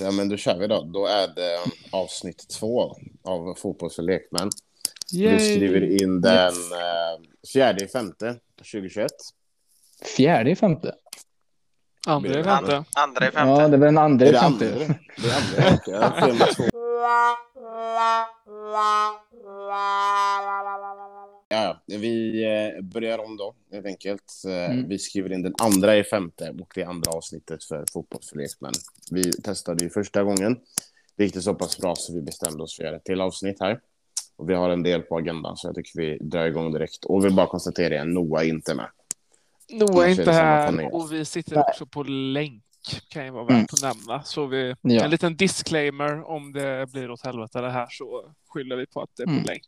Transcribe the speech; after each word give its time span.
Ja, 0.00 0.10
men 0.10 0.28
då 0.28 0.36
kör 0.36 0.58
vi 0.58 0.66
då. 0.66 0.82
Då 0.84 1.06
är 1.06 1.28
det 1.28 1.58
avsnitt 1.92 2.48
två 2.48 2.96
av 3.24 3.54
Fotboll 3.54 3.90
för 3.90 4.02
lekmän. 4.02 4.50
Vi 5.12 5.38
skriver 5.38 6.02
in 6.02 6.20
den 6.20 6.52
eh, 6.52 7.48
fjärde 7.52 7.84
i 7.84 7.88
femte 7.88 8.36
2021. 8.56 9.10
Fjärde 10.16 10.50
i 10.50 10.56
femte? 10.56 10.94
Andra 12.06 12.40
i 12.40 12.44
femte. 12.44 12.84
Andra 12.96 13.28
i 13.28 13.30
femte. 13.30 13.62
Ja, 13.62 13.68
det 13.68 13.76
var 13.76 13.86
den 13.86 13.98
andra 13.98 14.26
i 14.26 14.32
femte. 14.32 14.64
Det 15.16 15.28
är 15.28 15.36
andra 15.36 15.58
i 15.58 16.38
femte. 16.38 16.70
Ja, 21.48 21.82
vi 21.86 22.44
eh, 22.44 22.82
börjar 22.84 23.18
om 23.18 23.36
då, 23.36 23.54
helt 23.72 23.86
enkelt. 23.86 24.32
Eh, 24.46 24.70
Mm. 24.70 24.88
Vi 24.88 24.98
skriver 24.98 25.32
in 25.32 25.42
den 25.42 25.54
andra 25.62 25.96
i 25.96 26.04
femte 26.04 26.50
och 26.60 26.72
det 26.74 26.84
andra 26.84 27.10
avsnittet 27.10 27.64
för 27.64 27.84
Fotboll 27.92 28.20
för 28.30 28.36
lekmän. 28.36 28.72
Vi 29.10 29.32
testade 29.32 29.84
ju 29.84 29.90
första 29.90 30.22
gången. 30.22 30.56
Det 31.16 31.24
gick 31.24 31.34
det 31.34 31.42
så 31.42 31.54
pass 31.54 31.78
bra 31.78 31.94
så 31.96 32.14
vi 32.14 32.22
bestämde 32.22 32.62
oss 32.62 32.76
för 32.76 32.82
att 32.82 32.86
göra 32.86 32.96
ett 32.96 33.04
till 33.04 33.20
avsnitt 33.20 33.56
här. 33.60 33.80
Och 34.36 34.50
vi 34.50 34.54
har 34.54 34.70
en 34.70 34.82
del 34.82 35.02
på 35.02 35.16
agendan 35.16 35.56
så 35.56 35.68
jag 35.68 35.74
tycker 35.74 36.00
vi 36.00 36.18
drar 36.18 36.46
igång 36.46 36.72
direkt. 36.72 37.04
Och 37.04 37.24
vill 37.24 37.34
bara 37.34 37.46
konstatera 37.46 37.94
igen, 37.94 38.14
Noah 38.14 38.42
är 38.42 38.48
inte 38.48 38.74
med. 38.74 38.88
Noah 39.72 40.04
är 40.06 40.10
inte 40.10 40.24
samma 40.24 40.36
här 40.38 40.94
och 40.94 41.12
vi 41.12 41.24
sitter 41.24 41.54
Nej. 41.54 41.64
också 41.68 41.86
på 41.86 42.02
länk. 42.02 42.62
Kan 43.08 43.24
ju 43.24 43.30
vara 43.30 43.44
värt 43.44 43.50
Mm. 43.50 43.62
att 43.72 43.82
nämna. 43.82 44.22
Så 44.22 44.46
vi, 44.46 44.74
Ja. 44.82 45.04
en 45.04 45.10
liten 45.10 45.36
disclaimer 45.36 46.30
om 46.30 46.52
det 46.52 46.92
blir 46.92 47.10
åt 47.10 47.24
helvete 47.24 47.60
det 47.60 47.70
här 47.70 47.86
så 47.90 48.32
skyller 48.48 48.76
vi 48.76 48.86
på 48.86 49.00
att 49.02 49.10
det 49.16 49.22
är 49.22 49.26
på 49.26 49.32
Mm. 49.32 49.44
länk. 49.44 49.64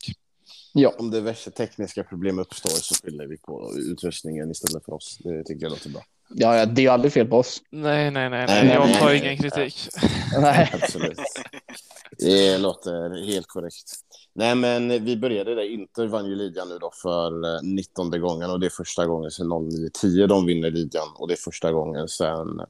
Ja, 0.73 0.95
Om 0.99 1.11
det 1.11 1.21
värsta 1.21 1.51
tekniska 1.51 2.05
problem 2.05 2.39
uppstår 2.39 2.71
så 2.71 2.95
skyller 2.95 3.27
vi 3.27 3.37
på 3.39 3.73
utrustningen 3.77 4.51
istället 4.51 4.85
för 4.85 4.95
oss. 4.95 5.19
Det 5.21 5.45
tycker 5.45 5.63
jag 5.63 5.71
låter 5.71 5.91
bra. 5.91 6.03
ja, 6.29 6.57
ja, 6.57 6.67
det 6.67 6.87
är 6.87 6.91
aldrig 6.91 7.13
fel 7.13 7.27
på 7.27 7.37
oss. 7.37 7.63
Nej, 7.71 8.11
nej, 8.11 8.31
nej, 8.31 8.47
Nej, 8.49 8.67
nej. 8.67 8.75
Jag 8.75 8.99
tar 8.99 9.13
ingen 9.15 9.37
kritik. 9.37 9.89
Nej. 10.41 10.71
Absolut. 10.83 11.19
Det 12.19 12.59
låter 12.59 13.27
helt 13.27 13.47
korrekt. 13.47 13.93
Nej, 14.33 14.55
men 14.55 15.05
vi 15.05 15.17
började 15.17 15.55
där. 15.55 15.63
Inter 15.63 16.07
vann 16.07 16.27
ju 16.27 16.35
ligan 16.35 16.69
nu 16.69 16.79
då 16.79 16.91
för 17.03 17.55
eh, 17.55 17.63
19 17.63 18.11
gången 18.21 18.51
och 18.51 18.61
det 18.61 18.67
är 18.67 18.71
första 18.71 19.07
gången 19.07 19.31
sedan 19.31 19.47
09-10 19.53 20.27
de 20.27 20.47
vinner 20.47 20.71
ligan 20.71 21.09
och 21.15 21.29
det 21.29 21.35
är 21.35 21.37
första 21.37 21.73
gången 21.73 22.09
sedan 22.09 22.61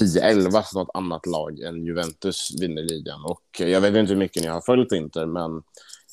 10-11 0.00 0.62
som 0.62 0.80
något 0.80 0.90
annat 0.94 1.26
lag 1.26 1.60
än 1.60 1.84
Juventus 1.84 2.50
vinner 2.60 2.82
ligan. 2.82 3.24
Och 3.24 3.60
eh, 3.60 3.68
jag 3.68 3.80
vet 3.80 3.96
inte 3.96 4.12
hur 4.12 4.20
mycket 4.20 4.42
ni 4.42 4.48
har 4.48 4.60
följt 4.60 4.92
Inter, 4.92 5.26
men 5.26 5.62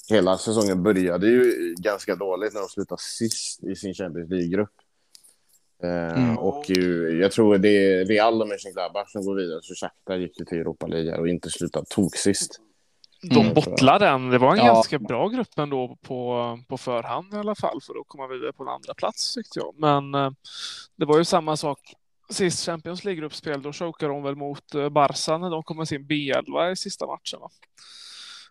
hela 0.09 0.37
säsongen 0.37 0.83
började 0.83 1.27
ju 1.27 1.75
ganska 1.79 2.15
dåligt 2.15 2.53
när 2.53 2.59
de 2.61 2.69
slutade 2.69 3.01
sist 3.01 3.63
i 3.63 3.75
sin 3.75 3.93
Champions 3.93 4.29
League-grupp. 4.29 4.69
Eh, 5.83 6.13
Mm. 6.23 6.37
Och 6.37 6.69
ju, 6.69 7.09
jag 7.21 7.31
tror 7.31 7.57
det 7.57 7.69
är 7.69 8.05
Real 8.05 8.41
och 8.41 8.47
Mönchengladbach 8.47 9.11
som 9.11 9.25
går 9.25 9.35
vidare, 9.35 9.59
så 9.63 9.73
Shakhtar 9.75 10.15
gick 10.17 10.39
ju 10.39 10.45
till 10.45 10.57
Europa 10.57 10.87
League 10.87 11.17
och 11.17 11.27
inte 11.27 11.49
slutade 11.49 11.85
tok 11.89 12.15
sist. 12.15 12.59
De 13.29 13.41
Mm. 13.41 13.53
bottlade 13.53 14.05
den. 14.05 14.29
Det 14.29 14.37
var 14.37 14.51
en 14.51 14.57
Ja. 14.57 14.65
ganska 14.73 14.99
bra 14.99 15.27
grupp 15.27 15.57
ändå 15.57 15.97
på, 16.01 16.59
på 16.67 16.77
förhand 16.77 17.33
i 17.33 17.37
alla 17.37 17.55
fall 17.55 17.81
för 17.81 17.93
att 17.93 18.07
komma 18.07 18.27
vidare 18.27 18.53
på 18.53 18.63
en 18.63 18.69
andra 18.69 18.93
plats 18.93 19.33
tyckte 19.33 19.59
jag. 19.59 19.75
Men 19.77 20.15
eh, 20.15 20.31
det 20.95 21.05
var 21.05 21.17
ju 21.17 21.25
samma 21.25 21.57
sak 21.57 21.79
sist 22.29 22.65
Champions 22.65 23.03
League-gruppspel. 23.05 23.61
Då 23.61 23.73
chokade 23.73 24.13
de 24.13 24.23
väl 24.23 24.35
mot 24.35 24.75
eh, 24.75 24.89
Barca 24.89 25.37
när 25.37 25.49
de 25.49 25.63
kom 25.63 25.77
med 25.77 25.87
sin 25.87 26.07
B11 26.07 26.71
i 26.71 26.75
sista 26.75 27.05
matchen. 27.07 27.39
Va? 27.39 27.49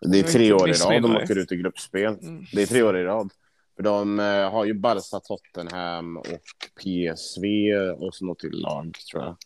Det 0.05 0.17
är 0.17 0.21
Jag 0.21 0.31
tre 0.31 0.53
år 0.53 0.69
i 0.69 0.73
rad 0.73 1.01
de 1.01 1.15
åker 1.15 1.37
ut 1.37 1.51
i 1.51 1.55
gruppspel. 1.55 2.17
Mm. 2.21 2.45
Det 2.53 2.61
är 2.61 2.65
tre 2.65 2.83
år 2.83 2.97
i 2.97 3.03
rad. 3.03 3.29
För 3.75 3.83
de 3.83 4.19
eh, 4.19 4.51
har 4.51 4.65
ju 4.65 4.73
Barca, 4.73 5.19
Tottenham 5.19 6.17
och 6.17 6.81
PSV 6.83 7.73
och 7.97 8.15
så 8.15 8.25
något 8.25 8.39
till 8.39 8.51
lag, 8.51 8.97
tror 9.11 9.23
jag. 9.23 9.37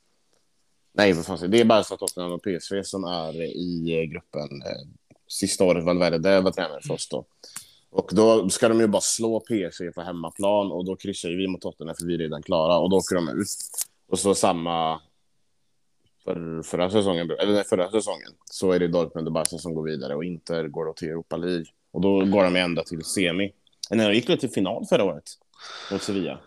Nej, 0.94 1.14
vad 1.14 1.26
fan? 1.26 1.52
Det 1.52 1.60
är 1.62 1.66
Barca, 1.66 1.98
Tottenham 1.98 2.32
och 2.32 2.44
PSV 2.44 2.84
som 2.84 3.04
är 3.04 3.42
i 3.42 4.00
eh, 4.00 4.04
gruppen. 4.04 4.62
Eh, 4.62 4.88
sista 5.28 5.64
året 5.64 5.84
Valverde 5.84 6.42
var 6.42 6.52
tränare 6.52 6.82
för 6.82 6.94
oss 6.94 7.10
då. 7.10 7.26
Och 7.90 8.10
då 8.14 8.50
ska 8.50 8.70
de 8.70 8.80
ju 8.80 8.88
bara 8.88 9.02
slå 9.02 9.40
PSV 9.40 9.92
på 9.92 10.02
hemmaplan 10.02 10.72
och 10.72 10.86
då 10.86 10.96
kryssar 10.96 11.30
ju 11.30 11.38
vi 11.38 11.48
mot 11.48 11.62
Tottenham 11.62 11.96
för 11.96 12.06
vi 12.06 12.14
är 12.14 12.18
redan 12.18 12.44
klara 12.44 12.78
och 12.78 12.90
då 12.90 12.98
åker 12.98 13.16
de 13.16 13.30
ut. 13.30 13.48
Och 14.10 14.20
så 14.20 14.36
samma 14.36 15.02
för 16.28 16.64
förra 16.64 16.90
säsongen, 16.90 17.32
eller 17.40 17.54
nej, 17.54 17.64
förra 17.64 17.92
säsongen, 17.92 18.32
så 18.46 18.72
är 18.72 18.80
det 18.80 18.88
Dortmund 18.88 19.28
och 19.28 19.34
Barca 19.34 19.58
som 19.58 19.74
går 19.74 19.84
vidare 19.84 20.16
och 20.16 20.24
Inter 20.24 20.68
går 20.68 20.86
då 20.86 20.94
till 20.94 21.08
Europa 21.08 21.38
League. 21.38 21.66
Och 21.92 22.02
då 22.02 22.26
går 22.26 22.44
de 22.44 22.56
ända 22.56 22.84
till 22.84 23.04
semi. 23.04 23.54
Nej, 23.92 24.08
de 24.08 24.14
gick 24.14 24.30
väl 24.30 24.38
till 24.38 24.50
final 24.50 24.86
förra 24.86 25.04
året 25.04 25.24
mot 25.92 26.02
Sevilla. 26.04 26.40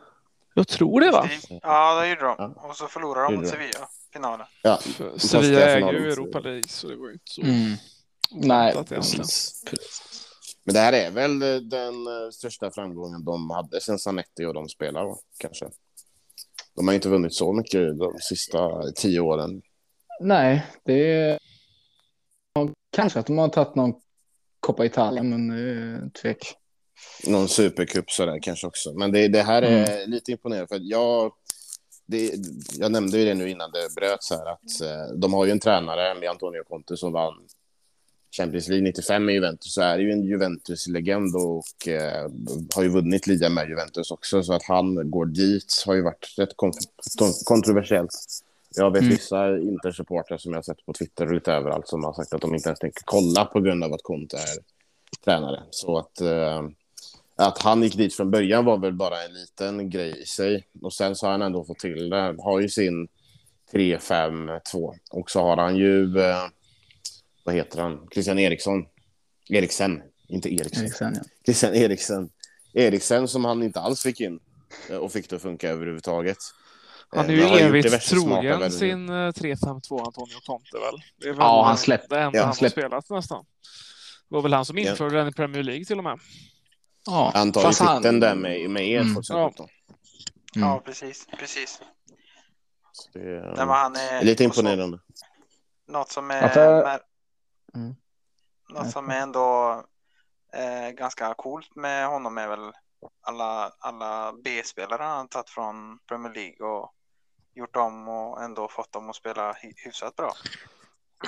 Jag 0.55 0.69
tror 0.69 1.01
det 1.01 1.11
va? 1.11 1.29
Ja, 1.63 2.01
det 2.01 2.09
gjorde 2.09 2.21
de. 2.21 2.35
Ja. 2.39 2.69
Och 2.69 2.77
så 2.77 2.87
förlorade 2.87 3.27
de 3.27 3.37
mot. 3.37 3.49
Sevilla, 3.49 3.89
finalen. 4.13 4.47
Ja, 4.63 4.79
Sevilla 5.17 5.61
äger 5.61 5.77
finalen 5.77 6.03
ju 6.03 6.13
Europa. 6.13 6.41
League 6.41 6.69
så 6.69 6.89
det 6.89 6.97
var 6.97 7.07
ju 7.07 7.13
inte 7.13 7.31
så 7.33 7.43
Mm. 7.43 7.77
Nej, 8.31 8.75
egentligen. 8.91 9.27
Men 10.65 10.75
det 10.75 10.81
här 10.81 10.93
är 10.93 11.11
väl 11.11 11.43
eh, 11.43 11.57
den 11.57 12.07
eh, 12.07 12.31
största 12.33 12.71
framgången 12.71 13.25
de 13.25 13.51
hade 13.51 13.81
sen 13.81 13.99
Zanetti 13.99 14.45
och 14.45 14.55
de 14.55 14.69
spelar, 14.69 15.17
kanske. 15.39 15.67
De 16.77 16.89
har 16.89 16.95
inte 16.95 17.09
vunnit 17.09 17.35
så 17.35 17.53
mycket 17.53 17.99
de 17.99 18.19
sista 18.21 18.93
tio 18.97 19.21
åren. 19.21 19.63
Nej, 20.21 20.67
det 20.85 21.13
är... 21.13 21.39
Kanske 22.93 23.19
att 23.19 23.27
de 23.27 23.39
har 23.39 23.49
tagit 23.49 23.75
någon 23.75 23.95
Coppa 24.61 24.85
Italien, 24.85 25.31
men 25.31 25.49
det 25.49 25.71
är 25.71 26.11
tvek. 26.23 26.55
Någon 27.27 27.49
supercup 27.49 28.11
sådär 28.11 28.39
kanske 28.43 28.67
också. 28.67 28.93
Men 28.93 29.13
det, 29.13 29.29
det 29.29 29.43
här 29.43 29.63
är 29.63 30.07
lite 30.07 30.33
imponerande 30.33 30.69
för 30.69 30.81
jag, 30.83 31.33
det, 32.07 32.33
jag 32.79 32.93
nämnde 32.93 33.19
ju 33.19 33.25
det 33.25 33.35
nu 33.35 33.51
innan 33.51 33.71
det 33.73 33.95
bröt 33.95 34.23
så 34.23 34.35
här 34.35 34.47
att 34.53 34.81
eh, 34.83 35.15
de 35.17 35.35
har 35.35 35.45
ju 35.45 35.51
en 35.51 35.61
tränare 35.61 36.15
med 36.21 36.31
Antonio 36.31 36.65
Conte 36.65 36.97
som 36.97 37.13
vann 37.13 37.35
Champions 38.37 38.69
League 38.69 38.85
95 38.85 39.25
med 39.25 39.35
Juventus 39.35 39.75
så 39.75 39.81
är 39.83 39.97
det 39.97 40.03
ju 40.03 40.13
en 40.13 40.23
Juventus-legend 40.23 41.37
och 41.37 41.89
eh, 41.89 42.31
har 42.75 42.83
ju 42.83 42.89
vunnit 42.89 43.27
ligan 43.27 43.55
med 43.55 43.69
Juventus 43.69 44.11
också 44.11 44.43
så 44.43 44.53
att 44.53 44.63
han 44.65 45.11
går 45.11 45.27
dit 45.27 45.83
har 45.87 45.95
ju 45.95 46.03
varit 46.03 46.35
rätt 46.39 46.57
kont- 46.57 47.45
kontroversiellt. 47.45 48.13
Jag 48.77 48.91
vet 48.91 49.03
Mm. 49.03 49.11
vissa 49.15 49.59
Inter-supportrar 49.59 50.39
som 50.39 50.53
jag 50.53 50.65
sett 50.65 50.87
på 50.87 50.93
Twitter 50.93 51.27
och 51.27 51.35
lite 51.35 51.53
överallt 51.53 51.89
som 51.89 52.05
har 52.05 52.13
sagt 52.13 52.33
att 52.35 52.41
de 52.41 52.55
inte 52.55 52.69
ens 52.69 52.79
tänker 52.79 53.03
kolla 53.05 53.45
på 53.45 53.61
grund 53.61 53.85
av 53.85 53.93
att 53.93 54.03
Conte 54.03 54.37
är 54.37 54.59
tränare. 55.25 55.63
Så 55.71 55.99
att, 55.99 56.21
eh, 56.21 56.63
att 57.37 57.63
han 57.63 57.83
gick 57.83 57.97
dit 57.97 58.15
från 58.15 58.31
början 58.31 58.65
var 58.65 58.79
väl 58.79 58.93
bara 58.93 59.23
en 59.25 59.33
liten 59.33 59.91
grej 59.91 60.23
i 60.23 60.27
sig. 60.27 60.67
Och 60.83 60.93
sen 60.93 61.17
så 61.17 61.27
har 61.27 61.33
han 61.33 61.43
ändå 61.43 61.65
fått 61.65 61.79
till 61.79 62.11
det. 62.11 62.35
Har 62.39 62.61
ju 62.61 62.69
sin 62.69 63.09
3-5-2. 63.73 64.95
Och 65.11 65.31
så 65.31 65.41
har 65.41 65.57
han 65.57 65.77
ju, 65.77 66.19
eh, 66.21 66.45
vad 67.45 67.55
heter 67.55 67.81
han, 67.83 68.09
Christian 68.13 68.39
Eriksson. 68.39 68.87
Eriksen, 69.49 70.03
inte 70.29 70.55
Eriksson. 70.55 70.85
Eriksen, 70.85 71.13
ja. 71.17 71.23
Christian 71.47 71.75
Eriksen. 71.75 72.31
Eriksen 72.75 73.29
som 73.29 73.45
han 73.45 73.63
inte 73.63 73.81
alls 73.81 74.03
fick 74.03 74.21
in 74.21 74.41
eh, 74.91 74.97
och 74.97 75.13
fick 75.13 75.31
det 75.31 75.37
att 75.37 75.43
funka 75.43 75.69
överhuvudtaget. 75.69 76.37
Han 77.17 77.25
är 77.25 77.31
Eh, 77.31 77.35
ju 77.37 77.43
har 77.43 77.73
diverse 77.73 78.01
smarta 78.01 78.41
trogen 78.41 78.73
sin 78.73 79.09
eh, 79.09 79.13
3-5-2 79.13 80.07
Antonio 80.07 80.41
Conte 80.47 80.79
väl? 80.79 81.03
Det 81.17 81.29
är 81.29 81.33
väl 81.33 81.39
Ja, 81.41 81.63
han 81.65 81.73
eh, 81.75 81.79
släpp- 81.79 82.09
det 82.09 82.21
enda 82.21 82.39
ja, 82.39 82.43
han 82.43 82.49
har 82.49 82.55
släpp- 82.55 82.71
spelat 82.73 83.11
nästan. 83.11 83.45
Det 84.29 84.35
var 84.35 84.43
väl 84.43 84.53
han 84.55 84.65
som 84.65 84.79
Ja. 84.79 84.91
införde 84.91 85.17
den 85.17 85.29
i 85.29 85.33
Premier 85.33 85.63
League 85.63 85.85
till 85.85 85.99
och 85.99 86.05
med. 86.05 86.19
Ja, 87.07 87.31
Han 87.35 87.47
ju 87.49 87.53
fast 87.53 87.81
han- 87.81 88.03
titeln 88.03 88.21
där 88.21 88.35
med, 88.35 88.71
med 88.71 88.89
er 88.89 89.01
Mm. 89.01 89.15
2017. 89.15 89.69
Mm. 90.57 90.69
Ja, 90.69 90.83
precis. 90.85 91.27
precis. 91.39 91.81
Det 93.13 93.19
är, 93.21 93.55
Nej, 93.57 93.67
han 93.67 93.97
är, 93.97 94.23
lite 94.25 94.47
och 94.47 94.55
så- 94.55 94.61
imponerande. 94.61 94.99
Något 95.89 96.11
som 96.11 96.31
är, 96.31 96.43
Ja, 96.43 96.49
för- 96.49 96.85
med, 96.85 97.01
Mm. 97.75 97.95
något 98.69 98.91
som 98.91 99.11
är 99.11 99.21
ändå 99.21 99.73
eh, 100.55 100.91
ganska 100.91 101.35
coolt 101.35 101.77
med 101.77 102.07
honom 102.09 102.39
är 102.39 102.49
väl 102.49 102.73
alla, 103.23 103.73
alla 103.79 104.33
B-spelare 104.45 105.03
han 105.03 105.19
har 105.19 105.27
tagit 105.27 105.51
från 105.51 105.99
Premier 106.09 106.33
League 106.35 106.67
och 106.67 106.93
gjort 107.61 107.77
om 107.77 108.09
och 108.09 108.43
ändå 108.43 108.69
fått 108.71 108.93
dem 108.93 109.11
att 109.11 109.17
spela 109.17 109.53
hy- 109.53 109.73
hyfsat 109.85 110.17
bra. 110.17 110.33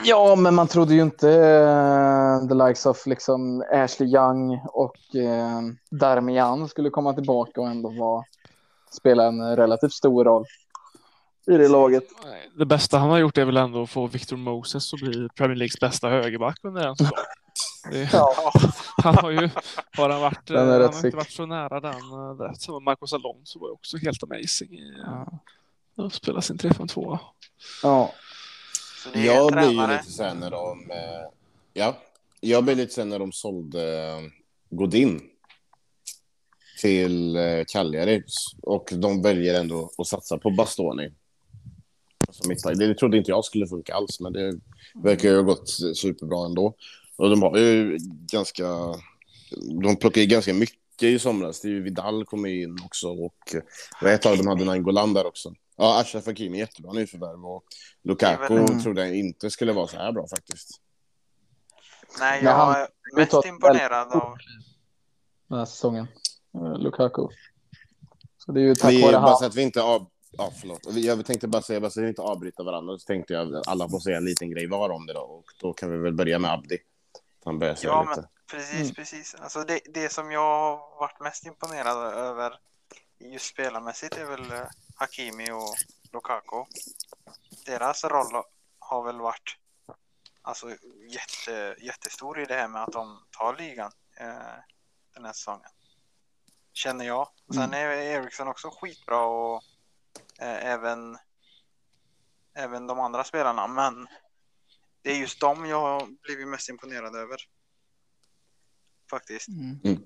Ja, 0.05 0.35
men 0.37 0.55
man 0.55 0.69
trodde 0.69 0.95
ju 0.95 1.03
inte 1.03 1.29
uh, 1.29 2.49
the 2.49 2.55
likes 2.55 2.87
of 2.87 3.07
liksom 3.07 3.65
Ashley 3.73 4.09
Young 4.15 4.61
och 4.73 4.97
uh, 5.15 5.61
Darmian 5.91 6.69
skulle 6.69 6.91
komma 6.91 7.13
tillbaka 7.13 7.61
och 7.61 7.67
ändå 7.69 7.91
vara, 7.91 8.25
spela 8.91 9.25
en 9.27 9.57
relativt 9.57 9.93
stor 9.93 10.25
roll 10.25 10.45
i 11.47 11.57
det 11.57 11.69
laget. 11.69 12.05
Nej, 12.25 12.51
Det 12.59 12.67
bästa 12.67 12.99
han 12.99 13.11
har 13.11 13.19
gjort 13.19 13.39
är 13.39 13.45
väl 13.45 13.57
ändå 13.57 13.83
att 13.83 13.91
få 13.91 14.07
Victor 14.07 14.37
Moses 14.37 14.95
att 14.95 15.01
bli 15.01 15.29
Premier 15.37 15.57
Leagues 15.57 15.81
bästa 15.81 16.09
högerback 16.09 16.59
under 16.63 16.87
en 16.87 16.97
säsong. 16.97 17.17
Det- 17.91 18.13
Ja, 18.13 18.53
Han 19.03 19.15
har 19.15 19.31
ju 19.31 19.51
har 19.97 20.11
han 20.11 20.21
varit, 20.21 20.51
eh, 20.51 20.59
han 20.59 20.69
har 20.69 20.85
inte 21.07 21.17
varit 21.17 21.31
så 21.31 21.47
nära 21.47 21.81
den. 21.81 22.01
Där. 22.39 22.53
Så 22.59 22.81
Marcos 22.81 23.13
Alonso 23.13 23.59
var 23.59 23.69
ju 23.69 23.73
också 23.73 23.97
helt 23.97 24.23
amazing 24.23 24.73
i 24.79 24.95
eh, 25.07 25.27
att 25.97 26.13
spela 26.13 26.41
sin 26.41 26.57
3-5-2. 26.57 27.19
ja. 27.83 28.13
Jag 29.15 29.53
blir 29.53 29.71
ju 29.71 29.87
lite 29.93 30.13
sen 30.13 30.41
när 30.41 30.51
de... 30.51 30.91
Eh, 30.91 31.29
ja, 31.73 31.99
jag 32.41 32.65
blir 32.65 32.75
lite 32.75 32.93
sen 32.95 33.09
när 33.09 33.19
de 33.19 33.33
sålde 33.33 34.09
eh, 34.09 34.21
Godin 34.71 35.21
till 36.81 37.37
eh, 37.37 37.65
Cagliari 37.73 38.23
och 38.63 38.89
de 38.93 39.23
väljer 39.23 39.61
ändå 39.61 39.91
att 39.99 40.07
satsa 40.07 40.39
på 40.39 40.51
Bastoni. 40.51 41.11
mittback. 42.49 42.79
Det 42.79 42.95
trodde 42.95 43.19
inte 43.19 43.31
jag 43.31 43.45
skulle 43.45 43.67
funka 43.67 43.95
alls, 43.95 44.21
men 44.21 44.33
det 44.33 44.61
verkar 44.95 45.29
ju 45.29 45.37
ha 45.37 45.43
gått 45.43 45.69
superbra 45.95 46.47
ändå. 46.47 46.75
Och 47.17 47.31
de 47.31 47.43
har 47.43 47.59
ju 47.59 47.99
ganska... 48.33 48.95
De 49.83 49.97
plockar 49.97 50.21
ju 50.21 50.27
ganska 50.27 50.55
mycket 50.55 51.03
i 51.03 51.19
somras. 51.19 51.61
Det 51.61 51.69
är 51.69 51.71
ju 51.71 51.83
Vidal 51.83 52.25
kommer 52.25 52.49
in 52.49 52.79
också 52.85 53.09
och 53.09 53.55
ett 54.07 54.23
tag 54.23 54.39
de 54.39 54.47
hade 54.47 54.65
Nainggolan 54.65 55.15
där 55.15 55.27
också. 55.27 55.55
Ja, 55.77 56.01
Ashraf 56.01 56.27
Hakimi 56.27 56.59
jättebra 56.59 56.93
nyförvärv 56.93 57.47
och 57.47 57.65
Lukaku 58.03 58.55
Mm. 58.57 58.83
trodde 58.83 59.07
jag 59.07 59.17
inte 59.17 59.51
skulle 59.51 59.73
vara 59.73 59.87
så 59.87 59.97
här 59.97 60.13
bra 60.13 60.27
faktiskt. 60.29 60.81
Nej, 62.21 62.45
jag 62.45 62.53
han- 62.53 62.75
är 62.75 62.89
mest 63.17 63.45
imponerad 63.47 64.13
av... 64.13 64.37
Den 65.49 65.59
här 65.59 65.65
säsongen. 65.67 66.07
Eh, 66.55 66.79
Lukaku. 66.79 67.29
Så 68.39 68.53
det 68.53 68.61
är 68.61 68.65
ju 68.65 68.75
tack 68.75 68.91
Vi, 68.91 69.03
vare 69.03 69.13
bara 69.13 69.21
han. 69.21 69.37
så 69.39 69.45
att 69.45 69.55
vi 69.55 69.63
inte 69.63 69.83
av... 69.83 70.07
Ja, 70.31 70.53
förlåt. 70.61 70.81
Jag 70.95 71.27
tänkte 71.27 71.49
bara 71.49 71.63
säga, 71.63 71.81
bara 71.81 71.91
så 71.91 72.01
att 72.01 72.05
vi 72.05 72.09
inte 72.09 72.23
avbryter 72.23 72.65
varandra, 72.65 72.99
så 72.99 73.07
tänkte 73.07 73.33
jag 73.33 73.55
att 73.57 73.69
alla 73.69 73.89
får 73.89 74.01
säga 74.01 74.17
en 74.17 74.25
liten 74.25 74.51
grej 74.51 74.67
var 74.67 74.91
om 74.91 75.07
det 75.07 75.13
då. 75.13 75.21
Och 75.21 75.45
då 75.61 75.73
kan 75.73 75.91
vi 75.93 75.99
väl 75.99 76.15
börja 76.15 76.39
med 76.39 76.53
Abdi. 76.53 76.79
Han 77.45 77.59
börjar 77.59 77.75
säga 77.75 77.91
Ja, 77.93 78.01
lite. 78.11 78.21
men 78.21 78.29
precis, 78.61 78.81
Mm. 78.81 78.95
precis. 78.95 79.35
Alltså 79.35 79.61
det, 79.63 79.81
det 79.95 80.13
som 80.13 80.31
jag 80.31 80.41
har 80.41 80.99
varit 81.01 81.21
mest 81.21 81.47
imponerad 81.47 82.15
över 82.15 82.55
just 83.21 83.47
spelarmässigt 83.47 84.17
är 84.17 84.25
väl 84.25 84.41
eh, 84.53 84.67
Hakimi 85.03 85.51
och 85.51 85.75
Lukaku. 86.13 86.65
Deras 87.67 88.05
roll 88.05 88.43
har 88.79 89.05
väl 89.05 89.21
varit 89.21 89.57
alltså, 90.43 90.77
jätte, 91.09 91.77
jättestor 91.85 92.41
i 92.41 92.45
det 92.45 92.55
här 92.55 92.69
med 92.69 92.83
att 92.83 92.93
de 92.93 93.25
tar 93.31 93.57
ligan 93.57 93.93
eh, 94.17 94.59
den 95.15 95.25
här 95.25 95.33
säsongen. 95.33 95.71
Känner 96.73 97.05
jag. 97.05 97.29
Och 97.47 97.55
Sen 97.55 97.75
är 97.75 97.91
Eriksson 97.91 98.49
också 98.49 98.71
skitbra 98.71 99.25
och 99.25 99.63
eh, 100.39 100.67
även, 100.67 101.19
även 102.55 102.87
de 102.87 103.01
andra 103.01 103.25
spelarna. 103.25 103.67
Men 103.67 104.09
det 105.03 105.13
är 105.13 105.17
just 105.17 105.41
dem 105.41 105.67
jag 105.67 105.81
har 105.81 106.07
blivit 106.23 106.49
mest 106.49 106.69
imponerad 106.69 107.17
över. 107.17 107.37
Faktiskt. 109.11 109.49
Mm. 109.49 110.03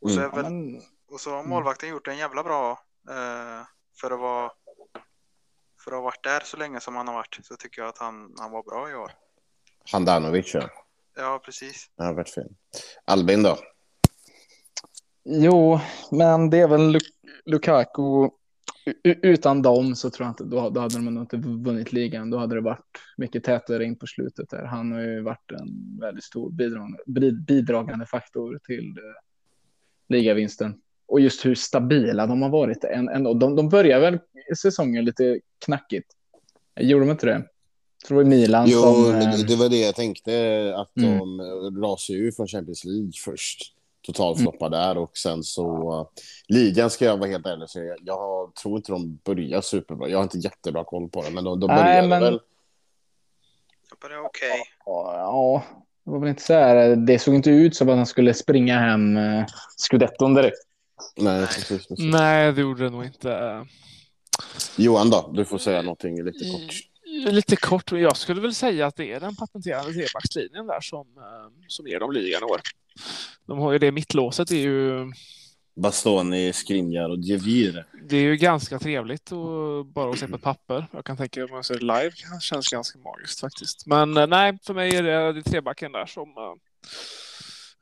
Och 0.00 0.10
så, 0.10 0.20
Mm. 0.20 0.30
Väl, 0.30 0.82
och 1.08 1.20
så 1.20 1.30
har 1.30 1.44
målvakten 1.44 1.88
gjort 1.88 2.08
en 2.08 2.16
jävla 2.16 2.42
bra 2.42 2.84
eh, 3.10 3.73
för 4.00 4.10
att 4.10 4.20
vara 4.20 4.52
för 5.84 5.90
att 5.90 5.96
ha 5.96 6.02
varit 6.02 6.24
där 6.24 6.40
så 6.40 6.56
länge 6.56 6.80
som 6.80 6.96
han 6.96 7.08
har 7.08 7.14
varit 7.14 7.38
så 7.42 7.56
tycker 7.56 7.82
jag 7.82 7.88
att 7.88 7.98
han, 7.98 8.34
han 8.38 8.50
var 8.50 8.62
bra 8.62 8.90
i 8.90 8.94
år. 8.94 9.12
Handanovic, 9.92 10.54
ja. 10.54 10.70
Ja, 11.16 11.42
precis. 11.44 11.90
Det 11.96 12.04
har 12.04 12.14
varit 12.14 12.30
fin. 12.30 12.56
Albin 13.04 13.42
då? 13.42 13.58
jo, 15.24 15.80
men 16.10 16.50
det 16.50 16.58
är 16.58 16.68
väl 16.68 16.80
Luk- 16.96 17.14
Lukaku. 17.44 18.28
U- 18.86 19.20
utan 19.22 19.62
dem 19.62 19.96
så 19.96 20.10
tror 20.10 20.24
jag 20.26 20.32
inte, 20.32 20.44
då, 20.44 20.70
då 20.70 20.80
hade 20.80 20.94
de 20.94 21.18
inte 21.18 21.36
vunnit 21.36 21.92
ligan. 21.92 22.30
Då 22.30 22.38
hade 22.38 22.54
det 22.54 22.60
varit 22.60 22.98
mycket 23.16 23.44
tätare 23.44 23.84
in 23.84 23.98
på 23.98 24.06
slutet 24.06 24.50
där. 24.50 24.64
Han 24.64 24.92
har 24.92 25.00
ju 25.00 25.22
varit 25.22 25.52
en 25.52 25.98
väldigt 26.00 26.24
stor 26.24 26.50
bidragande, 26.50 26.98
bid- 27.06 27.44
bidragande 27.46 28.06
faktor 28.06 28.60
till 28.64 28.88
eh, 28.98 29.22
ligavinsten. 30.08 30.80
Och 31.06 31.20
just 31.20 31.44
hur 31.46 31.54
stabila 31.54 32.26
de 32.26 32.42
har 32.42 32.48
varit. 32.48 32.84
En, 32.84 33.08
en, 33.08 33.24
de, 33.38 33.56
de 33.56 33.68
börjar 33.68 34.00
väl 34.00 34.18
säsongen 34.58 35.04
lite 35.04 35.40
knackigt. 35.64 36.06
Gjorde 36.80 37.04
de 37.04 37.10
inte 37.10 37.26
det? 37.26 37.32
Jag 38.02 38.08
tror 38.08 38.18
det 38.18 38.24
var 38.24 38.30
Milan 38.30 38.66
Jo, 38.68 38.80
som... 38.80 39.02
men 39.12 39.22
eh, 39.22 39.38
det- 39.38 39.56
var 39.56 39.68
det 39.68 39.80
jag 39.80 39.94
tänkte. 39.94 40.72
Att 40.76 40.96
Mm. 40.96 41.18
de 41.18 41.82
rasade 41.82 42.18
ju 42.18 42.32
från 42.32 42.46
Champions 42.48 42.84
League 42.84 43.10
först. 43.24 43.70
Totalfloppade 44.06 44.76
där 44.76 44.98
och 44.98 45.16
sen 45.16 45.42
så... 45.42 46.08
Ligan 46.48 46.90
ska 46.90 47.04
jag 47.04 47.16
vara 47.16 47.30
helt 47.30 47.46
ärlig 47.46 47.68
säga. 47.68 47.84
Jag, 47.84 47.98
jag 48.04 48.54
tror 48.54 48.76
inte 48.76 48.92
de 48.92 49.18
börjar 49.24 49.60
superbra. 49.60 50.08
Jag 50.08 50.18
har 50.18 50.22
inte 50.22 50.38
jättebra 50.38 50.84
koll 50.84 51.08
på 51.08 51.22
det, 51.22 51.30
men 51.30 51.44
de, 51.44 51.60
de 51.60 51.66
Nej, 51.66 51.82
började 51.84 52.08
men- 52.08 52.22
väl. 52.22 52.40
Men 54.02 54.10
det 54.10 54.16
är 54.16 54.24
okej. 54.24 54.62
Ja, 54.86 55.64
det 56.04 56.10
var 56.10 56.18
väl 56.18 56.28
inte 56.28 56.42
så 56.42 56.52
här. 56.52 56.96
Det 56.96 57.18
såg 57.18 57.34
inte 57.34 57.50
ut 57.50 57.76
som 57.76 57.88
att 57.88 57.96
han 57.96 58.06
skulle 58.06 58.34
springa 58.34 58.78
hem 58.78 59.16
eh, 59.16 59.44
scudetton 59.76 60.34
direkt. 60.34 60.56
Nej, 61.16 61.46
precis, 61.46 61.86
precis. 61.86 61.98
Nej, 61.98 62.52
det 62.52 62.60
gjorde 62.60 62.84
det 62.84 62.90
nog 62.90 63.04
inte. 63.04 63.66
Johan 64.76 65.10
då? 65.10 65.30
Du 65.34 65.44
får 65.44 65.58
säga 65.58 65.82
någonting 65.82 66.24
lite 66.24 66.50
kort. 66.50 66.74
Lite 67.32 67.56
kort, 67.56 67.92
jag 67.92 68.16
skulle 68.16 68.40
väl 68.40 68.54
säga 68.54 68.86
att 68.86 68.96
det 68.96 69.12
är 69.12 69.20
den 69.20 69.36
patenterade 69.36 69.92
trebackslinjen 69.92 70.66
där 70.66 70.80
som, 70.80 71.06
eh, 71.16 71.50
som 71.68 71.86
ger 71.86 72.00
dem 72.00 72.12
ligan 72.12 72.42
i 72.42 72.44
år. 72.44 72.60
De 73.46 73.58
har 73.58 73.72
ju 73.72 73.78
det 73.78 73.92
mittlåset, 73.92 74.48
det 74.48 74.56
är 74.56 74.60
ju, 74.60 75.12
Bastoni, 75.76 76.52
Skriniar 76.52 77.08
och 77.10 77.18
Djevir. 77.18 77.86
det 78.08 78.16
är 78.16 78.20
ju 78.20 78.36
ganska 78.36 78.78
trevligt 78.78 79.32
och 79.32 79.86
bara 79.86 80.10
att 80.10 80.18
se 80.18 80.28
på 80.28 80.36
ett 80.36 80.42
papper. 80.42 80.86
Jag 80.92 81.04
kan 81.04 81.16
tänka 81.16 81.40
mig 81.40 81.48
om 81.50 81.56
jag 81.56 81.64
ser 81.64 81.78
live, 81.78 82.10
det 82.10 82.40
känns 82.42 82.68
ganska 82.68 82.98
magiskt 82.98 83.40
faktiskt. 83.40 83.86
Men 83.86 84.16
eh, 84.16 84.26
nej, 84.26 84.58
för 84.66 84.74
mig 84.74 84.96
är 84.96 85.02
det, 85.02 85.32
det 85.32 85.42
trebacken 85.42 85.92
där 85.92 86.06
som, 86.06 86.28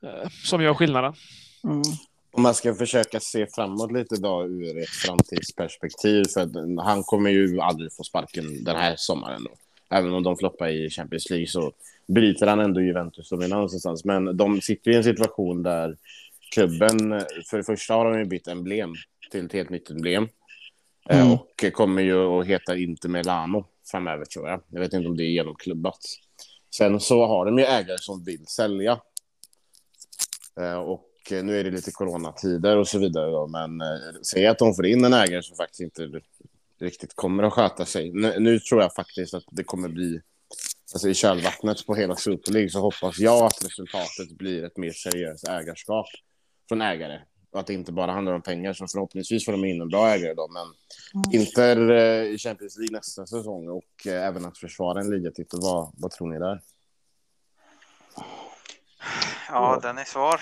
eh, 0.04 0.28
som 0.44 0.62
gör 0.62 0.74
skillnaden. 0.74 1.14
Om 2.34 2.42
man 2.42 2.54
ska 2.54 2.74
försöka 2.74 3.20
se 3.20 3.46
framåt 3.46 3.92
lite 3.92 4.16
då 4.16 4.44
ur 4.44 4.78
ett 4.78 4.88
framtidsperspektiv. 4.88 6.24
För 6.34 6.82
han 6.82 7.02
kommer 7.02 7.30
ju 7.30 7.60
aldrig 7.60 7.92
få 7.92 8.04
sparken 8.04 8.64
den 8.64 8.76
här 8.76 8.94
sommaren. 8.96 9.44
Då. 9.44 9.50
Även 9.96 10.12
om 10.14 10.22
de 10.22 10.36
floppar 10.36 10.68
i 10.68 10.90
Champions 10.90 11.30
League 11.30 11.46
så 11.46 11.72
bryter 12.06 12.46
han 12.46 12.60
ändå 12.60 12.80
Juventus 12.80 13.28
dominans 13.28 13.72
någonstans. 13.72 14.04
Men 14.04 14.36
de 14.36 14.60
sitter 14.60 14.90
i 14.90 14.96
en 14.96 15.04
situation 15.04 15.62
där 15.62 15.96
klubben, 16.54 16.98
för 17.50 17.56
det 17.56 17.64
första 17.64 17.94
har 17.94 18.10
de 18.10 18.18
ju 18.18 18.24
bytt 18.24 18.48
emblem 18.48 18.94
till 19.30 19.46
ett 19.46 19.52
helt 19.52 19.70
nytt 19.70 19.90
emblem. 19.90 20.28
Eh, 21.10 21.20
Mm. 21.20 21.32
Och 21.32 21.64
kommer 21.72 22.02
ju 22.02 22.40
att 22.40 22.46
heta 22.46 22.76
Inter 22.76 23.08
Milano 23.08 23.64
framöver 23.90 24.24
tror 24.24 24.48
jag. 24.48 24.60
Jag 24.68 24.80
vet 24.80 24.92
inte 24.92 25.08
om 25.08 25.16
det 25.16 25.24
är 25.24 25.28
genomklubbat. 25.28 25.98
Sen 26.74 27.00
så 27.00 27.26
har 27.26 27.46
de 27.46 27.58
ju 27.58 27.64
ägare 27.64 27.98
som 27.98 28.24
vill 28.24 28.46
sälja. 28.46 29.00
Eh, 30.60 30.74
Och 30.74 31.04
nu 31.30 31.60
är 31.60 31.64
det 31.64 31.70
lite 31.70 31.92
coronatider 31.92 32.76
och 32.76 32.88
så 32.88 32.98
vidare. 32.98 33.30
Då, 33.30 33.46
men 33.46 33.80
eh, 33.80 34.20
säg 34.22 34.46
att 34.46 34.58
de 34.58 34.74
får 34.74 34.86
in 34.86 35.04
en 35.04 35.12
ägare 35.12 35.42
som 35.42 35.56
faktiskt 35.56 35.80
inte 35.80 36.20
riktigt 36.80 37.16
kommer 37.16 37.42
att 37.42 37.52
sköta 37.52 37.84
sig. 37.84 38.12
Nu, 38.12 38.38
nu 38.38 38.58
tror 38.58 38.82
jag 38.82 38.94
faktiskt 38.94 39.34
att 39.34 39.44
det 39.50 39.64
kommer 39.64 39.88
bli... 39.88 40.20
Alltså 40.92 41.08
I 41.08 41.14
kölvattnet 41.14 41.86
på 41.86 41.94
hela 41.94 42.16
Super 42.16 42.52
League 42.52 42.70
så 42.70 42.80
hoppas 42.80 43.18
jag 43.18 43.44
att 43.44 43.64
resultatet 43.64 44.38
blir 44.38 44.64
ett 44.64 44.76
mer 44.76 44.90
seriöst 44.92 45.48
ägarskap 45.48 46.06
från 46.68 46.82
ägare. 46.82 47.20
Och 47.52 47.60
att 47.60 47.66
det 47.66 47.74
inte 47.74 47.92
bara 47.92 48.12
handlar 48.12 48.32
om 48.32 48.42
pengar, 48.42 48.72
så 48.72 48.86
förhoppningsvis 48.88 49.44
får 49.44 49.52
de 49.52 49.64
in 49.64 49.80
en 49.80 49.88
bra 49.88 50.08
ägare 50.08 50.34
då. 50.34 50.48
Men 50.48 50.66
Inter 51.32 51.90
eh, 51.90 52.24
i 52.24 52.38
Champions 52.38 52.78
League 52.78 52.96
nästa 52.96 53.26
säsong 53.26 53.68
och 53.68 54.06
eh, 54.06 54.26
även 54.26 54.44
att 54.44 54.58
försvara 54.58 55.00
en 55.00 55.10
ligatitel. 55.10 55.58
Vad, 55.62 55.92
vad 55.96 56.10
tror 56.10 56.32
ni 56.32 56.38
där? 56.38 56.60
Ja, 59.48 59.80
den 59.82 59.98
är 59.98 60.04
svår. 60.04 60.40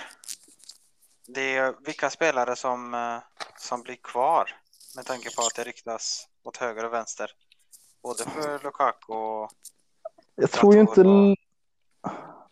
Det 1.34 1.56
är 1.56 1.74
vilka 1.84 2.10
spelare 2.10 2.56
som, 2.56 2.94
eh, 2.94 3.18
som 3.58 3.82
blir 3.82 3.96
kvar 4.02 4.56
med 4.96 5.06
tanke 5.06 5.34
på 5.36 5.42
att 5.42 5.54
det 5.56 5.64
riktas 5.64 6.28
åt 6.44 6.56
höger 6.56 6.84
och 6.84 6.92
vänster. 6.92 7.30
Både 8.02 8.24
för 8.24 8.64
Lukaku 8.64 9.12
och 9.12 9.50
Jag 10.34 10.50
tror 10.50 10.74
ju 10.74 10.80
inte... 10.80 11.02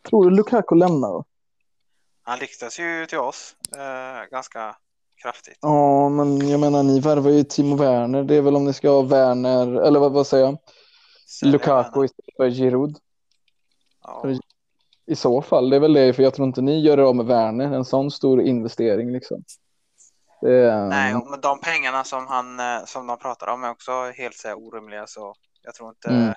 Tror 0.08 0.24
du 0.24 0.30
Lukaku 0.30 0.74
lämnar? 0.74 1.24
han 2.28 2.38
riktas 2.38 2.80
ju 2.80 3.06
till 3.06 3.18
oss 3.18 3.56
eh, 3.76 4.30
ganska 4.30 4.76
kraftigt. 5.22 5.58
Ja, 5.60 6.08
men 6.08 6.48
jag 6.48 6.60
menar 6.60 6.82
ni 6.82 7.00
värvar 7.00 7.30
ju 7.30 7.44
Timo 7.44 7.76
Werner. 7.76 8.24
Det 8.24 8.34
är 8.34 8.42
väl 8.42 8.56
om 8.56 8.64
ni 8.64 8.72
ska 8.72 8.90
ha 8.90 9.02
Werner, 9.02 9.80
eller 9.80 10.00
vad, 10.00 10.12
vad 10.12 10.26
säger 10.26 10.44
jag? 10.44 10.58
Lukaku 11.42 12.04
istället 12.04 12.36
för 12.36 12.50
Giroud. 12.50 12.98
Ja, 14.02 14.22
I 15.08 15.16
så 15.16 15.42
fall, 15.42 15.70
det 15.70 15.76
är 15.76 15.80
väl 15.80 15.92
det, 15.92 16.12
för 16.12 16.22
jag 16.22 16.34
tror 16.34 16.46
inte 16.46 16.60
ni 16.60 16.80
gör 16.80 16.96
det 16.96 17.04
av 17.04 17.16
med 17.16 17.26
Werner. 17.26 17.72
En 17.72 17.84
sån 17.84 18.10
stor 18.10 18.40
investering 18.40 19.12
liksom. 19.12 19.44
Det 20.40 20.54
är, 20.54 20.86
nej, 20.86 21.14
men 21.30 21.40
de 21.40 21.60
pengarna 21.60 22.04
som, 22.04 22.26
han, 22.26 22.60
eh, 22.60 22.84
som 22.86 23.06
de 23.06 23.18
pratar 23.18 23.46
om 23.46 23.64
är 23.64 23.70
också 23.70 23.92
helt 24.14 24.34
så 24.34 24.48
här, 24.48 24.58
orimliga 24.58 25.06
så 25.06 25.34
jag 25.62 25.74
tror 25.74 25.88
inte... 25.88 26.08
Mm. 26.08 26.34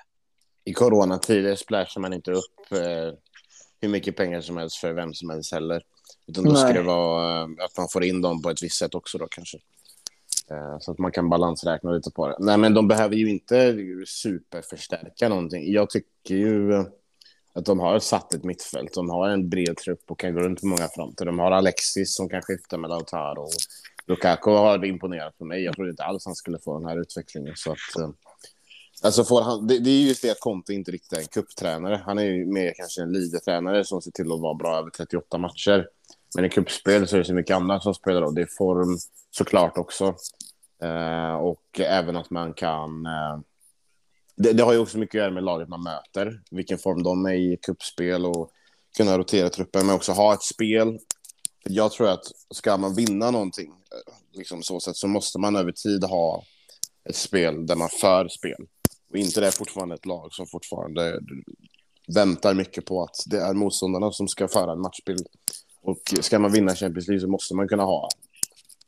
I 0.64 0.72
coronatider 0.72 1.54
splashar 1.54 2.00
man 2.00 2.12
inte 2.12 2.32
upp 2.32 2.72
eh, 2.72 3.18
hur 3.80 3.88
mycket 3.88 4.16
pengar 4.16 4.40
som 4.40 4.56
helst 4.56 4.76
för 4.76 4.92
vem 4.92 5.14
som 5.14 5.30
helst 5.30 5.52
heller. 5.52 5.82
Utan 6.26 6.44
då 6.44 6.54
ska 6.54 6.64
Nej. 6.64 6.74
det 6.74 6.82
vara 6.82 7.40
eh, 7.40 7.48
att 7.64 7.78
man 7.78 7.88
får 7.88 8.04
in 8.04 8.22
dem 8.22 8.42
på 8.42 8.50
ett 8.50 8.62
visst 8.62 8.78
sätt 8.78 8.94
också 8.94 9.18
då 9.18 9.26
kanske. 9.30 9.58
Eh, 10.50 10.78
så 10.80 10.92
att 10.92 10.98
man 10.98 11.12
kan 11.12 11.28
balansräkna 11.28 11.90
lite 11.90 12.10
på 12.10 12.28
det. 12.28 12.36
Nej, 12.38 12.58
men 12.58 12.74
de 12.74 12.88
behöver 12.88 13.16
ju 13.16 13.30
inte 13.30 13.76
superförstärka 14.06 15.28
någonting. 15.28 15.72
Jag 15.72 15.90
tycker 15.90 16.34
ju 16.34 16.74
eh, 16.74 16.84
att 17.54 17.64
de 17.64 17.80
har 17.80 17.98
satt 17.98 18.34
ett 18.34 18.44
mittfält. 18.44 18.94
De 18.94 19.10
har 19.10 19.28
en 19.28 19.48
bred 19.48 19.76
trupp 19.76 20.10
och 20.10 20.18
kan 20.18 20.34
gå 20.34 20.40
runt 20.40 20.60
på 20.60 20.66
många 20.66 20.88
fronter. 20.88 21.24
De 21.24 21.38
har 21.38 21.50
Alexis 21.50 22.14
som 22.14 22.28
kan 22.28 22.42
skifta 22.42 22.78
med 22.78 22.90
Lautaro. 22.90 23.42
Och 23.42 23.50
Lukaku 24.06 24.50
har 24.50 24.84
imponerat 24.84 25.38
på 25.38 25.44
mig. 25.44 25.64
Jag 25.64 25.74
trodde 25.74 25.90
inte 25.90 26.04
alls 26.04 26.26
han 26.26 26.34
skulle 26.34 26.58
få 26.58 26.78
den 26.78 26.88
här 26.88 27.00
utvecklingen. 27.00 27.52
Så 27.56 27.72
att, 27.72 28.00
eh, 28.00 28.10
Alltså 29.04 29.24
får 29.24 29.42
han, 29.42 29.66
det, 29.66 29.78
det 29.78 29.90
är 29.90 30.00
just 30.02 30.22
det 30.22 30.30
att 30.30 30.40
Conte 30.40 30.74
inte 30.74 30.90
riktigt 30.90 31.12
är 31.12 31.20
en 31.20 31.26
kupptränare. 31.26 32.02
Han 32.06 32.18
är 32.18 32.22
ju 32.22 32.46
mer 32.46 32.72
kanske 32.76 33.02
en 33.02 33.12
lidetränare 33.12 33.84
som 33.84 34.02
ser 34.02 34.10
till 34.10 34.32
att 34.32 34.40
vara 34.40 34.54
bra 34.54 34.78
över 34.78 34.90
38 34.90 35.38
matcher. 35.38 35.88
Men 36.34 36.44
i 36.44 36.48
kuppspel 36.48 37.08
så 37.08 37.16
är 37.16 37.18
det 37.18 37.24
så 37.24 37.34
mycket 37.34 37.56
annat 37.56 37.82
som 37.82 37.94
spelar 37.94 38.20
roll. 38.20 38.34
Det 38.34 38.42
är 38.42 38.48
form 38.58 38.98
såklart 39.30 39.78
också. 39.78 40.14
Eh, 40.82 41.34
och 41.34 41.80
även 41.80 42.16
att 42.16 42.30
man 42.30 42.54
kan... 42.54 43.06
Eh, 43.06 43.40
det, 44.36 44.52
det 44.52 44.62
har 44.62 44.72
ju 44.72 44.78
också 44.78 44.98
mycket 44.98 45.14
att 45.14 45.22
göra 45.22 45.30
med 45.30 45.44
laget 45.44 45.68
man 45.68 45.82
möter, 45.82 46.42
vilken 46.50 46.78
form 46.78 47.02
de 47.02 47.26
är 47.26 47.34
i 47.34 47.58
kuppspel 47.62 48.26
och 48.26 48.50
kunna 48.96 49.18
rotera 49.18 49.48
truppen, 49.48 49.86
men 49.86 49.96
också 49.96 50.12
ha 50.12 50.34
ett 50.34 50.42
spel. 50.42 50.98
Jag 51.64 51.92
tror 51.92 52.08
att 52.08 52.24
ska 52.54 52.76
man 52.76 52.94
vinna 52.94 53.30
någonting, 53.30 53.70
eh, 53.70 54.14
liksom 54.32 54.62
så 54.62 54.80
sätt, 54.80 54.96
så 54.96 55.08
måste 55.08 55.38
man 55.38 55.56
över 55.56 55.72
tid 55.72 56.04
ha 56.04 56.44
ett 57.08 57.16
spel 57.16 57.66
där 57.66 57.76
man 57.76 57.88
för 57.88 58.28
spel. 58.28 58.66
Och 59.10 59.16
inte 59.16 59.40
det 59.40 59.46
är 59.46 59.50
fortfarande 59.50 59.94
ett 59.94 60.06
lag 60.06 60.32
som 60.32 60.46
fortfarande 60.46 61.20
väntar 62.14 62.54
mycket 62.54 62.86
på 62.86 63.02
att 63.02 63.16
det 63.26 63.38
är 63.38 63.54
motståndarna 63.54 64.12
som 64.12 64.28
ska 64.28 64.48
föra 64.48 64.72
en 64.72 64.80
matchbild. 64.80 65.26
Och 65.82 66.00
ska 66.20 66.38
man 66.38 66.52
vinna 66.52 66.74
Champions 66.74 67.08
League 67.08 67.20
så 67.20 67.28
måste 67.28 67.54
man 67.54 67.68
kunna 67.68 67.82
ha 67.82 68.08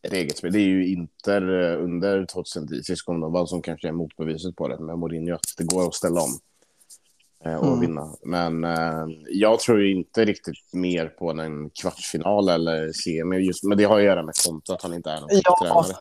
ett 0.06 0.12
eget 0.12 0.38
spel. 0.38 0.52
Det 0.52 0.58
är 0.58 0.68
ju 0.68 0.86
Inter 0.92 1.72
eh, 1.72 1.84
under 1.84 2.26
2010, 2.26 2.82
sist 2.82 3.02
gången 3.02 3.20
de 3.20 3.32
vann, 3.32 3.46
som 3.46 3.62
kanske 3.62 3.88
är 3.88 3.92
motbeviset 3.92 4.56
på 4.56 4.68
det 4.68 4.78
med 4.78 4.98
Mourinho, 4.98 5.34
att 5.34 5.40
det 5.58 5.64
går 5.64 5.86
att 5.86 5.94
ställa 5.94 6.20
om 6.20 6.38
eh, 7.44 7.56
och 7.56 7.66
Mm. 7.66 7.80
vinna. 7.80 8.08
Men 8.22 8.64
eh, 8.64 9.06
jag 9.28 9.60
tror 9.60 9.80
ju 9.80 9.96
inte 9.96 10.24
riktigt 10.24 10.54
mer 10.72 11.06
på 11.06 11.30
en 11.30 11.70
kvartsfinal 11.70 12.48
eller 12.48 12.92
semi, 12.92 13.36
just, 13.36 13.64
men 13.64 13.78
det 13.78 13.84
har 13.84 13.98
att 13.98 14.04
göra 14.04 14.22
med 14.22 14.34
Conte, 14.46 14.74
att 14.74 14.82
han 14.82 14.94
inte 14.94 15.10
är 15.10 15.20
någon 15.20 15.28
Ja, 15.44 15.58
tränare. 15.62 15.96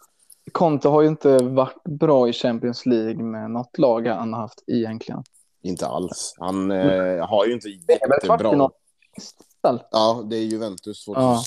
Conte 0.51 0.89
har 0.89 1.01
ju 1.01 1.07
inte 1.07 1.37
varit 1.37 1.83
bra 1.83 2.29
i 2.29 2.33
Champions 2.33 2.85
League 2.85 3.23
med 3.23 3.51
något 3.51 3.77
lag 3.77 4.07
han 4.07 4.33
har 4.33 4.41
haft 4.41 4.63
egentligen. 4.67 5.23
Inte 5.61 5.87
alls. 5.87 6.35
Han 6.37 6.71
eh, 6.71 7.27
har 7.27 7.45
ju 7.45 7.53
inte 7.53 7.67
är 7.67 7.71
väl 7.71 7.97
jättebra... 7.99 8.37
kvartsfinal. 8.37 8.71
Ja, 9.91 10.25
det 10.29 10.35
är 10.35 10.41
Juventus 10.41 11.03
Ja. 11.07 11.43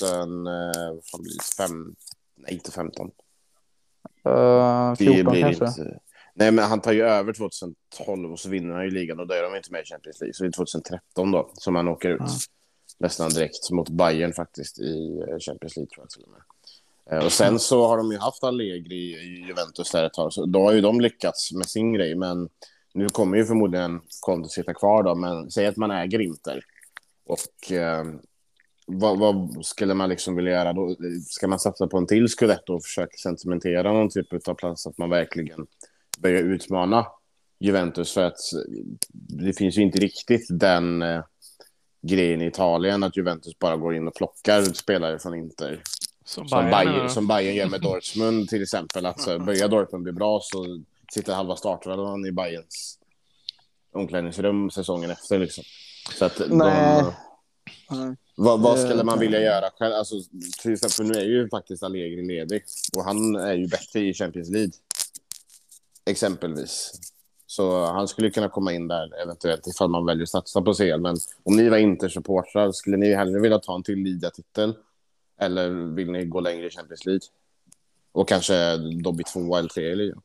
2005. 2.36 2.44
Vad 2.44 2.44
blir 2.44 2.44
det? 2.44 2.44
Fem... 2.44 2.44
Nej, 2.44 2.54
inte 2.54 2.70
15. 2.72 3.10
Uh, 4.28 4.90
Det 4.90 4.96
14 4.96 5.32
blir 5.32 5.42
kanske. 5.42 5.64
inte... 5.66 5.98
Nej, 6.34 6.52
men 6.52 6.64
han 6.64 6.80
tar 6.80 6.92
ju 6.92 7.02
över 7.02 7.32
2012 7.32 8.32
och 8.32 8.40
så 8.40 8.48
vinner 8.48 8.74
han 8.74 8.84
ju 8.84 8.90
ligan 8.90 9.20
och 9.20 9.26
då 9.26 9.34
är 9.34 9.42
de 9.42 9.56
inte 9.56 9.72
med 9.72 9.82
i 9.82 9.84
Champions 9.84 10.20
League. 10.20 10.34
Så 10.34 10.42
det 10.44 10.48
är 10.48 10.52
2013 10.52 11.30
då 11.30 11.50
som 11.54 11.74
han 11.76 11.88
åker 11.88 12.08
ut. 12.10 12.20
Ja. 12.20 12.26
Nästan 12.98 13.30
direkt 13.30 13.70
mot 13.70 13.88
Bayern 13.88 14.32
faktiskt 14.32 14.78
i 14.78 15.18
eh, 15.30 15.38
Champions 15.38 15.76
League 15.76 15.90
tror 15.94 16.02
jag 16.04 16.10
till 16.10 16.22
och 16.22 16.30
med. 16.30 16.40
Eh, 17.18 17.24
Och 17.26 17.32
sen 17.32 17.58
så 17.58 17.86
har 17.86 17.96
de 17.96 18.12
ju 18.12 18.18
haft 18.18 18.44
Allegri 18.44 18.96
i 18.96 19.44
Juventus 19.46 19.90
där 19.90 20.04
ett 20.04 20.12
tag, 20.12 20.32
så 20.32 20.46
då 20.46 20.62
har 20.62 20.72
ju 20.72 20.80
de 20.80 21.00
lyckats 21.00 21.52
med 21.52 21.66
sin 21.68 21.92
grej. 21.92 22.14
Men 22.14 22.48
nu 22.94 23.08
kommer 23.08 23.36
ju 23.36 23.44
förmodligen 23.44 24.00
Conte 24.20 24.48
sitta 24.48 24.74
kvar 24.74 25.02
då, 25.02 25.14
men 25.14 25.50
säg 25.50 25.66
att 25.66 25.76
man 25.76 25.90
äger 25.90 26.20
Inter. 26.20 26.64
Och 27.26 27.72
eh, 27.72 28.04
vad, 28.86 29.18
vad 29.18 29.64
skulle 29.66 29.94
man 29.94 30.08
liksom 30.08 30.36
vilja 30.36 30.52
göra 30.52 30.72
då? 30.72 30.96
Ska 31.28 31.48
man 31.48 31.58
satsa 31.58 31.86
på 31.86 31.98
en 31.98 32.06
till 32.06 32.28
scudetto 32.28 32.74
och 32.74 32.82
försöka 32.82 33.16
sentimentera 33.16 33.92
någon 33.92 34.10
typ 34.10 34.48
av 34.48 34.54
plats 34.54 34.82
så 34.82 34.88
att 34.88 34.98
man 34.98 35.10
verkligen 35.10 35.66
börjar 36.18 36.42
utmana 36.42 37.06
Juventus? 37.60 38.12
För 38.12 38.22
att 38.22 38.38
det 39.12 39.52
finns 39.52 39.78
ju 39.78 39.82
inte 39.82 39.98
riktigt 39.98 40.46
den 40.50 41.02
eh, 41.02 41.24
grejen 42.02 42.42
i 42.42 42.46
Italien 42.46 43.02
att 43.02 43.16
Juventus 43.16 43.58
bara 43.58 43.76
går 43.76 43.94
in 43.94 44.08
och 44.08 44.14
plockar 44.14 44.62
spelare 44.62 45.18
från 45.18 45.34
Inter. 45.34 45.82
Som 46.24 46.48
Som 46.48 46.58
Bayern, 46.58 46.70
Bayern, 46.70 46.92
menar 46.92 47.02
du? 47.04 47.10
som 47.10 47.26
Bayern 47.26 47.54
gör 47.54 47.68
med 47.68 47.80
Dortmund 47.80 48.48
till 48.48 48.62
exempel. 48.62 49.06
Att 49.06 49.20
så, 49.20 49.38
börjar 49.46 49.68
Dortmund 49.68 50.04
bli 50.04 50.12
bra 50.12 50.40
så 50.42 50.82
sitter 51.12 51.34
halva 51.34 51.56
startelvan 51.56 52.26
i 52.26 52.32
Bayerns 52.32 52.98
omklädningsrum 53.92 54.70
säsongen 54.70 55.10
efter. 55.10 55.38
Liksom. 55.38 55.64
Så 56.18 56.24
att 56.24 56.42
Nej. 56.48 57.02
de, 57.02 57.12
Mm. 57.90 58.16
vad, 58.36 58.60
vad 58.60 58.78
skulle 58.78 59.04
man 59.04 59.18
vilja 59.18 59.40
göra 59.40 59.70
själv? 59.78 59.94
Alltså, 59.94 60.14
till 60.62 60.72
exempel, 60.72 61.06
nu 61.06 61.18
är 61.18 61.24
ju 61.24 61.48
faktiskt 61.48 61.82
Allegri 61.82 62.26
ledig 62.26 62.64
och 62.96 63.04
han 63.04 63.36
är 63.36 63.54
ju 63.54 63.68
bättre 63.68 64.00
i 64.00 64.14
Champions 64.14 64.50
League. 64.50 64.72
Exempelvis. 66.06 66.92
Så 67.46 67.84
han 67.84 68.08
skulle 68.08 68.30
kunna 68.30 68.48
komma 68.48 68.72
in 68.72 68.88
där 68.88 69.22
eventuellt 69.22 69.66
ifall 69.66 69.90
man 69.90 70.06
väljer 70.06 70.22
att 70.22 70.28
satsa 70.28 70.62
på 70.62 70.74
CL. 70.74 71.00
Men 71.00 71.16
om 71.42 71.56
ni 71.56 71.68
var 71.68 71.76
Inter-supportrar, 71.76 72.72
skulle 72.72 72.96
ni 72.96 73.14
hellre 73.14 73.40
vilja 73.40 73.58
ta 73.58 73.74
en 73.74 73.82
till 73.82 73.98
ligatitel? 73.98 74.74
Eller 75.40 75.94
vill 75.94 76.10
ni 76.10 76.24
gå 76.24 76.40
längre 76.40 76.66
i 76.66 76.70
Champions 76.70 77.06
League? 77.06 77.26
Och 78.12 78.28
kanske 78.28 78.78
bli 79.14 79.24
tvåa 79.24 79.58
eller 79.58 79.68
trea 79.68 79.92
i 79.92 79.96
ligan? 79.96 80.22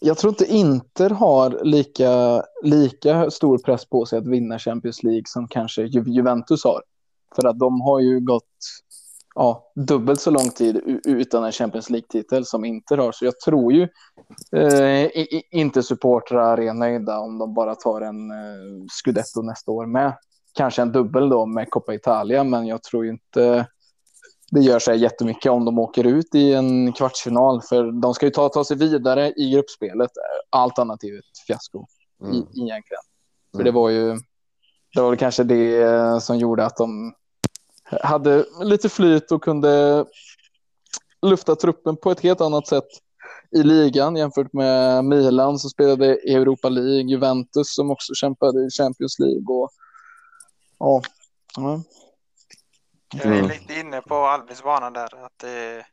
Jag 0.00 0.18
tror 0.18 0.30
inte 0.32 0.44
Inter 0.52 1.10
har 1.10 1.60
lika, 1.64 2.42
lika 2.62 3.30
stor 3.30 3.58
press 3.58 3.84
på 3.84 4.06
sig 4.06 4.18
att 4.18 4.26
vinna 4.26 4.58
Champions 4.58 5.02
League 5.02 5.24
som 5.26 5.48
kanske 5.48 5.82
Ju- 5.82 6.04
Juventus 6.12 6.64
har. 6.64 6.82
För 7.36 7.46
att 7.46 7.58
de 7.58 7.80
har 7.80 8.00
ju 8.00 8.20
gått 8.20 8.44
ja, 9.34 9.72
dubbelt 9.74 10.20
så 10.20 10.30
lång 10.30 10.50
tid 10.50 11.00
utan 11.04 11.44
en 11.44 11.52
Champions 11.52 11.90
League-titel 11.90 12.44
som 12.44 12.64
Inter 12.64 12.98
har. 12.98 13.12
Så 13.12 13.24
jag 13.24 13.40
tror 13.40 13.72
ju 13.72 13.88
eh, 14.56 15.10
inte 15.50 15.82
supportrar 15.82 16.60
är 16.60 16.74
nöjda 16.74 17.18
om 17.18 17.38
de 17.38 17.54
bara 17.54 17.74
tar 17.74 18.00
en 18.00 18.30
eh, 18.30 18.86
scudetto 19.02 19.42
nästa 19.42 19.70
år 19.70 19.86
med. 19.86 20.16
Kanske 20.54 20.82
en 20.82 20.92
dubbel 20.92 21.28
då 21.28 21.46
med 21.46 21.70
Coppa 21.70 21.94
Italia, 21.94 22.44
men 22.44 22.66
jag 22.66 22.82
tror 22.82 23.04
ju 23.04 23.10
inte 23.10 23.66
det 24.54 24.60
gör 24.60 24.78
sig 24.78 24.98
jättemycket 24.98 25.52
om 25.52 25.64
de 25.64 25.78
åker 25.78 26.04
ut 26.06 26.34
i 26.34 26.52
en 26.52 26.92
kvartsfinal. 26.92 27.62
För 27.62 28.00
de 28.02 28.14
ska 28.14 28.26
ju 28.26 28.30
ta, 28.30 28.48
ta 28.48 28.64
sig 28.64 28.76
vidare 28.76 29.32
i 29.36 29.50
gruppspelet. 29.50 30.10
Allt 30.50 30.78
annat 30.78 31.04
är 31.04 31.08
ju 31.08 31.18
ett 31.18 31.38
fiasko 31.46 31.86
Mm. 32.22 32.34
i, 32.34 32.38
egentligen. 32.38 33.02
För 33.50 33.56
Mm. 33.60 33.64
det 33.64 33.70
var 33.70 33.88
ju 33.90 34.18
det 34.94 35.00
var 35.00 35.16
kanske 35.16 35.44
det 35.44 36.22
som 36.22 36.38
gjorde 36.38 36.64
att 36.66 36.76
de 36.76 37.14
hade 38.02 38.44
lite 38.62 38.88
flyt 38.88 39.32
och 39.32 39.42
kunde 39.44 40.04
lufta 41.22 41.56
truppen 41.56 41.96
på 41.96 42.10
ett 42.10 42.20
helt 42.20 42.40
annat 42.40 42.66
sätt 42.66 42.88
i 43.56 43.62
ligan 43.62 44.16
jämfört 44.16 44.52
med 44.52 45.04
Milan 45.04 45.58
som 45.58 45.70
spelade 45.70 46.18
i 46.28 46.34
Europa 46.34 46.68
League, 46.68 47.10
Juventus 47.10 47.74
som 47.74 47.90
också 47.90 48.14
kämpade 48.14 48.66
i 48.66 48.70
Champions 48.70 49.18
League 49.18 49.44
och 49.48 49.70
ja, 50.78 51.02
ja. 51.56 51.82
Jag 53.14 53.24
är 53.26 53.32
Mm. 53.38 53.48
lite 53.50 53.71
inne 53.92 54.02
på 54.02 54.14
Albins 54.14 54.62
bana 54.62 54.90
där. 54.90 55.24
Att 55.24 55.38
det, 55.38 55.86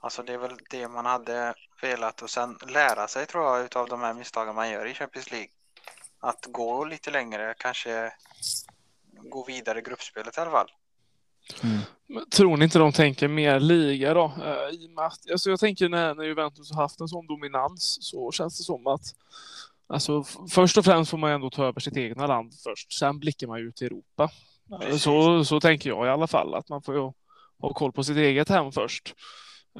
alltså 0.00 0.22
det 0.22 0.32
är 0.32 0.38
väl 0.38 0.58
det 0.70 0.88
man 0.88 1.06
hade 1.06 1.54
velat 1.82 2.22
och 2.22 2.30
sen 2.30 2.58
lära 2.68 3.08
sig 3.08 3.26
tror 3.26 3.44
jag 3.44 3.64
utav 3.64 3.88
de 3.88 4.00
här 4.00 4.14
misstagen 4.14 4.54
man 4.54 4.70
gör 4.70 4.86
i 4.86 4.94
Champions 4.94 5.30
League. 5.30 5.48
Att 6.20 6.46
gå 6.48 6.84
lite 6.84 7.10
längre, 7.10 7.54
kanske 7.58 8.12
gå 9.30 9.44
vidare 9.44 9.78
i 9.78 9.82
gruppspelet 9.82 10.38
i 10.38 10.40
alla 10.40 10.50
fall. 10.50 10.70
Men 12.06 12.30
Tror 12.30 12.56
ni 12.56 12.64
inte 12.64 12.78
de 12.78 12.92
tänker 12.92 13.28
mer 13.28 13.60
liga 13.60 14.14
då? 14.14 14.24
Eh, 14.44 14.74
I 14.74 14.86
och 14.86 14.90
med 14.90 15.04
att, 15.04 15.30
alltså 15.30 15.50
jag 15.50 15.60
tänker 15.60 15.88
när, 15.88 16.14
när 16.14 16.24
Juventus 16.24 16.72
har 16.72 16.82
haft 16.82 17.00
en 17.00 17.08
sån 17.08 17.26
dominans 17.26 17.98
så 18.00 18.32
känns 18.32 18.58
det 18.58 18.64
som 18.64 18.86
att 18.86 19.14
alltså, 19.86 20.24
först 20.50 20.78
och 20.78 20.84
främst 20.84 21.10
får 21.10 21.18
man 21.18 21.30
ändå 21.30 21.50
ta 21.50 21.64
över 21.64 21.80
sitt 21.80 21.96
egna 21.96 22.26
land 22.26 22.52
först. 22.64 22.92
Sen 22.92 23.18
blickar 23.18 23.46
man 23.46 23.58
ut 23.58 23.82
i 23.82 23.84
Europa. 23.84 24.30
Precis. 24.80 25.02
Så, 25.02 25.44
så 25.44 25.60
tänker 25.60 25.90
jag 25.90 26.06
i 26.06 26.08
alla 26.08 26.26
fall 26.26 26.54
att 26.54 26.68
man 26.68 26.82
får 26.82 26.94
ju 26.94 27.12
ha 27.60 27.72
koll 27.74 27.92
på 27.92 28.04
sitt 28.04 28.16
eget 28.16 28.48
hem 28.48 28.72
först. 28.72 29.14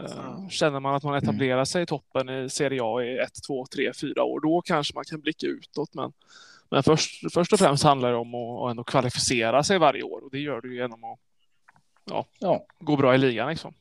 Eh, 0.00 0.18
Mm. 0.18 0.50
Känner 0.50 0.80
man 0.80 0.94
att 0.94 1.02
man 1.02 1.14
etablerar 1.14 1.64
sig 1.64 1.82
i 1.82 1.86
toppen 1.86 2.28
i 2.28 2.50
Serie 2.50 2.80
A 2.82 3.02
i 3.02 3.18
ett, 3.18 3.44
två, 3.46 3.66
tre, 3.66 3.92
fyra 4.00 4.24
år, 4.24 4.40
då 4.40 4.62
kanske 4.62 4.94
man 4.94 5.04
kan 5.04 5.20
blicka 5.20 5.46
utåt. 5.46 5.94
Men, 5.94 6.12
men 6.70 6.82
först, 6.82 7.32
först 7.32 7.52
och 7.52 7.58
främst 7.58 7.84
handlar 7.84 8.10
det 8.10 8.16
om 8.16 8.34
att, 8.34 8.64
att 8.64 8.70
ändå 8.70 8.84
kvalificera 8.84 9.64
sig 9.64 9.78
varje 9.78 10.02
år 10.02 10.24
och 10.24 10.30
det 10.30 10.38
gör 10.38 10.60
du 10.60 10.76
genom 10.76 11.04
att 11.04 11.18
ja 12.04 12.26
gå 12.80 12.96
bra 12.96 13.14
i 13.14 13.18
ligan 13.18 13.48
liksom. 13.48 13.74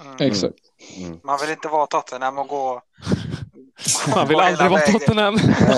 Mm. 0.00 0.16
exakt. 0.20 0.58
Mm. 0.96 1.20
Man 1.24 1.38
vill 1.40 1.50
inte 1.50 1.68
vara 1.68 1.86
Tottenham 1.86 2.38
och 2.38 2.48
gå... 2.48 2.82
Man 4.14 4.28
vill 4.28 4.36
aldrig 4.40 4.70
vara. 4.70 4.80
Tottenham. 4.80 5.34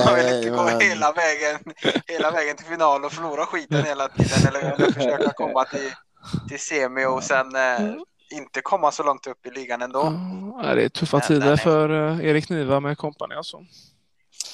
Man 0.06 0.14
vill 0.16 0.26
inte 0.36 0.50
gå 0.50 0.68
hela 0.68 1.12
vägen, 1.12 1.58
hela 2.06 2.30
vägen 2.30 2.56
till 2.56 2.66
final 2.66 3.04
och 3.04 3.12
förlora 3.12 3.46
skiten 3.46 3.84
hela 3.84 4.08
tiden 4.08 4.48
eller, 4.48 4.60
eller 4.72 4.92
försöka 4.92 5.32
komma 5.32 5.64
till, 5.64 5.90
till 6.48 6.60
semi 6.60 7.04
och 7.06 7.22
sen 7.24 7.56
eh, 7.56 7.94
inte 8.34 8.60
komma 8.62 8.90
så 8.92 9.02
långt 9.02 9.26
upp 9.26 9.46
i 9.46 9.50
ligan 9.50 9.82
ändå. 9.82 10.12
Ja, 10.62 10.74
det 10.74 10.82
är 10.84 10.88
tuffa 10.88 11.16
Nej, 11.18 11.26
tider 11.26 11.46
nej. 11.46 11.58
för 11.58 12.08
eh, 12.20 12.26
Erik 12.26 12.48
Niva 12.50 12.80
med 12.80 12.98
kompani 12.98 13.34
alltså. 13.34 13.56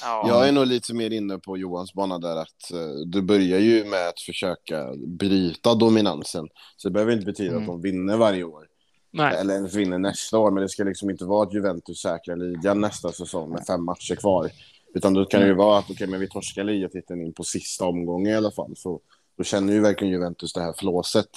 Ja, 0.01 0.25
Jag 0.27 0.47
är 0.47 0.51
nog 0.51 0.65
lite 0.67 0.93
mer 0.93 1.09
inne 1.13 1.37
på 1.39 1.57
Johans 1.57 1.93
bana 1.93 2.19
där 2.19 2.35
att 2.37 2.71
eh, 2.73 2.79
du 3.05 3.21
börjar 3.21 3.59
ju 3.59 3.85
med 3.85 4.07
att 4.09 4.19
försöka 4.19 4.85
bryta 5.19 5.73
dominansen. 5.75 6.45
Så 6.77 6.87
det 6.89 6.93
behöver 6.93 7.13
inte 7.13 7.25
betyda 7.25 7.51
Mm. 7.51 7.61
att 7.63 7.67
de 7.67 7.81
vinner 7.81 8.17
varje 8.17 8.43
år. 8.43 8.63
Nej, 9.13 9.37
Eller 9.37 9.53
ens 9.53 9.73
vinner 9.73 9.97
nästa 9.97 10.37
år. 10.37 10.51
Men 10.51 10.63
det 10.63 10.69
ska 10.69 10.83
liksom 10.83 11.09
inte 11.09 11.25
vara 11.25 11.43
att 11.47 11.53
Juventus 11.53 12.01
säkrar 12.01 12.35
ligan 12.35 12.81
nästa 12.81 13.11
säsong 13.11 13.51
med 13.51 13.65
fem 13.65 13.83
matcher 13.83 14.15
kvar. 14.15 14.49
Utan 14.93 15.13
då 15.13 15.25
kan 15.25 15.41
det 15.41 15.47
ju 15.47 15.53
vara 15.53 15.79
att 15.79 15.91
okej, 15.91 16.07
men 16.07 16.19
vi 16.19 16.29
torskar 16.29 16.63
ligatiteln 16.63 17.21
in 17.21 17.33
på 17.33 17.43
sista 17.43 17.85
omgången 17.85 18.33
i 18.33 18.35
alla 18.35 18.51
fall. 18.51 18.73
Så 18.75 19.01
då 19.37 19.43
känner 19.43 19.73
ju 19.73 19.79
verkligen 19.79 20.13
Juventus 20.13 20.53
det 20.53 20.61
här 20.61 20.73
flåset. 20.73 21.29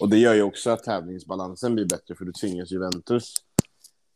Och 0.00 0.08
det 0.08 0.18
gör 0.18 0.34
ju 0.34 0.42
också 0.42 0.70
att 0.70 0.82
tävlingsbalansen 0.82 1.74
blir 1.74 1.84
bättre 1.84 2.14
för 2.14 2.24
du 2.24 2.32
tvingas 2.32 2.70
Juventus 2.70 3.34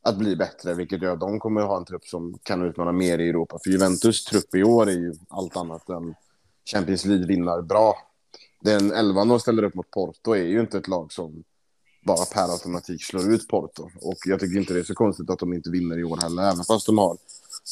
att 0.02 0.18
bli 0.18 0.36
bättre, 0.36 0.74
vilket 0.74 1.02
gör 1.02 1.12
att 1.12 1.20
de 1.20 1.38
kommer 1.38 1.60
att 1.60 1.66
ha 1.66 1.76
en 1.76 1.84
trupp 1.84 2.04
som 2.04 2.38
kan 2.42 2.62
utmana 2.62 2.92
mer 2.92 3.18
i 3.18 3.28
Europa. 3.28 3.58
För 3.64 3.70
Juventus 3.70 4.24
trupp 4.24 4.54
i 4.54 4.62
år 4.62 4.88
är 4.88 4.92
ju 4.92 5.14
allt 5.28 5.56
annat 5.56 5.88
än 5.88 6.14
Champions 6.72 7.04
League-vinnar 7.04 7.62
bra. 7.62 7.94
Den 8.60 8.92
elvan 8.92 9.28
de 9.28 9.40
ställer 9.40 9.62
upp 9.62 9.74
mot 9.74 9.90
Porto 9.90 10.32
är 10.32 10.44
ju 10.44 10.60
inte 10.60 10.78
ett 10.78 10.88
lag 10.88 11.12
som 11.12 11.44
bara 12.00 12.24
per 12.24 12.52
automatik 12.52 13.04
slår 13.04 13.32
ut 13.34 13.48
Porto. 13.48 13.90
Och 14.00 14.16
jag 14.26 14.40
tycker 14.40 14.58
inte 14.60 14.74
det 14.74 14.80
är 14.80 14.84
så 14.84 14.94
konstigt 14.94 15.30
att 15.30 15.38
de 15.38 15.52
inte 15.52 15.70
vinner 15.70 15.98
i 15.98 16.04
år 16.04 16.16
heller, 16.16 16.42
även 16.42 16.64
fast 16.64 16.86
de 16.86 16.98
har 16.98 17.16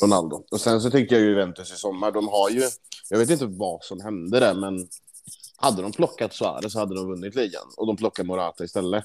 Ronaldo. 0.03 0.45
Och 0.51 0.61
sen 0.61 0.81
så 0.81 0.91
tycker 0.91 1.15
jag 1.17 1.23
ju 1.25 1.29
Juventus 1.31 1.73
i 1.73 1.77
sommar, 1.77 2.13
de 2.13 2.29
har 2.29 2.51
ju, 2.51 2.63
jag 3.11 3.19
vet 3.19 3.31
inte 3.31 3.47
vad 3.47 3.85
som 3.85 4.01
hände 4.01 4.41
där, 4.41 4.55
men 4.55 4.89
hade 5.57 5.83
de 5.83 5.93
plockat 5.93 6.35
Suarez 6.35 6.73
så 6.73 6.79
hade 6.79 6.95
de 6.95 7.07
vunnit 7.09 7.35
ligan. 7.35 7.67
Och 7.77 7.87
de 7.87 7.97
plockar 7.97 8.25
Morata 8.25 8.65
istället. 8.65 9.05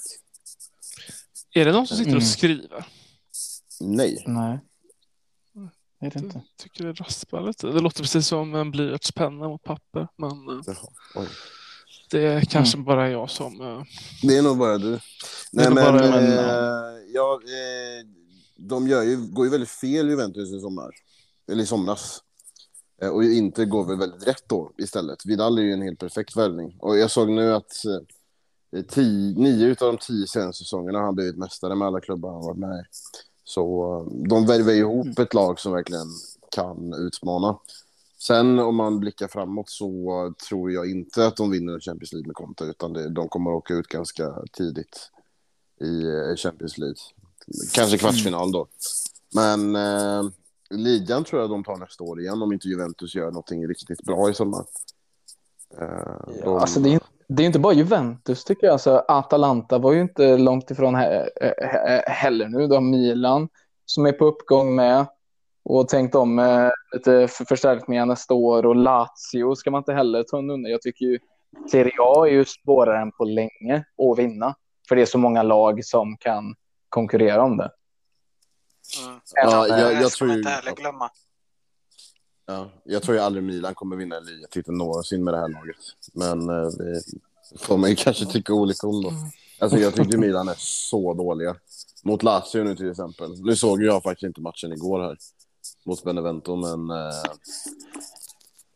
Är 1.53 1.65
det 1.65 1.71
någon 1.71 1.87
som 1.87 1.97
sitter 1.97 2.09
Mm. 2.11 2.17
och 2.23 2.27
skriver? 2.27 2.85
Nej. 3.79 4.23
Nej. 4.27 4.59
Det 5.99 6.05
är 6.07 6.09
det 6.11 6.15
Jag 6.19 6.23
inte. 6.23 6.41
tycker 6.57 6.83
det 6.83 6.93
raspar 6.93 7.41
lite. 7.47 7.67
Det 7.67 7.79
låter 7.79 8.01
precis 8.01 8.27
som 8.27 8.55
en 8.55 8.71
blyertspenna 8.71 9.47
mot 9.47 9.63
papper. 9.63 10.07
Men 10.17 10.31
eh, 10.31 10.63
Jaha, 10.67 10.87
oj. 11.15 11.27
Det 12.13 12.27
är 12.27 12.41
kanske 12.41 12.77
bara 12.77 13.10
jag 13.10 13.29
som... 13.29 13.62
eh, 13.62 13.84
Det 14.24 14.38
är 14.38 14.41
nog 14.41 14.58
bara 14.58 14.77
du. 14.77 15.00
Nej, 15.51 15.70
men, 15.70 15.75
bara 15.75 15.91
men, 15.91 16.24
eh, 16.24 17.01
ja, 17.13 17.39
eh, 17.43 18.08
de 18.55 18.88
gör 18.88 19.03
ju, 19.03 19.17
går 19.17 19.46
ju 19.46 19.51
väldigt 19.51 19.70
fel 19.70 20.10
Juventus 20.10 20.53
i 20.53 20.60
sommar. 20.60 20.91
Eller 21.51 21.63
i 21.63 21.65
somras. 21.65 22.24
Och 23.12 23.24
inte 23.24 23.65
går 23.65 23.86
väl 23.86 23.98
väldigt 23.98 24.27
rätt 24.27 24.43
då 24.48 24.72
istället. 24.77 25.25
Vidal 25.25 25.58
är 25.58 25.62
ju 25.62 25.74
en 25.74 25.82
helt 25.82 26.00
perfekt 26.00 26.36
värvning. 26.36 26.75
Och 26.79 26.98
jag 26.98 27.12
såg 27.12 27.29
nu 27.29 27.53
att 27.53 27.72
tio, 28.89 29.39
nio 29.39 29.70
av 29.70 29.75
de 29.88 29.98
tio 29.98 30.27
senaste 30.27 30.63
säsongerna 30.63 30.98
har 30.98 31.05
han 31.05 31.15
blivit 31.15 31.38
mästare 31.38 31.75
med 31.75 31.88
alla 31.88 32.01
klubbar 32.01 32.32
han 32.32 32.41
varit 32.46 32.58
med 32.58 32.79
i. 32.79 32.84
Så 33.43 34.08
de 34.29 34.46
värvar 34.46 34.72
ihop 34.72 35.20
ett 35.20 35.34
lag 35.34 35.60
som 35.60 35.72
verkligen 35.72 36.08
kan 36.55 36.93
utmana. 36.93 37.58
Sen 38.27 38.59
om 38.59 38.75
man 38.75 38.99
blickar 38.99 39.27
framåt 39.27 39.69
så 39.69 40.33
tror 40.49 40.71
jag 40.71 40.91
inte 40.91 41.27
att 41.27 41.37
de 41.37 41.51
vinner 41.51 41.79
Champions 41.79 42.13
League 42.13 42.27
med 42.27 42.35
Conte 42.35 42.63
utan 42.63 42.93
det, 42.93 43.09
de 43.09 43.29
kommer 43.29 43.51
att 43.51 43.57
åka 43.57 43.73
ut 43.73 43.87
ganska 43.87 44.33
tidigt 44.57 45.09
i 45.81 46.03
eh, 46.07 46.35
Champions 46.35 46.77
League. 46.77 46.95
Kanske 47.73 47.97
kvartsfinal 47.97 48.51
då. 48.51 48.67
Men 49.35 49.75
eh, 49.75 50.23
ligan 50.69 51.23
tror 51.23 51.41
jag 51.41 51.49
de 51.49 51.63
tar 51.63 51.77
nästa 51.77 52.03
år 52.03 52.19
igen 52.21 52.41
om 52.41 52.53
inte 52.53 52.67
Juventus 52.67 53.15
gör 53.15 53.25
någonting 53.25 53.67
riktigt 53.67 54.01
bra 54.03 54.29
i 54.29 54.33
sommar. 54.33 54.65
Eh, 55.81 56.33
de- 56.43 56.57
Alltså 56.57 56.79
det 56.79 56.93
är, 56.93 56.99
det 57.27 57.43
är 57.43 57.47
inte 57.47 57.59
bara 57.59 57.73
Juventus 57.73 58.43
tycker 58.43 58.67
jag. 58.67 58.73
Alltså, 58.73 59.03
Atalanta 59.07 59.77
var 59.77 59.93
ju 59.93 60.01
inte 60.01 60.37
långt 60.37 60.71
ifrån 60.71 60.95
he- 60.95 61.29
he- 61.41 62.03
heller 62.09 62.47
nu. 62.47 62.67
Du 62.67 62.73
har 62.73 62.81
Milan 62.81 63.49
som 63.85 64.05
är 64.05 64.11
på 64.11 64.25
uppgång 64.25 64.75
med 64.75 65.05
och 65.65 65.88
tänkt 65.88 66.15
om 66.15 66.36
med 66.36 66.72
lite 66.93 67.27
för- 67.27 67.46
förstärkningar 67.46 68.05
nästa 68.05 68.34
år. 68.34 68.65
Och 68.65 68.75
Lazio 68.75 69.55
ska 69.55 69.72
man 69.72 69.79
inte 69.79 69.93
heller 69.93 70.24
ta 70.24 70.38
undan. 70.38 70.63
Jag 70.63 70.82
tycker 70.82 71.05
ju 71.05 71.20
Serie 71.72 71.93
A 72.00 72.27
är 72.27 72.32
ju 72.32 72.46
svårare 72.46 73.01
än 73.01 73.12
på 73.12 73.24
länge 73.25 73.86
att 74.12 74.20
vinna. 74.20 74.55
För 74.88 74.96
det 74.96 75.01
är 75.01 75.05
så 75.05 75.17
många 75.17 75.43
lag 75.43 75.86
som 75.86 76.17
kan 76.17 76.55
konkurrera 76.89 77.43
om 77.43 77.58
det. 77.58 77.72
Mm. 79.05 79.20
Ja, 79.36 79.67
jag, 79.67 79.93
jag 79.93 80.12
ska 80.12 80.25
tror 80.25 80.38
ju... 80.38 80.43
glömma. 80.75 81.10
Ja, 82.46 82.70
jag 82.84 83.03
tror 83.03 83.17
ju 83.17 83.24
aldrig 83.24 83.43
Milan 83.43 83.75
kommer 83.75 83.96
vinna 83.96 84.17
en 84.17 84.24
ligatitel 84.25 84.74
någonsin 84.74 85.24
med 85.24 85.34
det 85.34 85.39
här 85.39 85.48
laget. 85.48 85.75
Men 86.13 86.50
eh, 86.50 86.70
det 86.70 87.01
får 87.60 87.77
man 87.77 87.89
ju 87.89 87.96
kanske 88.00 88.25
tycka 88.25 88.53
olika 88.53 88.88
om 88.88 89.03
då. 89.03 89.12
Alltså 89.60 89.77
jag 89.77 89.96
tycker 89.96 90.17
Milan 90.17 90.48
är 90.48 90.55
så 90.58 91.13
dåliga. 91.13 91.55
Mot 92.03 92.24
Lazio 92.24 92.63
nu 92.63 92.75
till 92.75 92.91
exempel. 92.91 93.41
Nu 93.46 93.55
såg 93.55 93.82
ju 93.82 93.88
jag 93.88 94.03
faktiskt 94.03 94.24
inte 94.24 94.41
matchen 94.41 94.74
igår 94.74 95.00
här. 95.00 95.17
Mot 95.86 96.03
Benevento, 96.03 96.55
men... 96.55 96.89
Eh, 96.89 97.24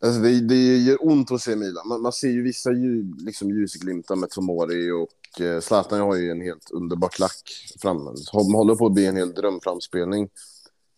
alltså 0.01 0.21
det, 0.21 0.47
det 0.47 0.77
gör 0.77 0.97
ont 1.07 1.31
att 1.31 1.41
se 1.41 1.55
Milan. 1.55 1.87
Man, 1.87 2.01
man 2.01 2.13
ser 2.13 2.27
ju 2.29 2.43
vissa 2.43 2.71
ju, 2.71 3.15
liksom 3.17 3.49
ljusglimtar 3.49 4.15
med 4.15 4.29
Tomori 4.29 4.91
och 4.91 5.41
eh, 5.41 5.59
Zlatan 5.59 5.99
har 5.99 6.15
ju 6.15 6.31
en 6.31 6.41
helt 6.41 6.71
underbar 6.71 7.09
klack 7.09 7.43
fram. 7.81 8.15
De 8.33 8.53
håller 8.53 8.75
på 8.75 8.85
att 8.85 8.93
bli 8.93 9.05
en 9.05 9.17
hel 9.17 9.33
drömframspelning 9.33 10.29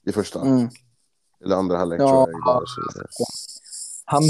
i 0.05 0.11
första. 0.11 0.41
Mm. 0.41 0.69
Eller 1.45 1.55
andra 1.55 1.77
halvlek 1.77 2.01
Ja. 2.01 2.25
tror 2.25 2.37
jag. 2.45 2.63
Så, 2.67 3.25
Han, 4.05 4.23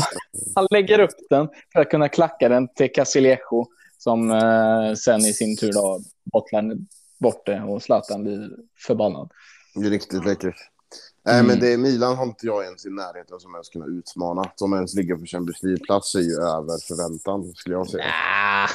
han 0.55 0.67
lägger 0.71 0.99
upp 0.99 1.29
den 1.29 1.47
för 1.73 1.79
att 1.79 1.89
kunna 1.89 2.09
klacka 2.09 2.49
den 2.49 2.73
till 2.73 2.91
Casilejo 2.93 3.67
som 3.97 4.31
eh, 4.31 4.93
sen 4.93 5.21
i 5.21 5.33
sin 5.33 5.57
tur 5.57 5.73
då 5.73 6.01
bottlar 6.33 6.77
bort 7.19 7.45
det 7.45 7.61
och 7.61 7.83
Zlatan 7.83 8.23
blir 8.23 8.49
förbannad. 8.77 9.31
Det 9.75 9.85
är 9.85 9.89
riktigt 9.89 10.25
läckert. 10.25 10.55
Nej, 11.29 11.39
Mm. 11.39 11.47
men 11.47 11.59
det 11.59 11.73
är 11.73 11.77
Milan 11.77 12.15
har 12.17 12.23
inte 12.25 12.45
jag 12.45 12.63
ens 12.65 12.85
i 12.85 12.89
närheten 12.89 13.39
som 13.39 13.53
ens 13.55 13.69
kunna 13.69 13.85
utmana. 13.85 14.51
De 14.59 14.73
ens 14.73 14.95
ligger 14.95 15.15
på 15.15 15.25
Champions 15.25 15.63
League-plats 15.63 16.15
är 16.15 16.19
ju 16.19 16.33
över 16.33 16.87
förväntan, 16.87 17.53
skulle 17.55 17.75
jag 17.75 17.87
säga. 17.89 18.03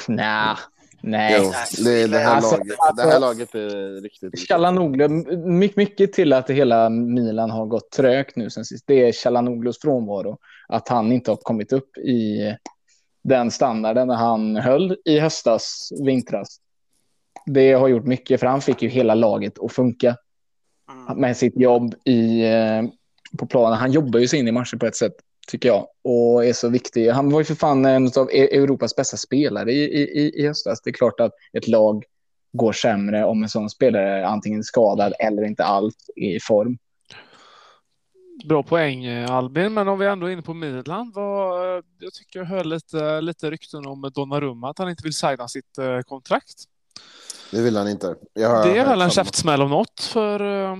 Nah, 0.07 0.17
nah, 0.17 0.57
nej. 1.01 1.39
Jo, 1.43 1.51
det, 1.85 2.07
det, 2.07 2.17
här 2.17 2.35
Alltså, 2.35 2.57
laget, 2.57 2.75
alltså- 2.79 3.05
det 3.05 3.11
här 3.11 3.19
laget 3.19 3.55
är 3.55 4.01
riktigt... 4.01 4.47
Chalanoglu, 4.47 5.07
mycket, 5.37 5.77
mycket 5.77 6.13
till 6.13 6.33
att 6.33 6.49
hela 6.49 6.89
Milan 6.89 7.49
har 7.49 7.65
gått 7.65 7.91
trögt 7.91 8.35
nu 8.35 8.49
sen 8.49 8.65
sist. 8.65 8.83
Det 8.87 9.07
är 9.07 9.11
Chalanoglus 9.11 9.81
frånvaro. 9.81 10.37
Att 10.67 10.87
han 10.87 11.11
inte 11.11 11.31
har 11.31 11.35
kommit 11.37 11.73
upp 11.73 11.97
i 11.97 12.39
den 13.23 13.51
standarden 13.51 14.09
han 14.09 14.55
höll 14.55 14.97
i 15.05 15.19
höstas, 15.19 15.89
vintras. 16.03 16.57
Det 17.45 17.73
har 17.73 17.87
gjort 17.87 18.05
mycket, 18.05 18.39
för 18.39 18.47
han 18.47 18.61
fick 18.61 18.81
ju 18.81 18.89
hela 18.89 19.15
laget 19.15 19.59
att 19.59 19.71
funka 19.73 20.15
Mm. 20.91 21.19
med 21.19 21.37
sitt 21.37 21.59
jobb 21.59 21.95
i, 22.03 22.45
eh, 22.45 22.83
på 23.37 23.45
planen. 23.45 23.77
Han 23.79 23.91
jobbar 23.91 24.19
ju 24.19 24.27
sig 24.27 24.39
in 24.39 24.47
i 24.47 24.51
matcher 24.51 24.77
på 24.77 24.85
ett 24.85 24.95
sätt, 24.95 25.13
tycker 25.47 25.69
jag, 25.69 25.87
och 26.03 26.45
är 26.45 26.53
så 26.53 26.69
viktig. 26.69 27.09
Han 27.09 27.29
var 27.31 27.39
ju 27.39 27.45
för 27.45 27.55
fan 27.55 27.85
en 27.85 28.11
av 28.17 28.29
E- 28.31 28.57
Europas 28.57 28.95
bästa 28.95 29.17
spelare 29.17 29.71
i, 29.71 29.83
i, 29.83 30.41
i 30.41 30.47
höstas. 30.47 30.81
Det 30.81 30.89
är 30.89 30.93
klart 30.93 31.19
att 31.19 31.31
ett 31.53 31.67
lag 31.67 32.03
går 32.53 32.73
sämre 32.73 33.25
om 33.25 33.43
en 33.43 33.49
sån 33.49 33.69
spelare 33.69 34.19
är 34.19 34.23
antingen 34.23 34.63
skadad 34.63 35.13
eller 35.19 35.43
inte 35.43 35.63
alls 35.63 35.95
i 36.15 36.39
form. 36.39 36.77
Bra 38.45 38.63
poäng 38.63 39.05
eh, 39.05 39.31
Albin, 39.31 39.73
men 39.73 39.87
om 39.87 39.99
vi 39.99 40.05
ändå 40.05 40.27
är 40.27 40.31
inne 40.31 40.41
på 40.41 40.53
Milan. 40.53 41.11
Vad, 41.15 41.83
jag 41.99 42.13
tycker 42.13 42.39
jag 42.39 42.45
hör 42.45 42.63
lite, 42.63 43.21
lite 43.21 43.51
rykten 43.51 43.85
om 43.85 44.11
Donnarumma 44.15 44.69
att 44.69 44.77
han 44.77 44.89
inte 44.89 45.03
vill 45.03 45.13
signa 45.13 45.47
sitt 45.47 45.77
eh, 45.77 45.99
kontrakt. 45.99 46.63
Det 47.51 47.61
vill 47.61 47.77
han 47.77 47.87
inte. 47.87 48.15
Jag 48.33 48.49
har 48.49 48.63
Det 48.63 48.77
är 48.77 48.85
väl 48.85 49.01
en 49.01 49.09
käftsmäll 49.09 49.61
om 49.61 49.69
något 49.69 49.99
för 49.99 50.63
eh, 50.71 50.77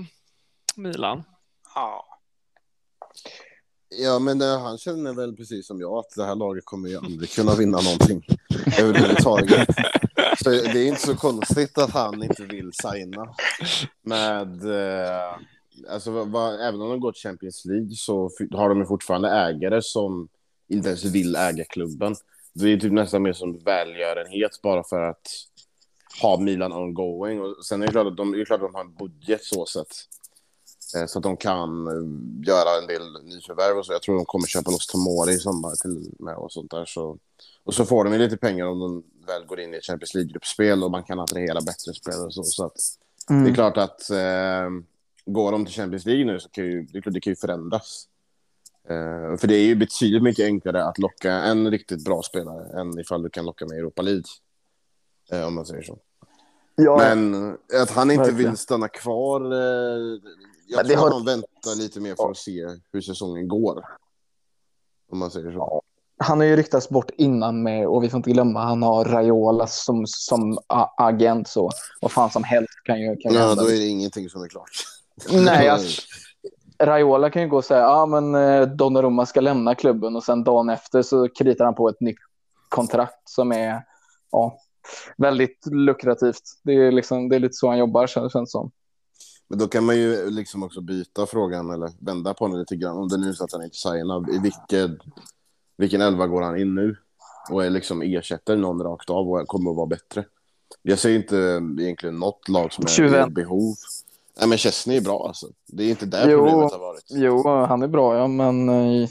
Milan. 0.76 1.22
Ja. 1.74 2.06
Ja, 3.88 4.18
men 4.18 4.40
eh, 4.40 4.60
han 4.60 4.78
känner 4.78 5.12
väl 5.12 5.36
precis 5.36 5.66
som 5.66 5.80
jag 5.80 5.92
att 5.92 6.10
det 6.16 6.24
här 6.24 6.34
laget 6.34 6.64
kommer 6.64 6.88
ju 6.88 6.96
aldrig 6.96 7.30
kunna 7.30 7.54
vinna 7.54 7.78
någonting 7.80 8.26
överhuvudtaget. 8.78 9.68
Så 10.42 10.50
det 10.50 10.80
är 10.80 10.88
inte 10.88 11.00
så 11.00 11.16
konstigt 11.16 11.78
att 11.78 11.90
han 11.90 12.22
inte 12.22 12.42
vill 12.42 12.70
signa 12.72 13.34
med... 14.02 14.64
Eh, 14.64 15.38
alltså, 15.90 16.10
vad, 16.10 16.54
även 16.54 16.80
om 16.80 16.88
de 16.88 17.00
går 17.00 17.12
till 17.12 17.22
Champions 17.22 17.64
League 17.64 17.90
så 17.90 18.30
har 18.52 18.68
de 18.68 18.78
ju 18.78 18.86
fortfarande 18.86 19.28
ägare 19.30 19.82
som 19.82 20.28
inte 20.68 20.88
ens 20.88 21.04
vill 21.04 21.36
äga 21.36 21.64
klubben. 21.64 22.14
Det 22.52 22.72
är 22.72 22.76
typ 22.76 22.92
nästan 22.92 23.22
mer 23.22 23.32
som 23.32 23.58
välgörenhet 23.58 24.62
bara 24.62 24.84
för 24.84 25.02
att 25.02 25.26
ha 26.22 26.40
Milan 26.40 26.72
ongoing. 26.72 27.40
Och 27.40 27.64
sen 27.66 27.82
är 27.82 27.86
det 27.86 27.92
klart 27.92 28.06
att 28.06 28.16
de, 28.16 28.34
är 28.34 28.44
klart 28.44 28.62
att 28.62 28.68
de 28.68 28.74
har 28.74 28.84
en 28.84 28.94
budget 28.94 29.44
så 29.44 29.66
sett. 29.66 29.88
Eh, 30.96 31.06
Så 31.06 31.18
att 31.18 31.22
de 31.22 31.36
kan 31.36 31.86
eh, 31.86 32.46
göra 32.48 32.78
en 32.78 32.86
del 32.86 33.02
nyförvärv 33.24 33.78
och 33.78 33.86
så. 33.86 33.92
Jag 33.92 34.02
tror 34.02 34.16
de 34.16 34.24
kommer 34.24 34.46
köpa 34.46 34.70
loss 34.70 34.86
Tomori 34.86 35.32
i 35.32 35.38
sommar 35.38 35.82
till 35.82 36.10
med 36.18 36.36
och 36.36 36.52
sånt 36.52 36.70
där. 36.70 36.84
Så, 36.84 37.18
och 37.64 37.74
så 37.74 37.84
får 37.84 38.04
de 38.04 38.12
ju 38.12 38.18
lite 38.18 38.36
pengar 38.36 38.66
om 38.66 38.78
de 38.78 39.04
väl 39.26 39.46
går 39.46 39.60
in 39.60 39.74
i 39.74 39.76
ett 39.76 39.84
Champions 39.84 40.14
League-gruppspel 40.14 40.84
och 40.84 40.90
man 40.90 41.04
kan 41.04 41.20
attrahera 41.20 41.60
bättre 41.60 41.94
spelare 41.94 42.26
och 42.26 42.34
så. 42.34 42.42
så 42.42 42.64
att, 42.64 42.76
Det 43.44 43.50
är 43.50 43.54
klart 43.54 43.76
att 43.76 44.10
eh, 44.10 44.70
går 45.26 45.52
de 45.52 45.64
till 45.64 45.74
Champions 45.74 46.06
League 46.06 46.24
nu 46.24 46.40
så 46.40 46.48
kan 46.48 46.64
ju, 46.64 46.82
det, 46.82 47.00
det 47.00 47.20
kan 47.20 47.30
ju 47.30 47.36
förändras. 47.36 48.08
Eh, 48.88 49.36
för 49.36 49.46
det 49.46 49.54
är 49.56 49.64
ju 49.64 49.74
betydligt 49.74 50.22
mycket 50.22 50.44
enklare 50.44 50.84
att 50.84 50.98
locka 50.98 51.32
en 51.32 51.70
riktigt 51.70 52.04
bra 52.04 52.22
spelare 52.22 52.80
än 52.80 52.98
ifall 52.98 53.22
du 53.22 53.30
kan 53.30 53.44
locka 53.44 53.66
med 53.66 53.78
Europa 53.78 54.02
League. 54.02 54.24
Eh, 55.32 55.46
om 55.46 55.54
man 55.54 55.66
säger 55.66 55.82
så. 55.82 55.98
Ja, 56.76 56.96
Men 56.98 57.34
att 57.82 57.90
han 57.90 58.10
inte 58.10 58.22
Verkligen. 58.24 58.50
vill 58.50 58.56
stanna 58.58 58.88
kvar. 58.88 59.40
Eh, 59.40 59.58
jag 60.68 60.76
Men 60.76 60.86
det 60.86 60.92
tror 60.92 60.96
har- 60.96 61.06
att 61.06 61.12
han 61.14 61.24
väntar 61.24 61.76
lite 61.78 62.00
mer 62.00 62.14
för 62.14 62.30
att 62.30 62.36
se 62.36 62.66
hur 62.92 63.00
säsongen 63.00 63.48
går. 63.48 63.84
Om 65.12 65.18
man 65.18 65.30
säger 65.30 65.52
så. 65.52 65.82
han 66.18 66.38
har 66.38 66.46
ju 66.46 66.56
ryktats 66.56 66.88
bort 66.88 67.10
innan 67.16 67.62
med, 67.62 67.86
och 67.86 68.04
vi 68.04 68.08
får 68.10 68.16
inte 68.18 68.30
glömma, 68.30 68.60
han 68.64 68.82
har 68.82 69.04
Raiola 69.04 69.66
som, 69.66 70.04
som 70.06 70.58
agent. 70.96 71.48
Så 71.48 71.70
vad 72.00 72.12
fan 72.12 72.30
som 72.30 72.44
helst 72.44 72.72
kan 72.84 73.00
ju, 73.00 73.16
kan 73.16 73.34
Ja, 73.34 73.40
hända. 73.48 73.62
då 73.62 73.68
är 73.68 73.72
det 73.78 73.86
ingenting 73.86 74.28
som 74.30 74.42
är 74.42 74.48
klart. 74.48 74.70
Nej, 75.32 75.68
alltså, 75.72 76.02
Raiola 76.82 77.30
kan 77.30 77.42
ju 77.42 77.48
gå 77.48 77.56
och 77.56 77.64
säga 77.64 77.80
ja 77.80 78.06
men 78.06 78.34
eh, 78.34 78.62
Donnarumma 78.68 79.26
ska 79.26 79.40
lämna 79.40 79.74
klubben 79.74 80.16
och 80.16 80.24
sen 80.24 80.44
dagen 80.44 80.68
efter 80.70 81.02
så 81.02 81.28
kritar 81.28 81.64
han 81.64 81.74
på 81.74 81.88
ett 81.88 82.00
nytt 82.00 82.18
kontrakt 82.68 83.28
som 83.28 83.52
är 83.52 83.82
ja, 84.32 84.58
väldigt 85.16 85.66
lukrativt. 85.70 86.42
Det 86.62 86.72
är, 86.72 86.92
liksom, 86.92 87.28
det 87.28 87.36
är 87.36 87.40
lite 87.40 87.54
så 87.54 87.68
han 87.68 87.78
jobbar 87.78 88.06
känns 88.06 88.32
det 88.32 88.46
som. 88.46 88.70
Men 89.48 89.58
då 89.58 89.68
kan 89.68 89.84
man 89.84 89.96
ju 89.96 90.30
liksom 90.30 90.62
också 90.62 90.80
byta 90.80 91.26
frågan 91.26 91.70
eller 91.70 91.90
vända 92.00 92.34
på 92.34 92.48
den 92.48 92.58
lite 92.58 92.76
grann. 92.76 92.96
Om 92.96 93.08
det 93.08 93.16
nu 93.16 93.28
är 93.28 93.32
så 93.32 93.44
att 93.44 93.52
han 93.52 93.64
inte 93.64 93.76
signar, 93.76 94.34
i 94.34 94.38
vilken, 94.38 95.00
vilken 95.76 96.00
elva 96.00 96.26
går 96.26 96.42
han 96.42 96.60
in 96.60 96.74
nu? 96.74 96.96
Och 97.50 97.64
är 97.64 97.70
liksom 97.70 98.02
ersätter 98.02 98.56
någon 98.56 98.82
rakt 98.82 99.10
av 99.10 99.30
och 99.30 99.48
kommer 99.48 99.70
att 99.70 99.76
vara 99.76 99.86
bättre. 99.86 100.24
Jag 100.82 100.98
ser 100.98 101.10
inte 101.10 101.36
egentligen 101.80 102.18
något 102.18 102.48
lag 102.48 102.72
som 102.72 102.84
är 102.84 103.26
i 103.26 103.30
behov. 103.30 103.74
Nej, 104.38 104.48
men 104.48 104.58
Chesney 104.58 104.96
är 104.96 105.00
bra 105.00 105.26
alltså. 105.26 105.46
Det 105.66 105.84
är 105.84 105.90
inte 105.90 106.06
där 106.06 106.30
Jo. 106.30 106.38
problemet 106.38 106.72
har 106.72 106.78
varit. 106.78 107.04
Jo, 107.08 107.48
han 107.48 107.82
är 107.82 107.88
bra 107.88 108.16
ja, 108.16 108.26
men 108.28 108.68
eh, 108.68 109.08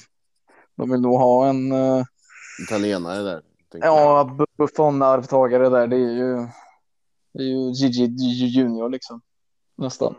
de 0.75 0.89
vill 0.91 1.01
nog 1.01 1.19
ha 1.19 1.47
en 1.47 1.71
eh, 1.71 2.03
Italienare 2.67 3.21
där. 3.23 3.41
Ja, 3.81 4.37
Buffon-arvtagare 4.57 5.69
där. 5.69 5.87
Det 5.87 5.95
är 5.95 6.13
ju, 6.13 6.47
det 7.33 7.43
är 7.43 7.47
ju 7.47 7.71
Gigi 7.71 8.45
Junior 8.45 8.89
liksom. 8.89 9.21
Nästan. 9.77 10.15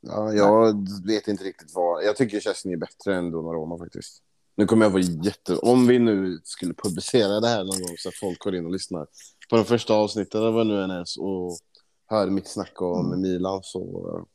Ja, 0.00 0.32
jag 0.32 0.88
vet 1.06 1.28
inte 1.28 1.44
riktigt 1.44 1.74
vad. 1.74 2.04
Jag 2.04 2.16
tycker 2.16 2.40
Chesney 2.40 2.74
är 2.74 2.78
bättre 2.78 3.16
än 3.16 3.30
Donnarumma 3.30 3.78
faktiskt. 3.78 4.22
Nu 4.56 4.66
kommer 4.66 4.86
jag 4.86 4.90
vara 4.90 5.02
jätte... 5.02 5.56
Om 5.56 5.86
vi 5.86 5.98
nu 5.98 6.40
skulle 6.44 6.74
publicera 6.74 7.40
det 7.40 7.48
här 7.48 7.58
någon 7.58 7.82
gång 7.82 7.96
så 7.98 8.08
att 8.08 8.14
folk 8.14 8.38
går 8.38 8.54
in 8.54 8.64
och 8.64 8.72
lyssnar 8.72 9.06
på 9.50 9.56
de 9.56 9.64
första 9.64 9.94
avsnitten 9.94 10.42
av 10.42 10.54
vad 10.54 10.66
nu 10.66 10.82
än 10.82 10.90
är 10.90 11.04
och 11.20 11.58
hör 12.06 12.30
mitt 12.30 12.48
snack 12.48 12.82
om 12.82 13.20
Milan 13.20 13.60
så 13.62 13.80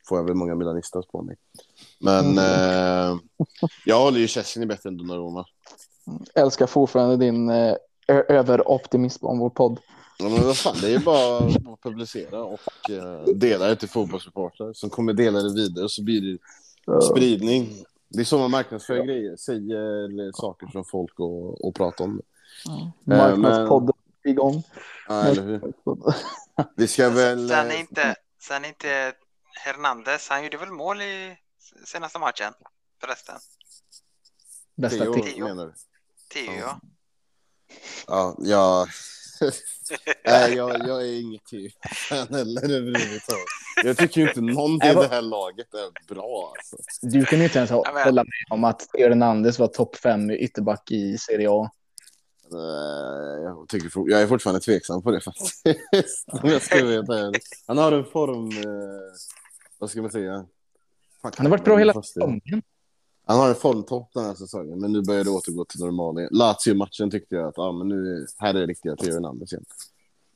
får 0.08 0.18
jag 0.18 0.26
väl 0.26 0.36
många 0.36 0.56
milanistas 0.56 1.06
på 1.08 1.22
mig. 1.22 1.36
Men 2.00 2.38
eh, 2.38 3.20
jag 3.86 4.00
håller 4.00 4.20
ju 4.20 4.28
Chesney 4.28 4.66
bättre 4.66 4.90
än 4.90 4.98
Donnarumma. 4.98 5.46
Älskar 6.36 6.68
fortfarande 6.68 7.18
din 7.18 7.50
eh, 7.50 7.76
överoptimism 8.10 9.26
om 9.26 9.40
vår 9.40 9.50
podd. 9.50 9.80
Ja, 10.18 10.30
men 10.30 10.44
vad 10.44 10.58
fan, 10.58 10.76
det 10.82 10.88
är 10.88 10.92
ju 10.92 11.00
bara 11.00 11.38
att 11.38 11.82
publicera 11.84 12.44
och 12.44 12.90
eh, 12.90 13.24
dela 13.36 13.68
det 13.68 13.76
till 13.76 13.90
fotbollssupportrar 13.90 14.74
som 14.74 14.90
kommer 14.90 15.14
dela 15.14 15.42
det 15.42 15.54
vidare 15.54 15.84
och 15.84 15.92
så 15.92 16.04
blir 16.04 16.22
det 16.22 16.38
spridning. 17.02 17.86
Det 18.10 18.20
är 18.20 18.26
så 18.26 18.38
man 18.38 18.52
marknadsför 18.52 19.04
grejer, 19.04 19.36
säger 19.36 20.32
saker 20.32 20.68
som 20.68 20.86
folk 20.86 21.20
och, 21.20 21.66
och 21.66 21.76
pratar 21.76 22.06
om. 22.06 22.22
Marknadspodden 23.04 23.94
igång. 24.24 24.64
Ja, 25.08 25.24
eller 25.24 25.44
hur? 25.44 25.74
Vi 26.76 26.88
ska 26.88 27.10
väl... 27.10 27.50
Sen 27.50 27.68
är 27.68 27.74
eh, 27.74 27.80
inte, 27.80 28.16
sen 28.42 28.64
är 28.64 28.68
inte 28.68 29.14
Hernandez, 29.66 30.30
han 30.30 30.44
gjorde 30.44 30.58
väl 30.58 30.72
mål 30.72 31.02
i 31.02 31.38
senaste 31.86 32.20
matchen 32.20 32.54
förresten. 33.02 33.36
Bästa 34.76 35.14
tips. 35.14 35.34
Theo. 35.34 35.48
menar 35.48 35.66
du? 35.66 35.74
Theo 36.34 36.60
ja. 36.60 36.80
Ja, 38.08 38.36
jag... 38.40 38.88
Nej, 40.26 40.54
jag, 40.54 40.88
jag 40.88 41.02
är 41.02 41.22
inget 41.22 41.46
Theo-fan 41.46 42.28
heller 42.30 42.64
överhuvudtaget. 42.64 43.46
Jag 43.84 43.98
tycker 43.98 44.22
ju 44.22 44.28
inte 44.28 44.42
någon 44.42 44.76
i 44.76 44.94
det 44.94 45.08
här 45.08 45.22
laget 45.22 45.74
är 45.74 46.14
bra. 46.14 46.54
Alltså. 46.58 46.76
Du 47.02 47.26
kan 47.26 47.40
ju 47.40 47.46
inte 47.46 47.58
ens 47.58 47.72
hålla 47.72 48.14
med 48.14 48.26
om 48.50 48.64
att 48.64 48.88
Hernandez 48.94 49.60
var 49.60 49.68
topp 49.68 49.96
fem 49.96 50.32
ytterback 50.32 50.92
i 50.92 51.18
Serie 51.18 51.50
A. 51.52 51.72
Eh, 52.54 53.44
Jag, 53.44 53.68
tycker, 53.70 53.92
jag 54.12 54.22
är 54.22 54.28
fortfarande 54.28 54.60
tveksam 54.60 55.02
på 55.02 55.12
det 55.12 55.22
faktiskt. 55.22 55.62
Jag 56.44 56.62
ska 56.62 56.76
ärlig. 56.76 57.42
Han 57.68 57.78
har 57.78 57.92
en 57.92 58.06
form... 58.06 58.50
Eh, 58.50 59.14
vad 59.80 59.90
ska 59.90 60.02
man 60.02 60.12
säga? 60.12 60.46
Fan, 61.22 61.32
Han 61.38 61.46
har 61.46 61.52
varit 61.52 61.64
bra 61.64 61.78
hela 61.78 61.94
säsongen. 61.94 62.62
Han 63.30 63.40
har 63.40 63.50
en 63.50 63.56
formtopp 63.56 64.10
den 64.14 64.26
här 64.26 64.34
säsongen, 64.34 64.80
men 64.80 64.92
nu 64.92 65.02
börjar 65.02 65.24
det 65.24 65.30
återgå 65.30 65.66
till 65.66 65.80
normalen. 65.80 66.28
Lazio-matchen 66.32 67.12
tyckte 67.12 67.36
jag 67.36 67.48
att 67.48 67.58
ah, 67.60 67.72
men 67.72 67.88
nu, 67.88 68.28
här 68.38 68.54
är 68.54 68.68
riktiga 68.68 68.96
Theo 68.96 69.14
Hernandez 69.14 69.54
igen. 69.54 69.66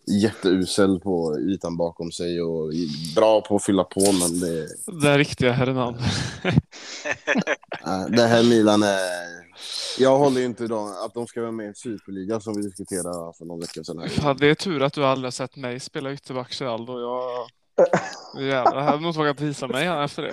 Jätteusel 0.08 1.00
på 1.00 1.40
ytan 1.40 1.78
bakom 1.78 2.12
sig 2.12 2.42
och 2.42 2.72
bra 3.16 3.42
på 3.42 3.56
att 3.56 3.64
fylla 3.64 3.84
på, 3.84 4.00
men 4.00 4.40
det, 4.40 4.68
Den 5.02 5.18
riktiga 5.18 5.52
Hernan. 5.52 5.96
äh, 7.86 8.06
det 8.10 8.22
här 8.22 8.44
Milan 8.44 8.84
är... 8.84 9.00
Jag 10.00 10.18
håller 10.18 10.40
ju 10.40 10.46
inte 10.46 10.68
dem, 10.68 10.94
att 11.06 11.14
de 11.14 11.28
ska 11.28 11.42
vara 11.42 11.52
med 11.52 11.64
i 11.64 11.68
en 11.68 11.76
superliga 11.76 12.40
som 12.40 12.56
vi 12.56 12.62
diskuterade 12.62 13.34
för 13.38 13.46
någon 13.46 13.60
vecka 13.60 13.84
sedan. 13.84 14.00
Här. 14.00 14.34
Det 14.34 14.48
är 14.48 14.56
tur 14.56 14.82
att 14.82 14.94
du 14.94 15.06
aldrig 15.06 15.26
har 15.26 15.32
sett 15.32 15.56
mig 15.56 15.80
spela 15.80 16.14
ytterback 16.14 16.54
Geraldo. 16.54 17.00
Jag... 17.00 17.48
Jävlar, 18.44 18.78
jag 18.78 18.84
hade 18.84 19.02
nog 19.02 19.16
vågat 19.16 19.42
visa 19.42 19.68
mig 19.68 19.86
här 19.86 20.04
efter 20.04 20.22
det. 20.22 20.32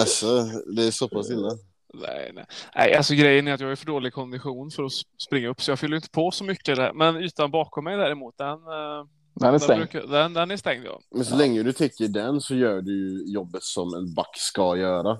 Alltså, 0.00 0.44
det 0.76 0.82
är 0.86 0.90
så 0.90 1.08
pass 1.08 1.30
illa. 1.30 1.58
Nej, 2.00 2.30
nej. 2.34 2.44
nej, 2.74 2.94
alltså 2.94 3.14
grejen 3.14 3.48
är 3.48 3.52
att 3.52 3.60
jag 3.60 3.70
är 3.70 3.76
för 3.76 3.86
dålig 3.86 4.12
kondition 4.12 4.70
för 4.70 4.84
att 4.84 4.92
springa 5.26 5.48
upp 5.48 5.62
så 5.62 5.70
jag 5.70 5.78
fyller 5.78 5.96
inte 5.96 6.10
på 6.10 6.30
så 6.30 6.44
mycket 6.44 6.76
där. 6.76 6.92
Men 6.92 7.16
ytan 7.16 7.50
bakom 7.50 7.84
mig 7.84 7.96
däremot, 7.96 8.38
den, 8.38 8.48
eh, 8.48 9.06
Den 9.34 9.48
är 9.48 9.50
den, 9.50 9.60
stängd. 9.60 9.78
brukar, 9.78 10.06
den, 10.06 10.34
den 10.34 10.50
är 10.50 10.56
stängd 10.56 10.86
ja. 10.86 11.00
Men 11.10 11.24
så 11.24 11.36
länge 11.36 11.62
du 11.62 11.72
täcker 11.72 12.08
den 12.08 12.40
så 12.40 12.54
gör 12.54 12.82
du 12.82 12.92
ju 12.92 13.32
jobbet 13.32 13.62
som 13.62 13.94
en 13.94 14.14
back 14.14 14.36
ska 14.36 14.76
göra. 14.76 15.18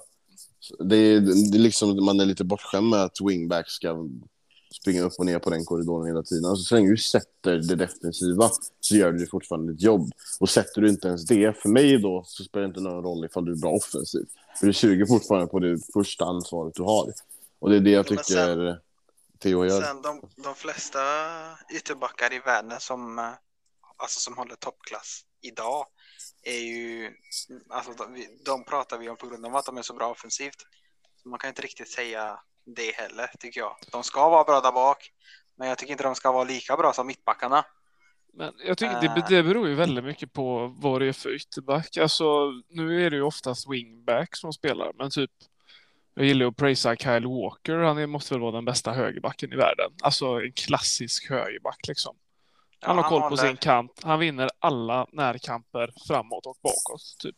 Det 0.78 0.96
är, 0.96 1.20
det 1.20 1.58
är 1.58 1.62
liksom, 1.62 2.04
man 2.04 2.20
är 2.20 2.26
lite 2.26 2.44
bortskämd 2.44 2.90
med 2.90 3.02
att 3.02 3.16
wingback 3.20 3.70
ska 3.70 4.08
springa 4.80 5.02
upp 5.02 5.12
och 5.18 5.26
ner 5.26 5.38
på 5.38 5.50
den 5.50 5.64
korridoren 5.64 6.06
hela 6.06 6.22
tiden. 6.22 6.44
Alltså, 6.44 6.64
så 6.64 6.74
länge 6.74 6.90
du 6.90 6.96
sätter 6.96 7.56
det 7.56 7.74
defensiva 7.74 8.50
så 8.80 8.96
gör 8.96 9.12
du 9.12 9.26
fortfarande 9.26 9.72
ditt 9.72 9.82
jobb. 9.82 10.10
Och 10.40 10.48
sätter 10.48 10.80
du 10.80 10.88
inte 10.88 11.08
ens 11.08 11.26
det, 11.26 11.56
för 11.62 11.68
mig 11.68 11.98
då, 11.98 12.22
så 12.26 12.44
spelar 12.44 12.62
det 12.62 12.68
inte 12.68 12.80
någon 12.80 13.02
roll 13.04 13.24
ifall 13.24 13.44
du 13.44 13.52
är 13.52 13.56
bra 13.56 13.70
offensivt. 13.70 14.28
För 14.58 14.66
du 14.66 14.72
suger 14.72 15.06
fortfarande 15.06 15.46
på 15.46 15.58
det 15.58 15.78
första 15.92 16.24
ansvaret 16.24 16.74
du 16.74 16.82
har. 16.82 17.12
Och 17.58 17.70
det 17.70 17.76
är 17.76 17.80
det 17.80 17.90
jag 17.90 18.10
Men 18.10 18.24
sen- 18.24 18.36
tycker 18.56 18.80
Theo 19.38 19.64
gör. 19.64 19.82
Sen 19.82 20.02
de, 20.02 20.30
de 20.36 20.54
flesta 20.54 20.98
ytterbackar 21.74 22.32
i 22.32 22.38
världen 22.38 22.80
som, 22.80 23.18
eh, 23.18 23.30
alltså 23.96 24.20
som 24.20 24.36
håller 24.38 24.54
toppklass 24.54 25.20
idag 25.40 25.86
är 26.42 26.58
ju, 26.58 27.12
alltså 27.68 27.92
de, 27.92 28.26
de 28.44 28.64
pratar 28.64 28.98
vi 28.98 29.08
om 29.08 29.16
på 29.16 29.26
grund 29.26 29.46
av 29.46 29.56
att 29.56 29.66
de 29.66 29.76
är 29.78 29.82
så 29.82 29.94
bra 29.94 30.10
offensivt. 30.10 30.66
Så 31.22 31.28
man 31.28 31.38
kan 31.38 31.48
inte 31.48 31.62
riktigt 31.62 31.90
säga 31.90 32.40
det 32.76 32.94
heller 32.94 33.30
tycker 33.38 33.60
jag. 33.60 33.76
De 33.92 34.02
ska 34.02 34.28
vara 34.28 34.44
bra 34.44 34.60
där 34.60 34.72
bak, 34.72 35.10
men 35.56 35.68
jag 35.68 35.78
tycker 35.78 35.92
inte 35.92 36.04
de 36.04 36.14
ska 36.14 36.32
vara 36.32 36.44
lika 36.44 36.76
bra 36.76 36.92
som 36.92 37.06
mittbackarna. 37.06 37.64
Men 38.36 38.52
jag 38.66 38.78
tycker 38.78 38.94
Eh. 39.04 39.14
det, 39.14 39.24
det 39.36 39.42
beror 39.42 39.68
ju 39.68 39.74
väldigt 39.74 40.04
mycket 40.04 40.32
på 40.32 40.74
vad 40.78 41.00
det 41.00 41.06
är 41.06 41.12
för 41.12 41.34
ytterback. 41.34 41.96
Alltså, 41.96 42.24
nu 42.68 43.06
är 43.06 43.10
det 43.10 43.16
ju 43.16 43.22
oftast 43.22 43.70
wingback 43.70 44.36
som 44.36 44.52
spelar, 44.52 44.92
men 44.98 45.10
typ 45.10 45.30
jag 46.14 46.26
gillar 46.26 46.46
att 46.46 46.56
prisa 46.56 46.96
Kyle 46.96 47.26
Walker. 47.26 47.74
Han 47.78 47.98
är, 47.98 48.06
måste 48.06 48.34
väl 48.34 48.40
vara 48.40 48.52
den 48.52 48.64
bästa 48.64 48.92
högerbacken 48.92 49.52
i 49.52 49.56
världen. 49.56 49.90
Alltså 50.02 50.26
en 50.26 50.52
klassisk 50.52 51.30
högerback 51.30 51.78
liksom. 51.88 52.16
Ja, 52.80 52.86
Han 52.88 52.96
har 52.96 53.08
koll 53.08 53.20
på 53.20 53.28
håller- 53.28 53.36
sin 53.42 53.56
kant. 53.56 54.00
Han 54.04 54.18
vinner 54.18 54.50
alla 54.58 55.06
närkamper 55.12 55.92
framåt 56.06 56.46
och 56.46 56.56
bakåt. 56.62 57.16
Typ. 57.22 57.36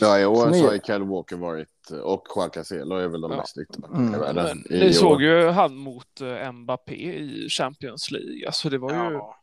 Ja, 0.00 0.18
i 0.20 0.26
år 0.26 0.52
så 0.52 0.66
har 0.66 0.72
ju 0.72 0.80
Kyle 0.86 1.02
Walker 1.02 1.36
varit, 1.36 1.90
och 2.02 2.26
Juan 2.36 2.50
Cancelo 2.50 2.96
är 2.96 3.08
väl 3.08 3.20
de 3.20 3.30
Ja. 3.32 3.38
bästa 3.38 3.60
ytterbackarna 3.62 4.02
i 4.04 4.06
Mm. 4.06 4.20
världen. 4.20 4.62
Men 4.68 4.76
i 4.76 4.80
ni 4.80 4.88
år. 4.88 4.92
såg 4.92 5.22
ju 5.22 5.48
han 5.48 5.76
mot 5.76 6.20
eh, 6.20 6.52
Mbappé 6.52 6.94
i 7.18 7.48
Champions 7.48 8.10
League. 8.10 8.46
Alltså 8.46 8.68
det 8.70 8.78
var 8.78 8.90
ju, 8.90 8.96
Ja, 9.14 9.36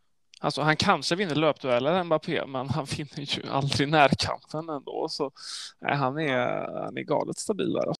alltså 0.43 0.61
han 0.61 0.75
kanske 0.77 1.15
vinner 1.15 1.35
löpduellen 1.35 2.05
Mbappé, 2.05 2.45
men 2.45 2.69
han 2.69 2.85
vinner 2.97 3.37
ju 3.37 3.49
aldrig 3.49 3.89
närkampen 3.89 4.69
ändå. 4.69 5.07
Så 5.09 5.31
nej, 5.81 5.95
han, 5.95 6.17
är, 6.19 6.37
han 6.85 6.97
är 6.97 7.01
galet 7.03 7.37
stabil 7.39 7.73
där. 7.73 7.93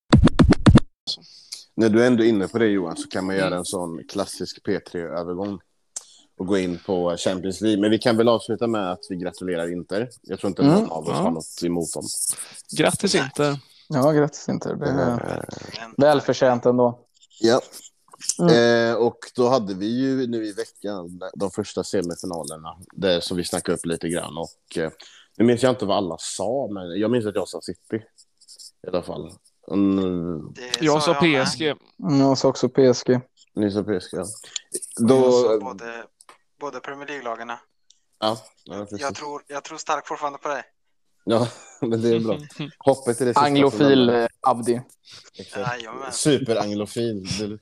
När 1.75 1.89
du 1.89 2.05
ändå 2.05 2.23
är 2.23 2.27
inne 2.27 2.47
på 2.47 2.57
det 2.59 2.67
Johan 2.67 2.97
så 2.97 3.07
kan 3.09 3.25
man 3.25 3.35
Mm. 3.35 3.45
göra 3.45 3.57
en 3.57 3.65
sån 3.65 4.03
klassisk 4.09 4.59
P3-övergång 4.67 5.59
och 6.37 6.47
gå 6.47 6.57
in 6.57 6.79
på 6.85 7.17
Champions 7.17 7.61
League. 7.61 7.81
Men 7.81 7.91
vi 7.91 7.97
kan 7.99 8.17
väl 8.17 8.27
avsluta 8.29 8.67
med 8.67 8.91
att 8.91 8.99
vi 9.09 9.15
gratulerar 9.15 9.71
Inter. 9.73 10.09
Jag 10.21 10.39
tror 10.39 10.49
inte 10.49 10.61
Mm. 10.61 10.73
någon 10.75 10.91
av 10.91 11.03
oss 11.03 11.09
Ja. 11.09 11.15
har 11.15 11.31
något 11.31 11.63
emot 11.65 11.93
dem. 11.93 12.03
Grattis 12.77 13.15
Inter! 13.15 13.57
Ja, 13.89 14.11
grattis 14.11 14.49
inte. 14.49 14.75
Det 14.75 14.85
är 14.85 14.93
men- 14.95 15.93
välförtjänt 15.97 16.65
ändå. 16.65 16.99
Ja. 17.41 17.61
Mm. 18.39 18.89
Eh, 18.89 18.95
och 18.95 19.17
då 19.35 19.49
hade 19.49 19.73
vi 19.73 19.85
ju 19.85 20.27
nu 20.27 20.45
i 20.45 20.53
veckan 20.53 21.21
de 21.33 21.51
första 21.51 21.83
semifinalerna 21.83 22.77
där, 22.91 23.19
som 23.19 23.37
vi 23.37 23.43
snackade 23.43 23.77
upp 23.77 23.85
lite 23.85 24.09
grann. 24.09 24.37
Och, 24.37 24.77
eh, 24.77 24.91
nu 25.37 25.45
minns 25.45 25.63
jag 25.63 25.69
inte 25.69 25.85
vad 25.85 25.97
alla 25.97 26.17
sa, 26.19 26.67
men 26.71 26.99
jag 26.99 27.11
minns 27.11 27.25
att 27.25 27.35
jag 27.35 27.47
sa 27.47 27.61
City. 27.61 28.03
I 28.83 28.87
alla 28.87 29.03
fall. 29.03 29.31
Mm, 29.71 30.53
det 30.53 30.81
Jag 30.81 31.03
sa 31.03 31.21
med. 31.21 31.45
PSG. 31.47 31.61
Mm, 31.63 32.19
Jag 32.19 32.37
sa 32.37 32.47
också 32.47 32.69
PSG. 32.69 33.19
ni 33.55 33.71
sa 33.71 33.83
PSG, 33.83 34.09
ja. 34.11 34.25
Då, 34.97 35.15
jag 35.15 35.33
sa 35.33 35.59
både, 35.59 36.05
både 36.59 36.79
Premier 36.79 37.07
League-lagarna. 37.07 37.59
ja, 38.19 38.37
ja. 38.63 38.87
Jag 38.89 39.15
tror, 39.15 39.43
jag 39.47 39.63
tror 39.63 39.77
starkt 39.77 40.07
fortfarande 40.07 40.39
på 40.39 40.47
det. 40.47 40.63
Ja, 41.23 41.47
men 41.81 42.01
det 42.01 42.09
är 42.15 42.19
bra. 42.19 42.39
Hoppet 42.77 43.21
är 43.21 43.25
det 43.25 43.31
sista 43.31 43.41
Anglofil 43.41 44.09
eh, 44.09 44.25
Abdi. 44.41 44.81
Jajamän. 45.55 46.11
Superanglofil. 46.11 47.27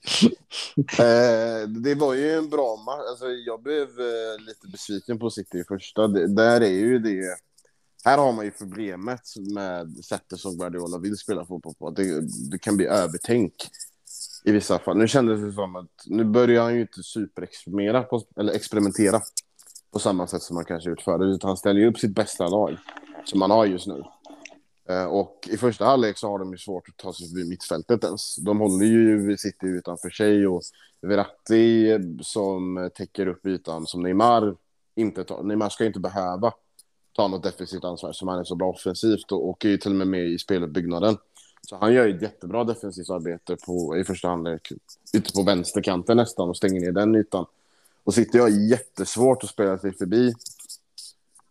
Det- 0.97 1.61
eh, 1.61 1.67
det 1.67 1.95
var 1.95 2.13
ju 2.13 2.31
en 2.37 2.49
bra 2.49 2.75
match. 2.75 3.05
Alltså, 3.09 3.25
jag 3.27 3.61
blev 3.61 3.87
eh, 3.87 4.39
lite 4.47 4.67
besviken 4.71 5.19
på 5.19 5.29
City 5.29 5.57
i 5.57 5.63
första. 5.63 6.07
Det, 6.07 6.27
där 6.35 6.61
är 6.61 6.69
ju 6.69 6.99
det... 6.99 7.37
Här 8.03 8.17
har 8.17 8.31
man 8.33 8.45
ju 8.45 8.51
problemet 8.51 9.21
med 9.53 10.05
sättet 10.05 10.39
som 10.39 10.57
Guardiola 10.57 10.97
vill 10.97 11.17
spela 11.17 11.45
fotboll 11.45 11.73
på. 11.79 11.89
Det, 11.89 12.21
det 12.51 12.59
kan 12.59 12.77
bli 12.77 12.85
övertänk 12.85 13.53
i 14.43 14.51
vissa 14.51 14.79
fall. 14.79 14.97
Nu 14.97 15.07
kändes 15.07 15.41
det 15.41 15.51
som 15.51 15.75
att 15.75 15.89
nu 16.05 16.23
börjar 16.23 16.63
han 16.63 16.75
ju 16.75 16.81
inte 16.81 17.03
superexperimentera 17.03 18.03
på, 18.03 18.23
eller 18.39 18.53
experimentera 18.53 19.21
på 19.93 19.99
samma 19.99 20.27
sätt 20.27 20.41
som 20.41 20.55
man 20.55 20.65
kanske 20.65 20.89
gjort 20.89 21.01
förut. 21.01 21.35
Utan 21.35 21.47
han 21.47 21.57
ställer 21.57 21.79
ju 21.79 21.87
upp 21.87 21.99
sitt 21.99 22.15
bästa 22.15 22.47
lag 22.47 22.77
som 23.25 23.41
han 23.41 23.51
har 23.51 23.65
just 23.65 23.87
nu. 23.87 24.03
Eh, 24.89 25.05
och 25.05 25.49
i 25.51 25.57
första 25.57 25.85
halvlek 25.85 26.17
så 26.17 26.27
har 26.27 26.39
de 26.39 26.51
ju 26.51 26.57
svårt 26.57 26.89
att 26.89 26.97
ta 26.97 27.13
sig 27.13 27.27
förbi 27.27 27.49
mittfältet 27.49 28.03
ens. 28.03 28.35
De 28.35 28.59
håller 28.59 28.85
ju 28.85 29.37
City 29.37 29.65
utanför 29.67 30.09
sig 30.09 30.47
och 30.47 30.61
Verratti 31.01 31.99
som 32.21 32.89
täcker 32.95 33.27
upp 33.27 33.45
ytan 33.45 33.87
som 33.87 34.03
Neymar 34.03 34.55
inte 34.95 35.23
tar. 35.23 35.43
Neymar 35.43 35.69
ska 35.69 35.85
inte 35.85 35.99
behöva 35.99 36.53
ta 37.15 37.27
något 37.27 37.43
defensivt 37.43 37.83
ansvar 37.83 38.11
som 38.11 38.27
han 38.27 38.39
är 38.39 38.43
så 38.43 38.55
bra 38.55 38.69
offensivt 38.69 39.31
och, 39.31 39.49
och 39.49 39.65
är 39.65 39.69
ju 39.69 39.77
till 39.77 39.91
och 39.91 39.97
med 39.97 40.07
med 40.07 40.27
i 40.27 40.37
speluppbyggnaden. 40.37 41.17
Så 41.67 41.75
han 41.75 41.93
gör 41.93 42.05
ju 42.05 42.15
ett 42.15 42.21
jättebra 42.21 42.63
defensivt 42.63 43.09
arbete 43.09 43.57
på, 43.65 43.97
i 43.97 44.03
första 44.03 44.27
halvlek 44.27 44.71
ute 45.13 45.33
på 45.33 45.43
vänsterkanten 45.43 46.17
nästan 46.17 46.49
och 46.49 46.57
stänger 46.57 46.81
ner 46.81 46.91
den 46.91 47.15
ytan. 47.15 47.45
Och 48.03 48.13
City 48.13 48.37
har 48.39 48.49
jättesvårt 48.49 49.43
att 49.43 49.49
spela 49.49 49.77
sig 49.77 49.91
förbi 49.93 50.33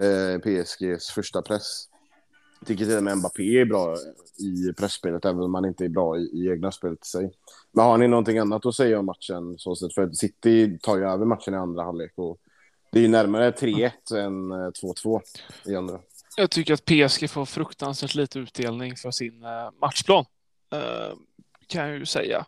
eh, 0.00 0.38
PSGs 0.38 1.10
första 1.10 1.42
press. 1.42 1.86
Jag 2.60 2.66
tycker 2.66 2.84
till 2.84 2.96
och 2.96 3.02
med 3.02 3.18
Mbappé 3.18 3.60
är 3.60 3.64
bra 3.64 3.96
i 4.38 4.72
pressspelet, 4.72 5.24
även 5.24 5.40
om 5.42 5.54
han 5.54 5.64
inte 5.64 5.84
är 5.84 5.88
bra 5.88 6.18
i, 6.18 6.20
i 6.20 6.50
egna 6.50 6.72
spelet 6.72 7.06
i 7.06 7.08
sig. 7.08 7.32
Men 7.72 7.84
har 7.84 7.98
ni 7.98 8.08
någonting 8.08 8.38
annat 8.38 8.66
att 8.66 8.74
säga 8.74 8.98
om 8.98 9.06
matchen? 9.06 9.58
Så 9.58 9.76
sett? 9.76 9.94
För 9.94 10.12
City 10.12 10.78
tar 10.82 10.96
ju 10.96 11.04
över 11.04 11.26
matchen 11.26 11.54
i 11.54 11.56
andra 11.56 11.82
halvlek 11.82 12.12
och 12.16 12.38
det 12.92 12.98
är 12.98 13.02
ju 13.02 13.08
närmare 13.08 13.50
3-1 13.50 13.90
än 14.16 14.50
eh, 14.50 14.56
2-2 14.56 15.20
i 15.66 15.74
andra. 15.74 16.00
Jag 16.36 16.50
tycker 16.50 16.74
att 16.74 16.84
PSG 16.84 17.30
får 17.30 17.44
fruktansvärt 17.44 18.14
lite 18.14 18.38
utdelning 18.38 18.96
för 18.96 19.10
sin 19.10 19.44
eh, 19.44 19.70
matchplan. 19.80 20.24
Eh, 20.72 21.16
kan 21.66 21.88
jag 21.88 21.98
ju 21.98 22.06
säga. 22.06 22.46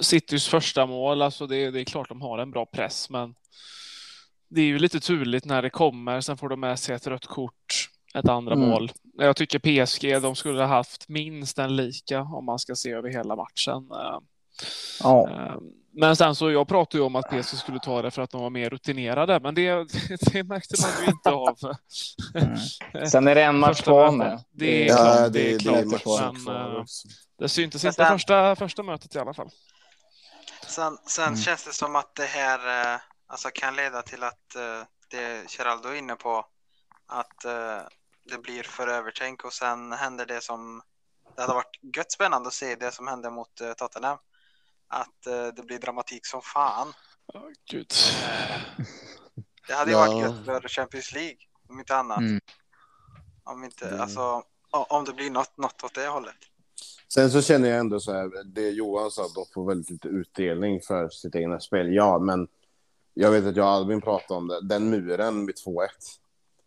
Citys 0.00 0.48
första 0.48 0.86
mål, 0.86 1.22
alltså 1.22 1.46
det, 1.46 1.70
det 1.70 1.80
är 1.80 1.84
klart 1.84 2.08
de 2.08 2.22
har 2.22 2.38
en 2.38 2.50
bra 2.50 2.66
press, 2.66 3.10
men 3.10 3.34
det 4.48 4.60
är 4.60 4.64
ju 4.64 4.78
lite 4.78 5.00
turligt 5.00 5.44
när 5.44 5.62
det 5.62 5.70
kommer. 5.70 6.20
Sen 6.20 6.36
får 6.36 6.48
de 6.48 6.60
med 6.60 6.78
sig 6.78 6.94
ett 6.94 7.06
rött 7.06 7.26
kort, 7.26 7.90
ett 8.14 8.28
andra 8.28 8.54
mm. 8.54 8.68
mål. 8.68 8.92
Jag 9.18 9.36
tycker 9.36 9.86
PSG, 9.86 10.22
de 10.22 10.36
skulle 10.36 10.60
ha 10.60 10.66
haft 10.66 11.08
minst 11.08 11.58
en 11.58 11.76
lika 11.76 12.20
om 12.20 12.44
man 12.44 12.58
ska 12.58 12.74
se 12.74 12.90
över 12.90 13.08
hela 13.08 13.36
matchen. 13.36 13.88
Ja. 15.00 15.28
Men 15.92 16.16
sen 16.16 16.34
så 16.34 16.50
jag 16.50 16.68
pratade 16.68 16.98
ju 16.98 17.04
om 17.04 17.16
att 17.16 17.30
PC 17.30 17.56
skulle 17.56 17.78
ta 17.78 18.02
det 18.02 18.10
för 18.10 18.22
att 18.22 18.30
de 18.30 18.42
var 18.42 18.50
mer 18.50 18.70
rutinerade, 18.70 19.40
men 19.40 19.54
det, 19.54 19.70
det 20.32 20.44
märkte 20.44 20.74
man 20.82 20.90
ju 21.04 21.10
inte 21.12 21.30
av. 21.30 21.58
Mm. 22.34 23.06
Sen 23.08 23.28
är 23.28 23.34
det 23.34 23.42
en 23.42 23.58
match 23.58 23.80
kvar 23.82 24.12
med. 24.12 24.44
Det 24.52 24.88
är 24.88 24.96
klart. 24.96 25.18
Ja, 25.18 25.28
det, 25.28 25.28
det, 25.28 25.54
är 25.54 25.58
klart. 25.58 26.34
Det, 26.34 26.52
men, 26.52 26.76
eh, 26.76 26.84
det 27.38 27.48
syntes 27.48 27.84
inte 27.84 27.96
sen, 27.96 28.06
första, 28.06 28.56
första 28.56 28.82
mötet 28.82 29.14
i 29.14 29.18
alla 29.18 29.34
fall. 29.34 29.50
Sen, 30.66 30.98
sen 31.06 31.28
mm. 31.28 31.36
känns 31.40 31.64
det 31.64 31.72
som 31.72 31.96
att 31.96 32.14
det 32.14 32.24
här 32.24 32.58
eh, 32.94 33.00
alltså, 33.28 33.48
kan 33.54 33.76
leda 33.76 34.02
till 34.02 34.22
att 34.22 34.54
eh, 34.56 34.82
det 35.10 35.50
Geraldo 35.50 35.88
är 35.88 35.94
inne 35.94 36.14
på, 36.14 36.46
att 37.06 37.44
det 38.30 38.38
blir 38.38 38.62
för 38.62 38.88
övertänk 38.88 39.44
och 39.44 39.52
sen 39.52 39.92
händer 39.92 40.26
det 40.26 40.40
som 40.40 40.82
det 41.36 41.42
hade 41.42 41.54
varit 41.54 41.96
gött 41.96 42.12
spännande 42.12 42.48
att 42.48 42.54
se 42.54 42.74
det 42.74 42.90
som 42.90 43.06
hände 43.06 43.30
mot 43.30 43.60
Tottenham 43.76 44.18
att 44.88 45.26
uh, 45.26 45.54
det 45.56 45.62
blir 45.62 45.78
dramatik 45.78 46.26
som 46.26 46.42
fan. 46.42 46.92
Oh, 47.34 47.48
Gud. 47.70 47.92
det 49.68 49.74
hade 49.74 49.90
ju 49.90 49.96
ja. 49.96 50.06
varit 50.06 50.22
gött 50.22 50.44
för 50.44 50.68
Champions 50.68 51.12
League, 51.12 51.36
om 51.68 51.78
inte 51.78 51.96
annat. 51.96 52.18
Mm. 52.18 52.40
Om, 53.44 53.64
inte, 53.64 53.88
mm. 53.88 54.00
alltså, 54.00 54.42
om 54.70 55.04
det 55.04 55.12
blir 55.12 55.30
något, 55.30 55.56
något 55.56 55.84
åt 55.84 55.94
det 55.94 56.06
hållet. 56.06 56.36
Sen 57.14 57.30
så 57.30 57.42
känner 57.42 57.68
jag 57.68 57.78
ändå 57.78 58.00
så 58.00 58.12
här, 58.12 58.44
det 58.44 58.70
Johan 58.70 59.10
sa, 59.10 59.24
att 59.24 59.34
de 59.34 59.44
får 59.54 59.68
väldigt 59.68 59.90
lite 59.90 60.08
utdelning 60.08 60.80
för 60.80 61.08
sitt 61.08 61.34
egna 61.34 61.60
spel. 61.60 61.94
Ja, 61.94 62.18
men 62.18 62.48
jag 63.20 63.30
vet 63.30 63.46
att 63.46 63.56
jag 63.56 63.66
och 63.66 63.72
Albin 63.72 64.00
pratade 64.00 64.38
om 64.38 64.48
det. 64.48 64.60
Den 64.62 64.90
muren 64.90 65.46
vid 65.46 65.56
2-1. 65.56 65.86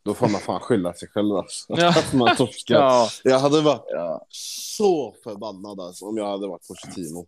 Då 0.04 0.14
får 0.14 0.28
man 0.28 0.42
fan 0.42 0.60
skylla 0.60 0.94
sig 0.94 1.10
själv 1.10 1.36
alltså. 1.36 1.66
Ja. 1.68 1.90
Att 2.00 2.14
man 2.14 2.36
torskar. 2.36 2.76
Ja. 2.76 3.10
Jag 3.24 3.40
hade 3.40 3.62
varit 3.62 3.86
ja. 3.88 4.26
så 4.30 5.16
förbannad 5.24 5.80
alltså, 5.80 6.06
om 6.06 6.18
jag 6.18 6.32
hade 6.32 6.48
varit 6.48 6.68
Pochettino. 6.68 7.28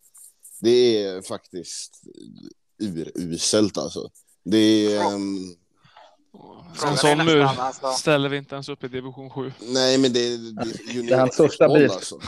Det 0.62 1.04
är 1.04 1.22
faktiskt 1.22 2.02
uruselt 2.80 3.78
alltså. 3.78 4.10
Det 4.44 4.96
är... 4.96 5.14
Um... 5.14 5.56
En 6.86 6.98
sån 6.98 7.26
mur 7.26 7.42
alltså. 7.42 7.88
ställer 7.88 8.30
vi 8.30 8.38
inte 8.38 8.56
ens 8.56 8.70
upp 8.70 8.84
i 8.84 8.88
division 8.88 9.30
7. 9.30 9.52
Nej, 9.62 9.98
men 9.98 10.14
det, 10.14 10.38
det, 10.38 11.02
det 11.02 11.14
är 11.14 11.20
hans 11.20 11.34
största 11.34 11.74
bit. 11.74 11.92
Alltså. 11.92 12.20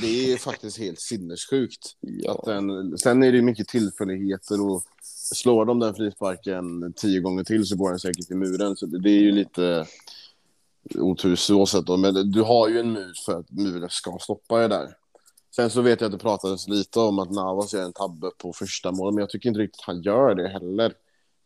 Det 0.00 0.32
är 0.32 0.36
faktiskt 0.36 0.78
helt 0.78 1.00
sinnessjukt. 1.00 1.96
Ja. 2.00 2.32
Att 2.32 2.44
den, 2.44 2.98
sen 2.98 3.22
är 3.22 3.32
det 3.32 3.42
mycket 3.42 3.68
tillfälligheter 3.68 4.60
och 4.60 4.84
slår 5.34 5.64
de 5.64 5.78
den 5.78 5.94
frisparken 5.94 6.92
tio 6.96 7.20
gånger 7.20 7.44
till 7.44 7.66
så 7.66 7.76
går 7.76 7.90
den 7.90 7.98
säkert 7.98 8.30
i 8.30 8.34
muren. 8.34 8.76
Så 8.76 8.86
det, 8.86 9.10
är 9.10 9.20
ju 9.20 9.32
lite 9.32 9.86
otur 10.94 11.36
så 11.36 11.66
sätt. 11.66 11.84
Men 11.98 12.30
du 12.30 12.42
har 12.42 12.68
ju 12.68 12.80
en 12.80 12.92
mur 12.92 13.12
för 13.26 13.38
att 13.40 13.50
muren 13.50 13.90
ska 13.90 14.18
stoppa 14.20 14.58
det 14.58 14.68
där. 14.68 14.88
Sen 15.56 15.70
så 15.70 15.80
vet 15.80 16.00
jag 16.00 16.08
att 16.08 16.12
det 16.12 16.22
pratades 16.22 16.68
lite 16.68 17.00
om 17.00 17.18
att 17.18 17.30
Navas 17.30 17.74
gör 17.74 17.82
en 17.82 17.92
tabbe 17.92 18.30
på 18.38 18.52
första 18.52 18.92
målet, 18.92 19.14
men 19.14 19.22
jag 19.22 19.30
tycker 19.30 19.48
inte 19.48 19.60
riktigt 19.60 19.82
han 19.82 20.02
gör 20.02 20.34
det 20.34 20.48
heller. 20.48 20.92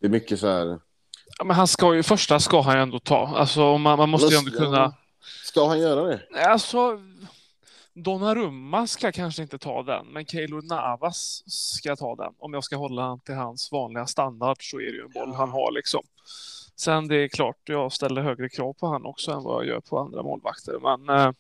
Det 0.01 0.07
är 0.07 0.11
mycket 0.11 0.41
så 0.41 0.47
här. 0.47 0.81
Ja, 1.39 1.45
men 1.45 1.57
han 1.57 1.69
ska 1.69 1.95
ju, 1.95 2.03
första 2.03 2.41
ska 2.41 2.61
han 2.61 2.77
ju 2.77 2.83
ändå 2.83 2.99
ta. 2.99 3.27
Alltså 3.27 3.79
man, 3.79 3.99
man 3.99 4.09
måste 4.09 4.35
ju 4.35 4.39
ändå 4.39 4.51
kunna. 4.51 4.95
Ska 5.45 5.69
han 5.69 5.81
göra 5.81 6.05
det? 6.05 6.21
Alltså. 6.47 7.01
Donnarumma 7.95 8.87
ska 8.87 9.13
kanske 9.13 9.43
inte 9.43 9.59
ta 9.59 9.83
den, 9.83 10.07
men 10.07 10.27
Keylor 10.27 10.63
Navas 10.63 11.43
ska 11.47 11.97
ta 11.97 12.17
den. 12.17 12.33
Om 12.39 12.55
jag 12.55 12.65
ska 12.65 12.77
hålla 12.77 13.03
han 13.03 13.21
till 13.21 13.35
hans 13.35 13.73
vanliga 13.73 14.07
standard 14.07 14.57
så 14.71 14.81
är 14.81 14.85
det 14.85 14.97
ju 14.97 15.03
en 15.03 15.13
boll 15.13 15.35
han 15.35 15.51
har 15.51 15.73
liksom. 15.73 16.03
Sen 16.77 17.09
det 17.09 17.17
är 17.17 17.29
klart, 17.29 17.57
jag 17.65 17.93
ställer 17.93 18.23
högre 18.23 18.49
krav 18.49 18.73
på 18.73 18.87
han 18.87 19.07
också 19.07 19.33
än 19.33 19.43
vad 19.43 19.65
jag 19.65 19.69
gör 19.69 19.81
på 19.81 19.99
andra 19.99 20.23
målvakter, 20.23 20.79
men 20.83 21.19
eh, 21.19 21.33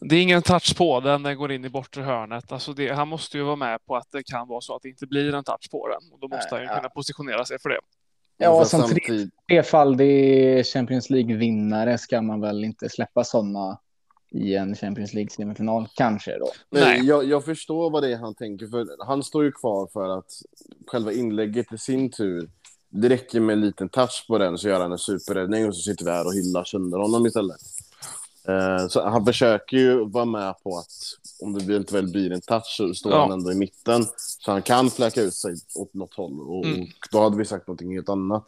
det 0.00 0.16
är 0.16 0.22
ingen 0.22 0.42
touch 0.42 0.76
på 0.76 1.00
den, 1.00 1.22
den 1.22 1.36
går 1.36 1.52
in 1.52 1.64
i 1.64 1.68
bortre 1.68 2.02
hörnet. 2.02 2.52
Alltså 2.52 2.72
det, 2.72 2.88
han 2.88 3.08
måste 3.08 3.38
ju 3.38 3.44
vara 3.44 3.56
med 3.56 3.86
på 3.86 3.96
att 3.96 4.10
det 4.12 4.22
kan 4.22 4.48
vara 4.48 4.60
så 4.60 4.76
att 4.76 4.82
det 4.82 4.88
inte 4.88 5.06
blir 5.06 5.34
en 5.34 5.44
touch 5.44 5.70
på 5.70 5.88
den. 5.88 6.12
Och 6.12 6.18
då 6.20 6.28
måste 6.28 6.48
Nej, 6.50 6.58
han 6.58 6.60
ju 6.60 6.66
ja. 6.66 6.76
kunna 6.76 6.88
positionera 6.88 7.44
sig 7.44 7.58
för 7.58 7.68
det. 7.68 7.80
Ja, 8.36 8.64
som 8.64 8.88
tre, 8.88 9.00
trefaldig 9.48 10.66
Champions 10.66 11.10
League-vinnare 11.10 11.98
ska 11.98 12.22
man 12.22 12.40
väl 12.40 12.64
inte 12.64 12.88
släppa 12.88 13.24
sådana 13.24 13.78
i 14.34 14.54
en 14.54 14.74
Champions 14.74 15.14
League-semifinal, 15.14 15.88
kanske 15.94 16.38
då. 16.38 16.48
Nej, 16.70 17.00
jag, 17.04 17.24
jag, 17.24 17.44
förstår 17.44 17.90
vad 17.90 18.02
det 18.02 18.12
är 18.12 18.16
han 18.16 18.34
tänker, 18.34 18.66
för 18.66 18.86
han 19.06 19.22
står 19.22 19.44
ju 19.44 19.52
kvar 19.52 19.88
för 19.92 20.18
att 20.18 20.32
själva 20.86 21.12
inlägget 21.12 21.72
i 21.72 21.78
sin 21.78 22.10
tur, 22.10 22.50
det 22.88 23.08
räcker 23.08 23.40
med 23.40 23.52
en 23.52 23.60
liten 23.60 23.88
touch 23.88 24.24
på 24.28 24.38
den 24.38 24.58
så 24.58 24.68
gör 24.68 24.80
han 24.80 24.92
en 24.92 24.98
superräddning 24.98 25.68
och 25.68 25.76
så 25.76 25.82
sitter 25.82 26.04
vi 26.04 26.10
här 26.10 26.26
och 26.26 26.34
hyllar 26.34 26.64
sönder 26.64 26.98
honom 26.98 27.26
istället. 27.26 27.60
Eh, 28.48 28.88
så 28.88 29.08
han 29.08 29.24
försöker 29.24 29.76
ju 29.76 30.04
vara 30.04 30.24
med 30.24 30.54
på 30.62 30.78
att 30.78 30.86
om 31.40 31.52
det 31.52 31.92
väl 31.92 32.10
blir 32.10 32.32
en 32.32 32.40
touch 32.40 32.74
så 32.76 32.94
står 32.94 33.12
ja. 33.12 33.20
han 33.20 33.32
ändå 33.32 33.52
i 33.52 33.54
mitten. 33.54 34.06
Så 34.16 34.50
han 34.50 34.62
kan 34.62 34.90
fläka 34.90 35.22
ut 35.22 35.34
sig 35.34 35.54
åt 35.74 35.94
något 35.94 36.14
håll 36.14 36.40
och, 36.40 36.64
mm. 36.64 36.82
och 36.82 37.08
då 37.12 37.22
hade 37.22 37.36
vi 37.36 37.44
sagt 37.44 37.66
någonting 37.66 37.94
helt 37.94 38.08
annat. 38.08 38.44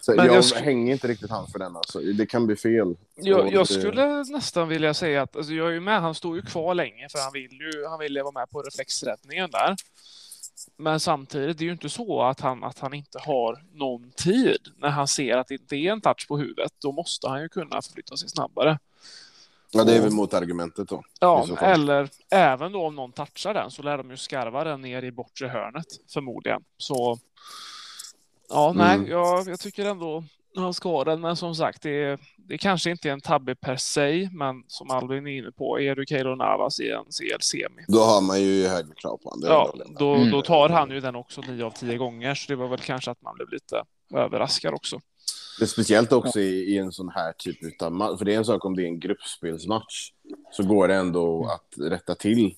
Så 0.00 0.14
jag, 0.14 0.26
jag 0.26 0.42
hänger 0.42 0.92
inte 0.92 1.08
riktigt 1.08 1.30
han 1.30 1.46
för 1.46 1.58
den 1.58 1.76
alltså. 1.76 2.00
Det 2.00 2.26
kan 2.26 2.46
bli 2.46 2.56
fel. 2.56 2.96
Jag, 3.14 3.52
jag 3.52 3.68
skulle 3.68 4.24
nästan 4.24 4.68
vilja 4.68 4.94
säga 4.94 5.22
att 5.22 5.36
alltså, 5.36 5.52
jag 5.52 5.68
är 5.68 5.72
ju 5.72 5.80
med. 5.80 6.00
Han 6.00 6.14
står 6.14 6.36
ju 6.36 6.42
kvar 6.42 6.74
länge 6.74 7.08
för 7.08 7.18
han 7.18 7.32
vill 7.32 7.52
ju. 7.52 7.86
Han 7.86 7.98
vill 7.98 8.18
vara 8.22 8.32
med 8.32 8.50
på 8.50 8.62
reflexräddningen 8.62 9.50
där. 9.50 9.76
Men 10.76 11.00
samtidigt, 11.00 11.58
det 11.58 11.64
är 11.64 11.66
ju 11.66 11.72
inte 11.72 11.88
så 11.88 12.22
att 12.22 12.40
han, 12.40 12.64
att 12.64 12.78
han 12.78 12.94
inte 12.94 13.18
har 13.18 13.64
någon 13.72 14.10
tid 14.10 14.68
när 14.76 14.88
han 14.88 15.08
ser 15.08 15.36
att 15.36 15.48
det 15.48 15.54
inte 15.54 15.76
är 15.76 15.92
en 15.92 16.00
touch 16.00 16.28
på 16.28 16.38
huvudet. 16.38 16.72
Då 16.78 16.92
måste 16.92 17.28
han 17.28 17.42
ju 17.42 17.48
kunna 17.48 17.82
förflytta 17.82 18.16
sig 18.16 18.28
snabbare. 18.28 18.78
Ja, 19.72 19.84
det 19.84 19.96
är 19.96 20.00
väl 20.00 20.12
motargumentet 20.12 20.88
då. 20.88 21.02
Ja, 21.20 21.46
eller 21.60 22.08
även 22.30 22.72
då 22.72 22.86
om 22.86 22.94
någon 22.94 23.12
touchar 23.12 23.54
den 23.54 23.70
så 23.70 23.82
lär 23.82 23.98
de 23.98 24.10
ju 24.10 24.16
skarva 24.16 24.64
den 24.64 24.80
ner 24.80 25.02
i 25.02 25.12
bortre 25.12 25.48
hörnet 25.48 25.86
förmodligen. 26.12 26.62
Så 26.76 27.18
ja, 28.48 28.72
nej, 28.76 28.96
mm. 28.96 29.10
jag, 29.10 29.48
jag 29.48 29.60
tycker 29.60 29.84
ändå 29.84 30.24
han 30.56 30.74
ska 30.74 31.04
den, 31.04 31.20
men 31.20 31.36
som 31.36 31.54
sagt, 31.54 31.82
det, 31.82 32.20
det 32.36 32.58
kanske 32.58 32.90
inte 32.90 33.08
är 33.08 33.12
en 33.12 33.20
tabbe 33.20 33.54
per 33.54 33.76
se, 33.76 34.28
men 34.32 34.64
som 34.66 34.90
Albin 34.90 35.26
är 35.26 35.38
inne 35.38 35.52
på, 35.52 35.80
är 35.80 35.94
du 35.94 36.06
Keylor 36.06 36.36
Navas 36.36 36.80
i 36.80 36.90
en 36.90 37.04
CL-semi. 37.04 37.84
Då 37.88 37.98
har 37.98 38.20
man 38.20 38.40
ju 38.40 38.66
högre 38.66 38.94
krav 38.94 39.16
på 39.16 39.30
honom. 39.30 39.48
Ja, 39.48 39.74
då, 39.98 40.14
mm. 40.14 40.30
då 40.30 40.42
tar 40.42 40.68
han 40.68 40.90
ju 40.90 41.00
den 41.00 41.16
också 41.16 41.40
nio 41.40 41.64
av 41.64 41.70
tio 41.70 41.96
gånger, 41.96 42.34
så 42.34 42.44
det 42.48 42.56
var 42.56 42.68
väl 42.68 42.78
kanske 42.78 43.10
att 43.10 43.22
man 43.22 43.34
blev 43.34 43.48
lite 43.48 43.82
överraskad 44.14 44.74
också. 44.74 45.00
Det 45.58 45.64
är 45.64 45.68
speciellt 45.68 46.12
också 46.12 46.40
i, 46.40 46.74
i, 46.74 46.78
en 46.78 46.92
sån 46.92 47.08
här 47.08 47.32
typ 47.32 47.82
av 47.82 47.92
match. 47.92 48.18
För 48.18 48.24
det 48.24 48.34
är 48.34 48.38
en 48.38 48.44
sak 48.44 48.64
om 48.64 48.76
det 48.76 48.82
är 48.82 48.86
en 48.86 49.00
gruppspelsmatch. 49.00 50.12
Så 50.52 50.62
går 50.62 50.88
det 50.88 50.94
ändå 50.94 51.36
mm. 51.36 51.50
att 51.50 51.92
rätta 51.92 52.14
till 52.14 52.54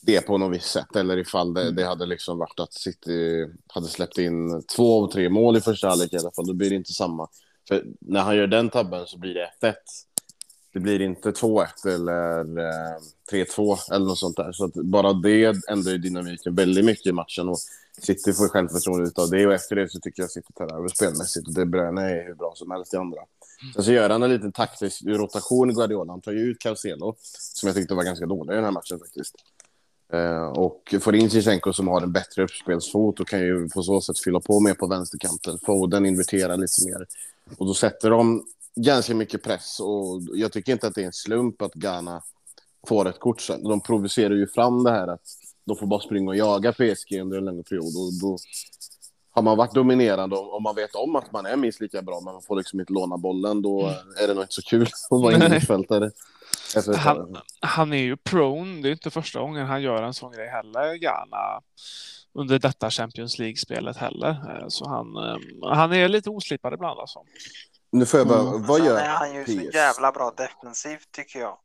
det 0.00 0.20
på 0.20 0.38
något 0.38 0.56
visst 0.56 0.70
sätt. 0.70 0.96
Eller 0.96 1.16
ifall 1.16 1.54
det, 1.54 1.70
det 1.70 1.84
hade 1.84 2.06
liksom 2.06 2.38
varit 2.38 2.60
att 2.60 2.72
City 2.72 3.46
hade 3.66 3.86
släppt 3.86 4.18
in 4.18 4.62
två 4.76 5.04
av 5.04 5.12
tre 5.12 5.28
mål 5.28 5.56
i 5.56 5.60
första 5.60 5.88
halvlek 5.88 6.12
i 6.12 6.16
alla 6.16 6.32
fall. 6.32 6.46
Då 6.46 6.54
blir 6.54 6.70
det 6.70 6.76
inte 6.76 6.92
samma. 6.92 7.28
För 7.68 7.84
när 8.00 8.20
han 8.20 8.36
gör 8.36 8.46
den 8.46 8.70
tabben 8.70 9.06
så 9.06 9.18
blir 9.18 9.34
det 9.34 9.50
1-1. 9.62 9.74
Det 10.72 10.80
blir 10.80 11.00
inte 11.00 11.30
2-1 11.30 11.66
eller 11.86 12.58
eh, 12.58 12.98
3-2 13.32 13.92
eller 13.92 14.06
något 14.06 14.18
sånt 14.18 14.36
där. 14.36 14.52
Så 14.52 14.70
bara 14.74 15.12
det 15.12 15.54
ändrar 15.70 15.98
dynamiken 15.98 16.54
väldigt 16.54 16.84
mycket 16.84 17.06
i 17.06 17.12
matchen. 17.12 17.48
Och 17.48 17.58
City 18.00 18.32
får 18.32 18.48
självförtroende 18.48 19.10
av 19.22 19.30
det 19.30 19.46
och 19.46 19.52
efter 19.52 19.76
det 19.76 19.88
så 19.88 20.00
tycker 20.00 20.22
jag 20.22 20.30
City 20.30 20.52
tar 20.52 20.76
över 20.76 20.88
spelmässigt 20.88 21.48
och 21.48 21.54
det 21.54 21.66
Bruyne 21.66 22.02
är 22.02 22.26
hur 22.26 22.34
bra 22.34 22.52
som 22.56 22.70
helst 22.70 22.94
i 22.94 22.96
andra. 22.96 23.20
Mm. 23.62 23.72
Sen 23.74 23.84
så 23.84 23.92
gör 23.92 24.10
han 24.10 24.22
en 24.22 24.30
liten 24.30 24.52
taktisk 24.52 25.02
rotation 25.06 25.70
i 25.70 25.74
Guardiola. 25.74 26.12
Han 26.12 26.20
tar 26.20 26.32
ju 26.32 26.38
ut 26.38 26.58
Cancelo 26.58 27.16
som 27.54 27.66
jag 27.66 27.76
tyckte 27.76 27.94
var 27.94 28.04
ganska 28.04 28.26
dålig 28.26 28.52
i 28.52 28.54
den 28.54 28.64
här 28.64 28.70
matchen 28.70 28.98
faktiskt. 28.98 29.34
Uh, 30.14 30.48
och 30.48 30.94
får 31.00 31.14
in 31.14 31.30
Zizjenko 31.30 31.72
som 31.72 31.88
har 31.88 32.02
en 32.02 32.12
bättre 32.12 32.42
uppspelsfot 32.42 33.20
och 33.20 33.28
kan 33.28 33.40
ju 33.40 33.68
på 33.68 33.82
så 33.82 34.00
sätt 34.00 34.18
fylla 34.18 34.40
på 34.40 34.60
mer 34.60 34.74
på 34.74 34.86
vänsterkanten. 34.86 35.58
Foden 35.66 36.06
inverterar 36.06 36.56
lite 36.56 36.84
mer. 36.86 37.06
Och 37.56 37.66
då 37.66 37.74
sätter 37.74 38.10
de 38.10 38.44
ganska 38.76 39.14
mycket 39.14 39.42
press 39.42 39.80
och 39.80 40.22
jag 40.34 40.52
tycker 40.52 40.72
inte 40.72 40.86
att 40.86 40.94
det 40.94 41.02
är 41.02 41.06
en 41.06 41.12
slump 41.12 41.62
att 41.62 41.74
Ghana 41.74 42.22
får 42.86 43.08
ett 43.08 43.20
kort 43.20 43.40
sen. 43.40 43.62
De 43.62 43.80
provocerar 43.80 44.34
ju 44.34 44.46
fram 44.46 44.84
det 44.84 44.90
här 44.90 45.08
att 45.08 45.37
de 45.68 45.76
får 45.76 45.86
bara 45.86 46.00
springa 46.00 46.30
och 46.30 46.36
jaga 46.36 46.72
PSG 46.72 47.20
under 47.20 47.38
en 47.38 47.44
längre 47.44 47.62
period 47.62 47.96
och 47.96 48.12
då 48.20 48.38
har 49.30 49.42
man 49.42 49.56
varit 49.56 49.74
dominerande 49.74 50.36
och 50.36 50.62
man 50.62 50.74
vet 50.74 50.94
om 50.94 51.16
att 51.16 51.32
man 51.32 51.46
är 51.46 51.56
minst 51.56 51.80
lika 51.80 52.02
bra 52.02 52.20
men 52.20 52.32
man 52.34 52.42
får 52.42 52.56
liksom 52.56 52.80
inte 52.80 52.92
låna 52.92 53.16
bollen 53.16 53.62
då 53.62 53.86
är 54.22 54.28
det 54.28 54.34
nog 54.34 54.44
inte 54.44 54.54
så 54.54 54.62
kul 54.62 54.82
att 55.10 55.20
vara 55.20 55.34
innermittfältare. 55.34 56.10
Han, 56.96 57.38
han 57.60 57.92
är 57.92 58.02
ju 58.02 58.16
prone, 58.16 58.82
det 58.82 58.88
är 58.88 58.92
inte 58.92 59.10
första 59.10 59.40
gången 59.40 59.66
han 59.66 59.82
gör 59.82 60.02
en 60.02 60.14
sån 60.14 60.32
grej 60.32 60.48
heller, 60.48 60.94
Ghana 60.94 61.62
under 62.38 62.58
detta 62.58 62.90
Champions 62.90 63.38
League-spelet 63.38 63.96
heller. 63.96 64.30
Eh, 64.30 64.68
så 64.68 64.88
han, 64.88 65.16
eh, 65.16 65.36
han 65.70 65.92
är 65.92 66.08
lite 66.08 66.30
oslipad 66.30 66.74
ibland 66.74 67.00
alltså. 67.00 67.24
Nu 67.90 68.06
får 68.06 68.20
jag 68.20 68.28
bara, 68.28 68.40
mm. 68.40 68.66
vad 68.66 68.84
gör 68.84 68.98
är 68.98 69.08
han 69.08 69.34
ju 69.34 69.44
PS? 69.44 69.52
så 69.52 69.60
jävla 69.60 70.12
bra 70.12 70.34
defensivt 70.36 71.12
tycker 71.12 71.38
jag. 71.38 71.58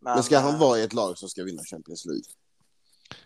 Men, 0.00 0.14
men 0.14 0.22
ska 0.22 0.38
han 0.38 0.58
vara 0.58 0.78
i 0.78 0.82
ett 0.82 0.92
lag 0.92 1.18
som 1.18 1.28
ska 1.28 1.44
vinna 1.44 1.62
Champions 1.70 2.06
League? 2.06 2.24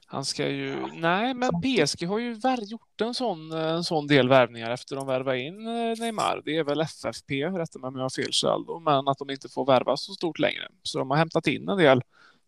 Han 0.06 0.24
ska 0.24 0.48
ju, 0.48 0.86
nej 0.94 1.34
men 1.34 1.50
PSG 1.50 2.06
har 2.06 2.18
ju 2.18 2.36
gjort 2.66 3.00
en 3.00 3.14
sån, 3.14 3.52
en 3.52 3.84
sån 3.84 4.06
del 4.06 4.28
värvningar 4.28 4.70
efter 4.70 4.96
de 4.96 5.06
värvar 5.06 5.34
in 5.34 5.66
eh, 5.66 5.98
Neymar. 5.98 6.42
Det 6.44 6.56
är 6.56 6.64
väl 6.64 6.80
FFP, 6.80 7.46
rätta 7.46 7.78
mig 7.78 7.88
om 7.88 7.96
jag 7.96 8.02
har 8.02 8.10
fel 8.10 8.30
Geraldo, 8.32 8.78
men 8.78 9.08
att 9.08 9.18
de 9.18 9.30
inte 9.30 9.48
får 9.48 9.66
värva 9.66 9.96
så 9.96 10.12
stort 10.12 10.38
längre. 10.38 10.68
Så 10.82 10.98
de 10.98 11.10
har 11.10 11.16
hämtat 11.16 11.46
in 11.46 11.68
en 11.68 11.78
del. 11.78 12.02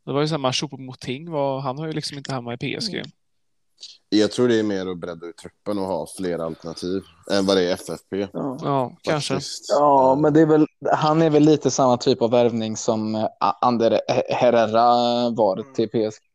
Det 0.05 0.13
var 0.13 0.21
ju 0.21 0.29
samma 0.29 0.51
Choupo-Moting, 0.51 1.61
han 1.61 1.79
har 1.79 1.87
ju 1.87 1.93
liksom 1.93 2.19
inte 2.19 2.33
hamnat 2.33 2.63
i 2.63 2.77
PSG. 2.77 2.95
Mm. 2.95 3.11
Jag 4.09 4.33
tror 4.33 4.49
det 4.49 4.59
är 4.59 4.63
mer 4.63 4.87
att 4.87 4.99
bredda 4.99 5.27
ut 5.27 5.37
truppen 5.37 5.79
och 5.79 5.85
ha 5.85 6.07
fler 6.17 6.39
alternativ 6.39 7.03
än 7.31 7.47
vad 7.47 7.57
det 7.57 7.71
är 7.71 7.75
FFP. 7.75 8.29
Ja, 8.33 8.59
ja 8.63 8.97
kanske. 9.03 9.41
Ja, 9.69 10.19
men 10.21 10.35
det 10.35 10.41
är 10.41 10.47
väl, 10.47 10.67
han 10.93 11.23
är 11.23 11.31
väl 11.31 11.43
lite 11.43 11.71
samma 11.71 11.97
typ 11.97 12.23
av 12.23 12.31
värvning 12.31 12.77
som 12.77 13.15
eh, 13.15 13.29
Ander 13.61 14.01
Herrera 14.29 15.31
var 15.31 15.75
till 15.75 15.89
PSG. 15.89 16.28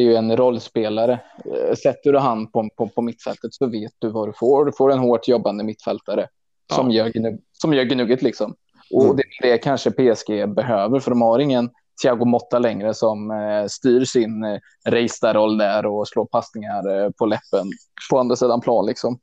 Det 0.00 0.04
är 0.04 0.10
ju 0.10 0.16
en 0.16 0.36
rollspelare. 0.36 1.20
Eh, 1.44 1.74
sätter 1.74 2.12
du 2.12 2.18
han 2.18 2.50
på, 2.50 2.70
på, 2.76 2.88
på 2.88 3.02
mittfältet 3.02 3.54
så 3.54 3.66
vet 3.66 3.92
du 3.98 4.08
vad 4.08 4.28
du 4.28 4.32
får. 4.32 4.64
Du 4.64 4.72
får 4.72 4.92
en 4.92 4.98
hårt 4.98 5.28
jobbande 5.28 5.64
mittfältare 5.64 6.28
ja. 6.68 6.76
som, 6.76 6.90
gör, 6.90 7.12
som 7.52 7.74
gör 7.74 7.84
gnugget 7.84 8.22
liksom. 8.22 8.54
Och 8.90 9.04
mm. 9.04 9.16
det 9.16 9.22
är 9.22 9.52
det 9.52 9.58
kanske 9.58 9.90
PSG 9.90 10.54
behöver, 10.54 11.00
för 11.00 11.10
de 11.10 11.22
har 11.22 11.38
ingen 11.38 11.70
Thiago 12.02 12.24
Motta 12.24 12.58
längre 12.58 12.94
som 12.94 13.30
eh, 13.30 13.66
styr 13.68 14.04
sin 14.04 14.44
eh, 14.44 15.32
roll 15.32 15.58
där 15.58 15.86
och 15.86 16.08
slår 16.08 16.26
passningar 16.26 17.04
eh, 17.04 17.10
på 17.10 17.26
läppen 17.26 17.70
på 18.10 18.18
andra 18.18 18.36
sidan 18.36 18.60
plan 18.60 18.86
liksom. 18.86 19.18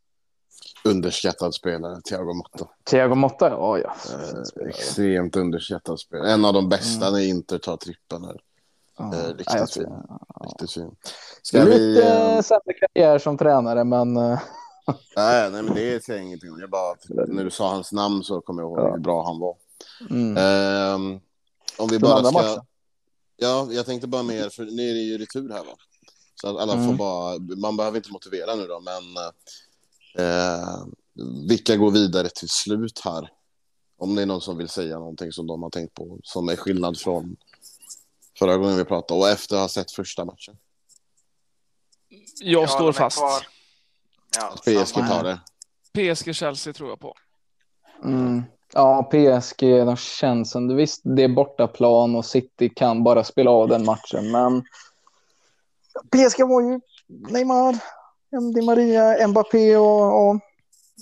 Underskattad 0.83 1.53
spelare, 1.53 2.01
Thiago 2.01 2.33
Motta. 2.33 2.69
Thiago 2.89 3.15
Motta, 3.15 3.49
ja. 3.49 3.79
ja. 3.79 3.95
Eh, 4.61 4.67
extremt 4.67 5.35
underskattad 5.35 5.99
spelare. 5.99 6.31
En 6.31 6.45
av 6.45 6.53
de 6.53 6.69
bästa 6.69 7.07
mm. 7.07 7.19
när 7.19 7.29
Inter 7.29 7.57
tar 7.57 7.77
trippen. 7.77 8.21
Ja. 8.97 9.15
Eh, 9.15 9.33
riktigt 9.35 9.73
fin. 9.73 9.87
Riktigt 10.43 10.71
fin. 10.71 10.95
Ska 11.41 11.63
Lite 11.63 11.77
vi, 11.77 12.01
eh... 12.01 12.41
sämre 12.41 12.73
karriär 12.79 13.19
som 13.19 13.37
tränare, 13.37 13.83
men... 13.83 14.17
Eh, 14.17 14.39
nej, 15.15 15.51
nej, 15.51 15.63
men 15.63 15.73
det 15.73 16.05
säger 16.05 16.21
ingenting. 16.21 16.59
Jag 16.59 16.69
bara, 16.69 16.95
när 17.27 17.43
du 17.43 17.51
sa 17.51 17.69
hans 17.69 17.91
namn 17.91 18.23
så 18.23 18.41
kommer 18.41 18.61
jag 18.61 18.69
ihåg 18.69 18.79
ja. 18.79 18.91
hur 18.91 18.99
bra 18.99 19.23
han 19.25 19.39
var. 19.39 19.55
Mm. 20.09 20.37
Um, 20.95 21.19
om 21.77 21.87
vi 21.89 21.99
bara 21.99 22.23
ska... 22.23 22.31
Matchen. 22.31 22.63
Ja, 23.37 23.67
jag 23.71 23.85
tänkte 23.85 24.07
bara 24.07 24.23
mer, 24.23 24.49
för 24.49 24.65
nu 24.65 24.89
är 24.89 24.93
det 24.93 24.99
ju 24.99 25.17
retur 25.17 25.49
här 25.49 25.63
va? 25.63 25.75
Så 26.41 26.47
att 26.47 26.57
alla 26.57 26.73
mm. 26.73 26.87
får 26.87 26.93
bara, 26.93 27.39
man 27.57 27.77
behöver 27.77 27.97
inte 27.97 28.11
motivera 28.11 28.55
nu 28.55 28.67
då, 28.67 28.79
men 28.79 29.23
eh, 30.25 30.85
vilka 31.47 31.75
går 31.75 31.91
vidare 31.91 32.29
till 32.29 32.49
slut 32.49 33.01
här? 33.03 33.31
Om 33.97 34.15
det 34.15 34.21
är 34.21 34.25
någon 34.25 34.41
som 34.41 34.57
vill 34.57 34.69
säga 34.69 34.99
någonting 34.99 35.31
som 35.31 35.47
de 35.47 35.63
har 35.63 35.69
tänkt 35.69 35.93
på, 35.93 36.19
som 36.23 36.49
är 36.49 36.55
skillnad 36.55 36.99
från 36.99 37.35
förra 38.39 38.57
gången 38.57 38.77
vi 38.77 38.85
pratade 38.85 39.19
och 39.19 39.29
efter 39.29 39.55
att 39.55 39.61
ha 39.61 39.69
sett 39.69 39.91
första 39.91 40.25
matchen. 40.25 40.57
Jag 42.41 42.63
ja, 42.63 42.67
står 42.67 42.91
fast. 42.91 43.23
Ja, 44.37 44.55
PSG 44.61 44.95
tar 44.95 45.23
det. 45.23 45.39
PSG-Chelsea 45.93 46.73
tror 46.73 46.89
jag 46.89 46.99
på. 46.99 47.13
Mm. 48.03 48.43
Ja, 48.73 49.03
PSG, 49.03 49.61
de 49.61 49.95
känns 49.95 50.51
som, 50.51 50.75
visst 50.75 51.01
det 51.03 51.23
är 51.23 51.35
bortaplan 51.35 52.15
och 52.15 52.25
City 52.25 52.69
kan 52.69 53.03
bara 53.03 53.23
spela 53.23 53.51
av 53.51 53.67
den 53.67 53.85
matchen, 53.85 54.31
men 54.31 54.63
PSG 56.11 56.43
var 56.47 56.61
ju 56.61 56.79
Neymar, 57.07 57.75
Di 58.55 58.61
Maria, 58.61 59.27
Mbappé 59.27 59.77
och, 59.77 60.29
och 60.29 60.39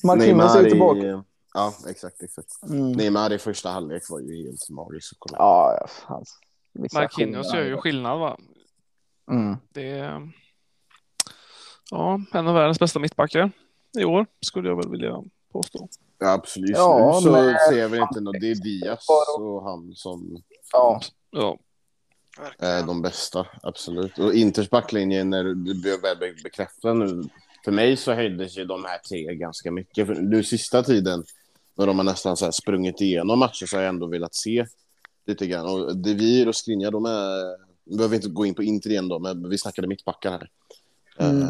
Marquinhos 0.04 0.56
är 0.56 0.70
tillbaka. 0.70 1.00
I, 1.00 1.22
ja, 1.54 1.74
exakt, 1.90 2.24
exakt. 2.24 2.50
Mm. 2.70 2.92
Neymar 2.92 3.34
i 3.34 3.38
första 3.38 3.70
halvlek 3.70 4.04
var 4.10 4.20
ju 4.20 4.48
helt 4.48 4.70
magisk. 4.70 5.18
Ja, 5.32 5.78
alltså, 6.08 6.36
Marquinhos 6.76 7.54
gör 7.54 7.64
ju 7.64 7.78
skillnad, 7.78 8.20
va? 8.20 8.38
Mm. 9.32 9.58
Det 9.74 9.90
är 9.90 10.32
ja, 11.92 12.22
en 12.34 12.48
av 12.48 12.54
världens 12.54 12.80
bästa 12.80 13.00
mittbackar 13.00 13.52
i 14.00 14.06
år, 14.06 14.26
skulle 14.42 14.70
jag 14.70 14.76
väl 14.76 14.92
vilja 14.92 15.24
påstå. 15.52 15.90
Ja, 16.20 16.32
absolut. 16.32 16.70
Ja, 16.74 17.20
nu 17.20 17.22
så 17.22 17.32
men... 17.32 17.56
ser 17.70 17.90
vi 17.90 17.98
inte 17.98 18.22
något. 18.22 18.36
Det 18.42 18.52
är 18.52 18.56
Diaz 18.56 19.06
och 19.40 19.64
han 19.64 19.94
som 19.96 20.44
ja. 20.74 21.02
Ja. 21.32 21.58
är 22.60 22.84
de 22.84 23.02
bästa. 23.02 23.48
Absolut. 23.64 24.20
Och 24.20 24.34
Inters 24.34 24.70
backlinje, 24.70 25.24
när 25.24 25.44
du 25.44 25.98
väl 26.02 26.18
bekräftar 26.44 26.94
nu. 26.94 27.24
För 27.66 27.72
mig 27.72 27.98
så 27.98 28.14
höjdes 28.14 28.58
ju 28.58 28.66
de 28.66 28.86
här 28.86 28.98
tre 28.98 29.36
ganska 29.36 29.72
mycket. 29.72 30.08
För 30.08 30.16
nu 30.16 30.44
sista 30.44 30.84
tiden, 30.84 31.24
när 31.78 31.88
de 31.88 31.98
har 31.98 32.04
nästan 32.04 32.38
så 32.38 32.46
här 32.46 32.52
sprungit 32.52 33.02
igenom 33.02 33.40
matcher, 33.40 33.66
så 33.66 33.78
har 33.78 33.82
jag 33.82 33.90
ändå 33.90 34.08
velat 34.08 34.36
se 34.36 34.66
lite 35.26 35.48
grann. 35.48 35.66
Och 35.66 35.98
Devir 35.98 36.48
och 36.48 36.56
Skrinja, 36.56 36.92
de 36.92 37.06
är... 37.06 37.66
Vi 37.90 37.98
behöver 37.98 38.16
inte 38.16 38.30
gå 38.30 38.46
in 38.46 38.56
på 38.56 38.64
Inter 38.64 38.90
igen 38.90 39.08
då, 39.08 39.20
men 39.20 39.50
vi 39.50 39.58
snackade 39.58 39.88
mittbackar 39.88 40.32
här. 40.32 40.50
Mm. 41.18 41.42
Eh, 41.42 41.50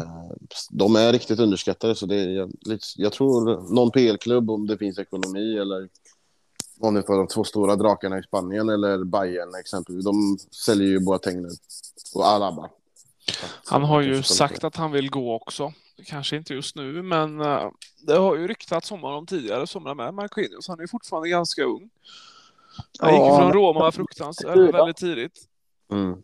de 0.70 0.96
är 0.96 1.12
riktigt 1.12 1.40
underskattade, 1.40 1.94
så 1.94 2.06
det 2.06 2.16
är, 2.16 2.48
jag 2.96 3.12
tror 3.12 3.74
någon 3.74 3.90
PL-klubb, 3.90 4.50
om 4.50 4.66
det 4.66 4.78
finns 4.78 4.98
ekonomi, 4.98 5.58
eller 5.58 5.88
någon 6.80 6.96
av 6.96 7.02
de 7.04 7.26
två 7.26 7.44
stora 7.44 7.76
drakarna 7.76 8.18
i 8.18 8.22
Spanien, 8.22 8.68
eller 8.68 9.04
Bayern 9.04 9.54
exempelvis, 9.60 10.04
de 10.04 10.38
säljer 10.66 10.88
ju 10.88 11.00
Boateng 11.00 11.42
nu, 11.42 11.48
och 12.14 12.26
Alaba. 12.26 12.70
Han 13.66 13.82
har 13.82 14.02
ju 14.02 14.22
sagt 14.22 14.64
att 14.64 14.76
han 14.76 14.92
vill 14.92 15.10
gå 15.10 15.34
också. 15.34 15.72
Kanske 16.06 16.36
inte 16.36 16.54
just 16.54 16.76
nu, 16.76 17.02
men 17.02 17.40
uh, 17.40 17.70
det 18.06 18.18
har 18.18 18.36
ju 18.36 18.48
ryktats 18.48 18.92
om 18.92 19.00
honom 19.00 19.26
tidigare 19.26 19.66
somrar 19.66 19.94
med 19.94 20.14
Marquinhos. 20.14 20.68
Han 20.68 20.80
är 20.80 20.86
fortfarande 20.86 21.28
ganska 21.28 21.62
ung. 21.62 21.90
Han 23.00 23.12
gick 23.12 23.20
ja, 23.20 23.38
från 23.38 23.52
Roma 23.52 23.92
fruktansvärt 23.92 24.74
väldigt 24.74 24.96
tidigt. 24.96 25.44
Mm. 25.92 26.16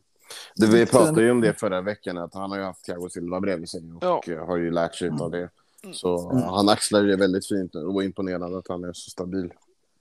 Det, 0.55 0.67
vi 0.67 0.87
pratade 0.87 1.23
ju 1.23 1.31
om 1.31 1.41
det 1.41 1.61
förra 1.61 1.81
veckan, 1.81 2.19
att 2.19 2.35
han 2.35 2.51
har 2.51 2.59
ju 2.59 2.65
haft 2.65 2.85
Thiago 2.85 3.09
Silva 3.09 3.41
bredvid 3.41 3.69
sig 3.69 3.93
och 4.01 4.29
ja. 4.29 4.45
har 4.47 4.57
ju 4.57 4.71
lärt 4.71 4.95
sig 4.95 5.11
av 5.21 5.31
det. 5.31 5.51
Mm. 5.85 5.95
Så 5.95 6.31
mm. 6.31 6.43
han 6.43 6.69
axlar 6.69 7.03
det 7.03 7.17
väldigt 7.17 7.49
fint 7.49 7.75
och 7.75 8.05
imponerande 8.05 8.59
att 8.59 8.69
han 8.69 8.85
är 8.85 8.93
så 8.93 9.11
stabil. 9.11 9.53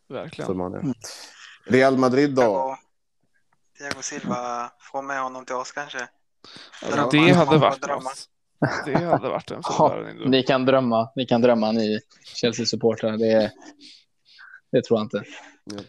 Verkligen. 0.10 0.48
Som 0.48 0.60
han 0.60 0.74
är. 0.74 0.80
Mm. 0.80 0.94
Real 1.66 1.98
Madrid 1.98 2.36
då? 2.36 2.78
Thiago 3.78 4.02
Silva, 4.02 4.72
få 4.92 5.02
med 5.02 5.22
honom 5.22 5.46
till 5.46 5.56
oss 5.56 5.72
kanske? 5.72 6.08
Drömma. 6.92 7.10
Det 7.12 7.32
hade 7.32 7.58
varit 7.58 7.88
något. 7.88 8.28
Det 8.86 9.06
hade 9.06 9.30
varit 9.30 9.52
en 9.52 9.64
förvärvning. 9.64 10.30
Ni 10.30 10.44
kan 10.44 10.66
drömma, 10.66 11.12
ni 11.16 11.26
kan 11.26 11.42
drömma 11.42 11.72
ni 11.72 12.00
Chelsea-supportrar. 12.36 13.18
Det, 13.18 13.52
det 14.72 14.84
tror 14.84 15.00
jag 15.00 15.06
inte. 15.06 15.24
Ja. 15.64 15.80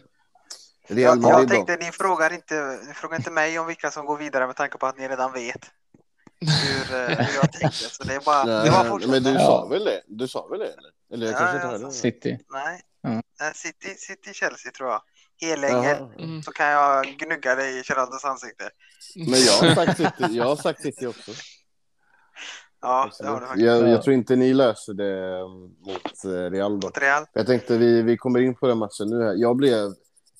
Real 0.87 1.19
Madrid 1.19 1.39
jag, 1.39 1.49
tänkte, 1.49 1.85
ni 1.85 1.91
frågar, 1.91 2.33
inte, 2.33 2.79
ni 2.87 2.93
frågar 2.93 3.17
inte 3.17 3.31
mig 3.31 3.59
om 3.59 3.67
vilka 3.67 3.91
som 3.91 4.05
går 4.05 4.17
vidare 4.17 4.47
med 4.47 4.55
tanke 4.55 4.77
på 4.77 4.85
att 4.85 4.97
ni 4.97 5.07
redan 5.07 5.33
vet 5.33 5.71
hur, 6.39 6.95
eh, 6.95 7.07
hur 7.07 7.35
jag 7.35 7.51
tänkte. 7.51 7.77
Så 7.77 8.03
det 8.03 8.13
är 8.15 8.19
bara, 8.19 8.43
Nej, 8.43 8.99
det 9.01 9.07
men 9.07 9.23
du 9.23 9.39
sa 9.39 9.65
väl 9.65 9.83
det? 9.83 10.01
Du 10.07 10.27
sa 10.27 10.47
väl 10.47 10.59
det? 10.59 10.65
Eller, 10.65 10.91
eller 11.13 11.25
jag 11.25 11.35
ja, 11.35 11.37
kanske 11.37 11.55
inte 11.55 11.67
hörde 11.67 11.91
City. 11.91 12.39
Nej, 12.49 12.81
mm. 13.07 13.23
City, 13.53 13.95
City, 13.97 14.33
Chelsea 14.33 14.71
tror 14.71 14.89
jag. 14.89 15.01
Helänge 15.41 15.95
mm. 16.19 16.43
så 16.43 16.51
kan 16.51 16.67
jag 16.67 17.05
gnugga 17.05 17.55
dig 17.55 17.79
i 17.79 17.83
Geraldos 17.83 18.25
ansikte. 18.25 18.69
Men 19.15 19.39
jag 19.39 19.53
har 19.53 19.75
sagt 19.75 19.97
City, 19.97 20.27
jag 20.29 20.45
har 20.45 20.55
sagt 20.55 20.81
City 20.81 21.05
också. 21.05 21.31
Ja, 22.81 23.11
det 23.19 23.27
har 23.27 23.39
du 23.39 23.45
faktiskt. 23.45 23.65
Jag, 23.65 23.89
jag, 23.89 24.03
tror 24.03 24.13
inte 24.13 24.35
ni 24.35 24.53
löser 24.53 24.93
det 24.93 25.43
mot 25.91 26.25
eh, 26.25 26.51
Real. 26.51 26.79
Då. 26.79 26.87
Mot 26.87 26.97
Real. 26.97 27.25
Jag 27.33 27.47
tänkte 27.47 27.77
vi, 27.77 28.01
vi 28.01 28.17
kommer 28.17 28.39
in 28.39 28.55
på 28.55 28.67
den 28.67 28.77
matchen 28.77 29.07
nu. 29.07 29.23
Här. 29.23 29.33
Jag 29.37 29.55
blev 29.55 29.93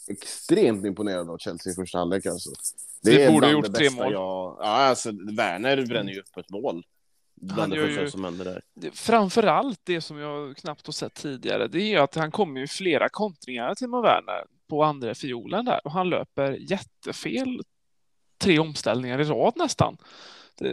extremt 0.07 0.85
imponerad 0.85 1.29
av 1.29 1.37
Chelsea 1.37 1.73
i 1.73 1.75
första 1.75 1.97
halvlek. 1.97 2.25
Alltså. 2.25 2.49
Det, 3.01 3.17
det 3.17 3.31
borde 3.31 3.47
ha 3.47 3.53
gjort 3.53 3.73
tre 3.73 3.89
mål. 3.89 4.11
Jag... 4.13 4.57
Ja, 4.59 4.65
alltså, 4.65 5.11
Werner 5.11 5.85
bränner 5.85 6.13
ju 6.13 6.19
upp 6.19 6.37
ett 6.37 6.49
mål. 6.49 6.83
Han 7.49 7.71
gör 7.71 7.87
ju... 7.87 8.09
som 8.09 8.23
händer 8.23 8.45
där. 8.45 8.61
Framför 8.93 9.43
allt 9.43 9.79
det 9.83 10.01
som 10.01 10.17
jag 10.17 10.57
knappt 10.57 10.85
har 10.85 10.93
sett 10.93 11.13
tidigare, 11.13 11.67
det 11.67 11.93
är 11.93 11.99
att 11.99 12.15
han 12.15 12.31
kommer 12.31 12.61
ju 12.61 12.67
flera 12.67 13.09
kontringar 13.09 13.75
till 13.75 13.87
Werner 13.87 14.45
på 14.69 14.83
andra 14.83 15.15
fiolen 15.15 15.65
där 15.65 15.79
och 15.83 15.91
han 15.91 16.09
löper 16.09 16.51
jättefel 16.51 17.61
tre 18.37 18.59
omställningar 18.59 19.21
i 19.21 19.23
rad 19.23 19.53
nästan. 19.55 19.97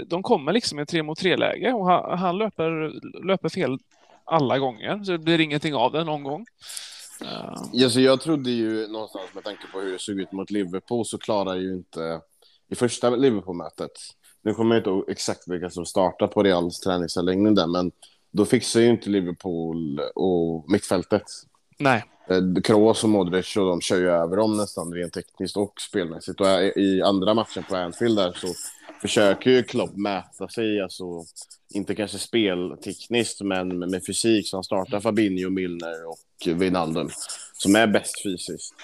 De 0.07 0.22
kommer 0.22 0.53
liksom 0.53 0.81
i 0.81 0.87
tre 0.87 1.03
mot 1.03 1.18
tre 1.18 1.37
läge 1.37 1.72
och 1.72 1.87
han, 1.87 2.18
han 2.18 2.39
löper, 2.39 3.01
löper 3.26 3.49
fel 3.49 3.78
alla 4.24 4.59
gånger. 4.59 5.05
Så 5.05 5.12
det 5.12 5.18
blir 5.18 5.41
ingenting 5.41 5.74
av 5.74 5.93
det 5.93 6.05
någon 6.05 6.22
gång. 6.22 6.47
Uh, 7.22 7.62
Ja, 7.72 7.90
så 7.90 8.00
jag 8.00 8.20
trodde 8.20 8.50
ju 8.50 8.88
någonstans 8.88 9.34
med 9.34 9.44
tanke 9.44 9.62
på 9.72 9.80
hur 9.80 9.92
det 9.92 9.98
såg 9.98 10.20
ut 10.20 10.32
mot 10.32 10.50
Liverpool 10.50 11.04
så 11.06 11.18
klarar 11.18 11.54
ju 11.54 11.74
inte 11.74 12.20
i 12.70 12.74
första 12.74 13.10
Liverpool-mötet. 13.10 13.92
Nu 14.42 14.54
kommer 14.54 14.74
jag 14.74 14.80
inte 14.80 14.90
ihåg 14.90 15.10
exakt 15.10 15.42
vilka 15.46 15.70
som 15.70 15.86
startar 15.86 16.26
på 16.26 16.42
Reals 16.42 16.80
träningsanläggning 16.80 17.54
där, 17.54 17.66
men 17.66 17.92
då 18.30 18.44
fixar 18.44 18.80
ju 18.80 18.88
inte 18.90 19.10
Liverpool 19.10 20.00
och 20.14 20.70
mittfältet. 20.70 21.22
nej, 21.78 22.04
Eh, 22.30 22.62
Kroos 22.64 23.04
och 23.04 23.10
Modric 23.10 23.56
och 23.56 23.66
de 23.66 23.80
kör 23.80 23.96
ju 23.96 24.10
över 24.10 24.36
dem 24.36 24.56
nästan 24.56 24.94
rent 24.94 25.12
tekniskt 25.12 25.56
och 25.56 25.80
spelmässigt. 25.80 26.40
Och 26.40 26.46
i 26.76 27.02
andra 27.02 27.34
matchen 27.34 27.64
på 27.68 27.76
Anfield 27.76 28.16
där 28.16 28.32
så 28.32 28.46
försöker 29.01 29.51
ju 29.51 29.62
Klopp 29.62 29.96
mäta 29.96 30.48
sig, 30.48 30.80
alltså 30.80 31.05
inte 31.74 31.94
kanske 31.94 32.18
speltekniskt 32.18 33.40
men 33.40 33.78
med 33.78 34.07
fysik. 34.07 34.48
Så 34.48 34.57
han 34.57 34.64
startar 34.64 35.01
Fabinho, 35.01 35.51
Milner 35.51 36.09
och 36.09 36.59
Wijnaldum 36.61 37.11
som 37.53 37.76
är 37.76 37.86
bäst 37.86 38.22
fysiskt. 38.22 38.74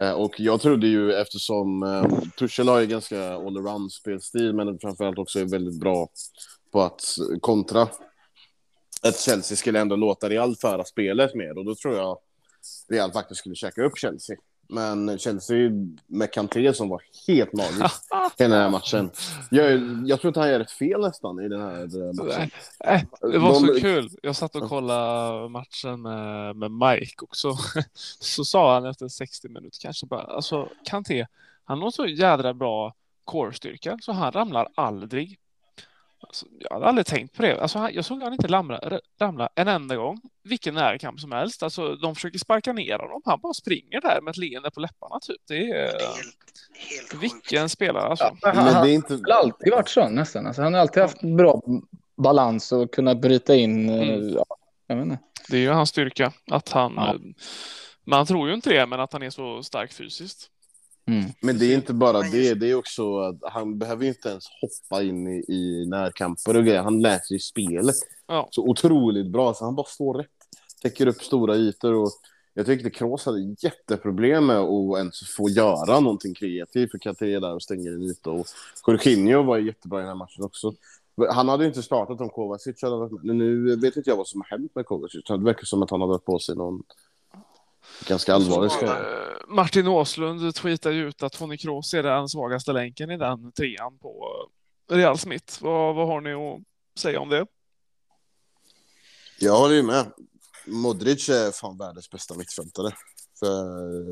Eh, 0.00 0.12
och 0.12 0.40
jag 0.40 0.60
trodde 0.60 0.86
ju 0.86 1.12
eftersom 1.12 1.82
eh, 1.82 2.04
Tuchel 2.38 2.68
har 2.68 2.80
ju 2.80 2.86
ganska 2.86 3.32
allround 3.34 3.92
spelstil 3.92 4.52
men 4.54 4.78
framförallt 4.78 5.18
också 5.18 5.40
är 5.40 5.44
väldigt 5.44 5.80
bra 5.80 6.08
på 6.72 6.82
att 6.82 7.02
kontra. 7.40 7.88
Att 9.02 9.20
Chelsea 9.20 9.56
skulle 9.56 9.80
ändå 9.80 9.96
låta 9.96 10.28
Real 10.28 10.56
föra 10.56 10.84
spelet 10.84 11.34
mer 11.34 11.58
och 11.58 11.64
då 11.64 11.74
tror 11.74 11.96
jag 11.96 12.18
Real 12.88 13.12
faktiskt 13.12 13.38
skulle 13.38 13.54
käka 13.54 13.82
upp 13.82 13.98
Chelsea. 13.98 14.36
Men 14.68 15.18
Chelsea 15.18 15.70
med 16.06 16.32
Kanté 16.32 16.74
som 16.74 16.88
var 16.88 17.02
helt 17.26 17.52
magisk 17.52 17.94
i 18.38 18.42
den 18.42 18.52
här 18.52 18.70
matchen. 18.70 19.10
Jag, 19.50 19.80
jag 20.06 20.20
tror 20.20 20.28
inte 20.28 20.40
han 20.40 20.48
gör 20.48 20.60
ett 20.60 20.70
fel 20.70 21.00
nästan 21.00 21.40
i 21.40 21.48
den 21.48 21.60
här 21.60 21.80
eh, 21.82 22.12
matchen. 22.24 22.50
det 23.20 23.38
var 23.38 23.52
De- 23.52 23.74
så 23.74 23.80
kul. 23.80 24.08
Jag 24.22 24.36
satt 24.36 24.56
och 24.56 24.68
kollade 24.68 25.48
matchen 25.48 26.02
med, 26.02 26.56
med 26.56 26.70
Mike 26.70 27.24
och 27.24 27.36
så, 27.36 27.56
så 28.20 28.44
sa 28.44 28.74
han 28.74 28.86
efter 28.86 29.08
60 29.08 29.48
minuter 29.48 29.78
kanske 29.82 30.06
bara, 30.06 30.22
alltså 30.22 30.68
Kanté, 30.84 31.26
han 31.64 31.82
har 31.82 31.90
så 31.90 32.06
jädra 32.06 32.54
bra 32.54 32.94
core-styrka 33.24 33.98
så 34.00 34.12
han 34.12 34.32
ramlar 34.32 34.68
aldrig. 34.74 35.38
Alltså, 36.20 36.46
jag 36.58 36.70
hade 36.70 36.86
aldrig 36.86 37.06
tänkt 37.06 37.36
på 37.36 37.42
det. 37.42 37.60
Alltså, 37.60 37.78
han, 37.78 37.94
jag 37.94 38.04
såg 38.04 38.22
han 38.22 38.32
inte 38.32 38.46
ramla, 38.48 39.00
ramla 39.20 39.48
en 39.54 39.68
enda 39.68 39.96
gång. 39.96 40.20
Vilken 40.44 40.74
närkamp 40.74 41.20
som 41.20 41.32
helst. 41.32 41.62
Alltså, 41.62 41.94
de 41.94 42.14
försöker 42.14 42.38
sparka 42.38 42.72
ner 42.72 42.98
honom. 42.98 43.22
Han 43.24 43.40
bara 43.40 43.52
springer 43.54 44.00
där 44.00 44.20
med 44.20 44.30
ett 44.30 44.36
leende 44.36 44.70
på 44.70 44.80
läpparna. 44.80 45.20
Typ. 45.20 45.36
Det 45.48 45.54
Det 45.54 45.60
är 45.72 45.74
är 45.74 45.84
helt, 45.84 45.98
helt 46.74 47.10
sjukt. 47.12 47.22
vilken 47.22 47.68
spelare 47.68 48.02
alltså. 48.04 48.36
Ja, 48.42 48.52
han, 48.54 48.56
han 48.66 48.84
det 48.86 48.90
är 48.92 48.94
inte... 48.94 49.14
har 49.14 49.32
alltid 49.42 49.72
varit 49.72 49.88
så 49.88 50.08
nästan. 50.08 50.46
Alltså, 50.46 50.62
han 50.62 50.74
har 50.74 50.80
alltid 50.80 51.02
haft 51.02 51.20
bra 51.22 51.62
balans 52.16 52.72
och 52.72 52.94
kunnat 52.94 53.20
bryta 53.20 53.54
in. 53.54 53.88
eh, 53.88 54.08
Mm. 54.08 54.28
Ja, 54.34 54.44
jag 54.86 54.96
vet 54.96 55.04
inte. 55.04 55.18
Det 55.50 55.56
är 55.56 55.60
ju 55.60 55.70
hans 55.70 55.88
styrka. 55.90 56.32
Att 56.50 56.68
han, 56.68 56.92
Ja. 56.96 57.08
eh, 57.14 57.20
Man 58.04 58.26
tror 58.26 58.48
ju 58.48 58.54
inte 58.54 58.70
det, 58.70 58.86
men 58.86 59.00
att 59.00 59.12
han 59.12 59.22
är 59.22 59.30
så 59.30 59.62
stark 59.62 59.92
fysiskt. 59.92 60.50
Mm. 61.08 61.24
Men 61.40 61.58
det 61.58 61.66
är 61.66 61.74
inte 61.74 61.92
bara 61.94 62.20
det, 62.22 62.54
det 62.54 62.70
är 62.70 62.74
också 62.74 63.18
att 63.18 63.36
han 63.42 63.78
behöver 63.78 64.04
inte 64.06 64.28
ens 64.28 64.44
hoppa 64.60 65.02
in 65.02 65.28
i, 65.28 65.44
i 65.48 65.86
närkamper 65.86 66.56
och 66.56 66.64
grejer. 66.64 66.82
Han 66.82 67.02
läser 67.02 67.32
ju 67.34 67.38
spelet 67.38 67.96
Ja. 68.26 68.48
så 68.50 68.62
otroligt 68.62 69.32
bra, 69.32 69.54
så 69.54 69.64
han 69.64 69.74
bara 69.74 69.86
står 69.86 70.14
rätt, 70.14 70.26
täcker 70.82 71.06
upp 71.06 71.22
stora 71.22 71.56
ytor 71.56 71.94
och 71.94 72.10
jag 72.54 72.66
tyckte 72.66 72.90
Kroos 72.90 73.26
hade 73.26 73.56
jätteproblem 73.58 74.46
med 74.46 74.56
att 74.58 74.98
ens 74.98 75.20
få 75.36 75.48
göra 75.48 76.00
någonting 76.00 76.34
kreativt 76.34 76.90
för 76.90 76.98
Kanté 76.98 77.38
där 77.38 77.54
och 77.54 77.62
stänger 77.62 77.92
en 77.92 78.02
yta 78.02 78.30
och 78.30 78.46
Jorginho 78.86 79.42
var 79.42 79.58
jättebra 79.58 79.98
i 79.98 80.00
den 80.00 80.08
här 80.08 80.14
matchen 80.14 80.44
också. 80.44 80.74
Han 81.30 81.48
hade 81.48 81.64
ju 81.64 81.68
inte 81.68 81.82
startat 81.82 82.20
om 82.20 82.28
Kovacic 82.28 82.82
hade 82.82 82.96
varit 82.96 83.24
med. 83.24 83.36
Nu 83.36 83.76
vet 83.76 83.96
inte 83.96 84.10
jag 84.10 84.16
vad 84.16 84.26
som 84.28 84.40
har 84.40 84.58
hänt 84.58 84.74
med 84.74 84.86
Kovacic. 84.86 85.24
Det 85.28 85.38
verkar 85.38 85.64
som 85.64 85.82
att 85.82 85.90
han 85.90 86.00
hade 86.00 86.18
på 86.18 86.38
sig 86.38 86.56
någon 86.56 86.82
ganska 88.06 88.34
allvarlig 88.34 88.72
skada. 88.72 88.98
Eh, 88.98 89.36
Martin 89.48 89.88
Åslund 89.88 90.54
tweetar 90.54 90.90
ju 90.90 91.08
ut 91.08 91.22
att 91.22 91.32
Tony 91.32 91.56
Kroos 91.56 91.94
är 91.94 92.02
den 92.02 92.28
svagaste 92.28 92.72
länken 92.72 93.10
i 93.10 93.16
den 93.16 93.52
trean 93.52 93.98
på 93.98 94.26
eh, 94.90 94.96
Real 94.96 95.18
Smith. 95.18 95.62
Vad, 95.62 95.94
vad 95.94 96.06
har 96.06 96.20
ni 96.20 96.32
att 96.32 96.62
säga 97.00 97.20
om 97.20 97.28
det? 97.28 97.46
Jag 99.38 99.58
håller 99.58 99.74
ju 99.74 99.82
med. 99.82 100.12
Modric 100.66 101.28
är 101.28 101.50
fan 101.50 101.78
världens 101.78 102.10
bästa 102.10 102.34
mittfältare 102.34 102.92
för 103.38 103.64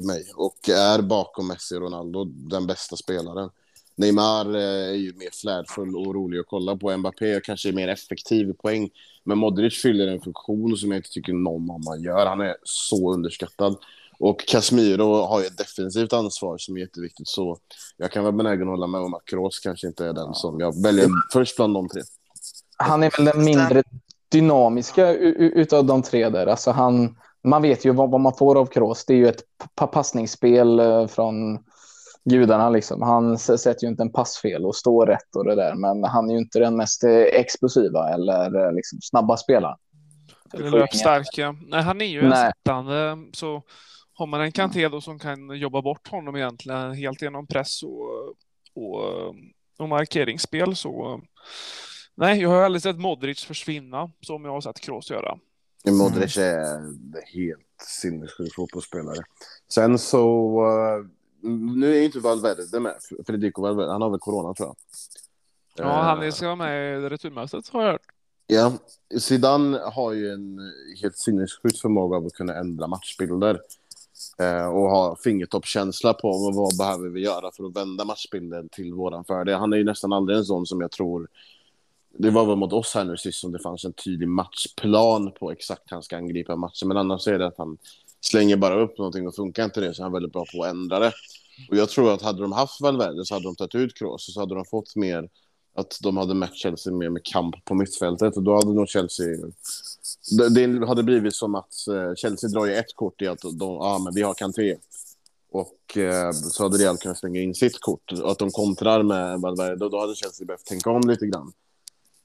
mig 0.06 0.32
och 0.36 0.68
är 0.68 1.02
bakom 1.02 1.48
Messi 1.48 1.76
och 1.76 1.80
Ronaldo 1.80 2.24
den 2.24 2.66
bästa 2.66 2.96
spelaren. 2.96 3.50
Neymar 3.96 4.54
eh, 4.54 4.90
är 4.90 4.94
ju 4.94 5.12
mer 5.16 5.30
flärdfull 5.32 5.96
och 5.96 6.14
rolig 6.14 6.38
att 6.38 6.46
kolla 6.46 6.76
på. 6.76 6.96
Mbappé 6.96 7.40
kanske 7.40 7.68
är 7.68 7.72
mer 7.72 7.88
effektiv 7.88 8.50
i 8.50 8.52
poäng. 8.52 8.90
Men 9.24 9.38
Modric 9.38 9.82
fyller 9.82 10.06
en 10.06 10.20
funktion 10.20 10.76
som 10.76 10.90
jag 10.90 10.98
inte 10.98 11.10
tycker 11.10 11.32
någon 11.32 11.70
annan 11.70 12.02
gör. 12.02 12.26
Han 12.26 12.40
är 12.40 12.56
så 12.62 13.12
underskattad. 13.12 13.76
Och 14.18 14.46
Casemiro 14.46 15.14
har 15.14 15.40
ju 15.40 15.46
ett 15.46 15.58
defensivt 15.58 16.12
ansvar 16.12 16.58
som 16.58 16.76
är 16.76 16.80
jätteviktigt. 16.80 17.28
Så 17.28 17.58
jag 17.96 18.12
kan 18.12 18.22
vara 18.22 18.32
benägen 18.32 18.62
att 18.62 18.68
hålla 18.68 18.86
med 18.86 19.00
om 19.00 19.14
att 19.14 19.24
Kroos 19.24 19.58
kanske 19.58 19.86
inte 19.86 20.06
är 20.06 20.12
den 20.12 20.34
som 20.34 20.60
jag 20.60 20.82
väljer 20.82 21.08
först 21.32 21.56
bland 21.56 21.74
de 21.74 21.88
tre. 21.88 22.02
Han 22.76 23.02
är 23.02 23.10
väl 23.16 23.24
den 23.24 23.44
mindre 23.44 23.82
dynamiska 24.28 25.12
utav 25.12 25.84
de 25.84 26.02
tre 26.02 26.28
där. 26.28 26.46
Alltså 26.46 26.70
han, 26.70 27.16
man 27.44 27.62
vet 27.62 27.84
ju 27.84 27.90
vad, 27.90 28.10
vad 28.10 28.20
man 28.20 28.34
får 28.34 28.58
av 28.58 28.66
Kroos. 28.66 29.04
Det 29.04 29.14
är 29.14 29.18
ju 29.18 29.28
ett 29.28 29.42
passningsspel 29.74 30.80
eh, 30.80 31.06
från 31.06 31.58
gudarna. 32.30 32.70
Liksom. 32.70 33.02
Han 33.02 33.38
sätter 33.38 33.84
ju 33.84 33.88
inte 33.88 34.02
en 34.02 34.12
passfel 34.12 34.64
och 34.64 34.76
står 34.76 35.06
rätt 35.06 35.36
och 35.36 35.44
det 35.44 35.54
där. 35.54 35.74
Men 35.74 36.04
han 36.04 36.30
är 36.30 36.32
ju 36.32 36.38
inte 36.38 36.58
den 36.58 36.76
mest 36.76 37.04
eh, 37.04 37.20
explosiva 37.20 38.08
eller 38.08 38.66
eh, 38.66 38.72
liksom, 38.72 38.98
snabba 39.02 39.36
spelaren. 39.36 39.78
Eller 40.52 40.70
löpstarka. 40.70 41.56
Nej, 41.66 41.82
han 41.82 42.00
är 42.00 42.06
ju 42.06 42.20
en 42.20 42.28
Nej. 42.28 42.52
sittande. 42.56 43.16
Så 43.32 43.62
har 44.14 44.26
man 44.26 44.40
en 44.40 44.52
Kanté 44.52 44.88
då 44.88 45.00
som 45.00 45.18
kan 45.18 45.58
jobba 45.58 45.82
bort 45.82 46.08
honom 46.08 46.36
egentligen 46.36 46.94
helt 46.94 47.22
genom 47.22 47.46
press 47.46 47.82
och, 47.82 48.28
och, 48.74 49.34
och 49.78 49.88
markeringsspel 49.88 50.76
så 50.76 51.20
Nej, 52.18 52.40
jag 52.40 52.48
har 52.48 52.62
aldrig 52.62 52.82
sett 52.82 52.98
Modric 52.98 53.44
försvinna 53.44 54.10
som 54.20 54.44
jag 54.44 54.52
har 54.52 54.60
sett 54.60 54.80
Kroos 54.80 55.10
göra. 55.10 55.38
Modric 55.90 56.36
är 56.36 56.80
helt 57.34 57.82
sinnessjuk 57.82 58.54
fotbollsspelare. 58.54 59.24
Sen 59.72 59.98
så... 59.98 60.60
nu 61.46 61.96
är 61.96 62.02
inte 62.02 62.18
Valverde 62.18 62.80
med. 62.80 62.94
Federico 63.26 63.62
Valverde. 63.62 63.92
Han 63.92 64.02
har 64.02 64.10
väl 64.10 64.18
corona, 64.20 64.54
tror 64.54 64.68
jag. 64.68 64.76
Ja, 65.86 65.92
han 66.02 66.18
Eh, 66.20 66.26
är- 66.26 66.30
ska 66.30 66.46
vara 66.46 66.56
med 66.56 66.98
i 67.04 67.08
returmötet 67.08 67.68
har 67.68 67.82
jag 67.82 67.92
hört. 67.92 68.02
Ja, 68.46 68.72
Zidane 69.18 69.78
har 69.78 70.12
ju 70.12 70.30
en 70.32 70.58
helt 71.02 71.16
sinnessjuk 71.18 71.76
förmåga 71.82 72.16
av 72.16 72.26
att 72.26 72.32
kunna 72.32 72.54
ändra 72.54 72.86
matchbilder. 72.86 73.60
Eh, 74.38 74.66
och 74.66 74.90
ha 74.90 75.16
fingertoppskänsla 75.24 76.14
på 76.14 76.50
vad 76.54 76.76
behöver 76.78 77.08
vi 77.08 77.20
göra 77.20 77.50
för 77.56 77.64
att 77.64 77.76
vända 77.76 78.04
matchbilden 78.04 78.68
till 78.68 78.94
våran 78.94 79.24
fördel. 79.24 79.58
Han 79.58 79.72
är 79.72 79.76
ju 79.76 79.84
nästan 79.84 80.12
aldrig 80.12 80.38
en 80.38 80.44
sån 80.44 80.66
som 80.66 80.80
jag 80.80 80.90
tror... 80.90 81.28
Det 82.18 82.30
var 82.30 82.46
väl 82.46 82.56
mot 82.56 82.72
oss 82.72 82.94
här 82.94 83.04
nu 83.04 83.16
sist 83.16 83.40
som 83.40 83.52
det 83.52 83.58
fanns 83.58 83.84
en 83.84 83.92
tydlig 83.92 84.28
matchplan 84.28 85.32
på 85.32 85.50
exakt 85.52 85.82
hur 85.92 85.94
han 85.96 86.02
ska 86.02 86.16
angripa 86.16 86.56
matchen. 86.56 86.88
Men 86.88 86.96
annars 86.96 87.28
är 87.28 87.38
det 87.38 87.46
att 87.46 87.58
han 87.58 87.78
slänger 88.20 88.56
bara 88.56 88.80
upp 88.80 88.98
någonting 88.98 89.28
och 89.28 89.34
funkar 89.34 89.64
inte 89.64 89.80
det 89.80 89.94
så 89.94 90.02
är 90.02 90.04
han 90.04 90.12
väldigt 90.12 90.32
bra 90.32 90.44
på 90.54 90.64
att 90.64 90.70
ändra 90.70 90.98
det. 90.98 91.12
Och 91.70 91.76
jag 91.76 91.88
tror 91.88 92.14
att 92.14 92.22
hade 92.22 92.42
de 92.42 92.52
haft 92.52 92.80
Valverde 92.80 93.24
så 93.24 93.34
hade 93.34 93.44
de 93.46 93.56
tagit 93.56 93.74
ut 93.74 93.98
Kroos 93.98 94.28
och 94.28 94.34
så 94.34 94.40
hade 94.40 94.54
de 94.54 94.64
fått 94.64 94.96
mer 94.96 95.28
att 95.76 95.98
de 96.02 96.16
hade 96.16 96.34
mött 96.34 96.56
Chelsea 96.56 96.92
mer 96.92 97.10
med 97.10 97.24
kamp 97.24 97.64
på 97.64 97.74
mittfältet 97.74 98.36
och 98.36 98.42
då 98.42 98.54
hade 98.54 98.72
nog 98.72 98.88
Chelsea... 98.88 99.26
Det, 100.50 100.86
hade 100.86 101.02
blivit 101.02 101.34
som 101.34 101.54
att 101.54 101.88
eh, 101.88 102.14
Chelsea 102.14 102.50
drar 102.50 102.66
ju 102.66 102.74
ett 102.74 102.94
kort 102.94 103.22
i 103.22 103.26
att 103.26 103.40
de, 103.40 103.54
ja 103.58 103.78
ah, 103.80 103.98
men 103.98 104.14
vi 104.14 104.22
har 104.22 104.34
Kanté. 104.34 104.76
Och 105.50 105.96
eh, 105.96 106.32
så 106.32 106.62
hade 106.62 106.78
Real 106.78 106.96
kunnat 106.96 107.18
slänga 107.18 107.40
in 107.40 107.54
sitt 107.54 107.80
kort 107.80 108.12
och 108.12 108.30
att 108.30 108.38
de 108.38 108.50
kontrar 108.50 109.02
med 109.02 109.40
Valverde 109.40 109.84
och 109.84 109.90
då 109.90 110.00
hade 110.00 110.14
Chelsea 110.14 110.46
behövt 110.46 110.64
tänka 110.64 110.90
om 110.90 111.08
lite 111.08 111.26
grann. 111.26 111.52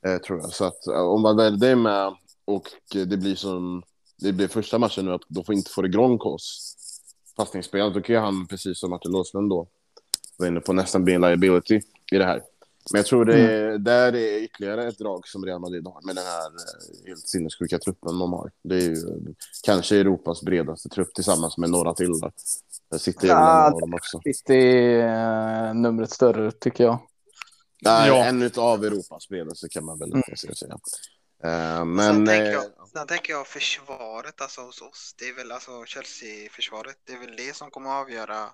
Eh, 0.05 0.17
tror 0.17 0.39
jag. 0.39 0.53
Så 0.53 0.65
att 0.65 0.87
eh, 0.87 1.01
om 1.01 1.23
Valverde 1.23 1.67
är 1.67 1.75
med 1.75 2.15
och 2.45 2.67
det 2.93 3.17
blir 3.17 3.35
som 3.35 3.83
det 4.21 4.33
blir 4.33 4.47
första 4.47 4.79
matchen 4.79 5.05
nu 5.05 5.13
att 5.13 5.21
de 5.27 5.43
får 5.43 5.55
inte 5.55 5.71
får 5.71 5.85
igång 5.85 6.17
Kos 6.17 6.77
passningsspelet, 7.35 7.93
då 7.93 8.01
kan 8.01 8.15
ju 8.15 8.21
han 8.21 8.47
precis 8.47 8.79
som 8.79 8.89
Martin 8.89 9.11
Låslund 9.11 9.49
då 9.49 9.67
var 10.37 10.47
inne 10.47 10.59
på 10.59 10.73
nästan 10.73 11.03
bli 11.03 11.13
en 11.13 11.21
liability 11.21 11.81
i 12.11 12.17
det 12.17 12.25
här. 12.25 12.41
Men 12.91 12.99
jag 12.99 13.05
tror 13.05 13.25
det 13.25 13.39
är, 13.39 13.77
där 13.77 14.15
är 14.15 14.43
ytterligare 14.43 14.87
ett 14.87 14.97
drag 14.97 15.27
som 15.27 15.45
Real 15.45 15.59
Madrid 15.59 15.87
har 15.87 16.01
med 16.05 16.15
den 16.15 16.23
här 16.25 16.45
eh, 16.45 17.07
helt 17.07 17.27
sinnessjuka 17.27 17.79
truppen 17.79 18.19
de 18.19 18.33
har. 18.33 18.51
Det 18.63 18.75
är 18.75 18.81
ju 18.81 18.95
kanske 19.63 19.97
Europas 19.97 20.41
bredaste 20.41 20.89
trupp 20.89 21.13
tillsammans 21.13 21.57
med 21.57 21.69
några 21.69 21.93
till. 21.93 22.19
Där. 22.19 22.31
Där 22.91 22.97
sitter 22.97 23.27
ju 23.27 23.29
Ja, 23.29 23.77
dem 23.79 23.93
också. 23.93 24.19
City 24.23 24.53
är 24.53 25.67
eh, 25.67 25.73
numret 25.73 26.11
större 26.11 26.51
tycker 26.51 26.83
jag. 26.83 26.99
Nej, 27.81 28.07
Ja. 28.07 28.25
En 28.25 28.51
av 28.55 28.85
Europas 28.85 29.27
bredaste 29.29 29.69
kan 29.69 29.85
man 29.85 29.99
väl 29.99 30.11
mm. 30.11 30.23
säga. 30.37 30.77
Eh, 31.43 31.85
men... 31.85 32.15
sen, 32.15 32.25
tänker 32.25 32.45
eh, 32.45 32.51
jag, 32.51 32.89
sen 32.89 33.07
tänker 33.07 33.33
jag 33.33 33.47
försvaret 33.47 34.41
alltså 34.41 34.61
hos 34.61 34.81
oss. 34.81 35.15
Det 35.17 35.25
är 35.25 35.35
väl 35.35 35.51
alltså 35.51 35.85
Chelsea-försvaret. 35.85 36.97
Det 37.03 37.13
är 37.13 37.19
väl 37.19 37.35
det 37.35 37.55
som 37.55 37.71
kommer 37.71 37.89
att 37.89 38.01
avgöra 38.05 38.49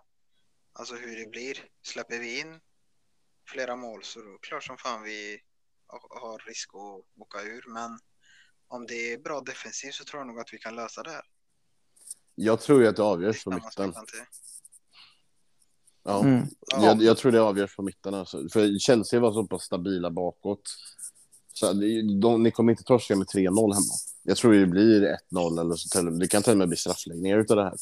alltså 0.73 0.95
hur 0.95 1.19
det 1.19 1.29
blir. 1.31 1.57
Släpper 1.81 2.19
vi 2.19 2.39
in 2.39 2.59
flera 3.49 3.75
mål 3.75 4.03
så 4.03 4.19
då 4.19 4.25
är 4.27 4.31
det 4.31 4.37
klart 4.41 4.63
som 4.63 4.77
fan 4.77 5.03
vi 5.03 5.39
har- 5.87 6.47
risk 6.47 6.69
att 6.69 7.21
åka 7.21 7.41
ur. 7.41 7.63
Men 7.67 7.99
om 8.67 8.85
det 8.87 9.13
är 9.13 9.17
bra 9.17 9.41
defensivt 9.41 9.93
så 9.93 10.03
tror 10.03 10.19
jag 10.19 10.27
nog 10.27 10.39
att 10.39 10.53
vi 10.53 10.57
kan 10.57 10.75
lösa 10.75 11.03
det 11.03 11.11
här. 11.11 11.25
Jag 12.35 12.61
tror 12.61 12.81
ju 12.81 12.87
att 12.87 12.95
det 12.95 13.03
avgörs 13.03 13.43
på 13.43 13.51
mitten. 13.51 13.93
Ja. 16.03 16.23
Mm. 16.23 16.47
Ja. 16.59 16.85
Jag, 16.85 17.01
jag 17.01 17.17
tror 17.17 17.31
det 17.31 17.41
avgörs 17.41 17.75
på 17.75 17.81
mitten. 17.81 18.13
Alltså. 18.13 18.49
För 18.49 18.79
Chelsea 18.79 19.19
var 19.19 19.33
så 19.33 19.47
pass 19.47 19.63
stabila 19.63 20.11
bakåt. 20.11 20.61
Så 21.59 21.73
det- 21.73 22.19
de, 22.21 22.43
ni 22.43 22.51
kommer 22.51 22.71
inte 22.71 22.83
torska 22.83 23.15
med 23.15 23.27
3-0 23.27 23.73
hemma. 23.73 23.93
Jag 24.23 24.37
tror 24.37 24.53
det 24.53 24.65
blir 24.65 25.17
1-0 25.31 25.59
eller 25.61 25.75
så 25.75 26.01
det 26.01 26.27
kan 26.27 26.43
till 26.43 26.51
och 26.51 26.57
med 26.57 26.67
bli 26.67 26.77
straffläggningar 26.77 27.37
utav 27.37 27.57
det 27.57 27.63
här. 27.63 27.75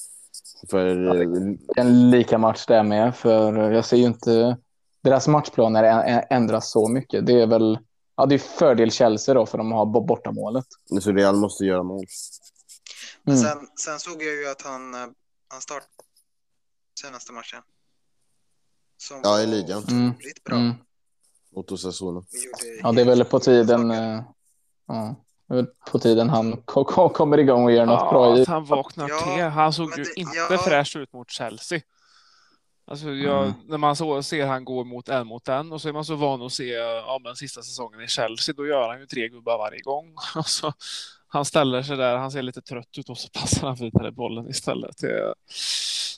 För 0.70 1.16
eh, 1.22 1.56
En 1.78 2.12
lika 2.12 2.38
match 2.38 2.66
där 2.68 2.84
med, 2.84 3.16
för 3.16 3.72
jag 3.72 3.86
ser 3.86 3.98
ju 3.98 4.04
inte 4.04 4.58
deras 5.04 5.28
matchplaner 5.28 5.84
ändras 6.30 6.72
så 6.72 6.88
mycket. 6.88 7.26
Det 7.26 7.42
är 7.42 7.48
väl 7.48 7.80
ja, 8.18 8.26
det 8.26 8.36
är 8.36 8.40
fördel 8.40 8.92
Chelsea 8.92 9.34
då 9.36 9.46
för 9.46 9.58
de 9.58 9.72
har 9.72 9.86
bo- 9.86 10.06
bortamålet. 10.06 10.66
så 11.02 11.12
Real 11.12 11.36
måste 11.36 11.66
göra 11.66 11.84
mål. 11.84 12.06
Men 13.24 13.36
Mm. 13.38 13.48
sen, 13.48 13.68
sen 13.86 14.00
såg 14.00 14.24
jag 14.24 14.34
ju 14.36 14.50
att 14.50 14.62
han, 14.62 14.94
eh, 14.94 15.00
han 15.48 15.62
startade 15.62 15.86
senaste 17.02 17.34
matchen. 17.34 17.60
Som 18.98 19.20
Ja, 19.24 19.42
i 19.42 19.46
ligan. 19.48 19.84
Mm. 19.84 20.12
bra. 20.46 20.56
Mm. 20.58 20.74
Mot 21.56 21.72
Osasuna. 21.72 22.20
Och 22.20 22.26
gjorde 22.32 22.80
Ja, 22.84 22.92
det 22.92 23.02
är 23.02 23.06
väl 23.06 23.26
på 23.26 23.40
tiden. 23.40 23.92
eh, 23.92 24.22
Ja, 24.88 25.16
på 25.92 26.00
tiden 26.00 26.30
han 26.30 26.62
ko- 26.66 26.84
ko- 26.84 27.10
kommer 27.10 27.38
igång 27.38 27.64
och 27.66 27.72
gör 27.72 27.86
något 27.86 28.10
bra 28.10 28.30
Ja, 28.30 28.38
i. 28.38 28.42
att 28.42 28.48
han 28.48 28.66
vaknar 28.66 29.10
Ja, 29.10 29.20
till. 29.36 29.44
Han 29.44 29.74
såg 29.74 29.98
ju 29.98 30.04
det- 30.04 30.20
inte 30.20 30.38
ja. 30.52 30.58
fräsch 30.58 30.96
ut 30.96 31.14
mot 31.14 31.32
Chelsea. 31.32 31.82
Alltså 32.88 33.10
jag, 33.10 33.44
Mm. 33.44 33.54
När 33.68 33.78
man 33.78 33.96
så 33.96 34.24
ser 34.24 34.46
han 34.46 34.66
gå 34.66 34.84
mot 34.84 35.10
en 35.10 35.28
mot 35.28 35.48
en 35.48 35.72
och 35.72 35.82
så 35.82 35.90
är 35.90 35.94
man 35.94 36.06
så 36.06 36.16
van 36.16 36.42
att 36.42 36.54
se 36.54 36.68
ja, 36.74 37.20
men 37.24 37.36
sista 37.36 37.62
säsongen 37.62 38.02
i 38.02 38.08
Chelsea. 38.08 38.56
Då 38.58 38.68
gör 38.68 38.88
han 38.90 39.00
ju 39.00 39.06
tre 39.06 39.30
gubbar 39.30 39.58
varje 39.58 39.80
gång. 39.82 40.16
Alltså, 40.36 40.74
han 41.28 41.46
ställer 41.46 41.84
sig 41.84 41.98
där, 41.98 42.18
han 42.18 42.32
ser 42.32 42.42
lite 42.42 42.62
trött 42.62 42.98
ut 42.98 43.10
och 43.10 43.18
så 43.18 43.30
passar 43.30 43.68
han 43.68 43.76
vidare 43.76 44.12
bollen 44.12 44.50
istället. 44.50 44.96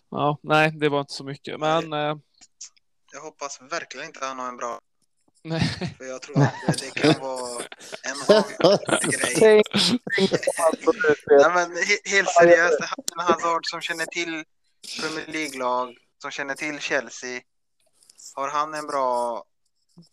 Ja, 0.09 0.37
nej, 0.41 0.71
det 0.71 0.89
var 0.89 0.99
inte 0.99 1.13
så 1.13 1.23
mycket. 1.23 1.59
Men 1.59 1.93
eh, 1.93 2.15
Jag 3.13 3.21
hoppas 3.21 3.59
verkligen 3.71 4.05
inte 4.07 4.25
han 4.25 4.39
har 4.39 4.47
en 4.47 4.57
bra, 4.57 4.79
nej, 5.47 5.95
för 5.97 6.05
jag 6.05 6.21
tror 6.21 6.41
att 6.41 6.53
det, 6.67 6.73
det 6.81 7.01
kan 7.01 7.21
vara 7.21 7.63
en 8.03 8.17
grej. 9.11 9.63
Nej, 11.29 11.51
men 11.53 11.71
he- 11.71 12.09
helt 12.11 12.29
seriöst, 12.29 12.79
en 12.81 13.19
Hazard 13.19 13.65
som 13.65 13.81
känner 13.81 14.05
till 14.05 14.43
Premier 15.01 15.27
League-lag, 15.27 15.95
som 16.21 16.31
känner 16.31 16.55
till 16.55 16.79
Chelsea. 16.79 17.41
Har 18.35 18.49
han 18.49 18.73
en 18.73 18.87
bra 18.87 19.43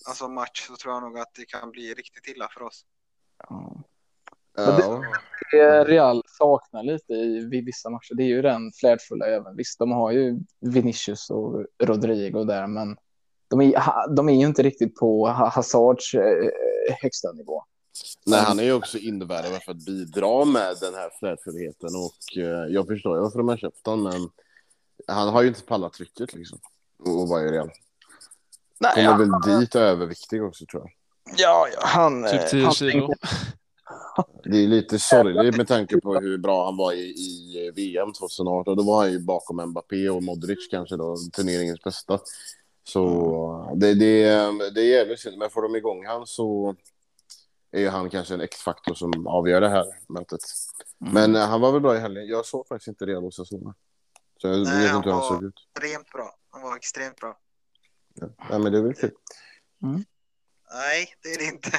alltså, 0.09 0.28
match 0.28 0.66
så 0.66 0.76
tror 0.76 0.95
jag 0.95 1.03
nog 1.03 1.18
att 1.18 1.35
det 1.37 1.45
kan 1.45 1.70
bli 1.70 1.95
riktigt 1.95 2.26
illa 2.26 2.49
för 2.49 2.62
oss. 2.62 2.85
Ja. 3.49 3.82
Ja. 4.57 5.05
det 5.51 5.85
Real 5.85 6.22
saknar 6.26 6.82
lite 6.82 7.12
i 7.12 7.62
vissa 7.66 7.91
matcher, 7.91 8.14
det 8.14 8.22
är 8.22 8.26
ju 8.28 8.43
den 8.43 8.72
flärdfulla 8.72 9.26
öven. 9.26 9.57
Visst, 9.57 9.78
de 9.78 9.93
har 9.93 10.11
ju 10.12 10.39
Vinicius 10.61 11.30
och 11.30 11.66
Rodrigo 11.82 12.45
där, 12.45 12.66
men 12.66 12.97
de 13.59 13.61
är, 13.61 14.14
de 14.16 14.28
är 14.28 14.32
ju 14.34 14.46
inte 14.46 14.62
riktigt 14.62 14.94
på 14.94 15.28
Ha- 15.28 15.48
Hazards 15.48 16.14
eh, 16.14 16.50
högsta 17.02 17.32
nivå. 17.32 17.62
Nej, 18.26 18.40
han 18.40 18.59
är 18.59 18.64
ju 18.64 18.72
också 18.72 18.98
invärvad 18.98 19.62
för 19.62 19.72
att 19.72 19.84
bidra 19.84 20.44
med 20.44 20.76
den 20.80 20.94
här 20.94 21.11
flärdfullheten 21.18 21.88
och 21.96 22.38
eh, 22.42 22.72
jag 22.74 22.86
förstår 22.86 23.16
ju 23.16 23.22
varför 23.22 23.38
de 23.38 23.48
har 23.48 23.57
köpt 23.57 23.86
honom, 23.86 24.05
men 24.12 24.28
han 25.16 25.28
har 25.28 25.42
ju 25.42 25.48
inte 25.48 25.62
pallat 25.62 25.92
trycket 25.92 26.34
liksom. 26.34 26.59
Och, 26.98 27.28
vara 27.28 27.42
i 27.42 27.48
Real. 27.48 27.70
Nej, 28.78 29.05
Han 29.05 29.20
är 29.20 29.26
väl 29.46 29.61
dit 29.61 29.74
överviktig 29.74 30.42
också 30.44 30.66
tror 30.66 30.82
jag. 30.82 30.90
ja, 31.38 31.68
ja, 31.72 31.80
han... 31.86 32.24
typ 32.24 32.40
eh, 32.40 32.46
10 32.46 32.64
han 32.64 32.72
kilo. 32.72 33.14
Det 34.44 34.59
är 34.64 34.68
lite 34.68 34.98
sorgligt 34.98 35.57
med 35.57 35.68
tanke 35.68 36.00
på 36.00 36.14
hur 36.14 36.38
bra 36.38 36.64
han 36.64 36.76
var 36.76 36.92
i, 36.92 36.98
i 37.00 37.70
VM 37.76 38.12
2018. 38.12 38.76
Då 38.76 38.82
var 38.82 38.96
han 39.02 39.12
ju 39.12 39.18
bakom 39.18 39.68
Mbappé 39.70 40.09
och 40.11 40.22
Modric 40.22 40.68
kanske 40.70 40.96
då, 40.96 41.16
turneringens 41.32 41.82
bästa. 41.82 42.18
Så 42.85 43.72
det, 43.76 43.95
det, 43.95 44.24
det 44.74 44.80
är 44.80 44.97
jävligt 44.99 45.20
synd, 45.20 45.39
men 45.39 45.51
får 45.51 45.62
de 45.62 45.76
igång 45.76 46.07
han 46.07 46.26
så 46.26 46.76
är 47.70 47.80
ju 47.80 47.89
han 47.89 48.11
kanske 48.11 48.35
en 48.35 48.41
X-faktor 48.41 48.95
som 48.95 49.26
avgör 49.26 49.61
det 49.61 49.68
här 49.68 49.87
mötet. 50.09 50.41
Men 50.99 51.37
eh, 51.37 51.43
han 51.47 51.61
var 51.61 51.72
väl 51.72 51.80
bra 51.80 51.97
i 51.97 51.99
helgen. 51.99 52.26
Jag 52.26 52.47
såg 52.47 52.66
faktiskt 52.68 52.89
inte 52.89 53.07
Real 53.07 53.24
Osasuna. 53.24 53.74
Så 54.41 54.49
jag 54.49 54.62
Nej, 54.64 54.82
vet 54.82 54.89
han 54.91 54.97
inte 54.97 55.09
hur 55.09 55.12
han 55.14 55.20
var- 55.20 55.28
såg 55.28 55.45
ut. 55.45 55.55
Extremt 55.76 56.11
bra. 56.11 56.37
Han 56.51 56.62
var 56.62 56.76
extremt 56.76 57.16
bra. 57.16 57.39
Ja, 58.51 58.59
men 58.59 58.72
det 58.72 58.78
är 58.78 58.82
väl 58.82 58.95
kul. 58.95 59.14
Nej, 60.74 61.14
det 61.22 61.28
är 61.28 61.39
det 61.39 61.45
inte. 61.45 61.70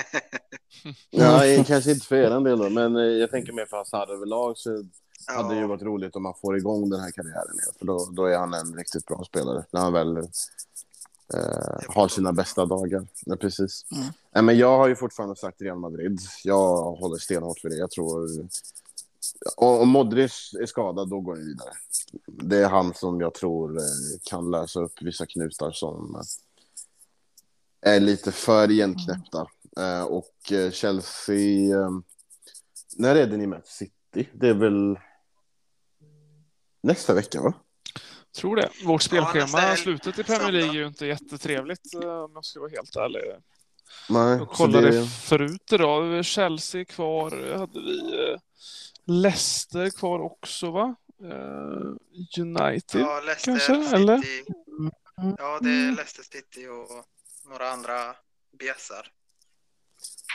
Ja, 1.10 1.64
kanske 1.68 1.92
inte 1.92 2.06
för 2.06 2.16
er 2.16 2.40
del 2.40 2.60
då, 2.60 2.70
men 2.70 2.96
eh, 2.96 3.02
jag 3.04 3.32
tänker 3.32 3.54
mer 3.54 3.66
för 3.66 3.78
Hazard 3.78 4.10
överlag 4.10 4.58
så 4.58 4.84
hade 5.28 5.54
det 5.56 5.60
ju 5.62 5.68
varit 5.68 5.82
roligt 5.82 6.16
om 6.16 6.24
man 6.24 6.34
får 6.42 6.58
igång 6.58 6.90
den 6.90 7.00
här 7.00 7.12
karriären. 7.12 7.58
För 7.80 7.86
då, 7.86 8.10
då 8.12 8.26
är 8.26 8.38
han 8.38 8.54
en 8.54 8.76
riktigt 8.78 9.06
bra 9.06 9.24
spelare. 9.24 9.66
När 9.72 9.82
han 9.82 9.94
väl 9.94 10.18
eh, 11.34 11.94
har 11.96 12.08
sina 12.08 12.34
bästa 12.34 12.66
dagar. 12.66 13.08
Ja, 13.26 13.36
precis. 13.36 13.86
Mm. 13.92 14.06
Nej, 14.32 14.44
men 14.44 14.58
jag 14.58 14.78
har 14.78 14.88
ju 14.88 14.96
fortfarande 14.96 15.36
sagt 15.36 15.62
Real 15.62 15.80
Madrid. 15.80 16.20
Jag 16.44 16.92
håller 16.96 17.18
stenhårt 17.18 17.60
för 17.60 17.70
det. 17.70 17.76
Jag 17.76 17.92
tror... 17.92 18.30
Om 19.56 19.90
Modric 19.90 20.56
är 20.62 20.66
skadad, 20.66 21.10
då 21.10 21.20
går 21.20 21.36
ni 21.36 21.44
vidare. 21.46 21.70
Det 22.28 22.58
är 22.58 22.70
han 22.70 22.94
som 22.94 23.22
jag 23.22 23.34
tror 23.34 23.78
eh, 23.78 23.84
kan 24.24 24.52
lösa 24.52 24.80
upp 24.80 25.02
vissa 25.02 25.26
knutar 25.26 25.72
som 25.72 26.16
eh, 27.86 27.92
är 27.96 28.00
lite 28.00 28.32
för 28.32 28.72
igenknäppta. 28.72 29.48
Eh, 29.78 30.04
Och 30.04 30.52
eh, 30.52 30.72
Chelsea... 30.72 31.80
eh, 31.80 31.90
När 32.98 33.16
är 33.16 33.28
det 33.28 33.38
ni 33.38 33.48
möter 33.48 33.70
City? 33.72 34.30
Det 34.34 34.48
är 34.50 34.54
väl 34.54 35.00
nästa 36.82 37.14
vecka, 37.14 37.42
va? 37.42 37.54
Tror 38.36 38.56
det. 38.56 38.70
Vårt 38.86 39.02
spelschema, 39.02 39.60
helg. 39.60 39.78
slutet 39.78 40.20
i 40.20 40.24
Premier 40.24 40.52
League 40.52 40.70
är 40.70 40.74
ju 40.74 40.88
inte 40.88 41.06
jättetrevligt 41.06 41.94
eh, 41.94 42.10
om 42.24 42.32
jag 42.34 42.46
ska 42.46 42.60
vara 42.60 42.70
helt 42.70 42.96
ärlig. 42.96 43.22
Nej, 44.10 44.38
Jag 44.38 44.50
kollade 44.50 44.92
det- 44.92 45.08
förut 45.08 45.72
idag. 45.72 46.26
Chelsea 46.26 46.86
kvar. 46.86 47.58
Hade 47.58 47.80
vi 47.82 48.00
eh, 48.32 48.40
Leicester 49.06 49.90
kvar 49.90 50.20
också 50.20 50.72
va? 50.72 50.96
Eh, 51.24 52.42
United. 52.42 53.02
ja 53.02 53.22
Leicester 53.26 53.52
kanske, 53.52 53.84
City. 53.84 53.96
eller? 53.96 54.22
Ja, 55.38 55.60
det 55.62 55.70
är 55.70 55.96
Leicester 55.96 56.24
City 56.24 56.68
och 56.68 57.06
några 57.50 57.70
andra 57.72 58.16
bjässar. 58.60 59.08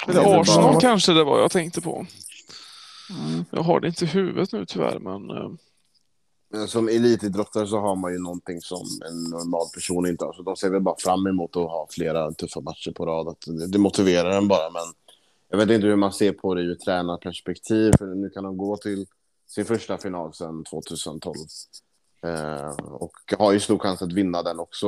Eller 0.08 0.40
Arsenal 0.40 0.80
kanske 0.80 1.12
det 1.12 1.24
var 1.24 1.40
jag 1.40 1.50
tänkte 1.50 1.80
på. 1.80 2.06
Mm. 3.10 3.44
Jag 3.50 3.62
har 3.62 3.80
det 3.80 3.88
inte 3.88 4.04
i 4.04 4.08
huvudet 4.08 4.52
nu 4.52 4.66
tyvärr 4.66 4.98
men 4.98 5.26
Men 5.26 5.58
som 6.66 6.88
elitidrottare 6.88 7.66
så 7.66 7.78
har 7.78 7.96
man 7.96 8.12
ju 8.12 8.18
någonting 8.18 8.60
som 8.60 8.86
en 9.08 9.22
normal 9.22 9.66
person 9.74 10.06
inte 10.06 10.24
har. 10.24 10.32
Så 10.32 10.42
de 10.42 10.56
ser 10.56 10.70
väl 10.70 10.80
bara 10.80 10.96
fram 10.98 11.26
emot 11.26 11.56
att 11.56 11.62
ha 11.62 11.86
flera 11.90 12.32
tuffa 12.32 12.60
matcher 12.60 12.92
på 12.92 13.06
rad. 13.06 13.28
Att 13.28 13.44
det, 13.72 13.78
motiverar 13.78 14.30
en 14.30 14.48
bara. 14.48 14.70
Men 14.70 14.82
jag 15.48 15.58
vet 15.58 15.70
inte 15.70 15.86
hur 15.86 15.96
man 15.96 16.12
ser 16.12 16.32
på 16.32 16.54
det 16.54 16.62
ur 16.62 16.74
tränarperspektiv. 16.74 17.92
För 17.98 18.06
nu 18.06 18.30
kan 18.30 18.44
de 18.44 18.56
gå 18.56 18.76
till 18.76 19.06
sin 19.46 19.64
första 19.64 19.98
final 19.98 20.34
sedan 20.34 20.64
2012. 20.64 21.36
Eh, 22.22 22.70
och 22.84 23.12
har 23.38 23.52
ju 23.52 23.60
stor 23.60 23.78
chans 23.78 24.02
att 24.02 24.12
vinna 24.12 24.42
den 24.42 24.60
också. 24.60 24.86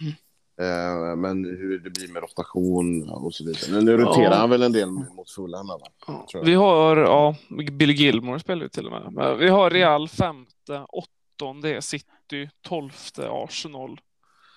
Mm. 0.00 0.12
Eh, 0.60 1.16
men 1.16 1.44
hur 1.44 1.78
det 1.78 1.90
blir 1.90 2.08
med 2.08 2.22
rotation 2.22 3.10
och 3.10 3.34
så 3.34 3.44
vidare. 3.44 3.72
Men 3.72 3.84
nu 3.84 3.96
roterar 3.96 4.30
Ja. 4.30 4.34
han 4.36 4.50
väl 4.50 4.62
en 4.62 4.72
del 4.72 4.90
mot 4.90 5.30
Fulham. 5.30 5.66
ja. 6.06 6.40
Vi 6.44 6.54
har, 6.54 6.96
ja, 6.96 7.36
Billy 7.72 7.92
Gilmore 7.92 8.40
spelar 8.40 8.62
ju 8.62 8.68
till 8.68 8.86
och 8.86 8.92
med. 8.92 9.12
Men 9.12 9.38
vi 9.38 9.48
har 9.48 9.70
Real 9.70 10.08
femte, 10.08 10.86
åttonde 10.88 11.76
är 11.76 11.80
City, 11.80 12.50
tolfte 12.62 13.28
Arsenal. 13.30 14.00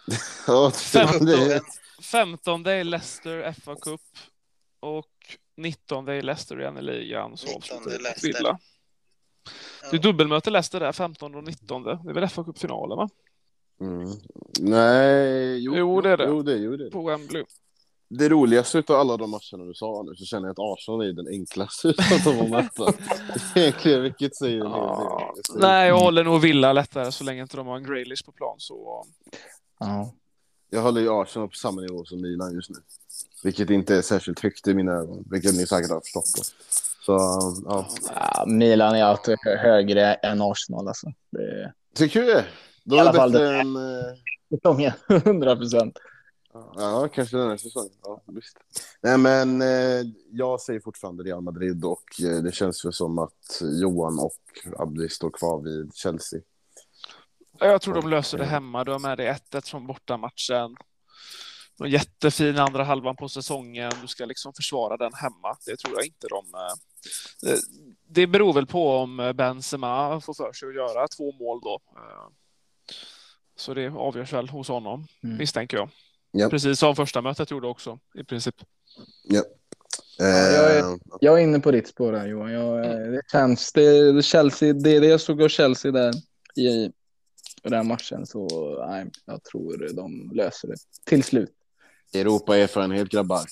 Ja, 0.47 0.71
Femton. 0.71 1.25
det, 1.25 1.61
Femtonde 2.01 2.71
är 2.73 2.83
Leicester 2.83 3.51
FA 3.53 3.75
Cup 3.75 4.01
och 4.79 5.05
nittonde 5.57 6.13
är 6.13 6.21
Leicester 6.21 6.59
igen 6.61 6.77
i 6.77 6.81
ligan. 6.81 7.37
Så 7.37 7.47
19:e 7.47 7.55
avslutar. 7.57 8.21
Villa. 8.23 8.59
Det 9.91 9.97
är 9.97 10.01
dubbelmöte 10.01 10.49
Leicester 10.49 10.79
där, 10.79 10.91
15 10.91 11.35
och 11.35 11.43
19. 11.43 11.83
Det 11.83 11.91
är 11.91 12.13
väl 12.13 12.27
FA 12.29 12.43
Cup-finalen 12.43 12.97
va? 12.97 13.09
Mm. 13.81 14.09
Nej, 14.59 15.57
jo, 15.57 15.75
Jo, 15.75 16.01
det 16.01 16.09
är 16.09 16.17
det. 16.17 16.25
Jo, 16.27 16.41
det, 16.41 16.55
jo, 16.55 16.75
det, 16.77 16.83
är 16.83 16.85
det. 16.85 16.91
På 16.91 17.03
Wembley. 17.07 17.43
det 18.09 18.29
roligaste 18.29 18.83
av 18.87 18.91
alla 18.95 19.17
de 19.17 19.29
matcherna 19.31 19.63
du 19.67 19.73
sa 19.73 20.03
nu 20.07 20.15
så 20.15 20.25
känner 20.25 20.47
jag 20.47 20.51
att 20.51 20.59
Arsenal 20.77 21.01
är 21.01 21.13
den 21.13 21.27
enklaste 21.27 21.87
av 22.27 22.33
dem 22.35 22.41
att 22.41 22.49
möta. 22.49 22.93
Egentligen, 23.55 24.01
vilket 24.03 24.35
säger 24.35 24.57
Ja. 24.57 25.33
Det 25.35 25.41
säger- 25.53 25.59
nej, 25.59 25.87
jag 25.87 25.97
håller 25.99 26.23
nog 26.23 26.41
Villa 26.41 26.73
lättare 26.73 27.11
så 27.11 27.23
länge 27.23 27.41
inte 27.41 27.57
de 27.57 27.67
har 27.67 27.77
en 27.77 27.83
Graylish 27.83 28.25
på 28.25 28.31
plan. 28.31 28.55
Så 28.57 29.05
Ja. 29.79 30.13
Jag 30.69 30.81
håller 30.81 31.01
ju 31.01 31.09
Arsenal 31.21 31.47
på 31.49 31.55
samma 31.55 31.81
nivå 31.81 32.05
som 32.05 32.21
Milan 32.21 32.53
just 32.53 32.69
nu. 32.69 32.75
Vilket 33.43 33.69
inte 33.69 33.95
är 33.95 34.01
särskilt 34.01 34.39
högt 34.39 34.67
i 34.67 34.73
mina 34.73 34.91
ögon, 34.91 35.23
vilket 35.31 35.53
ni 35.55 35.67
säkert 35.67 35.89
har 35.91 35.99
förstått. 36.01 36.25
Då. 36.37 36.43
Så, 37.05 37.13
ja. 37.65 37.87
Ja, 38.15 38.45
Milan 38.47 38.95
är 38.95 39.03
alltid 39.03 39.35
hö- 39.45 39.57
högre 39.57 40.13
än 40.13 40.41
Arsenal. 40.41 40.87
Alltså. 40.87 41.07
Det 41.31 41.73
Tycker 41.95 42.19
du 42.21 42.25
det? 42.27 42.45
Då 42.87 42.95
I 42.95 42.99
är 42.99 43.03
det 43.03 43.09
alla 43.09 43.19
fall 43.19 43.31
bättre 43.31 43.45
det- 43.47 43.59
än... 43.59 43.75
eh, 43.75 44.13
är 44.51 44.93
100 45.27 45.55
procent. 45.55 45.97
Ja, 46.75 47.09
kanske 47.13 47.37
den 47.37 47.49
här 47.49 47.57
säsongen. 47.57 47.91
Ja, 48.03 48.21
visst. 48.27 48.57
Nej, 49.01 49.17
men 49.17 49.61
eh, 49.61 50.05
jag 50.31 50.61
säger 50.61 50.79
fortfarande 50.79 51.23
Real 51.23 51.41
Madrid 51.41 51.85
och 51.85 52.03
eh, 52.23 52.43
det 52.43 52.51
känns 52.51 52.85
väl 52.85 52.93
som 52.93 53.19
att 53.19 53.61
Johan 53.81 54.19
och 54.19 54.79
Abdi 54.81 55.09
står 55.09 55.29
kvar 55.31 55.61
vid 55.61 55.95
Chelsea. 55.95 56.39
Jag 57.59 57.81
tror 57.81 57.93
de 57.93 58.09
löser 58.09 58.37
det 58.37 58.45
hemma. 58.45 58.83
Du 58.83 58.91
har 58.91 58.99
med 58.99 59.17
dig 59.17 59.35
1-1 59.51 59.69
från 59.69 59.87
bortamatchen. 59.87 60.75
En 61.83 61.89
jättefin 61.89 62.59
andra 62.59 62.83
halvan 62.83 63.15
på 63.15 63.29
säsongen. 63.29 63.91
Du 64.01 64.07
ska 64.07 64.25
liksom 64.25 64.53
försvara 64.53 64.97
den 64.97 65.13
hemma. 65.13 65.57
Det 65.65 65.77
tror 65.77 65.95
jag 65.95 66.05
inte 66.05 66.27
de... 66.27 66.45
eh, 67.49 67.57
Det 68.07 68.27
beror 68.27 68.53
väl 68.53 68.67
på 68.67 68.91
om 68.91 69.33
Benzema 69.35 70.21
får 70.21 70.33
för 70.33 70.53
sig 70.53 70.69
att 70.69 70.75
göra 70.75 71.07
två 71.07 71.31
mål 71.31 71.59
då. 71.63 71.79
Eh, 72.91 72.95
Så 73.55 73.73
det 73.73 73.87
avgörs 73.87 74.33
väl 74.33 74.49
hos 74.49 74.67
honom, 74.67 75.07
Mm. 75.23 75.37
misstänker 75.37 75.77
jag. 75.77 75.89
Japp. 76.33 76.51
Precis 76.51 76.79
som 76.79 76.95
första 76.95 77.21
mötet 77.21 77.51
gjorde 77.51 77.67
också, 77.67 77.99
i 78.15 78.23
princip. 78.23 78.55
Ja. 79.23 79.43
jag 80.17 80.77
Eh, 80.79 80.97
Jag 81.21 81.39
är 81.39 81.43
inne 81.43 81.59
på 81.59 81.71
ditt 81.71 81.87
spår 81.87 82.13
här 82.13 82.27
Johan. 82.27 82.51
Jag, 82.51 82.85
eh, 82.85 82.91
det 83.11 83.21
känns, 83.31 83.71
det, 83.73 84.25
Chelsea, 84.25 84.73
det 84.73 84.95
är 84.95 85.01
det 85.01 85.07
jag 85.07 85.21
såg 85.21 85.43
av 85.43 85.49
Chelsea 85.49 85.91
där 85.91 86.13
i, 86.55 86.67
i 86.67 86.91
den 87.63 87.73
här 87.73 87.83
matchen. 87.83 88.25
Så 88.25 88.47
nej, 88.89 89.11
jag 89.25 89.43
tror 89.43 89.89
de 89.93 90.31
löser 90.33 90.67
det 90.67 90.75
till 91.05 91.23
slut. 91.23 91.49
Europa-erfarenhet, 92.13 93.09
grabbar. 93.09 93.45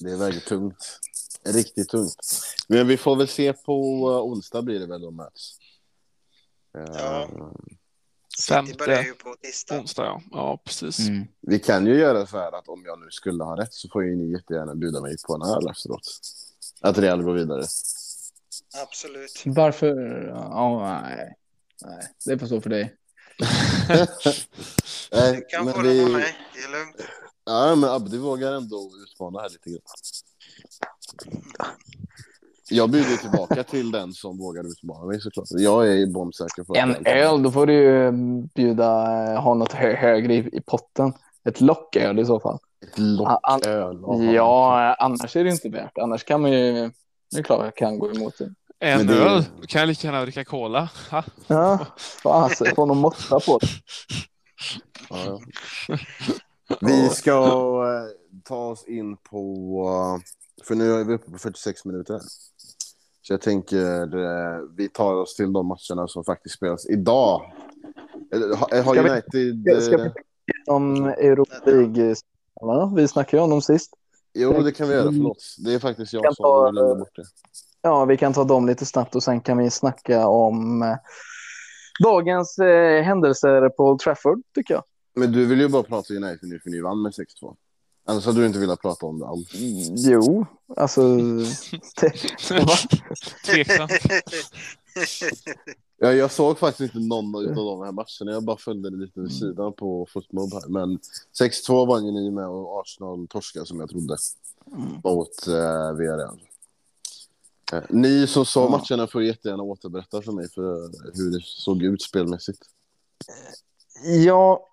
Det 0.00 0.16
väger 0.16 0.40
tungt. 0.40 1.00
Riktigt 1.44 1.88
tungt. 1.88 2.14
Men 2.68 2.86
vi 2.86 2.96
får 2.96 3.16
väl 3.16 3.28
se 3.28 3.52
på 3.52 3.82
uh, 4.10 4.22
onsdag 4.22 4.62
blir 4.62 4.80
det 4.80 4.86
väl 4.86 5.00
de 5.00 5.16
möts. 5.16 5.58
Eh, 6.78 6.84
Ja. 6.98 7.28
Femte. 8.48 8.74
börjar 8.78 9.02
ju 9.02 9.14
på 9.14 9.34
tisdag. 9.42 9.78
Onsdag, 9.80 10.04
ja. 10.04 10.22
Ja, 10.30 10.62
precis. 10.64 10.98
Vi 11.40 11.58
kan 11.58 11.86
ju 11.86 11.94
göra 11.98 12.26
så 12.26 12.38
här 12.38 12.58
att 12.58 12.68
om 12.68 12.82
jag 12.84 12.98
nu 13.00 13.06
skulle 13.10 13.44
ha 13.44 13.56
rätt 13.60 13.74
så 13.74 13.88
får 13.88 14.04
ju 14.04 14.16
ni 14.16 14.32
jättegärna 14.32 14.74
bjuda 14.74 15.00
mig 15.00 15.16
på 15.26 15.34
en 15.34 15.42
öl 15.42 15.68
efteråt. 15.70 16.20
Att 16.80 16.98
Real 16.98 17.22
går 17.22 17.32
vidare. 17.34 17.64
Absolut. 18.82 19.42
Varför? 19.46 19.96
Ja, 20.28 21.00
nej. 21.02 21.34
nej, 21.84 22.06
det 22.26 22.38
får 22.38 22.46
stå 22.46 22.60
för 22.60 22.70
dig. 22.70 22.94
Nej, 25.12 25.36
Du 25.36 25.44
kan 25.48 25.64
men 25.64 25.74
få 25.74 25.82
det 25.82 25.88
av 25.88 25.94
vi... 26.06 26.12
mig. 26.12 26.36
Det 26.54 26.60
är 26.60 26.72
lugnt. 26.72 26.96
Ja, 27.44 27.74
men 27.74 27.90
Abdi 27.90 28.18
vågar 28.18 28.52
ändå 28.52 28.90
utmana 29.06 29.40
här 29.40 29.48
lite 29.48 29.70
grann. 29.70 29.80
Jag 32.70 32.90
bjuder 32.90 33.16
tillbaka 33.16 33.62
till 33.62 33.90
den 33.90 34.12
som 34.12 34.38
vågar 34.38 34.64
utmana 34.72 35.06
mig 35.06 35.20
såklart. 35.20 35.46
Jag 35.50 35.88
är 35.88 36.06
bombsäker 36.06 36.64
på 36.64 36.72
att 36.72 36.78
En 36.78 37.06
öl, 37.06 37.42
då 37.42 37.50
får 37.50 37.66
du 37.66 37.72
ju 37.72 38.12
bjuda, 38.54 39.12
eh, 39.32 39.42
ha 39.42 39.54
något 39.54 39.72
hö 39.72 39.94
högre 39.96 40.34
i, 40.34 40.38
i 40.38 40.60
potten. 40.66 41.12
Ett 41.48 41.60
locköl 41.60 42.18
i 42.18 42.24
så 42.24 42.40
fall. 42.40 42.58
Ett 42.86 42.98
locköl. 42.98 44.34
Ja, 44.34 44.94
annars 44.98 45.36
är 45.36 45.44
det 45.44 45.50
inte 45.50 45.68
värt. 45.68 45.98
Annars 45.98 46.24
kan 46.24 46.40
man 46.42 46.52
ju, 46.52 46.90
det 47.30 47.38
är 47.38 47.42
klart 47.42 47.64
jag 47.64 47.76
kan 47.76 47.98
gå 47.98 48.10
emot 48.10 48.38
det. 48.38 48.54
En 48.80 49.06
det- 49.06 49.14
öl. 49.14 49.44
Då 49.60 49.66
kan 49.66 49.80
jag 49.80 49.88
lika 49.88 50.06
gärna 50.06 50.22
dricka 50.22 50.44
cola. 50.44 50.88
Ha? 51.10 51.24
Ja, 51.46 51.86
fasen, 52.22 52.66
få 52.74 52.86
någon 52.86 52.98
måtta 52.98 53.40
på 53.40 53.58
det. 53.58 53.66
Ja, 55.10 55.16
ja. 55.88 55.96
Vi 56.80 57.08
ska 57.08 57.32
eh, 57.84 58.40
ta 58.44 58.56
oss 58.68 58.84
in 58.88 59.16
på... 59.16 59.36
eh, 60.18 60.22
för 60.66 60.74
nu 60.74 60.92
är 60.92 61.04
vi 61.04 61.14
uppe 61.14 61.30
på 61.30 61.38
46 61.38 61.84
minuter. 61.84 62.20
Så 63.30 63.34
jag 63.34 63.40
tänker 63.40 64.02
eh, 64.18 64.60
vi 64.76 64.88
tar 64.88 65.14
oss 65.14 65.34
till 65.34 65.52
de 65.52 65.66
matcherna 65.66 66.08
som 66.08 66.24
faktiskt 66.24 66.54
spelas 66.56 66.86
idag. 66.88 67.52
Eller, 68.34 68.56
Har, 68.56 68.82
har 68.82 68.94
Ska 68.94 69.02
vi- 69.02 69.10
United... 69.10 69.82
Ska 69.82 69.96
vi 69.96 70.02
eh, 70.04 70.12
om 70.74 71.06
Europa 71.06 71.54
League? 71.66 72.14
Vi 72.96 73.08
snackade 73.08 73.36
ju 73.36 73.44
om 73.44 73.50
dem 73.50 73.62
sist. 73.62 73.90
Jo, 74.34 74.52
det 74.62 74.72
kan 74.72 74.88
vi 74.88 74.94
göra. 74.94 75.04
Förlåt. 75.04 75.36
Det 75.64 75.74
är 75.74 75.78
faktiskt 75.78 76.12
jag 76.12 76.34
som 76.36 76.44
ta- 76.44 76.70
glömde 76.70 76.94
bort 76.94 77.16
det. 77.16 77.22
Ja, 77.82 78.04
vi 78.04 78.16
kan 78.16 78.32
ta 78.32 78.44
dem 78.44 78.66
lite 78.66 78.86
snabbt 78.86 79.14
och 79.14 79.22
sen 79.22 79.40
kan 79.40 79.58
vi 79.58 79.70
snacka 79.70 80.28
om 80.28 80.82
eh, 80.82 80.96
dagens 82.02 82.58
eh, 82.58 83.02
händelser 83.02 83.68
på 83.68 83.84
Old 83.84 84.00
Trafford, 84.00 84.42
tycker 84.54 84.74
jag. 84.74 84.82
Men 85.14 85.32
du 85.32 85.46
vill 85.46 85.60
ju 85.60 85.68
bara 85.68 85.82
prata 85.82 86.14
United 86.14 86.48
nu 86.48 86.60
för 86.60 86.70
ni 86.70 86.80
vann 86.80 87.02
med 87.02 87.12
6-2. 87.12 87.56
Annars 88.04 88.26
hade 88.26 88.40
du 88.40 88.46
inte 88.46 88.58
velat 88.58 88.80
prata 88.82 89.06
om 89.06 89.18
det 89.18 89.26
alls. 89.26 89.48
Jo, 89.96 90.46
alltså... 90.76 91.16
Det, 92.48 92.64
va? 92.64 92.76
Tveksamt. 93.46 93.92
Ja, 95.98 96.12
jag 96.12 96.30
såg 96.30 96.58
faktiskt 96.58 96.94
inte 96.94 97.08
någon 97.08 97.34
av 97.36 97.54
de 97.54 97.80
här 97.84 97.92
matcherna. 97.92 98.32
Jag 98.32 98.44
bara 98.44 98.56
följde 98.56 98.90
det 98.90 98.96
lite 98.96 99.20
vid 99.20 99.32
sidan 99.32 99.72
på 99.72 100.06
Footmob 100.12 100.52
här. 100.52 100.68
Men 100.68 100.98
6-2 101.40 101.86
vann 101.88 102.06
ju 102.06 102.12
ni 102.12 102.30
med 102.30 102.48
och 102.48 102.80
Arsenal 102.80 103.26
torskade 103.28 103.66
som 103.66 103.80
jag 103.80 103.90
trodde 103.90 104.16
mot 105.04 105.46
eh, 105.46 105.92
Villarreal. 105.92 106.40
Eh, 107.72 107.82
ni 107.90 108.26
som 108.26 108.44
såg 108.44 108.70
Ja. 108.70 108.70
matcherna 108.70 109.06
får 109.06 109.22
jättegärna 109.22 109.62
återberätta 109.62 110.22
för 110.22 110.32
mig 110.32 110.48
för 110.50 110.90
hur 111.14 111.30
det 111.30 111.40
såg 111.44 111.82
ut 111.82 112.02
spelmässigt. 112.02 112.58
Ja, 114.24 114.66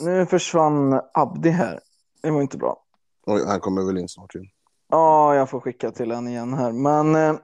nu 0.00 0.26
försvann 0.26 1.00
Abdi 1.14 1.50
här. 1.50 1.80
Det 2.24 2.30
var 2.30 2.42
inte 2.42 2.58
bra. 2.58 2.82
Oj, 3.26 3.44
han 3.46 3.60
kommer 3.60 3.82
väl 3.82 3.98
in 3.98 4.08
snart 4.08 4.34
igen. 4.34 4.46
Ja, 4.88 5.34
jag 5.34 5.50
får 5.50 5.60
skicka 5.60 5.90
till 5.90 6.10
honom 6.10 6.28
igen 6.28 6.54
här. 6.54 6.72
Men 6.72 7.14
eh, 7.14 7.36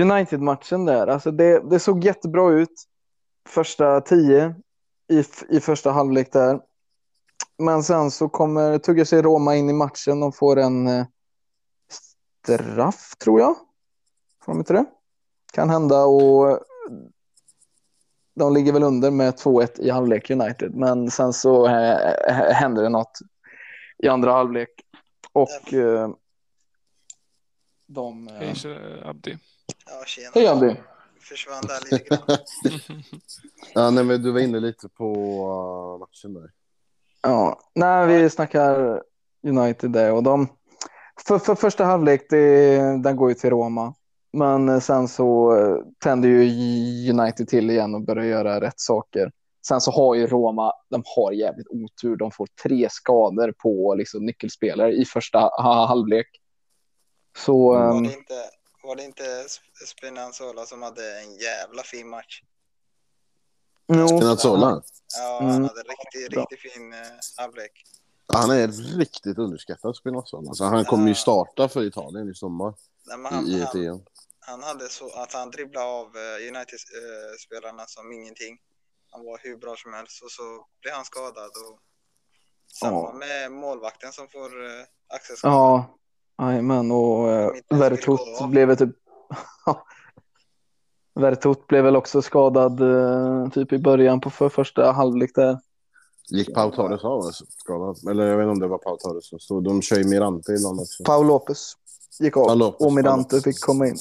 United-matchen 0.00 0.84
där, 0.84 1.06
alltså 1.06 1.30
det, 1.30 1.70
det 1.70 1.78
såg 1.78 2.04
jättebra 2.04 2.52
ut. 2.52 2.84
Första 3.48 4.00
tio 4.00 4.54
i, 5.12 5.24
i 5.48 5.60
första 5.60 5.90
halvlek 5.90 6.32
där. 6.32 6.60
Men 7.58 7.82
sen 7.82 8.10
så 8.10 8.28
kommer, 8.28 8.78
tuggar 8.78 9.04
sig 9.04 9.22
Roma 9.22 9.56
in 9.56 9.70
i 9.70 9.72
matchen. 9.72 10.20
De 10.20 10.32
får 10.32 10.58
en 10.58 10.86
eh, 10.86 11.06
straff, 12.44 13.16
tror 13.24 13.40
jag. 13.40 13.56
Får 14.44 14.52
de 14.52 14.58
inte 14.58 14.72
det? 14.72 14.84
Kan 15.52 15.70
hända 15.70 16.04
och 16.04 16.50
eh, 16.50 16.58
de 18.34 18.54
ligger 18.54 18.72
väl 18.72 18.82
under 18.82 19.10
med 19.10 19.34
2-1 19.34 19.80
i 19.80 19.90
halvlek 19.90 20.30
United. 20.30 20.74
Men 20.74 21.10
sen 21.10 21.32
så 21.32 21.66
eh, 21.66 22.10
eh, 22.10 22.52
händer 22.52 22.82
det 22.82 22.88
något 22.88 23.18
i 24.02 24.08
andra 24.08 24.32
halvlek. 24.32 24.70
Och 25.32 25.74
eh, 25.74 26.10
de... 27.86 28.28
Eh, 28.28 28.34
Hej, 28.34 28.56
Abdi. 29.04 29.38
Ja, 29.86 30.04
tjena. 30.06 30.30
Hej 30.34 30.46
Abdi! 30.46 30.76
Försvann 31.20 31.62
där 31.62 31.90
lite 31.90 32.08
grann. 32.08 32.38
Ja, 33.74 33.90
nej, 33.90 34.04
men 34.04 34.22
du 34.22 34.32
var 34.32 34.40
inne 34.40 34.60
lite 34.60 34.88
på 34.88 35.12
uh, 35.12 35.98
matchen 35.98 36.34
där. 36.34 36.50
Ja, 37.22 37.60
nej, 37.74 38.06
vi 38.06 38.30
snackar 38.30 39.02
United 39.46 39.90
där 39.90 40.12
och 40.12 40.22
de... 40.22 40.48
För, 41.26 41.38
för 41.38 41.54
första 41.54 41.84
halvlek, 41.84 42.26
det, 42.30 42.78
den 43.02 43.16
går 43.16 43.28
ju 43.28 43.34
till 43.34 43.50
Roma. 43.50 43.94
Men 44.32 44.80
sen 44.80 45.08
så 45.08 45.56
eh, 45.56 45.76
tänder 45.98 46.28
ju 46.28 47.10
United 47.10 47.48
till 47.48 47.70
igen 47.70 47.94
och 47.94 48.02
börjar 48.02 48.24
göra 48.24 48.60
rätt 48.60 48.80
saker. 48.80 49.32
Sen 49.68 49.80
så 49.80 49.90
har 49.90 50.14
ju 50.14 50.26
Roma, 50.26 50.72
de 50.90 51.02
har 51.16 51.32
jävligt 51.32 51.66
otur. 51.68 52.16
De 52.16 52.30
får 52.30 52.46
tre 52.62 52.88
skador 52.90 53.52
på 53.52 53.94
liksom, 53.94 54.26
nyckelspelare 54.26 54.92
i 54.92 55.04
första 55.04 55.38
ha- 55.38 55.86
halvlek. 55.86 56.26
Så... 57.38 57.72
Var 57.72 57.96
ehm, 57.96 58.02
det 58.02 58.12
inte, 58.14 58.34
var 58.82 58.96
det 58.96 59.04
inte 59.04 59.44
Spinazzola 59.86 60.66
som 60.66 60.82
hade 60.82 61.20
en 61.20 61.36
jävla 61.36 61.82
fin 61.82 62.08
match? 62.08 62.42
jo, 63.88 64.08
Spinazzola, 64.08 64.82
Ja, 65.18 65.38
Mm. 65.40 65.52
han 65.52 65.62
hade 65.62 65.80
riktigt, 65.82 66.30
Bra. 66.30 66.42
riktigt 66.50 66.72
fin 66.72 66.92
eh, 66.92 66.98
halvlek. 67.36 67.72
han 68.32 68.50
är 68.50 68.68
riktigt 68.98 69.38
underskattad 69.38 69.96
Spinazzola. 69.96 70.48
Alltså, 70.48 70.64
han 70.64 70.84
kommer 70.84 71.08
ju 71.08 71.14
starta 71.14 71.68
för 71.68 71.84
Italien 71.84 72.30
i 72.30 72.34
sommar 72.34 72.74
Nej, 73.06 73.32
han, 73.32 73.46
i, 73.46 73.50
i 73.50 73.60
han, 73.60 73.82
ETN. 73.82 74.04
han 74.40 74.62
hade 74.62 74.88
så 74.88 75.08
att 75.22 75.32
han 75.32 75.50
dribblade 75.50 75.86
av 75.86 76.06
eh, 76.06 76.48
United-spelarna 76.56 77.84
som 77.86 78.12
ingenting. 78.12 78.58
Han 79.16 79.24
var 79.24 79.38
hur 79.42 79.56
bra 79.56 79.74
som 79.76 79.92
helst 79.92 80.22
och 80.22 80.30
så 80.30 80.42
blev 80.82 80.94
han 80.94 81.04
skadad. 81.04 81.50
Och 81.64 81.78
samma 82.80 82.96
Ja. 82.96 83.12
med 83.12 83.52
målvakten 83.52 84.12
som 84.12 84.28
får 84.28 84.64
eh, 84.64 84.84
axelskada. 85.14 85.54
Ja, 85.54 85.98
jajamän. 86.42 86.90
Och 86.90 87.30
eh, 87.30 87.50
Vertot 87.70 88.50
blev 88.50 88.76
typ... 88.76 88.90
Vertot 91.20 91.66
blev 91.66 91.84
väl 91.84 91.96
också 91.96 92.22
skadad 92.22 92.80
eh, 92.80 93.48
typ 93.50 93.72
i 93.72 93.78
början 93.78 94.20
på 94.20 94.30
för 94.30 94.48
första 94.48 94.92
halvlek 94.92 95.30
där. 95.34 95.58
Gick 96.30 96.54
Pau 96.54 96.70
Torres 96.70 97.04
av 97.04 97.12
alltså, 97.12 97.44
skadad? 97.48 97.96
Eller 98.10 98.26
jag 98.26 98.36
vet 98.36 98.44
inte 98.44 98.50
om 98.52 98.58
det 98.60 98.68
var 98.68 98.78
Pau 98.78 98.96
Torres 98.96 99.28
som 99.28 99.38
stod. 99.38 99.64
De 99.64 99.82
kör 99.82 99.96
ju 99.96 100.04
Mirante 100.04 100.52
ibland 100.52 100.80
också. 100.80 101.04
Paul 101.04 101.26
Lopez 101.26 101.72
gick 102.20 102.36
av 102.36 102.56
Lopez, 102.56 102.86
och 102.86 102.92
Mirante 102.92 103.40
fick 103.40 103.60
komma 103.60 103.86
in. 103.86 103.96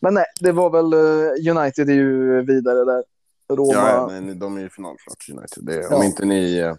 Men 0.00 0.14
nej, 0.14 0.24
det 0.40 0.52
var 0.52 0.70
väl 0.70 0.92
eh, 0.92 1.56
United 1.56 1.90
är 1.90 1.94
ju 1.94 2.42
vidare 2.42 2.84
där. 2.84 3.04
Roma. 3.48 3.72
Ja, 3.72 3.88
ja, 4.12 4.20
nej, 4.20 4.34
de 4.34 4.56
är 4.56 4.60
ju 4.60 4.70
finalklart 4.70 5.28
United. 5.30 5.64
Det, 5.64 5.74
Ja. 5.90 5.96
Om 5.96 6.02
inte 6.02 6.24
ni 6.24 6.58
eh, 6.58 6.74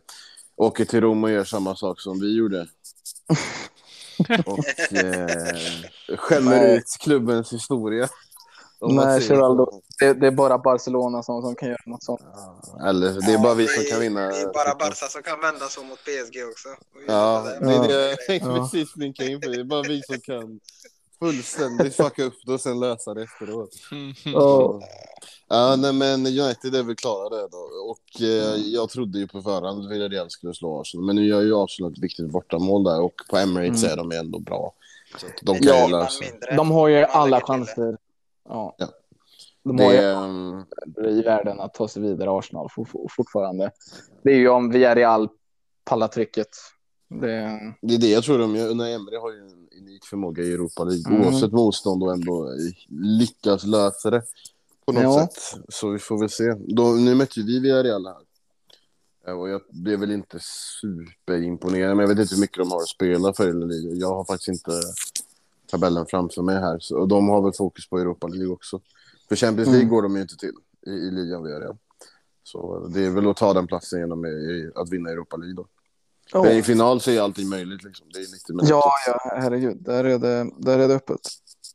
åker 0.55 0.86
till 0.86 1.01
Rom 1.01 1.24
och 1.24 1.32
gör 1.32 1.43
samma 1.43 1.76
sak 1.76 2.01
som 2.01 2.20
vi 2.20 2.36
gjorde. 2.38 2.68
och 4.45 4.93
eh, 4.97 5.28
skämmer 6.18 6.51
Nej. 6.55 6.78
ut 6.78 6.97
klubbens 6.99 7.53
historia. 7.53 8.07
Nej, 8.82 9.22
Geraldo. 9.22 9.82
Det, 9.99 10.13
det 10.13 10.28
är 10.28 10.32
bara 10.32 10.57
Barcelona 10.57 11.24
som, 11.24 11.41
som 11.41 11.55
kan 11.55 11.70
göra 11.70 11.82
något 11.86 12.03
sånt. 12.03 12.22
Ja, 12.24 12.89
Eller 12.89 13.22
det 13.28 13.34
är 13.34 13.38
bara 13.38 13.53
vi 13.53 13.68
som 13.68 13.84
kan 13.91 13.99
vinna. 13.99 14.20
Det 14.22 14.41
är 14.41 14.53
bara 14.53 14.76
Barca 14.76 15.07
som 15.09 15.24
kan 15.24 15.41
vända 15.41 15.66
så 15.66 15.84
mot 15.84 15.99
PSG 16.03 16.43
också. 16.51 16.70
Ja, 17.07 17.43
det- 17.61 17.74
är 17.76 17.88
det 17.88 17.93
jag 18.01 18.11
Ja. 18.11 18.16
tänkte 18.28 18.49
precis 18.49 18.93
blinka 18.93 19.24
in 19.24 19.41
på. 19.41 19.49
Det 19.49 19.59
är 19.59 19.63
bara 19.63 19.82
vi 19.82 20.01
som 20.03 20.20
kan 20.22 20.59
fullständigt 21.20 21.95
fucka 21.95 22.24
upp 22.24 22.34
det 22.45 22.53
och 22.53 22.61
sen 22.61 22.80
lösa 22.80 23.13
det 23.13 23.24
efteråt. 23.24 23.70
Mm. 23.91 24.13
Ja. 25.49 25.76
Nej, 25.78 25.93
men 25.93 26.26
United 26.26 26.76
är 26.76 26.84
väl 26.84 26.95
klara 26.95 27.30
det 27.30 27.47
då. 27.51 27.57
Och 27.89 28.22
eh, 28.22 28.55
jag 28.55 28.89
trodde 28.89 29.20
ju 29.20 29.28
på 29.28 29.41
förhand 29.41 29.86
att 29.86 29.91
Villarreal 29.91 30.30
skulle 30.30 30.53
slå 30.53 30.82
Arsenal. 30.82 31.05
Men 31.05 31.16
nu 31.16 31.26
gör 31.26 31.41
ju 31.41 31.55
Arsenal 31.55 31.91
ett 31.91 31.99
viktigt 32.03 32.30
bortamål 32.32 32.84
där 32.84 33.01
och 33.01 33.13
på 33.30 33.38
Emirates 33.38 33.84
Mm. 33.84 33.93
är 33.93 33.97
de 33.97 34.11
ändå 34.11 34.39
bra. 34.39 34.74
Så 35.20 35.26
att 35.26 35.34
de 35.41 35.55
kan 35.57 35.68
Ja, 35.68 35.86
ju 35.86 35.91
lösa. 35.91 36.24
mindre. 36.32 36.55
De 36.55 36.72
har 36.72 36.88
ju 36.88 37.03
alla 37.03 37.41
chanser. 37.41 37.97
Ja. 38.49 38.76
Ja. 38.78 38.88
De 39.63 39.80
har 39.80 39.91
Det, 39.93 40.01
ju 40.01 40.11
ehm, 40.11 40.66
i 41.20 41.22
världen 41.22 41.59
att 41.59 41.74
ta 41.74 41.88
sig 41.88 42.01
vidare, 42.01 42.32
Arsenal, 42.39 42.70
for, 42.72 42.86
for, 42.86 43.07
fortfarande. 43.09 43.72
Det 44.24 44.30
är 44.32 44.36
ju 44.38 44.49
om 44.49 44.70
Villarreal 44.70 45.30
pallar 45.84 46.07
trycket. 46.07 46.47
Det, 47.09 47.59
det 47.82 47.93
är 47.93 47.97
det 47.99 48.07
jag 48.09 48.24
tror 48.24 48.38
de 48.39 48.55
gör. 48.55 48.68
Unai 48.70 48.93
Emery 48.93 49.18
har 49.18 49.32
ju 49.32 49.39
en 49.39 49.64
unik 49.82 50.05
förmåga 50.05 50.43
i 50.43 50.53
Europa 50.53 50.84
League. 50.84 51.15
Mm. 51.15 51.28
Oavsett 51.28 51.51
motstånd 51.51 52.03
och 52.03 52.13
ändå 52.13 52.51
lyckas 52.89 53.63
lösa 53.63 54.09
det 54.09 54.23
på 54.86 54.91
något 54.91 55.03
Ja. 55.03 55.28
sätt. 55.28 55.61
Så 55.69 55.89
vi 55.89 55.99
får 55.99 56.19
väl 56.19 56.30
se. 56.30 56.53
Då, 56.67 56.84
nu 56.91 57.15
mötte 57.15 57.41
vi 57.41 57.59
Villarreal 57.59 58.05
här. 58.05 58.15
Eh, 59.28 59.34
Och 59.39 59.49
jag 59.49 59.61
blev 59.69 59.99
väl 59.99 60.11
inte 60.11 60.39
superimponerad, 60.82 61.97
men 61.97 61.99
jag 62.03 62.15
vet 62.15 62.19
inte 62.19 62.36
hur 62.36 62.41
mycket 62.41 62.57
de 62.57 62.71
har 62.71 62.80
att 62.82 62.88
spela 62.88 63.34
för. 63.34 63.53
Jag 63.99 64.07
har 64.15 64.26
faktiskt 64.26 64.47
inte 64.47 64.71
tabellen 65.71 66.05
framför 66.05 66.41
mig 66.41 66.55
här. 66.55 66.80
Så, 66.80 66.97
och 66.97 67.07
de 67.07 67.30
har 67.30 67.41
väl 67.41 67.53
fokus 67.53 67.89
på 67.89 67.99
Europa 67.99 68.28
League 68.28 68.53
också. 68.53 68.82
För 69.30 69.36
Champions 69.36 69.67
League 69.67 69.82
Mm. 69.84 69.89
går 69.95 70.01
de 70.01 70.15
ju 70.15 70.21
inte 70.21 70.36
till 70.38 70.53
i, 70.88 70.89
i 70.91 71.11
ligan 71.11 71.43
Villarreal. 71.43 71.78
Så 72.43 72.88
det 72.88 73.05
är 73.05 73.09
väl 73.09 73.28
att 73.30 73.38
ta 73.38 73.53
den 73.53 73.67
platsen 73.67 73.99
genom 73.99 74.26
i, 74.26 74.30
i, 74.30 74.71
att 74.76 74.89
vinna 74.89 75.09
Europa 75.09 75.38
League 75.38 75.53
då. 75.55 75.65
För 76.32 76.51
I 76.51 76.63
final 76.63 77.01
så 77.01 77.11
är 77.11 77.21
allting 77.21 77.49
möjligt. 77.49 77.84
Liksom. 77.84 78.09
Det 78.13 78.19
är 78.19 78.21
90 78.21 78.55
minuter. 78.55 78.69
ja, 78.69 78.91
ja, 79.07 79.19
herregud. 79.39 79.78
Där 79.84 80.03
är 80.03 80.17
det, 80.19 80.51
där 80.57 80.80
är 80.80 80.88
det 80.88 80.93
öppet. 80.95 81.19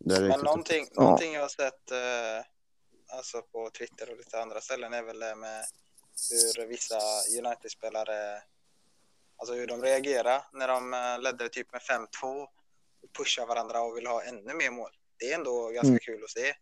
Det 0.01 0.15
är 0.15 0.21
Men 0.21 0.29
riktigt. 0.29 0.45
någonting, 0.45 0.87
Ja. 0.95 1.03
någonting 1.03 1.33
jag 1.33 1.41
har 1.41 1.49
sett 1.49 1.91
eh, 1.91 3.17
alltså 3.19 3.43
på 3.43 3.71
Twitter 3.79 4.11
och 4.11 4.17
lite 4.17 4.41
andra 4.43 4.61
ställen 4.61 4.93
är 4.93 5.03
väl 5.03 5.19
det 5.19 5.35
med 5.35 5.65
hur 6.57 6.67
vissa 6.67 6.99
United-spelare, 7.39 8.43
alltså 9.37 9.55
hur 9.55 9.67
de 9.67 9.83
reagerar 9.83 10.43
när 10.53 10.69
de 10.69 10.95
eh, 10.95 11.19
ledde 11.23 11.49
typ 11.49 11.73
med 11.73 11.81
5-2 11.81 12.07
och 13.03 13.13
pushar 13.19 13.47
varandra 13.47 13.81
och 13.83 13.97
vill 13.97 14.07
ha 14.07 14.23
ännu 14.23 14.55
mer 14.55 14.71
mål. 14.71 14.91
Det 15.19 15.31
är 15.31 15.35
ändå 15.35 15.69
ganska 15.69 15.89
Mm. 15.89 15.99
kul 15.99 16.25
att 16.25 16.31
se. 16.31 16.55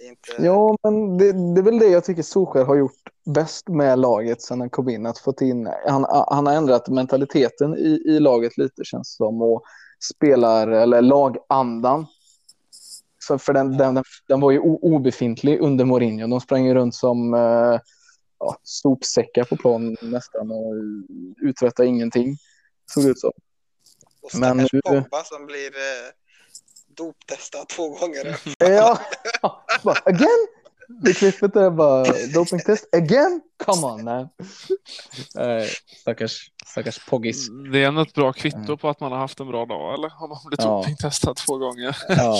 Inte... 0.00 0.42
Ja, 0.42 0.76
men 0.82 1.18
det, 1.18 1.32
det 1.32 1.60
är 1.60 1.62
väl 1.62 1.78
det 1.78 1.88
jag 1.88 2.04
tycker 2.04 2.22
Solskjaer 2.22 2.64
har 2.64 2.76
gjort 2.76 3.10
bäst 3.24 3.68
med 3.68 3.98
laget 3.98 4.42
sedan 4.42 4.60
han 4.60 4.70
kom 4.70 4.88
in. 4.88 5.06
Att 5.06 5.18
fått 5.18 5.40
in, 5.40 5.68
han, 5.86 6.06
han 6.28 6.46
har 6.46 6.54
ändrat 6.54 6.88
mentaliteten 6.88 7.76
i, 7.76 8.02
i 8.06 8.20
laget 8.20 8.56
lite 8.58 8.84
känns 8.84 9.12
det 9.12 9.16
som 9.16 9.42
och 9.42 9.62
spelar, 10.14 10.68
eller 10.68 11.02
lagandan. 11.02 12.06
För, 13.28 13.38
för 13.38 13.52
den, 13.52 13.76
den, 13.76 14.04
den, 14.28 14.40
var 14.40 14.50
ju 14.50 14.58
obefintlig 14.58 15.60
under 15.60 15.84
Mourinho. 15.84 16.26
De 16.26 16.40
sprang 16.40 16.66
ju 16.66 16.74
runt 16.74 16.94
som 16.94 17.34
eh, 17.34 17.80
ja, 18.38 18.56
sopsäckar 18.62 19.44
på 19.44 19.56
plan 19.56 19.96
nästan 20.02 20.50
och 20.50 20.74
uträttade 21.40 21.88
ingenting. 21.88 22.36
Såg 22.90 23.04
ut 23.04 23.18
som. 23.18 23.32
och 24.22 24.38
men 24.40 24.66
stackars 24.66 24.72
nu- 24.72 25.24
som 25.24 25.46
blir 25.46 25.66
eh, 25.66 26.23
doptestad 26.96 27.68
två 27.68 27.88
gånger. 27.88 28.36
Ja, 28.58 28.98
again? 30.04 30.46
Det 31.02 31.12
klippet 31.14 31.56
är 31.56 31.70
bara 31.70 32.04
dopingtest 32.34 32.94
again? 32.94 33.40
Come 33.64 33.86
on 33.86 34.04
man. 34.04 34.28
Nej, 35.34 35.70
stackars, 36.00 36.50
stackars 36.66 36.98
Poggis. 37.08 37.48
Det 37.72 37.82
är 37.82 37.86
ändå 37.88 38.02
ett 38.02 38.14
bra 38.14 38.32
kvitto 38.32 38.76
på 38.76 38.88
att 38.88 39.00
man 39.00 39.12
har 39.12 39.18
haft 39.18 39.40
en 39.40 39.46
bra 39.46 39.66
dag, 39.66 39.94
eller? 39.94 40.12
Om 40.22 40.28
man 40.28 40.38
blivit 40.44 40.64
Ja. 40.64 40.70
dopingtestad 40.70 41.36
två 41.36 41.58
gånger. 41.58 41.96
Ja. 42.08 42.38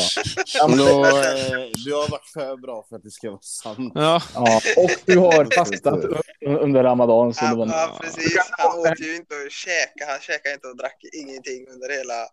Då, 0.68 1.07
eh, 1.07 1.70
du 1.84 1.94
har 1.94 2.11
varit 2.11 2.26
för 2.34 2.57
bra 2.57 2.84
för 2.88 2.96
att 2.96 3.02
det 3.02 3.11
ska 3.11 3.30
vara 3.30 3.40
sant. 3.42 3.92
Ja, 3.94 4.22
ja. 4.34 4.61
Och 4.76 4.90
du 5.05 5.18
har 5.18 5.55
fastat 5.57 6.05
un- 6.05 6.59
under 6.59 6.82
Ramadan. 6.82 7.34
Så 7.34 7.44
det 7.44 7.50
Ja, 7.50 7.57
var... 7.57 7.66
ja, 7.66 7.98
precis. 8.00 8.36
Han 8.50 8.78
åt 8.78 9.00
ju 9.00 9.16
inte 9.16 9.34
och 9.34 9.50
käka. 9.50 10.07
Han 10.11 10.20
käkade 10.20 10.55
inte 10.55 10.66
och 10.68 10.76
drack 10.76 10.98
ingenting 11.12 11.66
under 11.68 11.98
hela, 11.98 12.26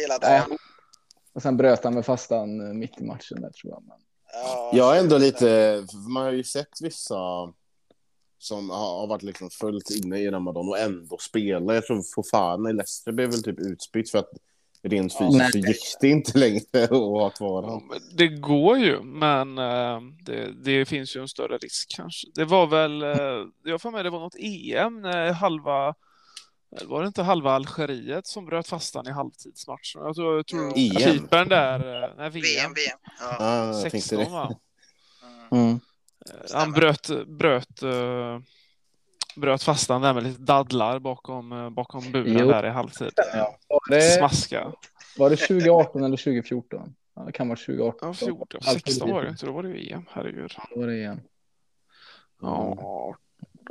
hela 0.00 0.18
dagen. 0.18 0.58
Och 1.32 1.42
sen 1.42 1.56
bröt 1.56 1.84
han 1.84 1.94
med 1.94 2.06
fastan 2.06 2.60
eh, 2.66 2.72
mitt 2.74 3.00
i 3.00 3.04
matchen 3.04 3.40
där 3.40 3.50
tror 3.50 3.72
jag. 3.72 3.82
Men... 3.88 3.96
Ja, 4.32 4.70
Jag 4.74 4.96
är 4.96 5.00
ändå 5.00 5.18
lite, 5.18 5.82
man 6.08 6.22
har 6.22 6.32
ju 6.32 6.44
sett 6.44 6.80
vissa 6.82 7.16
som 8.38 8.70
har 8.70 9.06
varit 9.06 9.22
liksom 9.22 9.50
fullt 9.50 9.90
inne 9.90 10.18
i 10.18 10.30
Ramadan 10.30 10.68
och 10.68 10.78
ändå 10.78 11.18
spelar. 11.18 11.74
Jag 11.74 11.86
tror 11.86 12.02
Fofana 12.14 12.70
i 12.70 12.72
Leicester 12.72 13.12
blev 13.12 13.30
väl 13.30 13.42
typ 13.42 13.58
utbytt 13.58 14.10
för 14.10 14.18
att 14.18 14.30
rent 14.82 15.18
fysiskt 15.18 15.52
så 15.52 15.58
gick 15.58 15.96
det 16.00 16.08
inte 16.08 16.38
längre 16.38 16.60
att 16.84 16.90
ha 16.90 17.30
kvar 17.30 17.62
Ja, 17.62 17.68
honom. 17.70 17.92
det 18.16 18.28
går 18.28 18.78
ju, 18.78 19.02
men 19.02 19.58
eh, 19.58 20.00
det, 20.26 20.52
det 20.64 20.84
finns 20.84 21.16
ju 21.16 21.20
en 21.20 21.28
större 21.28 21.58
risk 21.58 21.96
kanske. 21.96 22.28
Det 22.34 22.44
var 22.44 22.66
väl, 22.66 23.02
eh, 23.02 23.46
jag 23.64 23.82
får 23.82 23.90
med 23.90 24.04
det 24.04 24.10
var 24.10 24.20
något 24.20 24.36
EM 24.38 25.02
när 25.02 25.32
halva, 25.32 25.94
var 26.86 27.00
det 27.00 27.06
inte 27.06 27.22
halva 27.22 27.52
Algeriet 27.52 28.26
som 28.26 28.46
bröt 28.46 28.68
fastan 28.68 29.06
i 29.06 29.10
halvtidsmatchen? 29.10 30.02
Jag 30.02 30.14
tror, 30.14 30.36
jag 30.36 30.46
tror. 30.46 30.72
EM? 30.76 31.12
Cypern 31.12 31.48
där, 31.48 31.78
nej 32.16 32.30
VM, 32.30 32.32
VM, 32.32 32.72
VM. 32.74 32.98
Ja. 33.20 33.36
Ja, 33.38 33.66
jag 33.66 33.80
tänkte 33.80 34.00
16 34.00 34.18
det. 34.18 34.30
va? 34.30 34.54
Mm. 35.52 35.64
Mm. 35.64 35.80
Eh. 36.30 36.56
Han 36.56 36.72
bröt, 36.72 37.26
bröt, 37.26 37.82
eh, 37.82 38.38
bröt 39.36 39.62
fastan 39.62 40.02
där 40.02 40.14
med 40.14 40.22
lite 40.22 40.42
dadlar 40.42 40.98
bakom, 40.98 41.52
eh, 41.52 41.70
bakom 41.70 42.12
buren 42.12 42.38
Jo. 42.38 42.48
där 42.48 42.66
i 42.66 42.70
halvtid. 42.70 43.10
Var, 43.68 43.90
det, 43.90 44.02
Smaska. 44.02 44.72
var 45.18 45.30
det 45.30 45.36
2018 45.36 46.04
eller 46.04 46.16
2014? 46.16 46.94
Ja, 47.14 47.22
det 47.22 47.32
kan 47.32 47.48
vara 47.48 47.56
2018. 47.56 48.08
Ja, 48.08 48.14
14, 48.26 48.60
Allt 48.66 48.86
16 48.86 49.10
var 49.10 49.22
det 49.22 49.28
inte, 49.28 49.46
då 49.46 49.52
var 49.52 49.62
det 49.62 49.68
ju 49.68 49.92
EM, 49.92 50.04
herregud. 50.10 50.52
Då 50.74 50.80
var 50.80 50.86
det 50.86 50.96
igen. 50.96 51.20
Ja, 52.42 53.14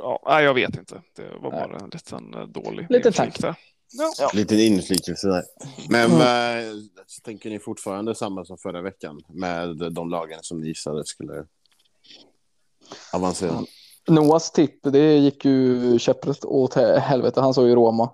ja, 0.00 0.22
nej, 0.26 0.44
jag 0.44 0.54
vet 0.54 0.76
inte. 0.78 1.02
Det 1.16 1.30
var 1.40 1.50
bara 1.50 1.78
en 1.78 1.90
liten 1.92 2.34
eh, 2.34 2.46
dålig 2.46 2.86
Lite 2.90 3.12
tack. 3.12 3.38
där. 3.40 3.54
Ja. 4.18 4.30
Liten 4.34 4.58
inflikelse 4.60 5.28
där. 5.28 5.42
Men 5.88 6.10
Mm. 6.12 6.68
eh, 6.70 6.74
tänker 7.24 7.50
ni 7.50 7.58
fortfarande 7.58 8.14
samma 8.14 8.44
som 8.44 8.58
förra 8.58 8.82
veckan 8.82 9.20
med 9.28 9.76
de 9.92 10.10
lagen 10.10 10.38
som 10.42 10.60
ni 10.60 10.66
gissade 10.66 11.04
skulle 11.06 11.44
avancera? 13.12 13.64
Noahs 14.08 14.50
tipp, 14.52 14.80
det 14.82 15.16
gick 15.16 15.44
ju 15.44 15.98
käpprätt 15.98 16.44
åt 16.44 16.74
he- 16.76 16.98
helvete. 16.98 17.40
Han 17.40 17.54
såg 17.54 17.68
ju 17.68 17.74
Roma. 17.74 18.10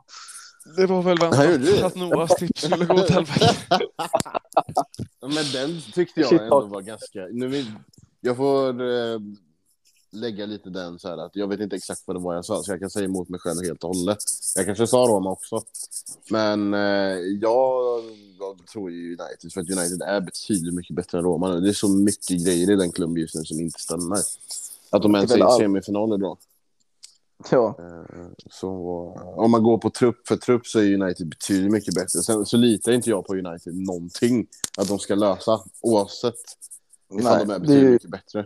Det 0.76 0.86
var 0.86 1.02
väl 1.02 1.18
väntat 1.18 1.82
att 1.84 1.94
Noahs 1.94 2.34
tips 2.36 2.62
skulle 2.62 2.84
gå 2.86 2.94
åt 2.94 3.10
helvete. 3.10 3.54
Ja, 5.20 5.28
men 5.28 5.44
den 5.52 5.80
tyckte 5.94 6.20
jag 6.20 6.32
ändå 6.32 6.60
var 6.66 6.80
ganska... 6.80 7.20
Nu 7.32 7.48
vill... 7.48 7.72
Jag 8.20 8.36
får 8.36 8.68
eh, 8.82 9.18
lägga 10.10 10.46
lite 10.46 10.70
den 10.70 10.98
så 10.98 11.08
här 11.08 11.18
att 11.18 11.36
jag 11.36 11.48
vet 11.48 11.60
inte 11.60 11.76
exakt 11.76 12.02
vad 12.04 12.16
det 12.16 12.20
var 12.20 12.34
jag 12.34 12.44
sa, 12.44 12.62
så 12.62 12.72
jag 12.72 12.80
kan 12.80 12.90
säga 12.90 13.04
emot 13.04 13.28
mig 13.28 13.40
själv 13.40 13.62
helt 13.64 13.84
och 13.84 13.94
hållet. 13.96 14.18
Jag 14.56 14.66
kanske 14.66 14.86
sa 14.86 14.96
Roma 14.96 15.30
också. 15.30 15.62
Men 16.30 16.74
eh, 16.74 16.80
jag, 17.40 18.02
jag 18.38 18.66
tror 18.72 18.90
ju 18.90 19.08
United, 19.08 19.52
för 19.52 19.60
att 19.60 19.70
United 19.70 20.02
är 20.02 20.20
betydligt 20.20 20.74
mycket 20.74 20.96
bättre 20.96 21.18
än 21.18 21.24
Roma 21.24 21.54
nu. 21.54 21.60
Det 21.60 21.68
är 21.68 21.72
så 21.72 21.88
mycket 21.88 22.44
grejer 22.46 22.70
i 22.70 22.76
den 22.76 22.92
klubben 22.92 23.16
just 23.16 23.34
nu 23.34 23.44
som 23.44 23.60
inte 23.60 23.80
stämmer. 23.80 24.18
Att 24.90 25.02
de 25.02 25.14
ens 25.14 25.30
är 25.32 25.54
i 25.56 25.58
semifinal 25.58 26.12
är 26.12 26.16
bra. 26.18 26.38
Ja, 27.50 27.74
Eh, 27.78 28.26
Så 28.50 28.68
om 29.36 29.50
man 29.50 29.62
går 29.62 29.78
på 29.78 29.90
trupp 29.90 30.28
för 30.28 30.36
trupp 30.36 30.66
så 30.66 30.78
är 30.78 30.94
United 31.02 31.28
betydligt 31.28 31.72
mycket 31.72 31.94
bättre. 31.94 32.18
Sen 32.22 32.46
så 32.46 32.56
litar 32.56 32.92
inte 32.92 33.10
jag 33.10 33.26
på 33.26 33.34
United 33.34 33.74
någonting 33.74 34.46
att 34.78 34.88
de 34.88 34.98
ska 34.98 35.14
lösa 35.14 35.60
oavsett 35.80 36.34
ifall 37.18 37.24
Nej, 37.36 37.46
de 37.46 37.52
är 37.52 37.54
det 37.54 37.54
är 37.54 37.58
betydligt 37.58 37.84
ju- 37.84 37.92
mycket 37.92 38.10
bättre. 38.10 38.44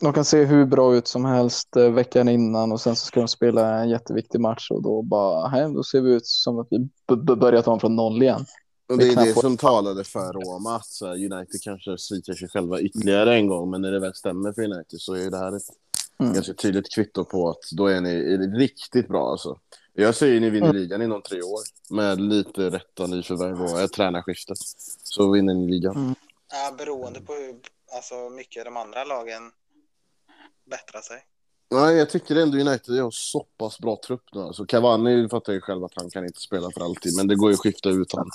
De 0.00 0.12
kan 0.12 0.24
se 0.24 0.44
hur 0.44 0.66
bra 0.66 0.94
ut 0.94 1.08
som 1.08 1.24
helst 1.24 1.76
eh, 1.76 1.90
veckan 1.90 2.28
innan 2.28 2.72
och 2.72 2.80
sen 2.80 2.96
så 2.96 3.06
ska 3.06 3.20
de 3.20 3.28
spela 3.28 3.78
en 3.80 3.88
jätteviktig 3.88 4.40
match 4.40 4.70
och 4.70 4.82
då 4.82 5.02
bara, 5.02 5.48
hej, 5.48 5.72
då 5.74 5.82
ser 5.82 6.00
vi 6.00 6.12
ut 6.12 6.26
som 6.26 6.58
att 6.58 6.68
vi 6.70 6.88
börjat 7.36 7.68
om 7.68 7.80
från 7.80 7.96
noll 7.96 8.22
igen. 8.22 8.44
Och 8.88 8.98
Det 8.98 9.08
är 9.08 9.24
det 9.24 9.40
som 9.40 9.56
talade 9.56 10.04
för 10.04 10.32
Roma, 10.32 10.76
att 10.76 11.02
United 11.02 11.60
kanske 11.62 11.98
sviker 11.98 12.32
sig 12.34 12.48
själva 12.48 12.80
ytterligare 12.80 13.34
en 13.34 13.46
gång, 13.46 13.70
men 13.70 13.80
när 13.82 13.92
det 13.92 14.00
väl 14.00 14.14
stämmer 14.14 14.52
för 14.52 14.62
United 14.62 15.00
så 15.00 15.14
är 15.14 15.30
det 15.30 15.38
här 15.38 15.56
ett 15.56 15.62
Mm. 16.20 16.34
ganska 16.34 16.54
tydligt 16.54 16.94
kvitto 16.94 17.24
på 17.24 17.50
att 17.50 17.58
då 17.76 17.86
är 17.86 18.00
ni 18.00 18.10
är 18.10 18.58
riktigt 18.58 19.08
bra. 19.08 19.30
Alltså. 19.30 19.58
Jag 19.92 20.14
säger 20.14 20.40
ni 20.40 20.50
vinner 20.50 20.70
Mm. 20.70 20.76
ligan 20.82 21.02
inom 21.02 21.22
tre 21.22 21.42
år 21.42 21.60
med 21.90 22.20
lite 22.20 22.70
rätta 22.70 23.06
nyförvärv 23.06 23.62
och 23.62 23.80
ett 23.80 23.92
tränarskifte. 23.92 24.54
Så 25.02 25.30
vinner 25.30 25.54
ni 25.54 25.70
ligan. 25.70 25.96
Mm. 25.96 26.14
Ja, 26.52 26.74
beroende 26.78 27.20
på 27.20 27.32
hur 27.32 27.54
alltså, 27.96 28.30
mycket 28.30 28.64
de 28.64 28.76
andra 28.76 29.04
lagen 29.04 29.42
bättrar 30.70 31.00
sig. 31.00 31.16
Nej, 31.72 31.96
jag 31.96 32.10
tycker 32.10 32.36
ändå 32.36 32.58
United 32.58 32.94
har 33.02 33.10
så 33.10 33.46
pass 33.58 33.78
bra 33.78 34.00
trupp 34.06 34.24
nu. 34.32 34.40
Alltså 34.40 34.64
Cavani 34.66 35.28
fattar 35.28 35.52
ju 35.52 35.60
själv 35.60 35.84
att 35.84 35.92
han 35.96 36.10
kan 36.10 36.24
inte 36.24 36.40
spela 36.40 36.70
för 36.70 36.80
alltid, 36.80 37.16
men 37.16 37.26
det 37.28 37.36
går 37.36 37.50
ju 37.50 37.54
att 37.54 37.60
skifta 37.60 37.88
ut 37.88 38.12
han. 38.12 38.28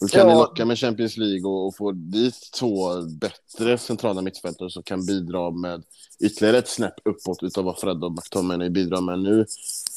Då 0.00 0.06
kan 0.06 0.20
Ja. 0.28 0.34
ni 0.34 0.40
locka 0.40 0.64
med 0.64 0.78
Champions 0.78 1.16
League 1.16 1.50
och, 1.50 1.66
och 1.66 1.76
få 1.76 1.92
dit 1.92 2.50
två 2.58 3.02
bättre 3.02 3.78
centrala 3.78 4.22
mittfältare 4.22 4.70
som 4.70 4.82
kan 4.82 5.06
bidra 5.06 5.50
med 5.50 5.82
ytterligare 6.20 6.58
ett 6.58 6.68
snäpp 6.68 6.94
uppåt 7.04 7.42
utav 7.42 7.64
vad 7.64 7.78
Fred 7.78 8.04
och 8.04 8.12
McTominay 8.12 8.70
bidrar 8.70 9.00
med 9.00 9.18
nu. 9.18 9.46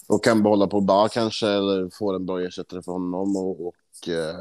Och 0.08 0.24
kan 0.24 0.44
behålla 0.44 0.68
på 0.68 0.82
Ba 0.82 1.08
kanske, 1.10 1.48
eller 1.48 1.90
få 1.90 2.16
en 2.16 2.26
bra 2.26 2.42
ersättare 2.42 2.82
för 2.82 2.92
honom. 2.92 3.36
Och, 3.38 3.68
och 3.68 4.10
eh, 4.10 4.36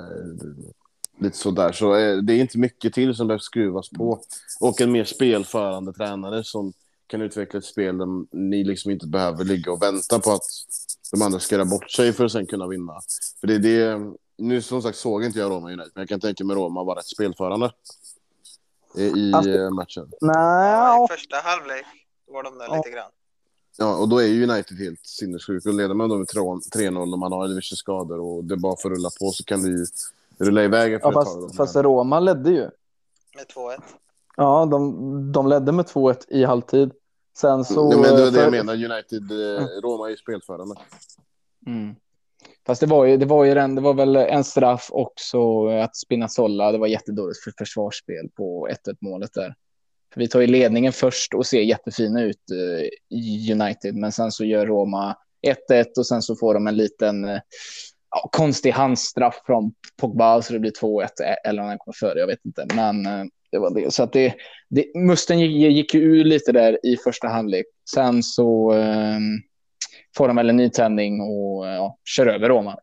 lite 1.20 1.38
sådär. 1.38 1.72
Så 1.72 1.94
eh, 1.96 2.16
det 2.16 2.32
är 2.32 2.40
inte 2.40 2.58
mycket 2.58 2.94
till 2.94 3.14
som 3.14 3.26
behöver 3.26 3.42
skruvas 3.42 3.88
på. 3.88 4.20
Och 4.60 4.80
en 4.80 4.92
mer 4.92 5.04
spelförande 5.04 5.92
tränare 5.92 6.44
som 6.44 6.72
kan 7.06 7.22
utveckla 7.22 7.58
ett 7.58 7.64
spel 7.64 7.98
där 7.98 8.36
ni 8.36 8.64
liksom 8.64 8.90
inte 8.90 9.06
behöver 9.06 9.44
ligga 9.44 9.72
och 9.72 9.82
vänta 9.82 10.18
på 10.18 10.32
att 10.32 10.42
de 11.12 11.22
andra 11.22 11.40
ska 11.40 11.54
göra 11.54 11.64
bort 11.64 11.90
sig 11.90 12.12
för 12.12 12.24
att 12.24 12.32
sen 12.32 12.46
kunna 12.46 12.66
vinna. 12.68 13.00
För 13.40 13.46
det 13.46 13.54
är 13.54 13.58
det... 13.58 14.12
Nu 14.38 14.62
som 14.62 14.82
sagt 14.82 14.98
såg 14.98 15.24
inte 15.24 15.38
jag 15.38 15.50
Roma 15.50 15.68
United, 15.68 15.90
men 15.94 16.00
jag 16.02 16.08
kan 16.08 16.20
tänka 16.20 16.44
mig 16.44 16.56
Roma 16.56 16.84
var 16.84 16.96
rätt 16.96 17.06
spelförande 17.06 17.72
eh, 18.98 19.02
i 19.04 19.32
Alltså- 19.34 19.50
eh, 19.50 19.70
matchen. 19.70 20.10
Nej, 20.20 21.04
I 21.04 21.08
första 21.10 21.36
halvlek 21.36 21.84
var 22.26 22.42
de 22.42 22.58
där 22.58 22.66
Ja. 22.68 22.76
lite 22.76 22.90
grann. 22.90 23.10
Ja, 23.76 23.96
och 23.96 24.08
då 24.08 24.18
är 24.18 24.26
ju 24.26 24.42
United 24.50 24.78
helt 24.78 25.06
sinnessjuk. 25.06 25.66
Och 25.66 25.74
leder 25.74 25.94
man 25.94 26.08
då 26.08 26.16
med 26.18 26.26
3-0 26.26 27.12
och 27.12 27.18
man 27.18 27.32
har 27.32 27.48
diverse 27.48 27.76
skador 27.76 28.20
och 28.20 28.44
det 28.44 28.56
bara 28.56 28.76
får 28.76 28.90
rulla 28.90 29.10
på 29.20 29.30
så 29.30 29.44
kan 29.44 29.62
det 29.62 29.68
ju 29.68 29.86
rulla 30.38 30.64
iväg 30.64 30.92
efter 30.94 31.12
ja, 31.12 31.20
ett 31.22 31.26
tag. 31.26 31.42
fast, 31.42 31.56
fast 31.56 31.76
Roma 31.76 32.20
ledde 32.20 32.50
ju. 32.50 32.70
Med 33.36 33.46
2-1. 33.54 33.80
Ja, 34.36 34.66
de, 34.66 35.32
de 35.32 35.48
ledde 35.48 35.72
med 35.72 35.84
2-1 35.84 36.16
i 36.28 36.44
halvtid. 36.44 36.92
Sen 37.36 37.64
så... 37.64 37.90
ja, 37.92 37.98
men 37.98 38.16
det 38.16 38.26
är 38.26 38.30
det 38.30 38.40
jag 38.40 38.50
menar. 38.50 38.74
United, 38.74 39.30
eh, 39.30 39.66
Roma 39.82 40.06
är 40.06 40.10
ju 40.10 40.16
spelförande. 40.16 40.74
Mm. 41.66 41.94
Fast 42.66 42.80
det 42.80 42.86
var 42.86 43.04
ju, 43.04 43.16
det 43.16 43.26
var 43.26 43.44
ju 43.44 43.54
den, 43.54 43.74
det 43.74 43.80
var 43.80 43.94
väl 43.94 44.16
en 44.16 44.44
straff 44.44 44.88
också 44.92 45.68
att 45.68 45.96
Spinazzola, 45.96 46.72
det 46.72 46.78
var 46.78 46.86
jättedåligt 46.86 47.44
för 47.44 47.52
försvarsspel 47.58 48.28
på 48.36 48.68
1-1 48.68 48.96
målet 49.00 49.32
där. 49.34 49.54
För 50.14 50.20
vi 50.20 50.28
tar 50.28 50.40
ju 50.40 50.46
ledningen 50.46 50.92
först 50.92 51.34
och 51.34 51.46
ser 51.46 51.60
jättefina 51.60 52.22
ut 52.22 52.50
eh, 52.50 53.16
i 53.18 53.52
United, 53.52 53.94
men 53.94 54.12
sen 54.12 54.32
så 54.32 54.44
gör 54.44 54.66
Roma 54.66 55.16
1-1 55.70 55.84
och 55.98 56.06
sen 56.06 56.22
så 56.22 56.36
får 56.36 56.54
de 56.54 56.66
en 56.66 56.76
liten 56.76 57.24
eh, 57.24 57.40
ja, 58.10 58.28
konstig 58.32 58.70
handstraff 58.70 59.42
från 59.46 59.74
Pogba 59.96 60.42
så 60.42 60.52
det 60.52 60.58
blir 60.58 60.72
2-1 60.82 61.02
eh, 61.02 61.50
eller 61.50 61.62
om 61.62 61.68
han 61.68 61.78
kommer 61.78 61.96
före, 62.00 62.18
jag 62.18 62.26
vet 62.26 62.44
inte. 62.44 62.66
Men 62.74 63.06
eh, 63.06 63.24
det 63.54 63.60
var 63.60 63.70
det. 63.74 63.94
Så 63.94 64.02
att 64.02 64.12
det, 64.12 64.34
det 64.68 64.94
Musten 64.94 65.40
gick, 65.40 65.72
gick 65.76 65.94
ju 65.94 66.00
ur 66.00 66.24
lite 66.24 66.52
där 66.52 66.86
i 66.86 66.96
första 66.96 67.28
halvlek. 67.28 67.66
Sen 67.94 68.22
så 68.22 68.72
eh, 68.74 69.18
får 70.16 70.28
de 70.28 70.36
väl 70.36 70.50
en 70.50 70.56
nytändning 70.56 71.20
och 71.20 71.66
ja, 71.66 71.98
kör 72.04 72.26
över 72.26 72.48
Roma 72.48 72.78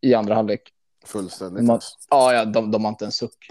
i 0.00 0.14
andra 0.14 0.34
halvlek. 0.34 0.62
Fullständigt. 1.04 1.64
Man- 1.64 1.80
Ja, 2.10 2.34
ja 2.34 2.44
de, 2.44 2.70
de 2.70 2.84
har 2.84 2.88
inte 2.88 3.04
en 3.04 3.12
suck. 3.12 3.48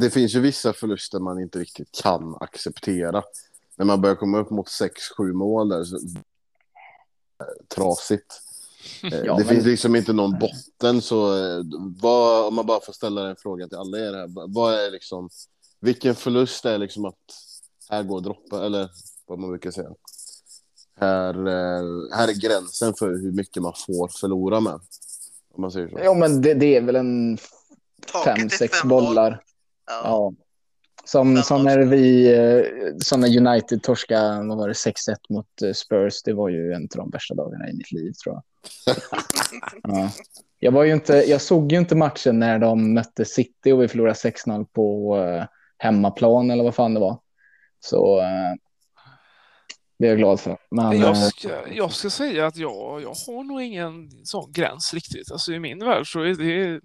Det 0.00 0.10
finns 0.10 0.34
ju 0.34 0.40
vissa 0.40 0.72
förluster 0.72 1.18
man 1.18 1.40
inte 1.40 1.58
riktigt 1.58 1.88
kan 2.02 2.36
acceptera. 2.40 3.22
När 3.76 3.84
man 3.84 4.00
börjar 4.00 4.16
komma 4.16 4.38
upp 4.38 4.50
mot 4.50 4.68
6-7 4.68 5.32
mål 5.32 5.68
där. 5.68 5.84
Så... 5.84 5.96
Trasigt. 7.74 8.40
Eh, 9.02 9.18
Ja, 9.24 9.36
det 9.36 9.44
men- 9.44 9.54
finns 9.54 9.64
liksom 9.64 9.96
inte 9.96 10.12
någon 10.12 10.38
botten. 10.38 11.02
Så 11.02 11.36
eh, 11.36 11.62
vad, 12.02 12.46
om 12.46 12.54
man 12.54 12.66
bara 12.66 12.80
får 12.80 12.92
ställa 12.92 13.22
den 13.22 13.36
frågan 13.38 13.68
till 13.68 13.78
alla 13.78 13.98
er 13.98 14.12
här. 14.14 14.28
Vad 14.48 14.74
är 14.74 14.90
liksom, 14.90 15.28
vilken 15.80 16.14
förlust 16.14 16.64
är 16.64 16.78
liksom 16.78 17.04
att 17.04 17.14
här 17.90 18.02
går 18.02 18.20
droppa, 18.20 18.66
eller 18.66 18.88
vad 19.26 19.38
man 19.38 19.50
brukar 19.50 19.70
säga. 19.70 19.90
Här, 21.00 21.34
eh, 21.46 22.16
här 22.16 22.28
är 22.28 22.40
gränsen 22.40 22.94
för 22.98 23.08
hur 23.08 23.32
mycket 23.32 23.62
man 23.62 23.72
får 23.86 24.08
förlora 24.20 24.60
med. 24.60 24.80
Om 25.54 25.60
man 25.60 25.72
säger 25.72 25.88
så. 25.88 25.98
Ja, 26.02 26.14
men 26.14 26.42
det, 26.42 26.54
det 26.54 26.76
är 26.76 26.80
väl 26.80 26.96
en 26.96 27.38
fem, 28.24 28.50
sex 28.50 28.82
bollar. 28.82 29.42
Ja. 29.86 30.00
Ja. 30.04 30.32
Som, 31.04 31.36
som 31.36 31.64
när 31.64 31.78
vi, 31.78 32.34
eh, 32.34 32.96
som 32.98 33.20
när 33.20 33.48
United 33.48 33.82
torskade, 33.82 34.48
vad 34.48 34.58
var 34.58 34.68
det, 34.68 34.74
6-1 34.74 35.16
mot 35.28 35.62
eh, 35.62 35.72
Spurs. 35.72 36.22
Det 36.22 36.32
var 36.32 36.48
ju 36.48 36.72
en 36.72 36.82
av 36.82 36.88
de 36.96 37.10
värsta 37.10 37.34
dagarna 37.34 37.68
i 37.70 37.72
mitt 37.72 37.92
liv 37.92 38.12
tror 38.12 38.34
jag. 38.34 38.96
ja. 39.82 40.10
Jag, 40.58 40.72
var 40.72 40.84
ju 40.84 40.92
inte, 40.92 41.12
jag 41.12 41.40
såg 41.40 41.72
ju 41.72 41.78
inte 41.78 41.94
matchen 41.94 42.38
när 42.38 42.58
de 42.58 42.94
mötte 42.94 43.24
City 43.24 43.72
och 43.72 43.82
vi 43.82 43.88
förlorade 43.88 44.14
6-0 44.14 44.66
på 44.72 45.16
eh, 45.18 45.44
hemmaplan 45.78 46.50
eller 46.50 46.64
vad 46.64 46.74
fan 46.74 46.94
det 46.94 47.00
var. 47.00 47.18
Så 47.80 48.22
det 49.98 50.06
är 50.06 50.08
jag 50.08 50.18
glad 50.18 50.40
för. 50.40 50.58
Men, 50.70 51.00
Jag 51.00 51.16
ska, 51.16 51.48
jag 51.72 51.92
ska 51.92 52.10
säga 52.10 52.46
att 52.46 52.56
jag, 52.56 53.02
jag 53.02 53.14
har 53.26 53.44
nog 53.44 53.62
ingen 53.62 54.10
sån 54.24 54.52
gräns 54.52 54.94
riktigt. 54.94 55.32
Alltså 55.32 55.52
i 55.52 55.58
min 55.58 55.78
värld 55.78 56.12
så 56.12 56.20
är 56.20 56.34
det 56.34 56.80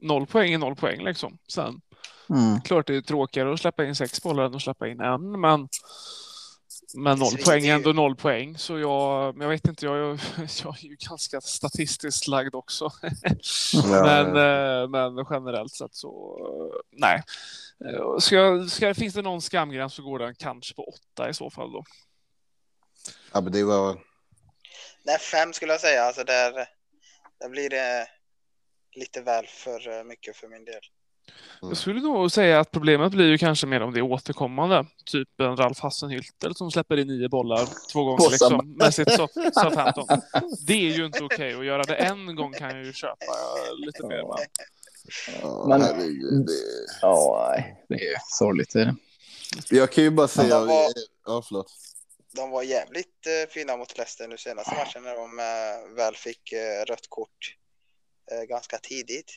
noll 0.00 0.26
poäng 0.26 0.52
är 0.52 0.58
noll 0.58 0.76
poäng 0.76 1.04
liksom. 1.04 1.38
Sen 1.48 1.80
mm. 2.30 2.60
klart 2.60 2.86
det 2.86 2.96
är 2.96 3.00
tråkigare 3.00 3.52
att 3.52 3.60
släppa 3.60 3.84
in 3.84 3.94
sex 3.94 4.22
bollar 4.22 4.44
än 4.44 4.54
att 4.54 4.62
släppa 4.62 4.88
in 4.88 5.00
en, 5.00 5.40
men 5.40 5.68
men 6.94 7.18
noll 7.18 7.36
poäng 7.44 7.66
är 7.66 7.74
ändå 7.74 7.92
noll 7.92 8.16
poäng, 8.16 8.58
så 8.58 8.78
jag, 8.78 9.36
men 9.36 9.44
jag 9.44 9.48
vet 9.48 9.68
inte, 9.68 9.86
jag, 9.86 9.96
jag, 9.96 10.18
jag 10.62 10.78
är 10.78 10.84
ju 10.84 10.96
ganska 11.08 11.40
statistiskt 11.40 12.28
lagd 12.28 12.54
också. 12.54 12.90
men, 13.90 14.26
eh, 14.26 14.88
men 14.88 15.26
generellt 15.30 15.72
sett 15.74 15.94
så, 15.94 16.38
nej. 16.92 17.22
Eh, 17.84 18.18
Ska, 18.18 18.66
ska, 18.70 18.94
finns 18.94 19.14
det 19.14 19.22
någon 19.22 19.42
skamgräns 19.42 19.94
så 19.94 20.02
går 20.02 20.18
den 20.18 20.34
kanske 20.34 20.74
på 20.74 20.84
åtta 20.84 21.28
i 21.28 21.34
så 21.34 21.50
fall 21.50 21.72
då. 21.72 21.84
Ja, 23.32 23.40
men 23.40 23.52
det 23.52 23.64
var... 23.64 24.00
Nej, 25.02 25.18
fem 25.18 25.52
skulle 25.52 25.72
jag 25.72 25.80
säga. 25.80 26.02
Alltså 26.02 26.24
där, 26.24 26.52
där 27.40 27.48
blir 27.48 27.70
det 27.70 28.08
lite 28.92 29.22
väl 29.22 29.46
för 29.46 29.98
eh, 29.98 30.04
mycket 30.04 30.36
för 30.36 30.48
min 30.48 30.64
del. 30.64 30.80
Jag 31.60 31.76
skulle 31.76 32.00
nog 32.00 32.32
säga 32.32 32.60
att 32.60 32.70
problemet 32.70 33.12
blir 33.12 33.26
ju 33.28 33.38
kanske 33.38 33.66
mer 33.66 33.80
om 33.82 33.92
det 33.92 34.00
är 34.00 34.02
återkommande. 34.02 34.86
Typ 35.04 35.40
en 35.40 35.56
Ralf 35.56 35.78
Hassenhültel 35.80 36.54
som 36.54 36.70
släpper 36.70 36.96
in 36.96 37.06
nio 37.06 37.28
bollar 37.28 37.68
två 37.92 38.04
gånger 38.04 38.30
liksom, 38.30 38.74
med 38.76 38.94
sitt 38.94 39.08
Sout- 39.08 39.50
Southampton. 39.62 40.06
Det 40.66 40.72
är 40.72 40.96
ju 40.98 41.06
inte 41.06 41.24
okej 41.24 41.54
att 41.54 41.64
göra 41.64 41.82
det 41.82 41.94
en 41.94 42.36
gång 42.36 42.52
kan 42.52 42.70
jag 42.76 42.84
ju 42.84 42.92
köpa 42.92 43.16
lite 43.86 44.06
mer. 44.06 44.16
Men... 44.16 44.36
Ja, 45.42 45.64
Men- 45.68 45.82
herregud, 45.82 46.46
det... 46.46 46.52
Ja, 47.02 47.48
nej, 47.56 47.84
det 47.88 47.94
är 47.94 48.18
sorgligt. 48.38 48.72
Det 48.72 48.80
är 48.80 48.84
det. 48.84 48.96
Jag 49.76 49.92
kan 49.92 50.04
ju 50.04 50.10
bara 50.10 50.28
säga... 50.28 50.60
var- 50.60 50.92
Ja, 51.26 51.42
förlåt. 51.48 51.72
De 52.36 52.50
var 52.50 52.62
jävligt 52.62 53.26
eh, 53.26 53.50
fina 53.50 53.76
mot 53.76 53.98
Leicester 53.98 54.28
nu 54.28 54.36
senaste 54.38 54.74
matchen 54.74 55.02
när 55.02 55.14
de 55.14 55.38
eh, 55.38 55.96
väl 55.96 56.14
fick 56.14 56.52
eh, 56.52 56.84
rött 56.88 57.06
kort 57.08 57.56
ganska 58.48 58.78
tidigt. 58.78 59.32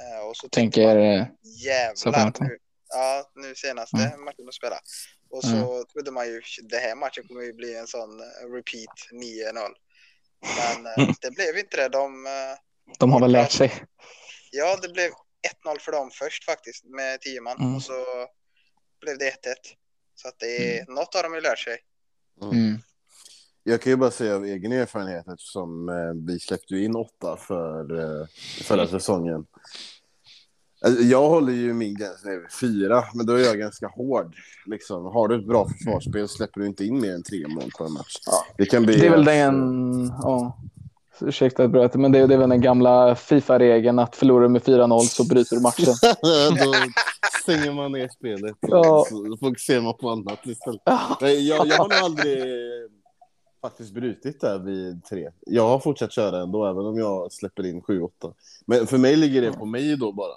Eh, 0.00 0.26
och 0.28 0.36
så 0.36 0.48
Tänker... 0.48 0.86
man, 0.86 0.98
eh, 1.20 1.26
jävlar 1.64 2.32
nu. 2.40 2.58
Ja, 2.88 3.30
nu 3.34 3.54
senaste 3.54 3.96
Mm. 3.96 4.24
matchen 4.24 4.46
de 4.46 4.52
spelade. 4.52 4.80
Och 5.30 5.44
så 5.44 5.84
trodde 5.92 6.10
man 6.10 6.26
ju 6.26 6.40
det 6.70 6.76
här 6.76 6.94
matchen 6.94 7.24
kommer 7.28 7.40
ju 7.42 7.52
bli 7.52 7.76
en 7.76 7.86
sån 7.86 8.20
eh, 8.20 8.52
repeat 8.54 8.98
9-0. 9.12 9.74
Men 10.58 10.86
eh, 10.86 10.98
Mm. 10.98 11.14
det 11.20 11.30
blev 11.30 11.58
inte 11.58 11.76
det. 11.76 11.88
De, 11.88 12.26
De 12.98 13.12
har 13.12 13.20
väl 13.20 13.32
lärt 13.32 13.50
sig. 13.52 13.72
ja, 14.50 14.76
det 14.82 14.88
blev 14.88 15.10
1-0 15.64 15.78
för 15.80 15.92
dem 15.92 16.10
först 16.10 16.44
faktiskt 16.44 16.84
med 16.84 17.20
10 17.20 17.40
man 17.40 17.56
Mm. 17.60 17.74
och 17.76 17.82
så 17.82 18.04
blev 19.00 19.18
det 19.18 19.30
1-1. 19.30 19.54
Så 20.14 20.28
att 20.28 20.38
det 20.38 20.78
är, 20.78 20.86
något 20.86 21.14
har 21.14 21.22
de 21.22 21.34
ju 21.34 21.40
lärt 21.40 21.58
sig. 21.58 21.78
Mm. 22.42 22.78
Jag 23.64 23.80
kan 23.80 23.90
ju 23.90 23.96
bara 23.96 24.10
säga 24.10 24.36
av 24.36 24.44
egen 24.44 24.72
erfarenhet 24.72 25.28
eftersom 25.28 25.88
eh, 25.88 26.26
vi 26.26 26.40
släppte 26.40 26.74
ju 26.74 26.84
in 26.84 26.96
åtta 26.96 27.36
för 27.36 27.98
eh, 28.00 28.26
förra 28.62 28.86
säsongen. 28.86 29.46
Alltså, 30.84 31.02
jag 31.02 31.28
håller 31.28 31.52
ju 31.52 31.72
min 31.72 31.94
gräns 31.94 32.24
nere 32.24 32.36
vid 32.36 32.52
fyra, 32.60 33.04
men 33.14 33.26
då 33.26 33.32
är 33.32 33.44
jag 33.44 33.58
ganska 33.58 33.86
hård. 33.88 34.34
Liksom, 34.66 35.04
har 35.04 35.28
du 35.28 35.38
ett 35.38 35.46
bra 35.46 35.68
försvarsspel 35.68 36.28
släpper 36.28 36.60
du 36.60 36.66
inte 36.66 36.84
in 36.84 37.00
mer 37.00 37.14
än 37.14 37.22
tre 37.22 37.48
mål 37.48 37.70
på 37.78 37.84
en 37.84 37.92
match. 37.92 38.16
Ja. 38.26 38.44
Det 38.56 38.66
kan 38.66 38.82
bli... 38.86 38.96
Det 38.96 39.06
är 39.06 39.10
väl 39.10 39.24
den... 39.24 40.12
Ja. 40.22 40.58
Ursäkta 41.20 41.64
att 41.64 41.70
bröt, 41.70 41.94
men 41.94 42.12
det, 42.12 42.26
det 42.26 42.34
är 42.34 42.38
väl 42.38 42.48
den 42.48 42.60
gamla 42.60 43.14
Fifa-regeln 43.14 43.98
att 43.98 44.16
förlorar 44.16 44.42
du 44.42 44.48
med 44.48 44.62
4-0 44.62 45.00
så 45.00 45.24
bryter 45.24 45.56
du 45.56 45.62
matchen. 45.62 45.94
då 46.64 46.74
stänger 47.42 47.72
man 47.72 47.92
ner 47.92 48.08
spelet 48.08 48.56
och 48.62 48.68
Ja. 48.68 49.04
så 49.08 49.36
fokuserar 49.40 49.80
man 49.80 49.94
på 49.96 50.10
annat 50.10 50.46
istället. 50.46 50.80
Jag, 51.20 51.66
jag 51.66 51.76
har 51.76 51.88
nog 51.88 51.98
aldrig 52.04 52.38
faktiskt 53.60 53.92
brutit 53.92 54.40
där 54.40 54.58
vid 54.58 55.04
tre. 55.04 55.30
Jag 55.46 55.68
har 55.68 55.78
fortsatt 55.78 56.12
köra 56.12 56.42
ändå, 56.42 56.66
även 56.66 56.86
om 56.86 56.98
jag 56.98 57.32
släpper 57.32 57.66
in 57.66 57.82
sju, 57.82 58.02
åtta. 58.02 58.32
Men 58.66 58.86
för 58.86 58.98
mig 58.98 59.16
ligger 59.16 59.42
det 59.42 59.52
på 59.52 59.66
mig 59.66 59.96
då 59.96 60.12
bara. 60.12 60.34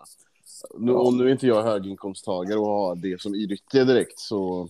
Nu, 0.78 0.91
och 0.91 1.13
nu 1.13 1.28
är 1.28 1.32
inte 1.32 1.47
jag 1.47 1.63
höginkomsttagare 1.63 2.59
och 2.59 2.67
har 2.67 2.95
det 2.95 3.21
som 3.21 3.36
i 3.36 3.47
rykte 3.47 3.84
direkt, 3.84 4.19
så... 4.19 4.69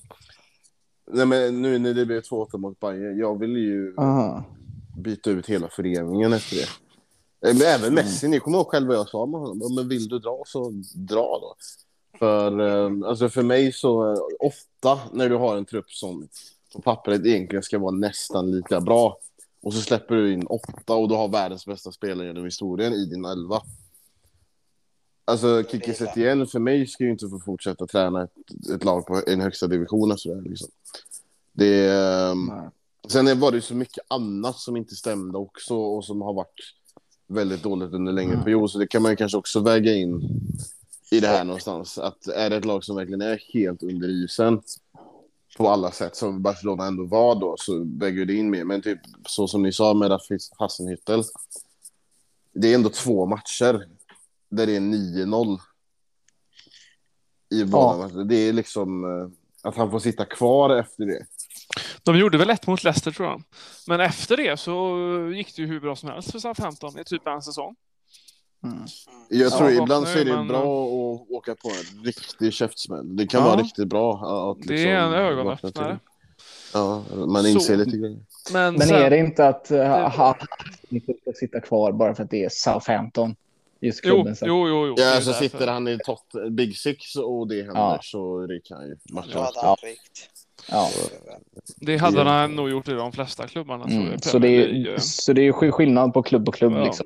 Nej, 1.12 1.26
men 1.26 1.62
nu 1.62 1.80
när 1.80 1.94
det 1.94 2.06
blev 2.06 2.22
2-8 2.22 2.58
mot 2.58 2.80
Bayern, 2.80 3.18
jag 3.18 3.40
vill 3.40 3.56
ju 3.56 3.96
Aha. 3.98 4.44
byta 4.98 5.30
ut 5.30 5.46
hela 5.50 5.68
föreningen 5.68 6.34
efter 6.34 6.56
det. 6.56 6.68
Eh, 7.50 7.58
Men 7.58 7.62
även 7.62 7.94
Messi, 7.94 8.28
ni 8.28 8.40
kommer 8.40 8.58
ihåg 8.58 8.68
själva 8.68 8.88
vad 8.88 8.98
jag 8.98 9.10
sa 9.10 9.26
med 9.26 9.40
honom. 9.40 9.76
Men 9.76 9.90
vill 9.90 10.08
du 10.08 10.20
dra 10.20 10.44
så 10.46 10.72
dra 10.96 11.40
då. 11.42 11.56
För, 12.20 12.60
eh, 12.60 13.10
alltså 13.10 13.30
för 13.30 13.44
mig 13.44 13.72
så, 13.72 14.14
eh, 14.14 14.20
ofta 14.40 15.00
när 15.12 15.30
du 15.30 15.36
har 15.36 15.58
en 15.58 15.66
trupp 15.66 15.92
som 15.92 16.28
på 16.74 16.82
pappret 16.82 17.26
egentligen 17.26 17.64
ska 17.64 17.80
vara 17.80 17.92
nästan 17.96 18.52
lika 18.52 18.82
bra 18.82 19.18
och 19.62 19.74
så 19.74 19.82
släpper 19.82 20.16
du 20.16 20.34
in 20.34 20.48
åtta 20.48 20.96
och 20.96 21.10
du 21.10 21.16
har 21.16 21.28
världens 21.28 21.66
bästa 21.66 21.92
spelare 21.92 22.28
genom 22.28 22.44
historien 22.46 22.94
i 22.94 23.06
din 23.06 23.26
elva. 23.26 23.62
Alltså, 25.26 25.64
Kiki 25.64 25.94
Setien 25.94 26.48
för 26.48 26.60
mig 26.60 26.88
ska 26.88 27.04
ju 27.04 27.12
inte 27.12 27.30
få 27.30 27.40
fortsätta 27.40 27.88
träna 27.88 28.24
ett, 28.24 28.34
ett 28.76 28.84
lag 28.84 29.06
på 29.06 29.22
en 29.28 29.42
högsta 29.42 29.68
division 29.68 30.12
och 30.12 30.20
sådär. 30.20 30.42
Liksom. 30.42 30.70
Det, 31.52 31.92
ehm, 31.92 32.46
Nej. 32.46 32.70
sen 33.08 33.40
var 33.40 33.52
det 33.52 33.58
ju 33.58 33.62
så 33.62 33.76
mycket 33.76 34.04
annat 34.08 34.58
som 34.60 34.78
inte 34.78 34.96
stämde 34.96 35.38
också 35.38 35.76
och 35.76 36.06
som 36.06 36.22
har 36.22 36.34
varit 36.34 36.74
väldigt 37.28 37.64
dåligt 37.64 37.94
under 37.94 38.12
längre 38.12 38.34
Mm. 38.34 38.44
period. 38.44 38.72
Så 38.72 38.80
det 38.80 38.88
kan 38.88 39.02
man 39.02 39.12
ju 39.12 39.16
kanske 39.16 39.38
också 39.38 39.60
väga 39.60 39.94
in 39.94 40.22
i 41.12 41.20
det 41.20 41.28
här 41.28 41.44
någonstans. 41.44 41.98
Att 41.98 42.28
är 42.28 42.50
det 42.50 42.56
ett 42.56 42.66
lag 42.66 42.84
som 42.84 42.96
verkligen 42.96 43.22
är 43.22 43.40
helt 43.54 43.84
under 43.84 44.10
isen 44.24 44.62
på 45.58 45.70
alla 45.70 45.92
sätt, 45.92 46.16
som 46.16 46.42
Barcelona 46.42 46.86
ändå 46.86 47.06
var 47.06 47.36
då, 47.36 47.56
så 47.58 47.84
väger 48.00 48.26
det 48.26 48.34
in 48.34 48.50
mer. 48.50 48.64
Men 48.64 48.82
typ 48.82 49.00
så 49.26 49.48
som 49.48 49.64
ni 49.64 49.74
sa 49.74 49.94
med 49.94 50.12
Hassenhüttel, 50.60 51.24
det 52.54 52.72
är 52.72 52.76
ändå 52.76 52.90
två 52.90 53.26
matcher 53.26 53.88
där 54.50 54.66
det 54.66 54.76
är 54.76 54.80
9-0 54.80 55.60
i 57.50 57.66
båda 57.66 57.98
matcherna. 57.98 58.24
Det 58.24 58.36
är 58.36 58.54
liksom 58.54 59.04
eh, 59.04 59.30
att 59.64 59.76
han 59.76 59.92
får 59.92 60.00
sitta 60.00 60.26
kvar 60.26 60.70
efter 60.80 61.06
det. 61.06 61.26
De 62.04 62.18
gjorde 62.18 62.38
väl 62.38 62.50
ett 62.50 62.68
mot 62.68 62.84
Leicester 62.84 63.12
tror 63.12 63.28
jag. 63.30 63.44
Men 63.88 64.00
efter 64.00 64.38
det 64.38 64.58
så 64.58 64.98
gick 65.36 65.56
det 65.56 65.62
ju 65.62 65.68
hur 65.68 65.80
bra 65.80 65.96
som 65.96 66.10
helst 66.10 66.32
för 66.32 66.40
Southampton 66.40 67.00
i 67.00 67.04
typ 67.04 67.28
en 67.28 67.42
säsong. 67.42 67.76
Mm. 68.64 68.78
Jag 69.30 69.40
Ja, 69.40 69.50
tror 69.50 69.68
vaknar 69.68 69.84
ibland 69.84 70.08
så 70.08 70.20
är 70.20 70.26
det 70.26 70.36
men- 70.36 70.48
bra 70.48 70.62
att 70.86 71.32
åka 71.32 71.56
på 71.56 71.70
en 71.70 72.04
riktig 72.04 72.54
käftsmäll. 72.54 73.16
Det 73.16 73.28
kan 73.28 73.42
Ja. 73.42 73.48
vara 73.48 73.60
riktigt 73.62 73.88
bra. 73.88 74.14
Att 74.52 74.58
liksom 74.58 74.76
Det 74.76 74.92
är 74.92 74.98
en 74.98 75.12
vakna 75.12 75.18
ögonöppnare. 75.28 76.00
Ja, 76.74 77.04
man 77.28 77.46
inser 77.48 77.60
Så- 77.78 77.84
lite 77.86 77.98
grejer. 77.98 78.20
Men, 78.54 78.74
Men 78.74 78.88
sen, 78.88 78.96
är 79.02 79.10
det 79.10 79.18
inte 79.18 79.48
att 79.48 79.68
uh, 79.72 79.84
han 79.86 80.36
inte 80.90 81.14
ska 81.22 81.32
sitta 81.36 81.60
kvar 81.60 81.92
bara 81.92 82.16
för 82.16 82.24
att 82.24 82.30
det 82.32 82.44
är 82.44 82.50
Southampton? 82.50 83.36
Just 83.82 84.00
Jo, 84.04 84.14
klubben. 84.16 84.36
så. 84.36 84.46
jo, 84.48 84.68
jo. 84.68 84.88
jo. 84.88 84.96
det 84.96 85.02
Ja, 85.02 85.22
så 85.22 85.30
därför. 85.30 85.44
sitter 85.44 85.68
han 85.68 85.88
i 85.88 85.98
tot, 86.06 86.24
Big 86.52 86.78
Six 86.78 87.16
och 87.16 87.48
det 87.48 87.56
händer 87.56 87.74
Ja. 87.76 88.00
så 88.02 88.48
ryker 88.48 88.76
han 88.76 88.88
ju 88.88 88.96
matchen. 89.10 89.32
Rykt. 89.84 90.30
Ja. 90.72 90.90
Det 91.78 91.98
hade 91.98 92.18
Ja. 92.18 92.24
han 92.24 92.56
nog 92.56 92.70
gjort 92.70 92.88
i 92.88 92.92
de 92.94 93.12
flesta 93.12 93.48
klubbarna. 93.48 93.86
Mm. 93.86 94.20
Så, 94.20 94.40
det 94.40 94.48
är, 94.48 94.98
så 95.00 95.34
det 95.34 95.42
är 95.48 95.52
sk- 95.52 95.72
skillnad 95.72 96.14
på 96.14 96.24
klubb 96.24 96.48
och 96.48 96.56
klubb. 96.56 96.74
Ja. 96.74 96.84
Liksom. 96.84 97.06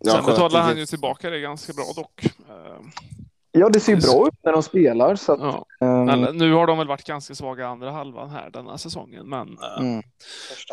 Ja, 0.00 0.12
Sen 0.12 0.24
betalar 0.26 0.60
han 0.60 0.78
ju 0.78 0.86
tillbaka 0.86 1.30
det 1.30 1.40
ganska 1.40 1.72
bra 1.72 1.84
dock. 1.96 2.24
Eh, 2.24 2.80
Ja, 3.52 3.68
det 3.68 3.80
ser 3.80 3.92
ju 3.94 4.00
bra 4.00 4.28
ut 4.28 4.34
när 4.44 4.52
de 4.52 4.62
spelar. 4.62 5.16
Så 5.16 5.32
att, 5.32 5.40
Ja. 5.40 5.66
ehm, 5.80 6.08
Eller, 6.08 6.32
nu 6.32 6.52
har 6.52 6.66
de 6.66 6.78
väl 6.78 6.88
varit 6.88 7.04
ganska 7.04 7.34
svaga 7.34 7.66
andra 7.68 7.90
halvan 7.90 8.30
här 8.30 8.50
denna 8.50 8.78
säsongen, 8.78 9.28
men 9.28 9.58
eh, 9.58 9.80
mm. 9.80 10.02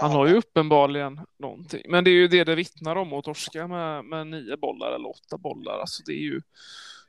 Han 0.01 0.11
har 0.11 0.28
ju 0.28 0.36
uppenbarligen 0.38 1.20
någonting. 1.39 1.82
Men 1.89 2.03
det 2.03 2.09
är 2.09 2.13
ju 2.13 2.28
det 2.28 2.43
det 2.43 2.55
vittnar 2.55 2.95
om 2.95 3.13
att 3.13 3.26
torska 3.26 3.68
med, 3.68 4.05
med 4.05 4.28
nio 4.28 4.57
bollar 4.57 4.91
eller 4.91 5.09
åtta 5.09 5.38
bollar. 5.38 5.80
Alltså 5.80 6.03
det 6.05 6.11
är 6.11 6.24
ju 6.24 6.41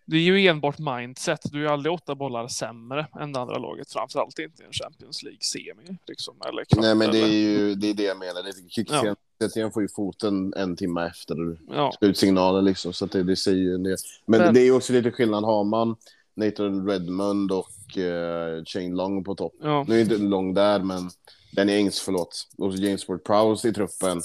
det 0.04 0.16
är 0.16 0.20
ju 0.20 0.46
enbart 0.48 0.78
mindset. 0.78 1.40
Du 1.44 1.58
är 1.58 1.62
ju 1.62 1.68
aldrig 1.68 1.92
åtta 1.94 2.14
bollar 2.14 2.48
sämre 2.48 3.06
än 3.20 3.32
det 3.32 3.40
andra 3.40 3.58
laget, 3.58 3.92
framförallt 3.92 4.38
inte 4.38 4.62
i 4.62 4.66
en 4.66 4.72
Champions 4.72 5.22
League-semi. 5.22 5.98
Liksom, 6.06 6.34
eller 6.48 6.64
kvart, 6.64 6.82
Nej, 6.82 6.94
men 6.94 7.10
det 7.10 7.18
är 7.18 7.24
eller- 7.24 7.34
ju 7.34 7.74
det, 7.74 7.90
är 7.90 7.94
det 7.94 8.02
jag 8.02 8.18
menar. 8.18 8.68
Kicksen 8.70 9.16
ja. 9.38 9.70
får 9.70 9.82
ju 9.82 9.88
foten 9.88 10.52
en 10.56 10.76
timme 10.76 11.06
efter 11.06 11.36
Ja, 11.68 11.92
slutsignalen 11.98 12.64
liksom, 12.64 12.92
så 12.92 13.04
att 13.04 13.12
det, 13.12 13.22
det 13.22 13.36
säger 13.36 13.58
ju 13.58 13.74
en 13.74 13.82
del. 13.82 13.96
Men, 14.26 14.40
Men- 14.40 14.54
det 14.54 14.60
är 14.60 14.72
också 14.72 14.92
lite 14.92 15.10
skillnad. 15.10 15.44
Har 15.44 15.64
man 15.64 15.96
Nathan 16.34 16.88
Redmond 16.88 17.52
och 17.52 17.96
uh, 17.96 18.64
Shane 18.64 18.94
Long 18.94 19.24
på 19.24 19.34
topp. 19.34 19.52
ja. 19.62 19.84
Nu 19.88 19.96
är 19.96 20.00
inte 20.00 20.18
Long 20.18 20.54
där, 20.54 20.78
men 20.78 21.10
Danny 21.56 21.76
Ings, 21.78 22.00
förlåt, 22.00 22.48
och 22.58 22.74
James 22.74 23.06
Ward-Prowse 23.06 23.68
i 23.68 23.72
truppen 23.72 24.20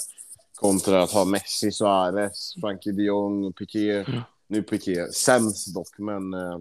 kontra 0.54 1.02
att 1.02 1.10
ha 1.10 1.24
Messi, 1.24 1.72
Suarez, 1.72 2.54
Frankie 2.60 2.92
de 2.92 3.02
Jong, 3.04 3.52
Piqué. 3.52 4.04
Ja. 4.08 4.22
Nu 4.48 4.62
Piqué, 4.62 5.12
sämst 5.12 5.74
dock, 5.74 5.98
men 5.98 6.34
eh, 6.34 6.58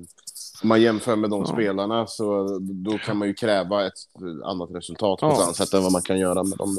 om 0.61 0.69
man 0.69 0.81
jämför 0.81 1.15
med 1.15 1.29
de 1.29 1.39
Ja. 1.47 1.53
spelarna 1.53 2.07
så 2.07 2.57
då 2.61 2.97
kan 2.97 3.17
man 3.17 3.27
ju 3.27 3.33
kräva 3.33 3.87
ett 3.87 3.93
annat 4.45 4.69
resultat 4.71 5.19
på 5.19 5.25
Ja. 5.25 5.33
ett 5.33 5.39
annat 5.41 5.55
sätt 5.55 5.73
än 5.73 5.83
vad 5.83 5.91
man 5.91 6.01
kan 6.01 6.19
göra 6.19 6.43
med 6.43 6.57
dem. 6.57 6.77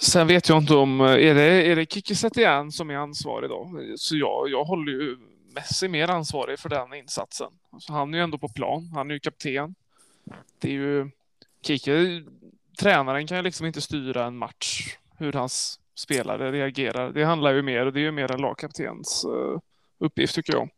Sen 0.00 0.26
vet 0.26 0.48
jag 0.48 0.58
inte 0.58 0.74
om, 0.74 1.00
är 1.00 1.34
det, 1.34 1.42
är 1.42 1.76
det 1.76 1.92
Kiki 1.92 2.14
Setien 2.14 2.72
som 2.72 2.90
är 2.90 2.94
ansvarig 2.96 3.50
då? 3.50 3.70
Så 3.96 4.16
jag, 4.16 4.48
jag 4.50 4.64
håller 4.64 4.92
ju 4.92 5.16
Messi 5.54 5.88
mer 5.88 6.08
ansvarig 6.10 6.58
för 6.58 6.68
den 6.68 6.94
insatsen. 6.94 7.48
Alltså 7.72 7.92
han 7.92 8.14
är 8.14 8.18
ju 8.18 8.24
ändå 8.24 8.38
på 8.38 8.48
plan, 8.48 8.90
han 8.94 9.10
är 9.10 9.14
ju 9.14 9.20
kapten. 9.20 9.74
Det 10.58 10.68
är 10.68 10.72
ju, 10.72 11.10
Kiki, 11.62 12.24
tränaren 12.80 13.26
kan 13.26 13.36
ju 13.36 13.42
liksom 13.42 13.66
inte 13.66 13.80
styra 13.80 14.24
en 14.24 14.36
match, 14.36 14.96
hur 15.18 15.32
hans 15.32 15.80
spelare 15.94 16.52
reagerar. 16.52 17.10
Det 17.12 17.24
handlar 17.24 17.52
ju 17.52 17.62
mer, 17.62 17.86
och 17.86 17.92
det 17.92 18.00
är 18.00 18.02
ju 18.02 18.12
mer 18.12 18.32
en 18.32 18.40
lagkaptens 18.40 19.24
eh, 19.24 19.58
uppgift 19.98 20.34
tycker 20.34 20.52
jag. 20.52 20.68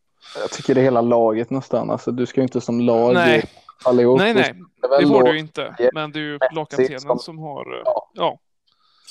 Jag 0.41 0.51
tycker 0.51 0.75
det 0.75 0.81
är 0.81 0.85
hela 0.85 1.01
laget 1.01 1.51
nästan. 1.51 1.91
Alltså, 1.91 2.11
du 2.13 2.27
ska 2.27 2.41
ju 2.41 2.43
inte 2.43 2.61
som 2.61 2.81
lag 2.81 3.15
Nej. 3.15 3.45
falla 3.85 4.03
ihop. 4.03 4.19
Nej, 4.19 4.35
nej, 4.35 4.55
Det 5.01 5.07
får 5.07 5.23
du 5.23 5.39
inte. 5.39 5.91
Men 5.95 6.13
det 6.13 6.19
är 6.19 6.23
ju 6.23 6.39
lagkaptenen 6.53 7.01
som- 7.01 7.19
som 7.19 7.39
har, 7.39 7.75
eh, 7.77 7.83
Ja. 7.85 8.11
ja, 8.15 8.39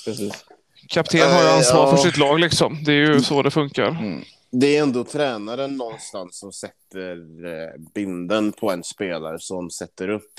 Precis. 0.04 0.44
kapten 0.88 1.20
har 1.32 1.42
ju 1.42 1.48
Eh, 1.48 1.54
ansvar 1.56 1.80
ja. 1.80 1.90
för 1.90 1.96
sitt 1.96 2.16
lag 2.16 2.40
liksom. 2.40 2.78
Det 2.84 2.92
är 2.92 2.96
ju 3.14 3.20
så 3.20 3.42
det 3.42 3.50
funkar. 3.50 3.88
Mm. 3.88 4.22
Det 4.50 4.76
är 4.76 4.82
ändå 4.82 5.04
tränaren 5.04 5.76
någonstans 5.76 6.38
som 6.38 6.52
sätter 6.52 7.16
eh, 7.46 7.80
binden 7.94 8.52
på 8.52 8.70
en 8.70 8.84
spelare 8.84 9.38
som 9.40 9.70
sätter 9.70 10.08
upp 10.08 10.32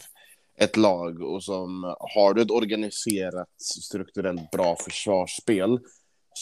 ett 0.57 0.77
lag 0.77 1.21
och 1.21 1.43
som 1.43 1.95
har 1.99 2.33
du 2.33 2.41
ett 2.41 2.51
organiserat, 2.51 3.47
strukturellt 3.57 4.51
bra 4.51 4.75
försvarsspel 4.75 5.79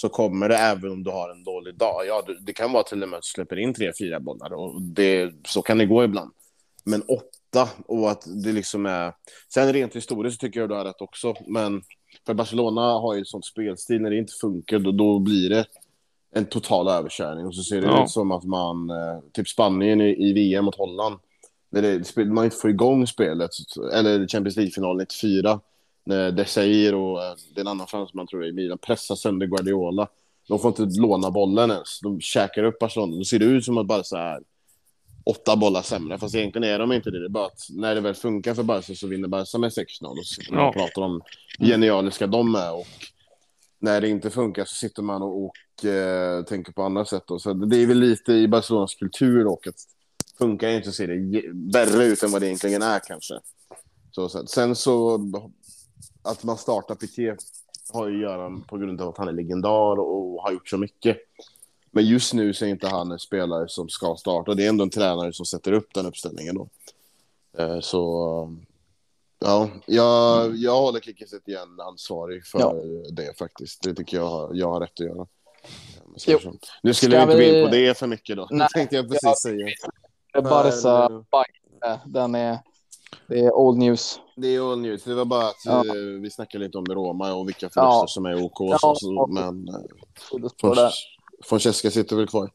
så 0.01 0.09
kommer 0.09 0.49
det 0.49 0.55
även 0.57 0.91
om 0.91 1.03
du 1.03 1.11
har 1.11 1.29
en 1.29 1.43
dålig 1.43 1.75
dag. 1.77 2.05
Ja, 2.07 2.23
det 2.45 2.53
kan 2.53 2.71
vara 2.71 2.83
till 2.83 3.03
och 3.03 3.09
med 3.09 3.17
att 3.17 3.23
du 3.23 3.27
släpper 3.27 3.59
in 3.59 3.73
tre, 3.73 3.91
fyra 3.99 4.19
bollar 4.19 4.53
och 4.53 4.81
det, 4.81 5.31
så 5.47 5.61
kan 5.61 5.77
det 5.77 5.85
gå 5.85 6.03
ibland. 6.03 6.31
Men 6.83 7.01
åtta 7.01 7.69
och 7.85 8.11
att 8.11 8.23
det 8.43 8.51
liksom 8.51 8.85
är... 8.85 9.13
Sen 9.53 9.73
rent 9.73 9.95
historiskt 9.95 10.41
tycker 10.41 10.59
jag 10.59 10.69
du 10.69 10.75
har 10.75 10.85
rätt 10.85 11.01
också, 11.01 11.33
men 11.47 11.81
för 12.25 12.33
Barcelona 12.33 12.81
har 12.81 13.15
ju 13.15 13.21
ett 13.21 13.27
sånt 13.27 13.45
spelstil 13.45 14.01
när 14.01 14.09
det 14.09 14.17
inte 14.17 14.33
funkar, 14.41 14.79
då, 14.79 14.91
då 14.91 15.19
blir 15.19 15.49
det 15.49 15.65
en 16.35 16.45
total 16.45 16.87
överkörning. 16.87 17.45
Och 17.45 17.55
så 17.55 17.63
ser 17.63 17.81
det 17.81 17.87
Ja. 17.87 18.03
ut 18.03 18.09
som 18.09 18.31
att 18.31 18.43
man, 18.43 18.89
eh, 18.89 19.19
typ 19.33 19.47
Spanien 19.47 20.01
i, 20.01 20.29
i 20.29 20.33
VM 20.33 20.65
mot 20.65 20.75
Holland, 20.77 21.15
när 21.69 22.25
man 22.25 22.45
inte 22.45 22.57
får 22.57 22.69
igång 22.69 23.07
spelet, 23.07 23.49
eller 23.93 24.27
Champions 24.27 24.55
League-finalen 24.55 24.97
94, 24.97 25.59
när 26.07 26.31
Desailly 26.31 26.91
och 26.91 27.23
eh, 27.23 27.35
det 27.53 27.59
är 27.59 27.61
en 27.61 27.67
annan 27.67 27.87
fransman 27.87 28.27
tror 28.27 28.41
jag 28.41 28.49
i 28.49 28.53
Milan 28.53 28.77
pressar 28.77 29.15
sönder 29.15 29.47
Guardiola. 29.47 30.07
De 30.47 30.59
får 30.59 30.69
inte 30.69 31.01
låna 31.01 31.31
bollen 31.31 31.71
ens. 31.71 31.99
De 31.99 32.21
käkar 32.21 32.63
upp 32.63 32.79
Barcelona. 32.79 33.15
Då 33.15 33.23
ser 33.23 33.39
det 33.39 33.45
ut 33.45 33.65
som 33.65 33.77
att 33.77 33.87
bara 33.87 34.03
så 34.03 34.17
här 34.17 34.41
åtta 35.23 35.55
bollar 35.55 35.81
sämre. 35.81 36.17
Fast 36.17 36.35
egentligen 36.35 36.69
är 36.69 36.79
de 36.79 36.91
inte 36.91 37.11
det. 37.11 37.19
Det 37.19 37.25
är 37.25 37.29
bara 37.29 37.45
att 37.45 37.67
när 37.69 37.95
det 37.95 38.01
väl 38.01 38.13
funkar 38.13 38.53
för 38.53 38.63
Barca 38.63 38.95
så 38.95 39.07
vinner 39.07 39.27
Barca 39.27 39.57
med 39.57 39.69
6-0. 39.69 40.05
Och 40.05 40.17
så 40.17 40.33
sitter 40.33 40.53
man 40.53 40.67
och 40.67 40.73
pratar 40.73 41.01
om 41.01 41.21
hur 41.59 41.67
genialiska 41.67 42.27
de 42.27 42.55
är. 42.55 42.73
Och 42.73 42.87
när 43.79 44.01
det 44.01 44.09
inte 44.09 44.29
funkar 44.29 44.65
så 44.65 44.75
sitter 44.75 45.03
man 45.03 45.21
och, 45.21 45.45
och 45.45 45.85
eh, 45.85 46.43
tänker 46.43 46.71
på 46.71 46.83
andra 46.83 47.05
sätt. 47.05 47.23
Då. 47.27 47.39
Så 47.39 47.53
det 47.53 47.77
är 47.77 47.87
väl 47.87 47.99
lite 47.99 48.33
i 48.33 48.47
Barcelonas 48.47 48.95
kultur 48.95 49.43
dock. 49.43 49.67
Att 49.67 49.75
funkar 50.37 50.69
inte 50.69 50.87
så 50.87 50.93
ser 50.93 51.07
det 51.07 51.41
värre 51.77 52.05
ut 52.05 52.23
än 52.23 52.31
vad 52.31 52.41
det 52.41 52.47
egentligen 52.47 52.81
är 52.81 52.99
kanske. 53.07 53.33
Så, 54.11 54.29
så, 54.29 54.47
sen 54.47 54.75
så 54.75 55.19
att 56.27 56.43
man 56.43 56.57
startar 56.57 56.95
Piqué 56.95 57.35
har 57.93 58.07
ju 58.07 58.15
att 58.15 58.21
göra 58.21 58.61
på 58.67 58.77
grund 58.77 59.01
av 59.01 59.09
att 59.09 59.17
han 59.17 59.27
är 59.27 59.31
legendar 59.31 59.99
och 59.99 60.41
har 60.43 60.51
gjort 60.51 60.69
så 60.69 60.77
mycket. 60.77 61.17
Men 61.91 62.05
just 62.05 62.33
nu 62.33 62.53
så 62.53 62.65
är 62.65 62.69
inte 62.69 62.87
han 62.87 63.11
en 63.11 63.19
spelare 63.19 63.69
som 63.69 63.89
ska 63.89 64.15
starta. 64.15 64.53
Det 64.53 64.65
är 64.65 64.69
ändå 64.69 64.83
en 64.83 64.89
tränare 64.89 65.33
som 65.33 65.45
sätter 65.45 65.71
upp 65.71 65.93
den 65.93 66.05
uppställningen 66.05 66.55
då. 66.55 66.67
Eh, 67.57 67.79
Så 67.79 68.53
ja, 69.39 69.69
jag, 69.85 70.55
jag 70.55 70.79
håller 70.79 70.99
Kikiset 70.99 71.47
igen 71.47 71.79
ansvarig 71.79 72.45
för 72.45 72.59
Ja. 72.59 72.73
det 73.11 73.37
faktiskt. 73.37 73.83
Det 73.83 73.93
tycker 73.93 74.17
jag 74.17 74.55
jag 74.55 74.69
har 74.69 74.79
rätt 74.79 74.91
att 74.93 75.05
göra. 75.05 75.27
Jo. 76.27 76.39
Nu 76.83 76.93
skulle 76.93 77.15
Ska 77.17 77.25
vi 77.25 77.33
inte 77.33 77.51
gå 77.51 77.57
in 77.57 77.65
på 77.65 77.71
det 77.71 77.97
för 77.97 78.07
mycket 78.07 78.37
då. 78.37 78.47
Nej, 78.51 78.67
Det 78.73 78.79
tänkte 78.79 78.95
jag 78.95 79.07
precis 79.07 79.23
ja. 79.23 79.35
säga. 79.35 79.67
Barca, 80.43 81.09
Men, 81.09 81.25
Bayern, 81.31 81.99
den 82.05 82.35
är, 82.35 82.59
det 83.27 83.39
är 83.39 83.53
old 83.53 83.77
news. 83.77 84.19
Det 84.35 84.47
är 84.55 84.71
all 84.71 84.79
news. 84.79 85.03
Det 85.03 85.13
var 85.13 85.25
bara 85.25 85.47
att 85.47 85.65
Ja. 85.65 85.85
eh, 85.85 85.93
vi 86.21 86.29
snackade 86.31 86.63
lite 86.65 86.77
om 86.77 86.85
Roma 86.85 87.33
och 87.33 87.47
vilka 87.47 87.69
förluster 87.69 87.81
Ja. 87.81 88.05
som 88.07 88.25
är 88.25 88.43
OK. 88.43 88.59
Ja, 88.81 88.95
så, 88.97 89.27
men 89.27 89.67
eh. 89.67 90.89
Francesca 91.43 91.91
sitter 91.91 92.15
väl 92.15 92.27
kvar. 92.27 92.49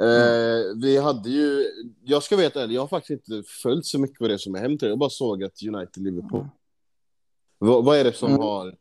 Eh, 0.00 0.76
vi 0.82 0.98
hade 0.98 1.28
ju, 1.30 1.64
jag 2.04 2.22
ska 2.22 2.36
veta 2.36 2.64
jag 2.64 2.80
har 2.82 2.88
faktiskt 2.88 3.10
inte 3.28 3.48
följt 3.62 3.86
så 3.86 3.98
mycket 4.00 4.20
vad 4.20 4.30
det 4.30 4.38
som 4.38 4.54
är 4.54 4.58
hänt. 4.58 4.82
Jag 4.82 4.98
bara 4.98 5.10
såg 5.10 5.44
att 5.44 5.62
United-Liverpool. 5.62 6.46
Vad, 7.58 7.84
vad 7.84 7.96
är 7.98 8.04
det 8.04 8.12
som 8.12 8.28
Mm. 8.28 8.40
har... 8.40 8.74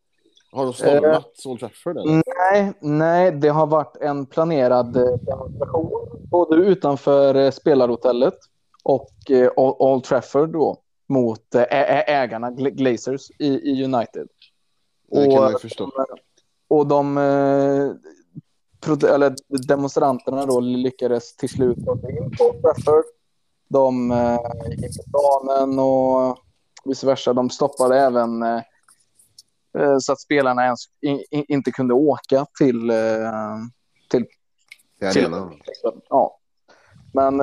Har 0.51 0.63
de 0.63 0.73
stormat 0.73 1.33
Old 1.45 1.59
Trafford 1.59 1.97
eller? 1.97 2.23
Nej, 2.51 2.73
nej, 2.81 3.31
det 3.31 3.47
har 3.49 3.67
varit 3.67 3.97
en 4.01 4.25
planerad 4.25 4.97
eh, 4.97 5.03
demonstration 5.03 5.91
både 6.31 6.55
utanför 6.55 7.35
eh, 7.35 7.51
spelarhotellet 7.51 8.33
och 8.83 9.31
eh, 9.31 9.49
Old- 9.57 9.75
Old 9.79 10.03
Trafford 10.03 10.49
då 10.53 10.77
mot 11.07 11.55
eh, 11.55 11.65
ägarna 12.09 12.49
Gla- 12.51 12.69
Glazers 12.69 13.31
i, 13.39 13.47
i 13.47 13.83
United. 13.83 14.27
Det 15.11 15.25
kan 15.31 15.41
man 15.41 15.49
ju 15.49 15.55
Och, 15.55 15.61
förstå. 15.61 15.91
och 16.67 16.87
de, 16.87 17.17
eh, 17.17 17.91
eller 19.13 19.35
demonstranterna 19.67 20.45
då 20.45 20.59
lyckades 20.59 21.35
till 21.35 21.49
slut 21.49 21.85
ta 21.85 21.97
sig 21.97 22.17
in 22.17 22.31
på 22.31 22.53
Trafford. 22.61 23.03
De 23.69 24.11
eh, 24.11 24.37
gick 24.69 24.97
på 24.97 25.03
planen 25.11 25.79
och 25.79 26.37
vice 26.85 27.05
versa. 27.05 27.33
De 27.33 27.49
stoppade 27.49 27.99
även 27.99 28.43
så 29.99 30.11
att 30.11 30.19
spelarna 30.19 30.63
ens 30.65 30.79
inte 31.31 31.71
kunde 31.71 31.93
åka 31.93 32.45
till, 32.59 32.91
till 34.09 34.25
till- 35.11 35.25
arenan. 35.25 35.53
Ja. 36.09 36.39
Men 37.13 37.37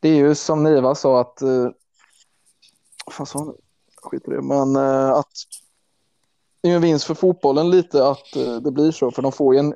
det 0.00 0.08
är 0.08 0.14
ju 0.14 0.34
som 0.34 0.62
Niva 0.62 0.94
sa 0.94 1.20
att... 1.20 1.42
Vad 3.18 3.28
sa 3.28 3.38
han? 3.38 3.54
Skit 4.02 4.28
i 4.28 4.30
det. 4.30 4.42
Men 4.42 4.76
eh, 4.76 5.10
att 5.10 5.32
det 6.62 6.70
är 6.70 6.74
en 6.74 6.82
vinst 6.82 7.04
för 7.04 7.14
fotbollen 7.14 7.70
lite 7.70 8.08
att 8.08 8.36
eh, 8.36 8.56
det 8.56 8.70
blir 8.70 8.90
så. 8.90 9.10
För 9.10 9.22
de 9.22 9.32
får 9.32 9.54
ju 9.54 9.60
en 9.60 9.74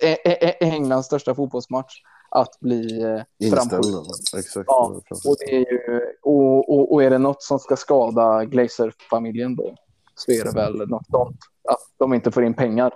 Englands 0.60 1.06
största 1.06 1.34
fotbollsmatch 1.34 2.02
att 2.30 2.60
bli 2.60 3.02
eh, 3.02 3.50
framskjuten. 3.50 4.02
Exakt. 4.36 4.64
Ja, 4.66 5.00
Och, 5.24 5.36
det 5.38 5.56
är 5.56 5.72
ju, 5.72 6.00
och, 6.22 6.70
och, 6.70 6.92
och 6.92 7.02
är 7.02 7.10
det 7.10 7.18
något 7.18 7.42
som 7.42 7.58
ska 7.58 7.76
skada 7.76 8.44
Glazer-familjen 8.44 9.56
då 9.56 9.74
så 10.14 10.32
är 10.32 10.44
det 10.44 10.50
väl 10.50 10.88
något 10.88 11.06
sånt. 11.10 11.38
Att 11.68 11.98
de 11.98 12.14
inte 12.14 12.30
får 12.30 12.44
in 12.44 12.54
pengar. 12.54 12.94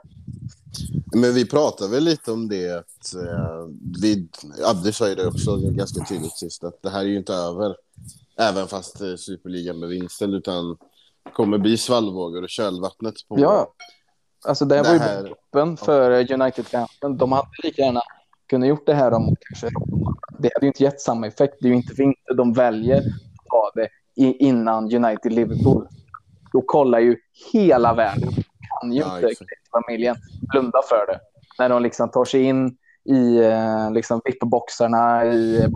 Men 1.14 1.34
vi 1.34 1.48
pratade 1.48 1.90
väl 1.90 2.04
lite 2.04 2.32
om 2.32 2.48
det. 2.48 2.78
Att, 2.78 3.14
eh, 3.14 3.66
vi, 4.02 4.28
Abdi 4.64 4.92
sa 4.92 5.08
ju 5.08 5.14
det 5.14 5.26
också 5.26 5.56
ganska 5.56 6.04
tydligt 6.04 6.38
sist. 6.38 6.64
Att 6.64 6.82
det 6.82 6.90
här 6.90 7.00
är 7.00 7.04
ju 7.04 7.18
inte 7.18 7.34
över. 7.34 7.76
Även 8.38 8.66
fast 8.68 9.00
eh, 9.00 9.14
Superligan 9.16 9.78
blev 9.80 9.92
inställd. 9.92 10.34
Utan 10.34 10.76
kommer 11.32 11.58
bli 11.58 11.76
svallvågor 11.78 12.42
och 12.42 12.48
kölvattnet 12.48 13.14
på... 13.28 13.40
Ja, 13.40 13.72
alltså 14.46 14.64
det, 14.64 14.76
Det 14.76 14.82
var 14.82 14.92
ju 14.92 14.98
här- 14.98 15.22
botten 15.52 15.76
för 15.76 16.32
United-fansen. 16.32 17.16
De 17.16 17.32
hade 17.32 17.48
lika 17.62 17.82
gärna 17.82 18.02
kunnat 18.48 18.68
gjort 18.68 18.86
det 18.86 18.94
här 18.94 19.12
om 19.12 19.36
kanske 19.40 19.68
Det 20.38 20.50
hade 20.54 20.66
ju 20.66 20.68
inte 20.68 20.82
gett 20.82 21.00
samma 21.00 21.26
effekt. 21.26 21.56
Det 21.60 21.66
är 21.66 21.70
ju 21.70 21.76
inte 21.76 21.94
vinter 21.94 22.34
de 22.34 22.52
väljer 22.52 22.98
att 22.98 23.50
ha 23.50 23.70
det 23.74 23.88
innan 24.16 24.84
United-Liverpool. 24.94 25.88
Då 26.52 26.62
kollar 26.62 26.98
ju 26.98 27.16
hela 27.52 27.94
världen. 27.94 28.30
Kan 28.80 28.92
ju 28.92 29.00
Ja, 29.00 29.16
inte 29.20 29.44
familjen 29.70 30.16
blunda 30.52 30.82
för 30.88 31.06
det. 31.06 31.20
När 31.58 31.68
de 31.68 31.82
liksom 31.82 32.08
tar 32.10 32.24
sig 32.24 32.42
in 32.42 32.76
i 33.05 33.38
eh, 33.38 33.92
liksom 33.92 34.20
VIP-boxarna 34.24 35.24
i, 35.24 35.68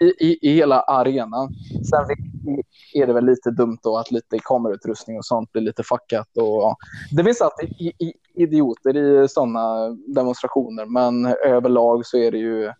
i, 0.00 0.04
i, 0.04 0.38
i 0.42 0.54
hela 0.54 0.80
arenan. 0.80 1.54
Sen 1.90 2.06
är 2.94 3.06
det 3.06 3.12
väl 3.12 3.26
lite 3.26 3.50
dumt 3.50 3.78
då 3.82 3.96
att 3.96 4.10
lite 4.10 4.38
kamerautrustning 4.38 5.18
och 5.18 5.24
sånt 5.24 5.52
blir 5.52 5.62
lite 5.62 5.82
fuckat. 5.82 6.36
Och, 6.36 6.62
ja. 6.62 6.76
Det 7.10 7.24
finns 7.24 7.40
alltid 7.40 7.92
idioter 8.34 8.96
i 8.96 9.28
sådana 9.28 9.88
demonstrationer, 9.88 10.86
men 10.86 11.26
överlag 11.26 12.06
så 12.06 12.16
är 12.18 12.30
det 12.30 12.38
ju 12.38 12.72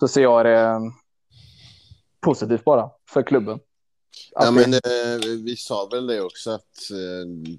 så 0.00 0.08
ser 0.08 0.22
jag 0.22 0.46
det 0.46 0.80
positivt 2.20 2.64
bara 2.64 2.90
för 3.10 3.22
klubben. 3.22 3.58
Att 4.34 4.44
Ja, 4.44 4.50
men 4.50 4.74
eh, 4.74 5.40
vi 5.44 5.56
sa 5.56 5.88
väl 5.92 6.06
det 6.06 6.20
också 6.20 6.50
att 6.50 6.90
eh, 6.90 7.50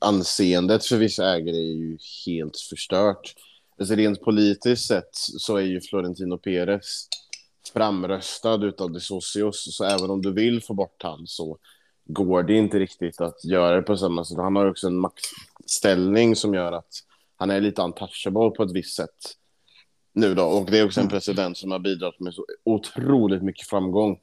anseendet 0.00 0.84
för 0.84 0.96
vissa 0.96 1.34
ägare 1.34 1.56
är 1.56 1.74
ju 1.74 1.98
helt 2.26 2.56
förstört. 2.56 3.34
Alltså 3.78 3.94
rent 3.94 4.20
politiskt 4.20 4.86
sett 4.86 5.10
så 5.12 5.56
är 5.56 5.62
ju 5.62 5.80
Florentino 5.80 6.38
Perez 6.38 7.08
framröstad 7.72 8.64
utav 8.64 8.92
de 8.92 9.00
Socios. 9.00 9.76
Så 9.76 9.84
även 9.84 10.10
om 10.10 10.22
du 10.22 10.32
vill 10.32 10.62
få 10.62 10.74
bort 10.74 11.02
han 11.02 11.26
så 11.26 11.58
går 12.04 12.42
det 12.42 12.54
inte 12.54 12.78
riktigt 12.78 13.20
att 13.20 13.44
göra 13.44 13.76
det 13.76 13.82
på 13.82 13.96
samma 13.96 14.24
sätt. 14.24 14.36
Han 14.36 14.56
har 14.56 14.70
också 14.70 14.86
en 14.86 14.98
maktställning 14.98 16.36
som 16.36 16.54
gör 16.54 16.72
att 16.72 16.92
han 17.36 17.50
är 17.50 17.60
lite 17.60 17.82
untouchable 17.82 18.50
på 18.50 18.62
ett 18.62 18.72
visst 18.72 18.96
sätt 18.96 19.36
nu 20.12 20.34
då. 20.34 20.44
Och 20.44 20.70
det 20.70 20.78
är 20.78 20.86
också 20.86 21.00
en 21.00 21.08
president 21.08 21.56
som 21.56 21.70
har 21.70 21.78
bidragit 21.78 22.20
med 22.20 22.34
så 22.34 22.44
otroligt 22.64 23.42
mycket 23.42 23.68
framgång. 23.68 24.18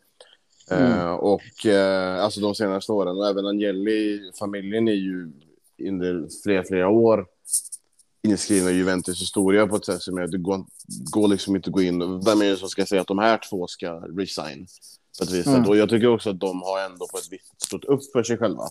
Mm. 0.72 0.92
Eh, 0.92 1.14
och 1.14 1.66
eh, 1.66 2.24
alltså 2.24 2.42
de 2.42 2.56
senaste 2.56 2.92
åren 2.92 3.18
och 3.18 3.28
även 3.28 3.46
Agnelli, 3.46 4.32
familjen 4.40 4.88
är 4.88 4.94
ju 4.94 5.32
under 5.88 6.28
flera, 6.44 6.64
flera 6.64 6.90
år 6.90 7.26
inskrivna 8.24 8.72
i 8.72 8.74
Juventus 8.74 9.22
historia 9.22 9.68
på 9.68 9.76
ett 9.76 9.86
sätt 9.86 10.02
som 10.02 10.18
är 10.18 10.22
att 10.22 10.32
det 10.32 10.38
går, 10.38 10.66
går 11.12 11.28
liksom 11.28 11.56
inte 11.56 11.70
att 11.70 11.74
gå 11.74 11.82
in. 11.82 12.00
Vem 12.00 12.42
är 12.42 12.46
det 12.46 12.58
som 12.58 12.70
ska 12.70 12.86
säga 12.86 13.02
att 13.02 13.08
de 13.08 13.20
här 13.20 13.40
två 13.50 13.68
ska 13.68 13.94
resign? 14.00 14.68
På 15.18 15.24
ett 15.24 15.32
visst 15.32 15.48
Mm. 15.48 15.70
Och 15.70 15.78
jag 15.78 15.90
tycker 15.90 16.08
också 16.08 16.30
att 16.30 16.40
de 16.40 16.62
har 16.62 16.86
ändå 16.86 17.08
på 17.12 17.18
ett 17.18 17.28
visst 17.32 17.48
sätt 17.48 17.62
stått 17.62 17.86
upp 17.86 18.02
för 18.14 18.24
sig 18.24 18.38
själva. 18.38 18.64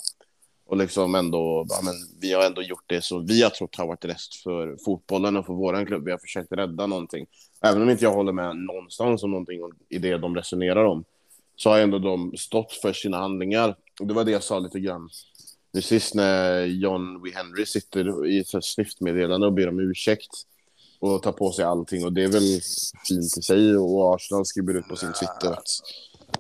Och 0.67 0.77
liksom 0.77 1.15
ändå, 1.15 1.67
ja, 1.69 1.81
men 1.83 1.95
vi 2.21 2.33
har 2.33 2.47
ändå 2.47 2.63
gjort 2.63 2.85
det 2.87 3.05
så 3.05 3.19
vi 3.19 3.43
har 3.43 3.51
trott 3.51 3.77
har 3.77 3.87
varit 3.87 4.05
rätt 4.05 4.35
för 4.45 4.77
fotbollen 4.85 5.37
och 5.37 5.47
för 5.47 5.53
våran 5.53 5.87
klubb. 5.87 6.05
Vi 6.05 6.11
har 6.11 6.19
försökt 6.19 6.53
rädda 6.53 6.87
någonting. 6.87 7.27
Även 7.61 7.83
om 7.83 7.91
inte 7.91 8.05
jag 8.05 8.13
håller 8.13 8.33
med 8.33 8.57
någonstans 8.57 9.23
om 9.23 9.31
någonting 9.31 9.61
i 9.89 9.99
det 9.99 10.19
de 10.19 10.37
resonerar 10.37 10.85
om 10.85 11.05
så 11.57 11.71
har 11.71 11.79
ändå 11.79 11.99
de 11.99 12.37
stått 12.37 12.73
för 12.73 12.93
sina 12.93 13.17
handlingar. 13.17 13.77
Och 14.01 14.07
det 14.07 14.15
var 14.15 14.25
det 14.25 14.31
jag 14.31 14.43
sa 14.43 14.59
lite 14.59 14.81
grann 14.81 15.09
nu 15.73 15.83
sist 15.83 16.15
när 16.15 16.65
John 16.65 17.15
W. 17.15 17.33
Henry 17.35 17.67
sitter 17.67 18.27
i 18.27 18.39
ett 18.39 18.65
snyftmeddelande 18.65 19.47
och 19.47 19.53
ber 19.53 19.69
om 19.69 19.81
ursäkt 19.81 20.31
och 21.01 21.23
tar 21.23 21.33
på 21.33 21.53
sig 21.53 21.65
allting 21.65 22.05
och 22.05 22.13
det 22.13 22.25
är 22.25 22.29
väl 22.29 22.61
fint 23.09 23.39
i 23.39 23.43
sig 23.43 23.77
och 23.77 24.15
Arsenal 24.15 24.47
skriver 24.47 24.75
ut 24.75 24.89
på 24.89 24.97
sin 24.97 25.13
Twitter 25.13 25.53
att 25.53 25.69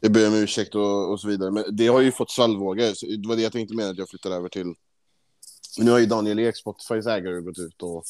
jag 0.00 0.12
ber 0.12 0.28
om 0.28 0.34
ursäkt 0.34 0.74
och, 0.74 1.10
och 1.10 1.20
så 1.20 1.28
vidare. 1.28 1.50
Men 1.50 1.64
det 1.76 1.86
har 1.86 2.00
ju 2.00 2.12
fått 2.12 2.30
svallvågor. 2.30 3.16
Det 3.22 3.28
var 3.28 3.36
det 3.36 3.42
jag 3.42 3.52
tänkte 3.52 3.74
med 3.74 3.90
att 3.90 3.98
jag 3.98 4.08
flyttar 4.08 4.30
över 4.30 4.48
till. 4.48 4.74
Men 5.76 5.86
nu 5.86 5.90
har 5.90 5.98
ju 5.98 6.06
Daniel 6.06 6.38
Ek, 6.38 6.56
Spotifys 6.56 7.06
ägare, 7.06 7.40
gått 7.40 7.58
ut 7.58 7.82
och 7.82 8.04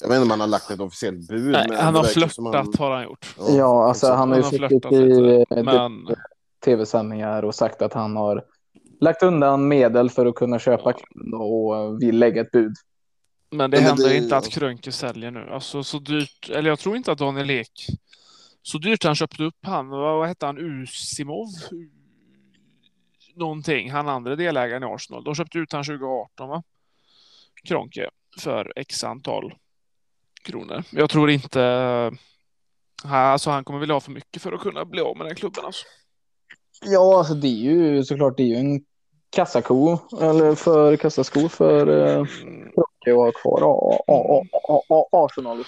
jag 0.00 0.08
vet 0.08 0.16
inte 0.16 0.24
om 0.24 0.30
han 0.30 0.40
har 0.40 0.46
lagt 0.46 0.70
ett 0.70 0.80
officiellt 0.80 1.28
bud. 1.28 1.52
Nej, 1.52 1.66
men 1.68 1.78
han 1.78 1.94
har 1.94 2.04
flörtat 2.04 2.76
har 2.76 2.90
han 2.90 3.04
gjort. 3.04 3.34
Ja, 3.38 3.88
alltså 3.88 4.06
exakt. 4.06 4.18
han 4.18 4.30
har 4.30 4.36
ju 4.36 4.42
Han 4.42 4.52
suttit 4.52 4.92
i 4.92 5.44
eh, 5.50 5.64
Men 5.64 6.16
tv-sändningar 6.64 7.42
och 7.42 7.54
sagt 7.54 7.82
att 7.82 7.92
han 7.92 8.16
har 8.16 8.44
lagt 9.00 9.22
undan 9.22 9.68
medel 9.68 10.10
för 10.10 10.26
att 10.26 10.34
kunna 10.34 10.58
köpa 10.58 10.94
Ja. 11.14 11.38
och 11.38 12.02
vill 12.02 12.18
lägga 12.18 12.40
ett 12.40 12.50
bud. 12.50 12.74
Men 13.50 13.70
det 13.70 13.76
Men 13.76 13.86
händer 13.86 14.08
det- 14.08 14.16
inte 14.16 14.36
att 14.36 14.48
Krönke 14.48 14.92
säljer 14.92 15.30
nu. 15.30 15.48
Alltså 15.50 15.82
så 15.84 15.98
dyrt, 15.98 16.50
eller 16.50 16.68
jag 16.70 16.78
tror 16.78 16.96
inte 16.96 17.12
att 17.12 17.18
Daniel 17.18 17.50
Ek, 17.50 17.86
så 18.62 18.78
dyrt 18.78 19.04
han 19.04 19.14
köpte 19.14 19.42
upp 19.42 19.56
han, 19.62 19.88
vad, 19.88 20.28
hette 20.28 20.46
han, 20.46 20.58
Usimov? 20.58 21.46
Någonting, 23.34 23.90
han 23.90 24.08
andra 24.08 24.36
delägaren 24.36 24.82
i 24.82 24.86
Arsenal. 24.86 25.24
De 25.24 25.34
köpte 25.34 25.58
ut 25.58 25.72
han 25.72 25.84
2018 25.84 26.48
va? 26.48 26.62
Kronke 27.68 28.10
för 28.38 28.72
x 28.76 29.04
antal 29.04 29.54
kronor. 30.44 30.82
Jag 30.90 31.10
tror 31.10 31.30
inte, 31.30 31.62
alltså 33.04 33.50
han 33.50 33.64
kommer 33.64 33.80
vilja 33.80 33.94
ha 33.94 34.00
för 34.00 34.10
mycket 34.12 34.42
för 34.42 34.52
att 34.52 34.60
kunna 34.60 34.84
bli 34.84 35.00
av 35.00 35.16
med 35.16 35.26
den 35.26 35.36
klubben 35.36 35.64
alltså. 35.64 35.84
Ja, 36.84 37.18
alltså 37.18 37.34
det 37.34 37.48
är 37.48 37.62
ju 37.72 38.04
såklart 38.04 38.36
det 38.36 38.42
är 38.42 38.46
ju 38.46 38.56
en 38.56 38.80
kassako 39.30 39.98
eller 40.20 40.54
för 40.54 40.96
kassasko 40.96 41.48
för 41.48 42.08
eh, 42.18 42.24
Krocke 42.74 43.10
att 43.10 43.16
ha 43.16 43.32
kvar 43.32 43.60
Arsenal. 45.12 45.64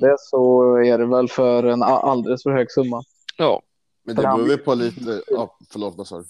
det 0.00 0.16
så 0.18 0.74
är 0.76 0.98
det 0.98 1.06
väl 1.06 1.28
för 1.28 1.64
en 1.64 1.82
alldeles 1.82 2.42
för 2.42 2.50
hög 2.50 2.70
summa. 2.70 3.02
Ja, 3.36 3.62
Men 4.04 4.16
det 4.16 4.22
beror 4.22 4.48
ju 4.48 4.56
på 4.56 4.74
lite... 4.74 5.22
Ja, 5.26 5.58
förlåt, 5.70 5.94
vad 5.96 6.06
sa 6.06 6.18
du? 6.18 6.24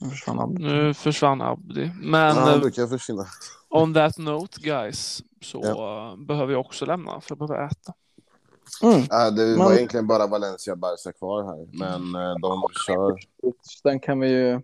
Nu 0.00 0.10
försvann 0.10 0.38
han. 0.38 0.54
nu 0.54 0.94
försvann 0.94 1.42
Abdi. 1.42 1.90
Men 2.02 2.36
Ja, 2.36 2.42
eh, 2.42 2.48
han 2.48 2.60
brukar 2.60 2.86
försvinna. 2.86 3.26
on 3.70 3.94
that 3.94 4.18
note 4.18 4.60
guys 4.60 5.22
så 5.42 5.62
eh, 5.64 6.16
behöver 6.16 6.52
jag 6.52 6.60
också 6.60 6.86
lämna 6.86 7.20
för 7.20 7.30
jag 7.30 7.38
behöver 7.38 7.66
äta. 7.66 7.92
Mm. 8.82 9.02
Ja, 9.10 9.30
det 9.30 9.56
var 9.56 9.72
egentligen 9.74 10.06
bara 10.06 10.26
Valencia 10.26 10.76
Barca 10.76 11.12
kvar 11.12 11.42
här, 11.44 11.66
men 11.78 12.14
eh, 12.22 12.34
de 12.42 12.62
kör. 12.86 13.16
Den 13.84 14.00
kan 14.00 14.20
vi 14.20 14.28
ju 14.28 14.60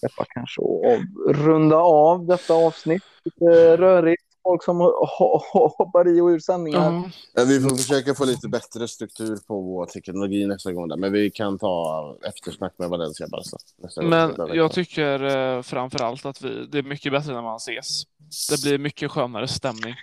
släppa 0.00 0.24
kanske 0.28 0.60
och 0.62 0.86
av, 0.86 1.00
runda 1.34 1.76
av 1.76 2.26
detta 2.26 2.54
avsnitt. 2.54 3.02
Lite 3.24 3.76
rörigt. 3.76 4.22
Folk 4.44 4.64
som 4.64 4.82
ho- 4.82 4.92
ho- 5.18 5.70
hoppar 5.78 6.08
i 6.08 6.20
och 6.20 6.26
ur 6.26 6.38
sändningar. 6.38 6.92
Ja. 6.92 7.10
Ja, 7.34 7.44
vi 7.44 7.60
får 7.60 7.76
försöka 7.76 8.14
få 8.14 8.24
lite 8.24 8.48
bättre 8.48 8.88
struktur 8.88 9.36
på 9.46 9.60
vår 9.60 9.86
teknologi 9.86 10.46
nästa 10.46 10.72
gång, 10.72 10.88
där. 10.88 10.96
men 10.96 11.12
vi 11.12 11.30
kan 11.30 11.58
ta 11.58 12.16
eftersnack 12.28 12.72
med 12.76 12.88
Valencia 12.88 13.26
Barca 13.30 13.56
nästa 13.82 14.00
gång. 14.00 14.10
Men 14.10 14.54
jag 14.56 14.72
tycker 14.72 15.22
eh, 15.56 15.62
framför 15.62 16.02
allt 16.04 16.26
att 16.26 16.42
vi, 16.42 16.66
det 16.66 16.78
är 16.78 16.82
mycket 16.82 17.12
bättre 17.12 17.32
när 17.34 17.42
man 17.42 17.56
ses. 17.56 18.02
Det 18.50 18.62
blir 18.62 18.78
mycket 18.78 19.10
skönare 19.10 19.48
stämning. 19.48 19.94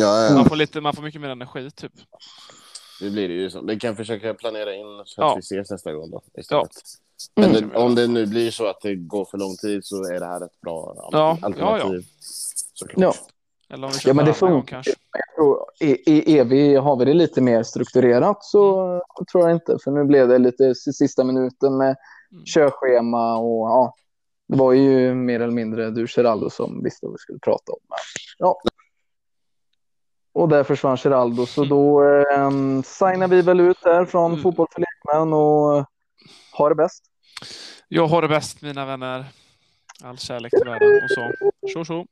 Ja, 0.00 0.24
ja, 0.26 0.34
Man 0.34 0.44
får, 0.44 0.56
lite, 0.56 0.80
man 0.80 0.94
får 0.94 1.02
mycket 1.02 1.20
mer 1.20 1.28
energi 1.28 1.70
typ. 1.70 1.92
det 3.00 3.10
blir 3.10 3.28
det 3.28 3.34
ju 3.34 3.50
så. 3.50 3.62
Vi 3.62 3.78
kan 3.80 3.96
försöka 3.96 4.34
planera 4.34 4.74
in 4.74 5.02
så 5.04 5.22
att 5.22 5.28
Ja. 5.28 5.34
vi 5.34 5.40
ses 5.40 5.70
nästa 5.70 5.92
gång 5.92 6.10
då. 6.10 6.22
Ja. 6.32 6.40
Istället. 6.40 6.70
Men 7.36 7.50
Mm. 7.50 7.68
det, 7.70 7.76
om 7.78 7.94
det 7.94 8.06
nu 8.06 8.26
blir 8.26 8.50
så 8.50 8.66
att 8.66 8.80
det 8.82 8.94
går 8.94 9.24
för 9.24 9.38
lång 9.38 9.56
tid 9.56 9.84
så 9.84 9.96
är 10.04 10.20
det 10.20 10.26
här 10.26 10.44
ett 10.44 10.60
bra 10.60 10.94
Ja, 11.12 11.38
alternativ. 11.42 12.04
Såklart. 12.74 12.98
Ja. 13.02 13.14
Eller 13.74 13.86
om 13.86 13.92
vi 13.92 13.98
kör 13.98 14.10
Ja, 14.10 14.14
men 14.14 14.24
det 14.24 14.34
funkar. 14.34 14.82
är, 15.80 16.08
är 16.28 16.44
vi, 16.44 16.74
har 16.76 16.96
vi 16.96 17.04
det 17.04 17.14
lite 17.14 17.40
mer 17.40 17.62
strukturerat 17.62 18.44
så 18.44 18.62
tror 19.32 19.48
jag 19.48 19.56
inte. 19.56 19.78
För 19.84 19.90
nu 19.90 20.04
blev 20.04 20.28
det 20.28 20.38
lite 20.38 20.74
sista 20.74 21.24
minuten 21.24 21.76
med 21.76 21.96
Mm. 22.32 22.44
körschema 22.44 23.36
och 23.36 23.68
ja, 23.70 23.94
Det 24.48 24.56
var 24.56 24.72
ju 24.72 25.14
mer 25.14 25.40
eller 25.40 25.52
mindre 25.52 25.90
du, 25.90 26.06
Geraldo, 26.16 26.50
som 26.50 26.82
visste 26.82 27.06
vad 27.06 27.12
vi 27.12 27.18
skulle 27.18 27.38
prata 27.38 27.72
om. 27.72 27.78
Men, 27.88 27.98
ja. 28.38 28.60
Och 30.32 30.48
där 30.48 30.64
försvann 30.64 30.96
Geraldo, 30.96 31.46
så 31.46 31.64
då 31.64 32.04
eh, 32.04 32.50
signar 32.84 33.28
vi 33.28 33.42
väl 33.42 33.60
ut 33.60 33.82
där 33.82 34.04
från 34.04 34.30
Mm. 34.30 34.42
Fotboll 34.42 34.66
för 34.72 34.80
lekmän 34.80 35.32
och 35.32 35.86
ha 36.58 36.68
det 36.68 36.74
bäst. 36.74 37.04
Jag 37.88 38.06
har 38.06 38.22
det 38.22 38.28
bäst 38.28 38.62
mina 38.62 38.86
vänner. 38.86 39.24
All 40.04 40.18
kärlek 40.18 40.50
till 40.50 40.70
världen 40.70 41.00
och 41.04 41.10
så. 41.10 41.32
Tjo 41.68 41.84
tjo! 41.84 42.06